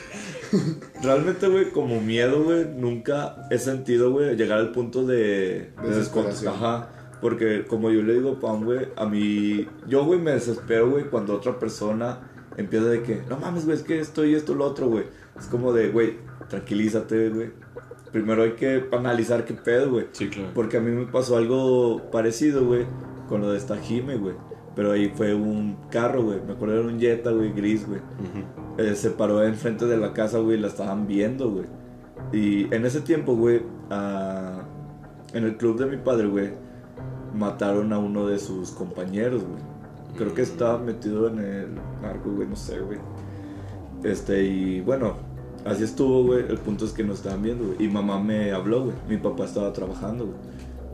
Realmente, 1.03 1.47
güey, 1.47 1.71
como 1.71 1.99
miedo, 1.99 2.43
güey, 2.43 2.65
nunca 2.65 3.47
he 3.49 3.57
sentido, 3.57 4.11
güey, 4.11 4.35
llegar 4.35 4.59
al 4.59 4.71
punto 4.71 5.05
de... 5.05 5.71
de 5.81 5.87
Desesperación. 5.89 6.53
Ajá. 6.53 6.89
Porque 7.21 7.65
como 7.65 7.91
yo 7.91 8.01
le 8.01 8.13
digo, 8.13 8.39
Pam, 8.39 8.63
güey, 8.63 8.87
a 8.95 9.05
mí... 9.05 9.67
Yo, 9.87 10.05
güey, 10.05 10.19
me 10.19 10.31
desespero, 10.31 10.89
güey, 10.89 11.05
cuando 11.05 11.35
otra 11.35 11.59
persona 11.59 12.31
empieza 12.57 12.85
de 12.85 13.03
que... 13.03 13.21
No 13.29 13.37
mames, 13.37 13.65
güey, 13.65 13.77
es 13.77 13.83
que 13.83 13.99
esto 13.99 14.25
y 14.25 14.35
esto, 14.35 14.55
lo 14.55 14.65
otro, 14.65 14.87
güey. 14.87 15.05
Es 15.37 15.45
como 15.45 15.73
de, 15.73 15.89
güey, 15.89 16.17
tranquilízate, 16.49 17.29
güey. 17.29 17.51
Primero 18.11 18.43
hay 18.43 18.53
que 18.53 18.87
analizar 18.91 19.45
qué 19.45 19.53
pedo, 19.53 19.91
güey. 19.91 20.07
Sí, 20.11 20.29
claro. 20.29 20.49
Porque 20.53 20.77
a 20.77 20.81
mí 20.81 20.91
me 20.91 21.05
pasó 21.05 21.37
algo 21.37 22.11
parecido, 22.11 22.65
güey, 22.65 22.85
con 23.29 23.41
lo 23.41 23.51
de 23.51 23.57
esta 23.57 23.77
Jime, 23.77 24.17
güey. 24.17 24.35
Pero 24.75 24.91
ahí 24.93 25.11
fue 25.13 25.33
un 25.33 25.75
carro, 25.89 26.23
güey. 26.23 26.39
Me 26.45 26.53
acuerdo 26.53 26.79
era 26.79 26.87
un 26.87 26.99
Jetta, 26.99 27.31
güey, 27.31 27.51
gris, 27.51 27.85
güey. 27.87 27.99
Eh, 28.77 28.95
se 28.95 29.09
paró 29.11 29.43
enfrente 29.43 29.85
de 29.85 29.97
la 29.97 30.13
casa, 30.13 30.39
güey, 30.39 30.57
y 30.57 30.61
la 30.61 30.67
estaban 30.67 31.07
viendo, 31.07 31.51
güey. 31.51 31.65
Y 32.31 32.73
en 32.73 32.85
ese 32.85 33.01
tiempo, 33.01 33.35
güey, 33.35 33.61
ah, 33.89 34.61
en 35.33 35.43
el 35.43 35.57
club 35.57 35.77
de 35.77 35.87
mi 35.87 35.97
padre, 35.97 36.27
güey, 36.27 36.51
mataron 37.35 37.91
a 37.93 37.99
uno 37.99 38.27
de 38.27 38.39
sus 38.39 38.71
compañeros, 38.71 39.43
güey. 39.43 39.61
Creo 40.17 40.33
que 40.33 40.41
Mm. 40.41 40.45
estaba 40.45 40.77
metido 40.77 41.27
en 41.27 41.39
el 41.39 41.75
narco, 42.01 42.31
güey, 42.31 42.47
no 42.47 42.55
sé, 42.55 42.79
güey. 42.79 42.99
Este, 44.03 44.43
y 44.43 44.81
bueno, 44.81 45.15
así 45.65 45.83
estuvo, 45.83 46.23
güey. 46.23 46.45
El 46.47 46.57
punto 46.57 46.85
es 46.85 46.91
que 46.93 47.03
nos 47.03 47.17
estaban 47.17 47.41
viendo, 47.41 47.65
güey. 47.67 47.83
Y 47.85 47.87
mamá 47.87 48.19
me 48.19 48.51
habló, 48.51 48.83
güey. 48.85 48.95
Mi 49.07 49.17
papá 49.17 49.45
estaba 49.45 49.71
trabajando, 49.73 50.25
güey. 50.25 50.37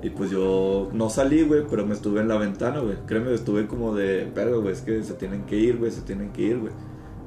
Y 0.03 0.11
pues 0.11 0.29
yo 0.29 0.89
no 0.93 1.09
salí, 1.09 1.43
güey, 1.43 1.63
pero 1.67 1.85
me 1.85 1.93
estuve 1.93 2.21
en 2.21 2.27
la 2.27 2.37
ventana, 2.37 2.79
güey. 2.79 2.97
Créeme, 3.07 3.33
estuve 3.33 3.67
como 3.67 3.95
de, 3.95 4.31
verga, 4.33 4.57
güey, 4.57 4.73
es 4.73 4.81
que 4.81 5.03
se 5.03 5.13
tienen 5.15 5.45
que 5.45 5.57
ir, 5.57 5.77
güey, 5.77 5.91
se 5.91 6.01
tienen 6.01 6.31
que 6.31 6.43
ir, 6.43 6.59
güey. 6.59 6.73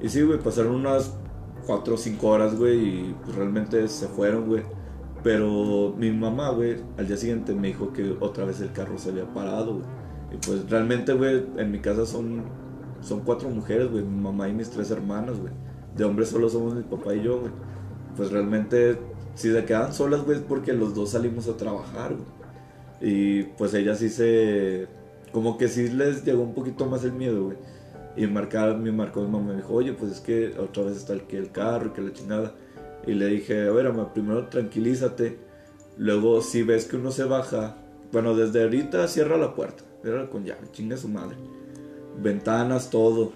Y 0.00 0.08
sí, 0.08 0.22
güey, 0.22 0.38
pasaron 0.38 0.76
unas 0.76 1.14
4 1.66 1.94
o 1.94 1.96
5 1.96 2.28
horas, 2.28 2.56
güey, 2.56 2.78
y 2.78 3.16
pues 3.24 3.36
realmente 3.36 3.86
se 3.88 4.06
fueron, 4.06 4.46
güey. 4.46 4.62
Pero 5.22 5.94
mi 5.98 6.12
mamá, 6.12 6.50
güey, 6.50 6.76
al 6.96 7.06
día 7.08 7.16
siguiente 7.16 7.54
me 7.54 7.68
dijo 7.68 7.92
que 7.92 8.16
otra 8.20 8.44
vez 8.44 8.60
el 8.60 8.72
carro 8.72 8.98
se 8.98 9.10
había 9.10 9.26
parado, 9.34 9.74
güey. 9.74 9.86
Y 10.32 10.36
pues 10.36 10.70
realmente, 10.70 11.12
güey, 11.12 11.44
en 11.56 11.72
mi 11.72 11.80
casa 11.80 12.06
son, 12.06 12.44
son 13.02 13.20
cuatro 13.20 13.48
mujeres, 13.50 13.90
güey, 13.90 14.04
mi 14.04 14.20
mamá 14.20 14.48
y 14.48 14.52
mis 14.52 14.70
tres 14.70 14.90
hermanas, 14.92 15.40
güey. 15.40 15.52
De 15.96 16.04
hombres 16.04 16.28
solo 16.28 16.48
somos 16.48 16.74
mi 16.74 16.82
papá 16.82 17.14
y 17.14 17.22
yo, 17.22 17.40
güey. 17.40 17.52
Pues 18.16 18.30
realmente, 18.30 18.98
si 19.34 19.52
se 19.52 19.64
quedan 19.64 19.92
solas, 19.92 20.24
güey, 20.24 20.38
es 20.38 20.44
porque 20.44 20.72
los 20.72 20.94
dos 20.94 21.10
salimos 21.10 21.48
a 21.48 21.56
trabajar, 21.56 22.14
güey. 22.14 22.39
Y 23.00 23.44
pues 23.44 23.74
ellas 23.74 23.98
sí 23.98 24.08
se... 24.08 24.86
Como 25.32 25.56
que 25.58 25.68
sí 25.68 25.88
les 25.88 26.24
llegó 26.24 26.42
un 26.42 26.54
poquito 26.54 26.86
más 26.86 27.04
el 27.04 27.12
miedo, 27.12 27.44
güey. 27.44 27.56
Y 28.16 28.26
marcar, 28.26 28.76
me 28.76 28.90
marcó 28.90 29.22
mi 29.22 29.30
mamá 29.30 29.52
me 29.52 29.56
dijo, 29.56 29.74
oye, 29.74 29.92
pues 29.92 30.12
es 30.12 30.20
que 30.20 30.54
otra 30.58 30.84
vez 30.84 30.96
está 30.96 31.16
que 31.26 31.38
el 31.38 31.52
carro 31.52 31.92
que 31.92 32.02
la 32.02 32.12
chingada. 32.12 32.54
Y 33.06 33.14
le 33.14 33.26
dije, 33.26 33.68
a 33.68 33.72
ver, 33.72 33.88
mamá, 33.92 34.12
primero 34.12 34.48
tranquilízate. 34.48 35.38
Luego, 35.96 36.42
si 36.42 36.62
ves 36.62 36.86
que 36.86 36.96
uno 36.96 37.12
se 37.12 37.24
baja, 37.24 37.76
bueno, 38.12 38.34
desde 38.34 38.62
ahorita 38.62 39.06
cierra 39.06 39.36
la 39.36 39.54
puerta. 39.54 39.84
Cierra 40.02 40.28
con 40.28 40.44
llave, 40.44 40.68
chinga 40.72 40.96
su 40.96 41.08
madre. 41.08 41.36
Ventanas, 42.20 42.90
todo. 42.90 43.32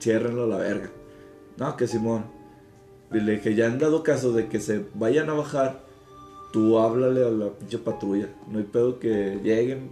Ciérrenlo 0.00 0.44
a 0.44 0.46
la 0.46 0.58
verga. 0.58 0.90
No, 1.58 1.76
que 1.76 1.86
Simón. 1.86 2.24
Y 3.12 3.20
le 3.20 3.32
dije, 3.32 3.54
ya 3.54 3.66
han 3.66 3.78
dado 3.78 4.02
caso 4.02 4.32
de 4.32 4.48
que 4.48 4.60
se 4.60 4.84
vayan 4.94 5.30
a 5.30 5.34
bajar, 5.34 5.85
tú 6.56 6.78
háblale 6.78 7.22
a 7.22 7.28
la 7.30 7.50
pinche 7.50 7.76
patrulla. 7.76 8.28
No 8.50 8.56
hay 8.58 8.64
pedo 8.64 8.98
que 8.98 9.38
lleguen. 9.44 9.90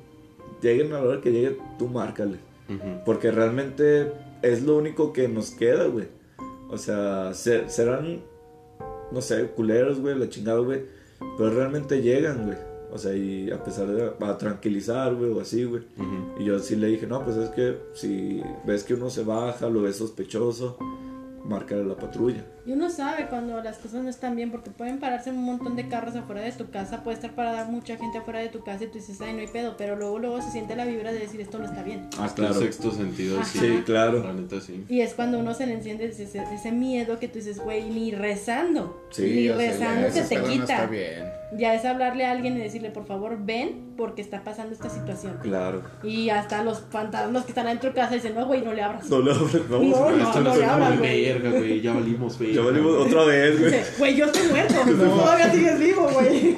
Lleguen 0.63 0.95
a 0.95 1.01
la 1.03 1.09
hora 1.09 1.21
que 1.21 1.31
lleguen, 1.31 1.59
tú 1.79 1.89
márcale. 1.89 2.39
Ujú. 2.71 3.05
Porque 3.05 3.31
realmente 3.31 4.11
es 4.41 4.63
lo 4.63 4.79
único 4.79 5.13
que 5.13 5.29
nos 5.29 5.51
queda, 5.51 5.87
güey. 5.89 6.07
O 6.71 6.79
sea, 6.79 7.35
se- 7.35 7.69
serán, 7.69 8.23
no 9.13 9.21
sé, 9.21 9.45
culeros, 9.49 10.01
güey, 10.01 10.19
la 10.19 10.31
chingada, 10.31 10.61
güey. 10.61 10.87
Pero 11.37 11.51
realmente 11.51 12.01
llegan, 12.01 12.47
güey. 12.47 12.57
O 12.91 12.97
sea, 12.97 13.15
y 13.15 13.51
a 13.51 13.63
pesar 13.63 13.89
de 13.89 14.11
a 14.19 14.39
tranquilizar, 14.39 15.15
güey, 15.15 15.33
o 15.33 15.41
así, 15.43 15.65
güey. 15.65 15.83
Ujú. 15.99 16.41
Y 16.41 16.45
yo 16.47 16.59
sí 16.61 16.77
le 16.77 16.87
dije, 16.87 17.07
no, 17.07 17.23
pues 17.27 17.37
es 17.37 17.51
que 17.51 17.77
si 17.93 18.41
ves 18.65 18.85
que 18.85 18.95
uno 18.95 19.11
se 19.11 19.23
baja, 19.23 19.69
lo 19.69 19.83
ves 19.83 19.97
sospechoso, 19.97 20.79
márcale 21.45 21.83
a 21.83 21.85
la 21.85 21.97
patrulla. 21.97 22.43
Y 22.67 22.73
uno 22.73 22.89
sabe 22.89 23.27
cuando 23.27 23.61
las 23.63 23.77
cosas 23.79 24.03
no 24.03 24.09
están 24.09 24.37
bien 24.37 24.51
porque 24.51 24.71
pueden 24.71 24.99
pararse 24.99 25.31
un 25.31 25.43
montón 25.45 25.77
de 25.77 25.87
carros 25.89 26.17
afuera 26.17 26.41
de 26.41 26.53
tu 26.53 26.71
casa, 26.71 27.03
puede 27.03 27.17
estar 27.17 27.33
parada 27.33 27.67
mucha 27.67 27.97
gente 27.99 28.17
afuera 28.19 28.41
de 28.41 28.49
tu 28.49 28.63
casa 28.65 28.85
y 28.85 28.87
tú 28.87 28.95
dices, 28.95 29.21
ay, 29.21 29.35
no 29.35 29.41
hay 29.41 29.49
pedo, 29.49 29.77
pero 29.77 29.97
luego 29.97 30.19
luego 30.19 30.41
se 30.41 30.51
siente 30.51 30.75
la 30.75 30.87
vibra 30.87 31.13
de 31.13 31.19
decir 31.19 31.41
esto 31.43 31.59
no 31.59 31.67
está 31.67 31.83
bien. 31.83 32.09
Ah, 32.19 32.25
Hasta 32.25 32.47
el 32.49 32.55
sexto 32.55 32.91
sentido, 32.91 33.39
Ajá. 33.41 33.45
sí. 33.49 33.59
Sí, 33.59 33.83
claro. 33.85 34.23
La 34.25 34.33
neta, 34.33 34.61
sí. 34.63 34.85
Y 34.89 35.01
es 35.01 35.13
cuando 35.13 35.39
uno 35.39 35.53
se 35.53 35.67
le 35.67 35.75
enciende 35.75 36.07
ese, 36.07 36.25
ese 36.25 36.73
miedo 36.73 37.19
que 37.19 37.29
tú 37.29 37.35
dices, 37.39 37.59
güey, 37.61 37.85
ni 37.91 38.13
rezando, 38.13 39.05
Sí, 39.11 39.23
ni 39.23 39.47
sea, 39.49 39.57
rezando 39.57 40.11
se 40.11 40.23
te 40.23 40.37
no 40.39 40.45
quita. 40.47 40.63
está 40.63 40.87
bien. 40.87 41.25
Ya 41.57 41.75
es 41.75 41.85
hablarle 41.85 42.25
a 42.25 42.33
alguien 42.33 42.57
y 42.57 42.61
decirle, 42.61 42.91
por 42.91 43.07
favor, 43.07 43.37
ven 43.45 43.93
porque 43.97 44.23
está 44.23 44.43
pasando 44.43 44.73
esta 44.73 44.89
situación. 44.91 45.39
Claro. 45.41 45.83
Y 46.03 46.31
hasta 46.31 46.65
los 46.65 46.81
fantasmas 46.91 47.45
que 47.45 47.53
están 47.53 47.67
adentro 47.67 47.91
de 47.91 47.95
casa 47.95 48.15
dicen, 48.15 48.35
no, 48.35 48.45
güey, 48.47 48.63
no 48.63 48.73
le 48.73 48.83
abras. 48.83 49.09
No 49.09 49.21
le 49.21 49.31
abres, 49.31 49.63
no. 49.71 49.79
No, 49.81 50.11
no, 50.11 50.17
no 50.35 50.41
nos 50.41 50.57
le 50.59 50.65
abras, 50.65 50.99
güey. 50.99 51.81
Ya 51.81 51.93
valimos, 51.93 52.39
güey. 52.39 52.54
Ya 52.55 52.61
valimos 52.63 53.07
otra 53.07 53.25
vez, 53.25 53.59
güey. 53.61 53.75
Güey, 53.99 54.17
yo 54.17 54.27
estoy 54.27 54.49
muerto, 54.49 54.75
tú 54.87 54.97
todavía 54.97 55.53
sigues 55.53 55.79
vivo, 55.79 56.09
güey. 56.13 56.57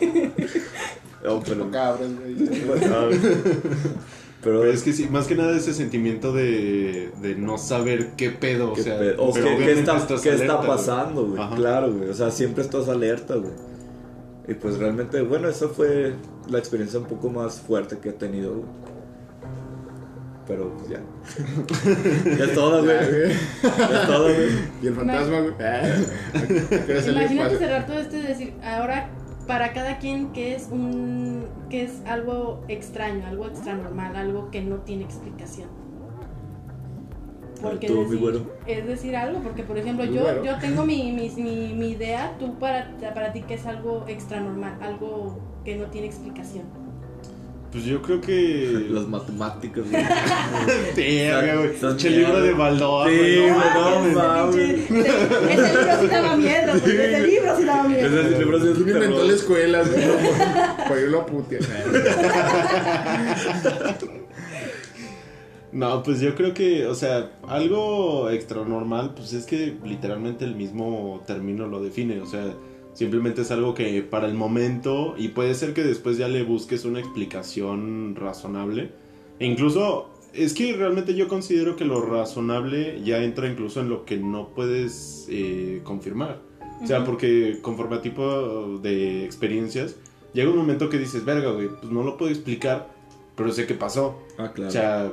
No, 1.25 1.41
pero... 1.41 1.71
Cabras, 1.71 2.09
güey. 2.15 2.37
Ah, 2.85 3.09
Pero 4.43 4.61
Pero 4.61 4.71
es 4.71 4.83
que 4.85 4.93
sí, 4.93 5.09
más 5.11 5.27
que 5.27 5.35
nada 5.35 5.57
ese 5.57 5.75
sentimiento 5.75 6.33
de, 6.33 7.11
de 7.21 7.35
no 7.35 7.59
saber 7.59 8.11
qué 8.17 8.31
pedo, 8.31 8.71
o 8.71 8.75
¿Qué 8.75 8.83
sea, 8.85 8.99
pe- 8.99 9.15
o 9.19 9.33
pero 9.33 9.49
qué- 9.49 9.57
qué, 9.65 9.73
está, 9.73 9.97
estás 9.97 10.21
qué 10.21 10.31
está 10.35 10.45
alerta, 10.45 10.67
pasando, 10.67 11.27
güey. 11.27 11.43
Claro, 11.57 11.93
güey. 11.93 12.11
O 12.11 12.15
sea, 12.15 12.31
siempre 12.31 12.63
estás 12.63 12.89
alerta, 12.89 13.35
güey. 13.35 13.53
Y 14.47 14.55
pues 14.55 14.79
realmente, 14.79 15.21
bueno, 15.23 15.49
esa 15.49 15.67
fue 15.69 16.13
la 16.49 16.59
experiencia 16.59 17.01
un 17.01 17.07
poco 17.07 17.29
más 17.29 17.61
fuerte 17.61 17.99
que 17.99 18.11
he 18.11 18.13
tenido, 18.13 18.53
güey. 18.53 18.67
Pero 20.47 20.73
pues 20.77 20.89
ya. 20.89 21.01
ya 22.39 22.45
es 22.45 22.55
todo, 22.55 22.85
güey. 22.85 22.97
Ya, 23.63 24.01
es 24.01 24.07
todo, 24.07 24.25
güey. 24.25 24.49
Y 24.83 24.87
el 24.87 24.95
fantasma, 24.95 25.41
güey. 25.41 25.55
Ah, 25.61 25.83
¿qué 26.87 26.99
es 26.99 27.07
el 27.07 27.17
Imagínate 27.17 27.59
cerrar 27.59 27.87
todo 27.87 27.99
esto 27.99 28.17
y 28.17 28.23
decir, 28.23 28.55
ahora 28.63 29.09
para 29.47 29.73
cada 29.73 29.99
quien 29.99 30.33
que 30.33 30.55
es 30.55 30.69
un 30.71 31.47
que 31.71 31.85
es 31.85 32.03
algo 32.07 32.65
extraño, 32.69 33.27
algo 33.27 33.47
extranormal, 33.47 34.15
algo 34.17 34.51
que 34.51 34.63
no 34.63 34.77
tiene 34.79 35.05
explicación. 35.05 35.69
Porque 37.61 37.87
Tú, 37.87 38.05
decir- 38.05 38.47
es 38.67 38.87
decir 38.87 39.17
algo, 39.17 39.41
porque 39.41 39.63
por 39.63 39.79
ejemplo 39.79 40.05
yo, 40.05 40.45
yo 40.45 40.59
tengo 40.59 40.85
mi, 40.85 41.13
mi, 41.13 41.31
mi, 41.31 41.73
mi 41.75 41.91
idea, 41.91 42.37
tú 42.39 42.59
para, 42.59 42.95
para 43.15 43.33
ti 43.33 43.43
que 43.43 43.55
es 43.55 43.67
algo 43.67 44.05
extranormal, 44.07 44.77
algo 44.83 45.39
que 45.65 45.77
no 45.77 45.87
tiene 45.87 46.07
explicación. 46.07 46.65
Pues 47.73 47.85
yo 47.85 48.01
creo 48.01 48.21
que. 48.21 48.87
Las 48.91 49.07
matemáticas, 49.07 49.85
güey. 49.91 50.05
Verga, 50.97 51.57
güey. 51.57 51.69
Estás 51.71 51.95
Pinche 51.95 52.11
libro 52.11 52.41
de 52.41 52.53
Baldor, 52.53 53.09
Sí, 53.09 53.17
güey. 53.17 53.51
No 53.51 54.01
mames. 54.15 54.91
Ese, 54.91 55.75
libro 55.75 56.01
sí 56.01 56.07
daba 56.07 56.37
miedo, 56.37 56.73
ese 56.75 57.27
libro 57.27 57.57
sí 57.57 57.65
daba 57.65 57.89
miedo. 57.89 58.21
Ese 58.21 58.39
libro 58.39 58.59
de 58.59 58.73
¿Quién 58.73 58.89
inventó 58.89 59.25
la 59.25 59.33
escuela, 59.33 59.83
güey? 59.83 60.05
Para 60.89 61.01
irlo 61.01 61.21
a 61.21 61.27
putear. 61.27 61.63
No, 65.73 66.03
pues 66.03 66.21
yo 66.21 66.35
creo 66.35 66.55
que, 66.55 66.87
o 66.87 66.95
sea, 66.95 67.33
algo 67.47 68.31
extranormal, 68.31 69.13
pues 69.15 69.35
es 69.35 69.45
que 69.45 69.77
literalmente 69.85 70.47
el 70.47 70.55
mismo 70.55 71.23
término 71.27 71.67
lo 71.67 71.83
define, 71.83 72.21
o 72.23 72.27
sea, 72.27 72.55
simplemente 72.97 73.43
es 73.43 73.51
algo 73.51 73.75
que 73.75 74.03
para 74.03 74.27
el 74.27 74.35
momento, 74.35 75.15
y 75.19 75.29
puede 75.29 75.55
ser 75.55 75.75
que 75.75 75.85
después 75.85 76.17
ya 76.17 76.29
le 76.29 76.43
busques 76.43 76.85
una 76.85 76.99
explicación 76.99 78.17
razonable, 78.17 78.91
e 79.39 79.47
incluso, 79.47 80.09
es 80.33 80.55
que 80.55 80.73
realmente 80.73 81.15
yo 81.15 81.29
considero 81.29 81.77
que 81.77 81.85
lo 81.85 82.01
razonable 82.01 83.03
ya 83.05 83.23
entra 83.23 83.49
incluso 83.49 83.81
en 83.81 83.91
lo 83.91 84.05
que 84.07 84.17
no 84.17 84.49
puedes 84.49 85.27
eh, 85.31 85.83
confirmar, 85.85 86.41
o 86.83 86.87
sea, 86.87 87.05
porque 87.05 87.59
conforme 87.63 87.97
a 87.97 88.03
tipo 88.03 88.79
de 88.83 89.25
experiencias, 89.25 89.97
llega 90.33 90.51
un 90.51 90.57
momento 90.57 90.89
que 90.89 90.99
dices, 90.99 91.25
verga, 91.25 91.51
güey, 91.51 91.69
pues 91.69 91.93
no 91.93 92.03
lo 92.03 92.17
puedo 92.17 92.31
explicar, 92.31 92.89
pero 93.35 93.53
sé 93.53 93.67
qué 93.67 93.75
pasó. 93.75 94.19
Ah, 94.39 94.53
claro. 94.53 94.69
O 94.69 94.73
sea, 94.73 95.13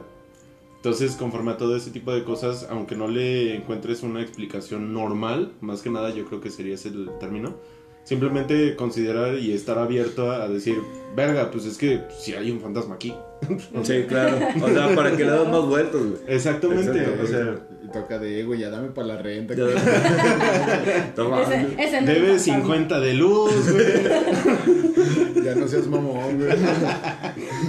entonces 0.84 1.14
conforme 1.15 1.51
a 1.51 1.57
todo 1.57 1.77
ese 1.77 1.91
tipo 1.91 2.14
de 2.14 2.26
cosas, 2.26 2.68
aunque 2.69 2.95
no 2.97 3.07
le 3.07 3.55
encuentres 3.55 4.03
una 4.03 4.22
explicación 4.22 4.91
normal, 4.93 5.53
más 5.61 5.81
que 5.81 5.89
nada 5.89 6.10
yo 6.10 6.26
creo 6.26 6.41
que 6.41 6.49
sería 6.49 6.76
ese 6.76 6.89
el 6.89 7.10
término, 7.22 7.55
simplemente 8.03 8.76
considerar 8.76 9.35
y 9.39 9.53
estar 9.53 9.77
abierto 9.80 10.30
a 10.30 10.49
decir, 10.49 10.81
verga, 11.15 11.51
pues 11.51 11.64
es 11.64 11.77
que 11.77 12.01
si 12.19 12.34
hay 12.34 12.51
un 12.51 12.60
fantasma 12.60 12.95
aquí. 12.95 13.14
Sí, 13.84 14.03
claro. 14.10 14.38
O 14.61 14.68
sea, 14.69 14.93
¿para 14.93 15.15
qué 15.15 15.23
le 15.23 15.31
das 15.31 15.47
más 15.47 15.65
vueltas, 15.65 16.01
güey? 16.01 16.22
Exactamente, 16.27 16.99
Exacto. 16.99 17.23
o 17.23 17.27
sea, 17.27 17.91
toca 17.93 18.19
de, 18.19 18.39
"Eh, 18.41 18.43
güey, 18.43 18.60
ya 18.60 18.69
dame 18.69 18.89
para 18.89 19.07
la 19.07 19.18
renta. 19.18 19.53
Ya- 19.53 21.11
Toma, 21.15 21.41
Ese, 21.43 21.68
ese 21.77 22.01
no 22.01 22.07
Debe 22.07 22.34
es 22.35 22.45
fantasma. 22.45 22.76
50 22.76 22.99
de 22.99 23.14
luz, 23.14 23.72
güey. 23.72 23.85
Ya 25.43 25.55
no 25.55 25.68
seas 25.68 25.88
mamón, 25.88 26.38
güey. 26.38 26.51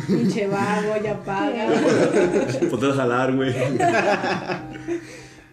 Pinche 0.07 0.47
vago, 0.47 0.95
ya 1.03 1.23
paga. 1.23 1.69
ponte 2.71 2.87
a 2.87 2.93
jalar, 2.93 3.35
güey. 3.35 3.55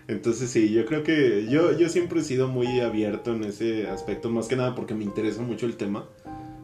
Entonces 0.08 0.50
sí, 0.50 0.72
yo 0.72 0.86
creo 0.86 1.04
que 1.04 1.48
yo, 1.50 1.78
yo 1.78 1.88
siempre 1.88 2.20
he 2.20 2.24
sido 2.24 2.48
muy 2.48 2.82
abierto 2.82 3.34
en 3.34 3.46
ese 3.46 3.88
aspecto, 3.88 4.30
más 4.30 4.48
que 4.48 4.58
nada 4.58 4.76
porque 4.76 4.94
me 4.94 5.04
interesa 5.04 5.42
mucho 5.42 5.66
el 5.66 5.78
tema. 5.78 6.06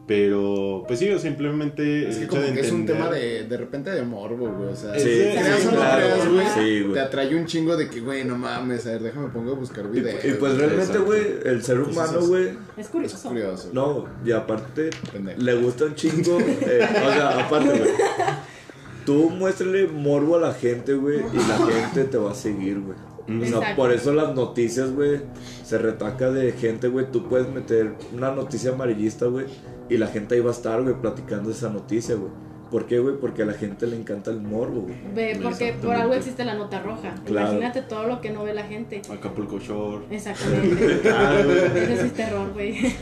Pero, 0.08 0.84
pues 0.88 0.98
sí, 0.98 1.06
yo 1.06 1.18
simplemente... 1.18 2.08
Es 2.08 2.16
que 2.16 2.26
como 2.26 2.40
que 2.42 2.60
es 2.60 2.72
un 2.72 2.80
entender- 2.80 2.86
tema 2.96 3.10
de, 3.10 3.44
de 3.44 3.56
repente 3.58 3.90
de 3.90 4.02
morbo, 4.02 4.48
güey. 4.50 4.72
O 4.72 4.74
sea, 4.76 4.98
Sí, 4.98 5.04
creas 5.04 5.60
sí, 5.60 5.68
o 5.68 5.70
no 5.70 5.76
claro, 5.76 5.96
creas, 6.14 6.28
güey, 6.32 6.46
sí, 6.54 6.80
güey. 6.80 6.94
te 6.94 7.00
atrae 7.00 7.36
un 7.36 7.44
chingo 7.46 7.76
de 7.76 7.90
que, 7.90 8.00
güey, 8.00 8.24
no 8.24 8.38
mames, 8.38 8.86
a 8.86 8.92
ver, 8.92 9.02
déjame 9.02 9.28
pongo 9.28 9.52
a 9.52 9.54
buscar 9.54 9.88
videos. 9.90 10.24
y 10.24 10.30
pues 10.32 10.54
güey. 10.56 10.66
realmente, 10.66 10.98
güey, 10.98 11.22
el 11.44 11.62
ser 11.62 11.80
humano, 11.80 12.20
güey, 12.22 12.48
Es 12.48 12.86
Es 12.86 12.88
curioso. 12.88 13.28
curioso. 13.28 13.70
no, 13.74 14.06
y 14.24 14.32
aparte, 14.32 14.90
Pendejo. 15.12 15.40
le 15.40 15.54
gusta 15.56 15.84
un 15.84 15.94
chingo. 15.94 16.38
eh, 16.40 16.80
o 17.06 17.12
sea, 17.12 17.40
aparte, 17.44 17.68
güey. 17.78 17.90
Tú 19.04 19.30
muéstrale 19.30 19.86
morbo 19.86 20.36
a 20.36 20.40
la 20.40 20.54
gente, 20.54 20.94
güey, 20.94 21.18
y 21.18 21.36
la 21.36 21.66
gente 21.66 22.04
te 22.04 22.16
va 22.18 22.32
a 22.32 22.34
seguir, 22.34 22.80
güey. 22.80 22.96
O 23.28 23.44
sea, 23.44 23.58
Exacto. 23.58 23.76
por 23.76 23.92
eso 23.92 24.12
las 24.14 24.34
noticias, 24.34 24.92
güey, 24.92 25.20
se 25.62 25.76
retaca 25.76 26.30
de 26.30 26.52
gente, 26.52 26.88
güey. 26.88 27.10
Tú 27.10 27.28
puedes 27.28 27.48
meter 27.48 27.94
una 28.14 28.30
noticia 28.30 28.72
amarillista, 28.72 29.26
güey, 29.26 29.46
y 29.90 29.98
la 29.98 30.06
gente 30.06 30.34
ahí 30.34 30.40
va 30.40 30.50
a 30.50 30.54
estar, 30.54 30.82
güey, 30.82 30.94
platicando 30.94 31.50
esa 31.50 31.68
noticia, 31.68 32.14
güey. 32.14 32.30
¿Por 32.70 32.86
qué, 32.86 32.98
güey? 32.98 33.16
Porque 33.18 33.42
a 33.42 33.46
la 33.46 33.54
gente 33.54 33.86
le 33.86 33.96
encanta 33.96 34.30
el 34.30 34.40
morbo, 34.40 34.82
güey. 34.82 34.96
Ve, 35.14 35.38
porque 35.42 35.74
por 35.80 35.94
algo 35.94 36.12
existe 36.14 36.44
la 36.44 36.54
nota 36.54 36.80
roja. 36.82 37.14
Claro. 37.24 37.52
Imagínate 37.52 37.82
todo 37.82 38.06
lo 38.06 38.20
que 38.20 38.30
no 38.30 38.44
ve 38.44 38.52
la 38.52 38.64
gente. 38.64 39.00
Acapulco 39.10 39.58
Shore. 39.58 40.04
Exactamente. 40.10 40.74
Güey. 41.02 41.92
Eso 41.92 42.04
es 42.04 42.12
terror, 42.12 42.52
güey. 42.52 42.94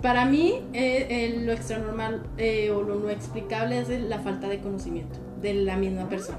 Para 0.00 0.24
mí, 0.26 0.62
eh, 0.72 1.06
eh, 1.10 1.42
lo 1.44 1.52
extranormal 1.52 2.22
eh, 2.38 2.70
o 2.70 2.82
lo 2.82 3.00
no 3.00 3.10
explicable 3.10 3.80
es 3.80 3.88
la 3.88 4.20
falta 4.20 4.48
de 4.48 4.60
conocimiento 4.60 5.18
de 5.42 5.54
la 5.54 5.76
misma 5.76 6.08
persona. 6.08 6.38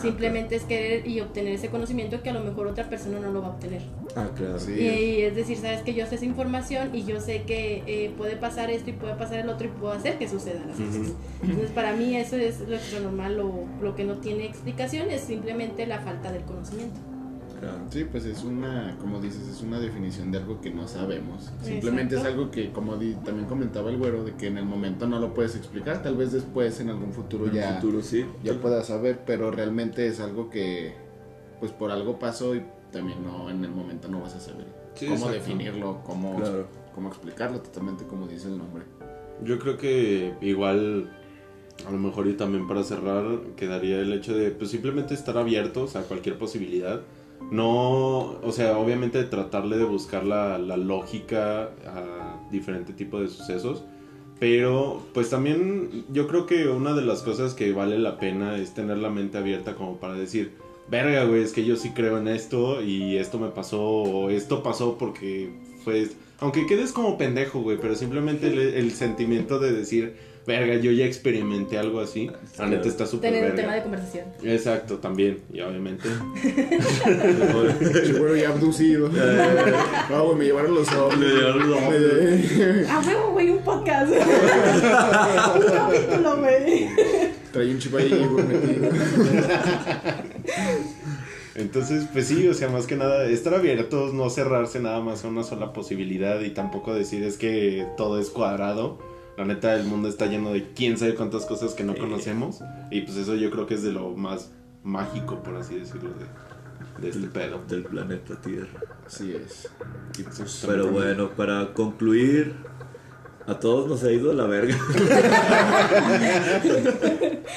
Simplemente 0.00 0.56
es 0.56 0.64
querer 0.64 1.06
y 1.06 1.20
obtener 1.20 1.54
ese 1.54 1.68
conocimiento 1.68 2.22
que 2.22 2.30
a 2.30 2.32
lo 2.32 2.40
mejor 2.40 2.66
otra 2.66 2.88
persona 2.88 3.18
no 3.20 3.30
lo 3.30 3.42
va 3.42 3.48
a 3.48 3.50
obtener. 3.50 3.82
Ah, 4.16 4.28
claro. 4.34 4.58
Sí. 4.58 4.72
Y, 4.72 5.22
es 5.22 5.34
decir, 5.36 5.56
sabes 5.58 5.82
que 5.82 5.94
yo 5.94 6.06
sé 6.06 6.16
esa 6.16 6.24
información 6.24 6.94
y 6.94 7.04
yo 7.04 7.20
sé 7.20 7.42
que 7.42 7.82
eh, 7.86 8.12
puede 8.16 8.36
pasar 8.36 8.70
esto 8.70 8.90
y 8.90 8.92
puede 8.92 9.14
pasar 9.14 9.40
el 9.40 9.48
otro 9.48 9.66
y 9.66 9.70
puedo 9.70 9.92
hacer 9.92 10.18
que 10.18 10.28
sucedan 10.28 10.68
las 10.68 10.76
cosas. 10.76 11.12
Entonces, 11.42 11.70
para 11.70 11.94
mí, 11.94 12.16
eso 12.16 12.36
es 12.36 12.60
lo 12.60 12.76
extranormal 12.76 13.40
o 13.40 13.64
lo 13.80 13.94
que 13.94 14.04
no 14.04 14.18
tiene 14.18 14.46
explicación, 14.46 15.10
es 15.10 15.22
simplemente 15.22 15.86
la 15.86 16.00
falta 16.00 16.32
del 16.32 16.42
conocimiento. 16.42 17.13
Sí, 17.90 18.04
pues 18.04 18.24
es 18.24 18.42
una, 18.44 18.96
como 19.00 19.20
dices, 19.20 19.46
es 19.48 19.60
una 19.62 19.78
definición 19.80 20.30
de 20.32 20.38
algo 20.38 20.60
que 20.60 20.70
no 20.70 20.86
sabemos. 20.88 21.50
Simplemente 21.62 22.14
Exacto. 22.16 22.28
es 22.28 22.34
algo 22.34 22.50
que, 22.50 22.72
como 22.72 22.96
di- 22.96 23.14
también 23.24 23.46
comentaba 23.46 23.90
el 23.90 23.98
güero, 23.98 24.24
de 24.24 24.32
que 24.34 24.46
en 24.48 24.58
el 24.58 24.64
momento 24.64 25.06
no 25.06 25.18
lo 25.20 25.34
puedes 25.34 25.54
explicar, 25.56 26.02
tal 26.02 26.16
vez 26.16 26.32
después 26.32 26.80
en 26.80 26.90
algún 26.90 27.12
futuro 27.12 27.46
En 27.46 27.52
ya, 27.52 27.74
futuro, 27.80 28.02
sí. 28.02 28.24
ya 28.42 28.54
puedas 28.54 28.86
saber, 28.88 29.20
pero 29.26 29.50
realmente 29.50 30.06
es 30.06 30.20
algo 30.20 30.50
que, 30.50 30.94
pues 31.60 31.72
por 31.72 31.90
algo 31.90 32.18
pasó 32.18 32.54
y 32.54 32.62
también 32.92 33.22
no, 33.24 33.50
en 33.50 33.64
el 33.64 33.70
momento 33.70 34.08
no 34.08 34.20
vas 34.20 34.34
a 34.36 34.40
saber 34.40 34.66
Sí, 34.94 35.06
cómo 35.06 35.16
exacto. 35.26 35.34
definirlo, 35.34 36.00
cómo, 36.04 36.36
Claro. 36.36 36.66
cómo 36.94 37.08
explicarlo, 37.08 37.60
totalmente 37.60 38.04
como 38.04 38.26
dice 38.28 38.48
el 38.48 38.58
nombre. 38.58 38.84
Yo 39.42 39.58
creo 39.58 39.76
que 39.76 40.34
igual, 40.40 41.10
a 41.86 41.90
lo 41.90 41.98
mejor 41.98 42.28
y 42.28 42.34
también 42.34 42.68
para 42.68 42.84
cerrar, 42.84 43.24
quedaría 43.56 43.98
el 43.98 44.12
hecho 44.12 44.36
de 44.36 44.50
pues 44.52 44.70
simplemente 44.70 45.12
estar 45.14 45.36
abiertos 45.36 45.96
a 45.96 46.02
cualquier 46.02 46.38
posibilidad. 46.38 47.00
No, 47.50 48.38
o 48.40 48.52
sea, 48.52 48.78
obviamente 48.78 49.22
tratarle 49.24 49.76
de 49.76 49.84
buscar 49.84 50.24
la, 50.24 50.58
la 50.58 50.76
lógica 50.76 51.70
a 51.86 52.48
diferente 52.50 52.92
tipo 52.92 53.20
de 53.20 53.28
sucesos. 53.28 53.84
Pero 54.40 55.00
pues 55.14 55.30
también 55.30 56.04
yo 56.12 56.26
creo 56.26 56.46
que 56.46 56.66
una 56.66 56.92
de 56.94 57.02
las 57.02 57.22
cosas 57.22 57.54
que 57.54 57.72
vale 57.72 57.98
la 57.98 58.18
pena 58.18 58.56
es 58.56 58.74
tener 58.74 58.98
la 58.98 59.08
mente 59.08 59.38
abierta 59.38 59.74
como 59.74 59.98
para 59.98 60.14
decir, 60.14 60.56
verga, 60.88 61.24
güey, 61.24 61.42
es 61.42 61.52
que 61.52 61.64
yo 61.64 61.76
sí 61.76 61.90
creo 61.90 62.18
en 62.18 62.28
esto 62.28 62.82
y 62.82 63.16
esto 63.16 63.38
me 63.38 63.48
pasó 63.48 63.82
o 63.82 64.30
esto 64.30 64.62
pasó 64.62 64.98
porque 64.98 65.50
fue... 65.84 66.08
Aunque 66.40 66.66
quedes 66.66 66.92
como 66.92 67.16
pendejo, 67.16 67.60
güey, 67.60 67.78
pero 67.80 67.94
simplemente 67.94 68.48
el, 68.48 68.58
el 68.58 68.92
sentimiento 68.92 69.58
de 69.60 69.72
decir, 69.72 70.16
verga, 70.46 70.74
yo 70.76 70.90
ya 70.92 71.06
experimenté 71.06 71.78
algo 71.78 72.00
así, 72.00 72.30
la 72.58 72.66
neta 72.66 72.88
está 72.88 73.06
súper 73.06 73.32
Tener 73.32 73.50
un 73.50 73.56
tema 73.56 73.74
de 73.74 73.82
conversación. 73.82 74.26
Exacto, 74.42 74.98
también, 74.98 75.38
y 75.52 75.60
obviamente. 75.60 76.08
El 77.06 78.18
güero 78.18 78.36
ya 78.36 78.50
abducido. 78.50 79.08
No, 80.10 80.24
güey, 80.24 80.36
me 80.36 80.44
llevaron 80.44 80.74
los 80.74 80.92
ojos. 80.92 81.16
Le 81.18 81.28
llevaron 81.28 81.70
los 81.70 81.78
ojos. 81.78 81.94
Ah, 82.88 83.02
huevo, 83.06 83.30
güey, 83.32 83.50
un 83.50 83.62
podcast. 83.62 84.12
un 85.54 85.62
capítulo, 85.72 86.36
güey. 86.38 86.88
Trae 87.52 87.70
un 87.70 87.78
chip 87.78 87.94
ahí, 87.94 88.26
güey, 88.30 88.44
metido. 88.46 88.90
Entonces, 91.54 92.08
pues 92.12 92.26
sí, 92.26 92.48
o 92.48 92.54
sea, 92.54 92.68
más 92.68 92.86
que 92.86 92.96
nada, 92.96 93.26
estar 93.26 93.54
abiertos, 93.54 94.12
no 94.12 94.28
cerrarse 94.28 94.80
nada 94.80 95.00
más 95.00 95.24
a 95.24 95.28
una 95.28 95.44
sola 95.44 95.72
posibilidad 95.72 96.40
y 96.40 96.50
tampoco 96.50 96.94
decir 96.94 97.22
es 97.22 97.38
que 97.38 97.86
todo 97.96 98.20
es 98.20 98.30
cuadrado. 98.30 98.98
La 99.36 99.44
neta, 99.44 99.74
el 99.74 99.84
mundo 99.84 100.08
está 100.08 100.26
lleno 100.26 100.52
de 100.52 100.72
quién 100.74 100.96
sabe 100.96 101.14
cuántas 101.14 101.44
cosas 101.44 101.74
que 101.74 101.84
no 101.84 101.94
conocemos. 101.96 102.60
Y 102.90 103.02
pues 103.02 103.16
eso 103.16 103.34
yo 103.34 103.50
creo 103.50 103.66
que 103.66 103.74
es 103.74 103.82
de 103.82 103.92
lo 103.92 104.10
más 104.10 104.50
mágico, 104.82 105.42
por 105.42 105.56
así 105.56 105.76
decirlo, 105.76 106.10
de, 106.10 107.02
de 107.02 107.08
este 107.10 107.28
pedo. 107.28 107.60
Del 107.68 107.84
planeta 107.84 108.40
Tierra. 108.40 108.80
Así 109.06 109.34
es. 109.34 109.68
Y 110.18 110.22
pues, 110.22 110.64
Pero 110.66 110.88
bueno, 110.88 111.30
para 111.30 111.72
concluir, 111.72 112.54
a 113.46 113.58
todos 113.60 113.88
nos 113.88 114.02
ha 114.04 114.10
ido 114.10 114.28
de 114.28 114.34
la 114.34 114.46
verga. 114.46 114.74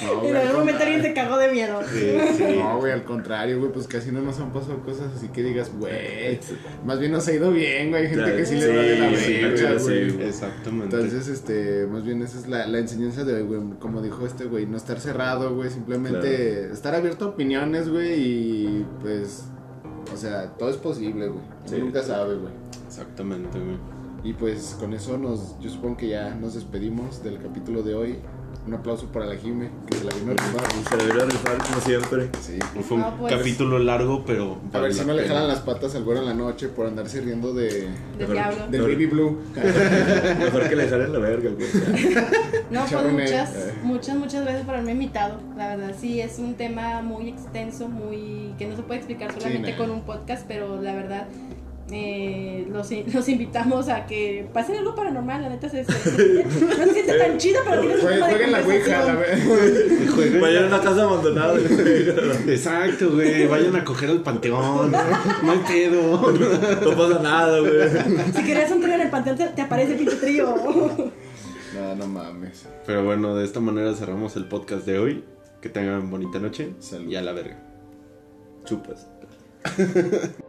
No, 0.02 0.12
Y 0.12 0.16
güey, 0.18 0.30
en 0.30 0.36
al 0.36 0.42
algún 0.42 0.60
momento 0.60 0.82
alguien 0.82 1.00
contrario. 1.00 1.02
se 1.02 1.14
cagó 1.14 1.38
de 1.38 1.48
miedo. 1.50 1.80
Sí, 1.90 2.18
sí. 2.36 2.56
No, 2.58 2.78
güey, 2.78 2.92
al 2.92 3.04
contrario, 3.04 3.58
güey, 3.58 3.72
pues 3.72 3.88
casi 3.88 4.12
no 4.12 4.20
nos 4.20 4.38
han 4.38 4.52
pasado 4.52 4.80
cosas 4.82 5.10
así 5.16 5.28
que 5.28 5.42
digas, 5.42 5.72
güey. 5.76 6.38
Más 6.84 6.98
bien 7.00 7.12
nos 7.12 7.26
ha 7.26 7.32
ido 7.32 7.50
bien, 7.50 7.90
güey. 7.90 8.02
Hay 8.04 8.10
gente 8.10 8.36
que 8.36 8.46
sí, 8.46 8.60
sí, 8.60 8.66
le 8.66 8.76
va 8.76 8.82
de 8.82 8.98
la 8.98 9.16
sí, 9.16 9.32
verga, 9.42 9.78
sí, 9.78 9.84
güey. 9.84 10.10
güey. 10.12 10.28
Exactamente. 10.28 10.94
Entonces, 10.96 11.28
este, 11.28 11.86
más 11.86 12.04
bien 12.04 12.22
esa 12.22 12.38
es 12.38 12.48
la, 12.48 12.66
la 12.66 12.78
enseñanza 12.78 13.24
de 13.24 13.34
hoy, 13.34 13.42
güey. 13.42 13.60
Como 13.80 14.02
dijo 14.02 14.26
este, 14.26 14.44
güey, 14.44 14.66
no 14.66 14.76
estar 14.76 15.00
cerrado, 15.00 15.54
güey. 15.54 15.70
Simplemente 15.70 16.70
estar 16.70 16.94
abierto 16.94 17.24
a 17.24 17.28
opiniones, 17.28 17.88
güey. 17.88 18.20
Y 18.20 18.86
pues, 19.00 19.44
o 20.12 20.16
sea, 20.16 20.50
todo 20.58 20.70
es 20.70 20.76
posible, 20.76 21.28
güey. 21.28 21.44
Sí, 21.64 21.76
nunca 21.78 22.02
sí. 22.02 22.08
sabe, 22.08 22.36
güey. 22.36 22.52
Exactamente, 22.86 23.58
güey. 23.58 23.97
Y 24.28 24.34
pues 24.34 24.76
con 24.78 24.92
eso 24.92 25.16
nos, 25.16 25.58
yo 25.58 25.70
supongo 25.70 25.96
que 25.96 26.08
ya 26.08 26.34
nos 26.34 26.52
despedimos 26.52 27.22
del 27.22 27.40
capítulo 27.40 27.82
de 27.82 27.94
hoy. 27.94 28.18
Un 28.66 28.74
aplauso 28.74 29.06
para 29.06 29.24
la 29.24 29.36
Jime, 29.36 29.70
que 29.86 29.96
se 29.96 30.04
la 30.04 30.14
vino 30.14 30.32
a 30.32 30.34
rifar. 30.34 30.70
Se 30.90 30.96
le 30.98 31.04
vino 31.10 31.22
a 31.22 31.24
rifar 31.24 31.56
como 31.66 31.80
siempre. 31.80 32.28
Sí. 32.42 32.58
Fue 32.82 32.98
un 32.98 33.02
No, 33.02 33.16
pues. 33.16 33.34
capítulo 33.34 33.78
largo, 33.78 34.24
pero. 34.26 34.58
A 34.74 34.80
ver 34.80 34.92
si 34.92 34.98
la 35.00 35.06
no 35.06 35.12
le 35.14 35.22
pena. 35.22 35.34
jalan 35.36 35.48
las 35.48 35.60
patas 35.60 35.94
al 35.94 36.04
güero 36.04 36.20
en 36.20 36.26
la 36.26 36.34
noche 36.34 36.68
por 36.68 36.86
andarse 36.86 37.22
riendo 37.22 37.54
de, 37.54 37.88
Del 38.18 38.30
diablo. 38.30 38.66
del 38.68 38.82
baby 38.82 39.06
blue. 39.06 39.38
Mejor 40.38 40.68
que 40.68 40.76
le 40.76 40.88
salen 40.90 41.10
la 41.14 41.18
verga, 41.20 41.50
güey. 41.50 41.68
No, 42.70 42.84
pues 42.84 43.10
muchas, 43.12 43.54
Eh. 43.56 43.74
muchas, 43.82 44.16
muchas 44.18 44.42
gracias 44.42 44.66
por 44.66 44.74
haberme 44.74 44.92
invitado. 44.92 45.38
La 45.56 45.68
verdad, 45.74 45.94
sí, 45.98 46.20
es 46.20 46.38
un 46.38 46.52
tema 46.54 47.00
muy 47.00 47.30
extenso, 47.30 47.88
muy 47.88 48.52
que 48.58 48.66
no 48.66 48.76
se 48.76 48.82
puede 48.82 48.98
explicar 48.98 49.32
solamente 49.32 49.74
con 49.78 49.90
un 49.90 50.02
podcast, 50.02 50.44
pero 50.46 50.78
la 50.82 50.94
verdad, 50.94 51.26
eh, 51.90 52.66
los, 52.70 52.90
los 53.14 53.28
invitamos 53.28 53.88
a 53.88 54.06
que 54.06 54.46
pasen 54.52 54.76
algo 54.76 54.94
paranormal. 54.94 55.42
La 55.42 55.48
neta, 55.48 55.68
se, 55.68 55.84
se- 55.84 55.92
se- 55.92 56.44
no 56.44 56.84
se 56.86 56.92
siente 56.92 57.18
tan 57.18 57.36
chido, 57.38 57.60
pero 57.68 57.80
tienes 57.80 58.02
un 58.02 58.08
Jueguen, 58.20 58.52
la 58.52 58.58
ouija, 58.60 59.04
la 59.04 60.40
Vayan 60.40 60.64
a 60.64 60.66
una 60.66 60.80
casa 60.80 61.02
abandonada. 61.02 61.54
Exacto, 62.48 63.10
güey. 63.12 63.46
Vayan 63.46 63.76
a 63.76 63.84
coger 63.84 64.10
al 64.10 64.22
panteón. 64.22 64.92
No 64.92 65.52
hay 65.52 65.58
pedo. 65.66 66.32
No 66.32 66.96
pasa 66.96 67.22
nada, 67.22 67.60
güey. 67.60 67.72
Si 68.34 68.44
querías 68.44 68.70
un 68.70 68.80
trío 68.80 68.94
en 68.94 69.00
el 69.02 69.10
panteón, 69.10 69.36
te, 69.36 69.46
te 69.48 69.62
aparece 69.62 69.92
el 69.92 69.98
pinche 69.98 70.16
trío. 70.16 70.54
No, 71.74 71.94
no 71.96 72.06
mames. 72.06 72.66
Pero 72.86 73.04
bueno, 73.04 73.34
de 73.36 73.44
esta 73.44 73.60
manera 73.60 73.94
cerramos 73.94 74.36
el 74.36 74.46
podcast 74.46 74.84
de 74.86 74.98
hoy. 74.98 75.24
Que 75.60 75.68
tengan 75.68 76.10
bonita 76.10 76.38
noche. 76.38 76.74
Salud. 76.78 77.08
Y 77.10 77.16
a 77.16 77.22
la 77.22 77.32
verga. 77.32 77.58
Chupas. 78.64 79.06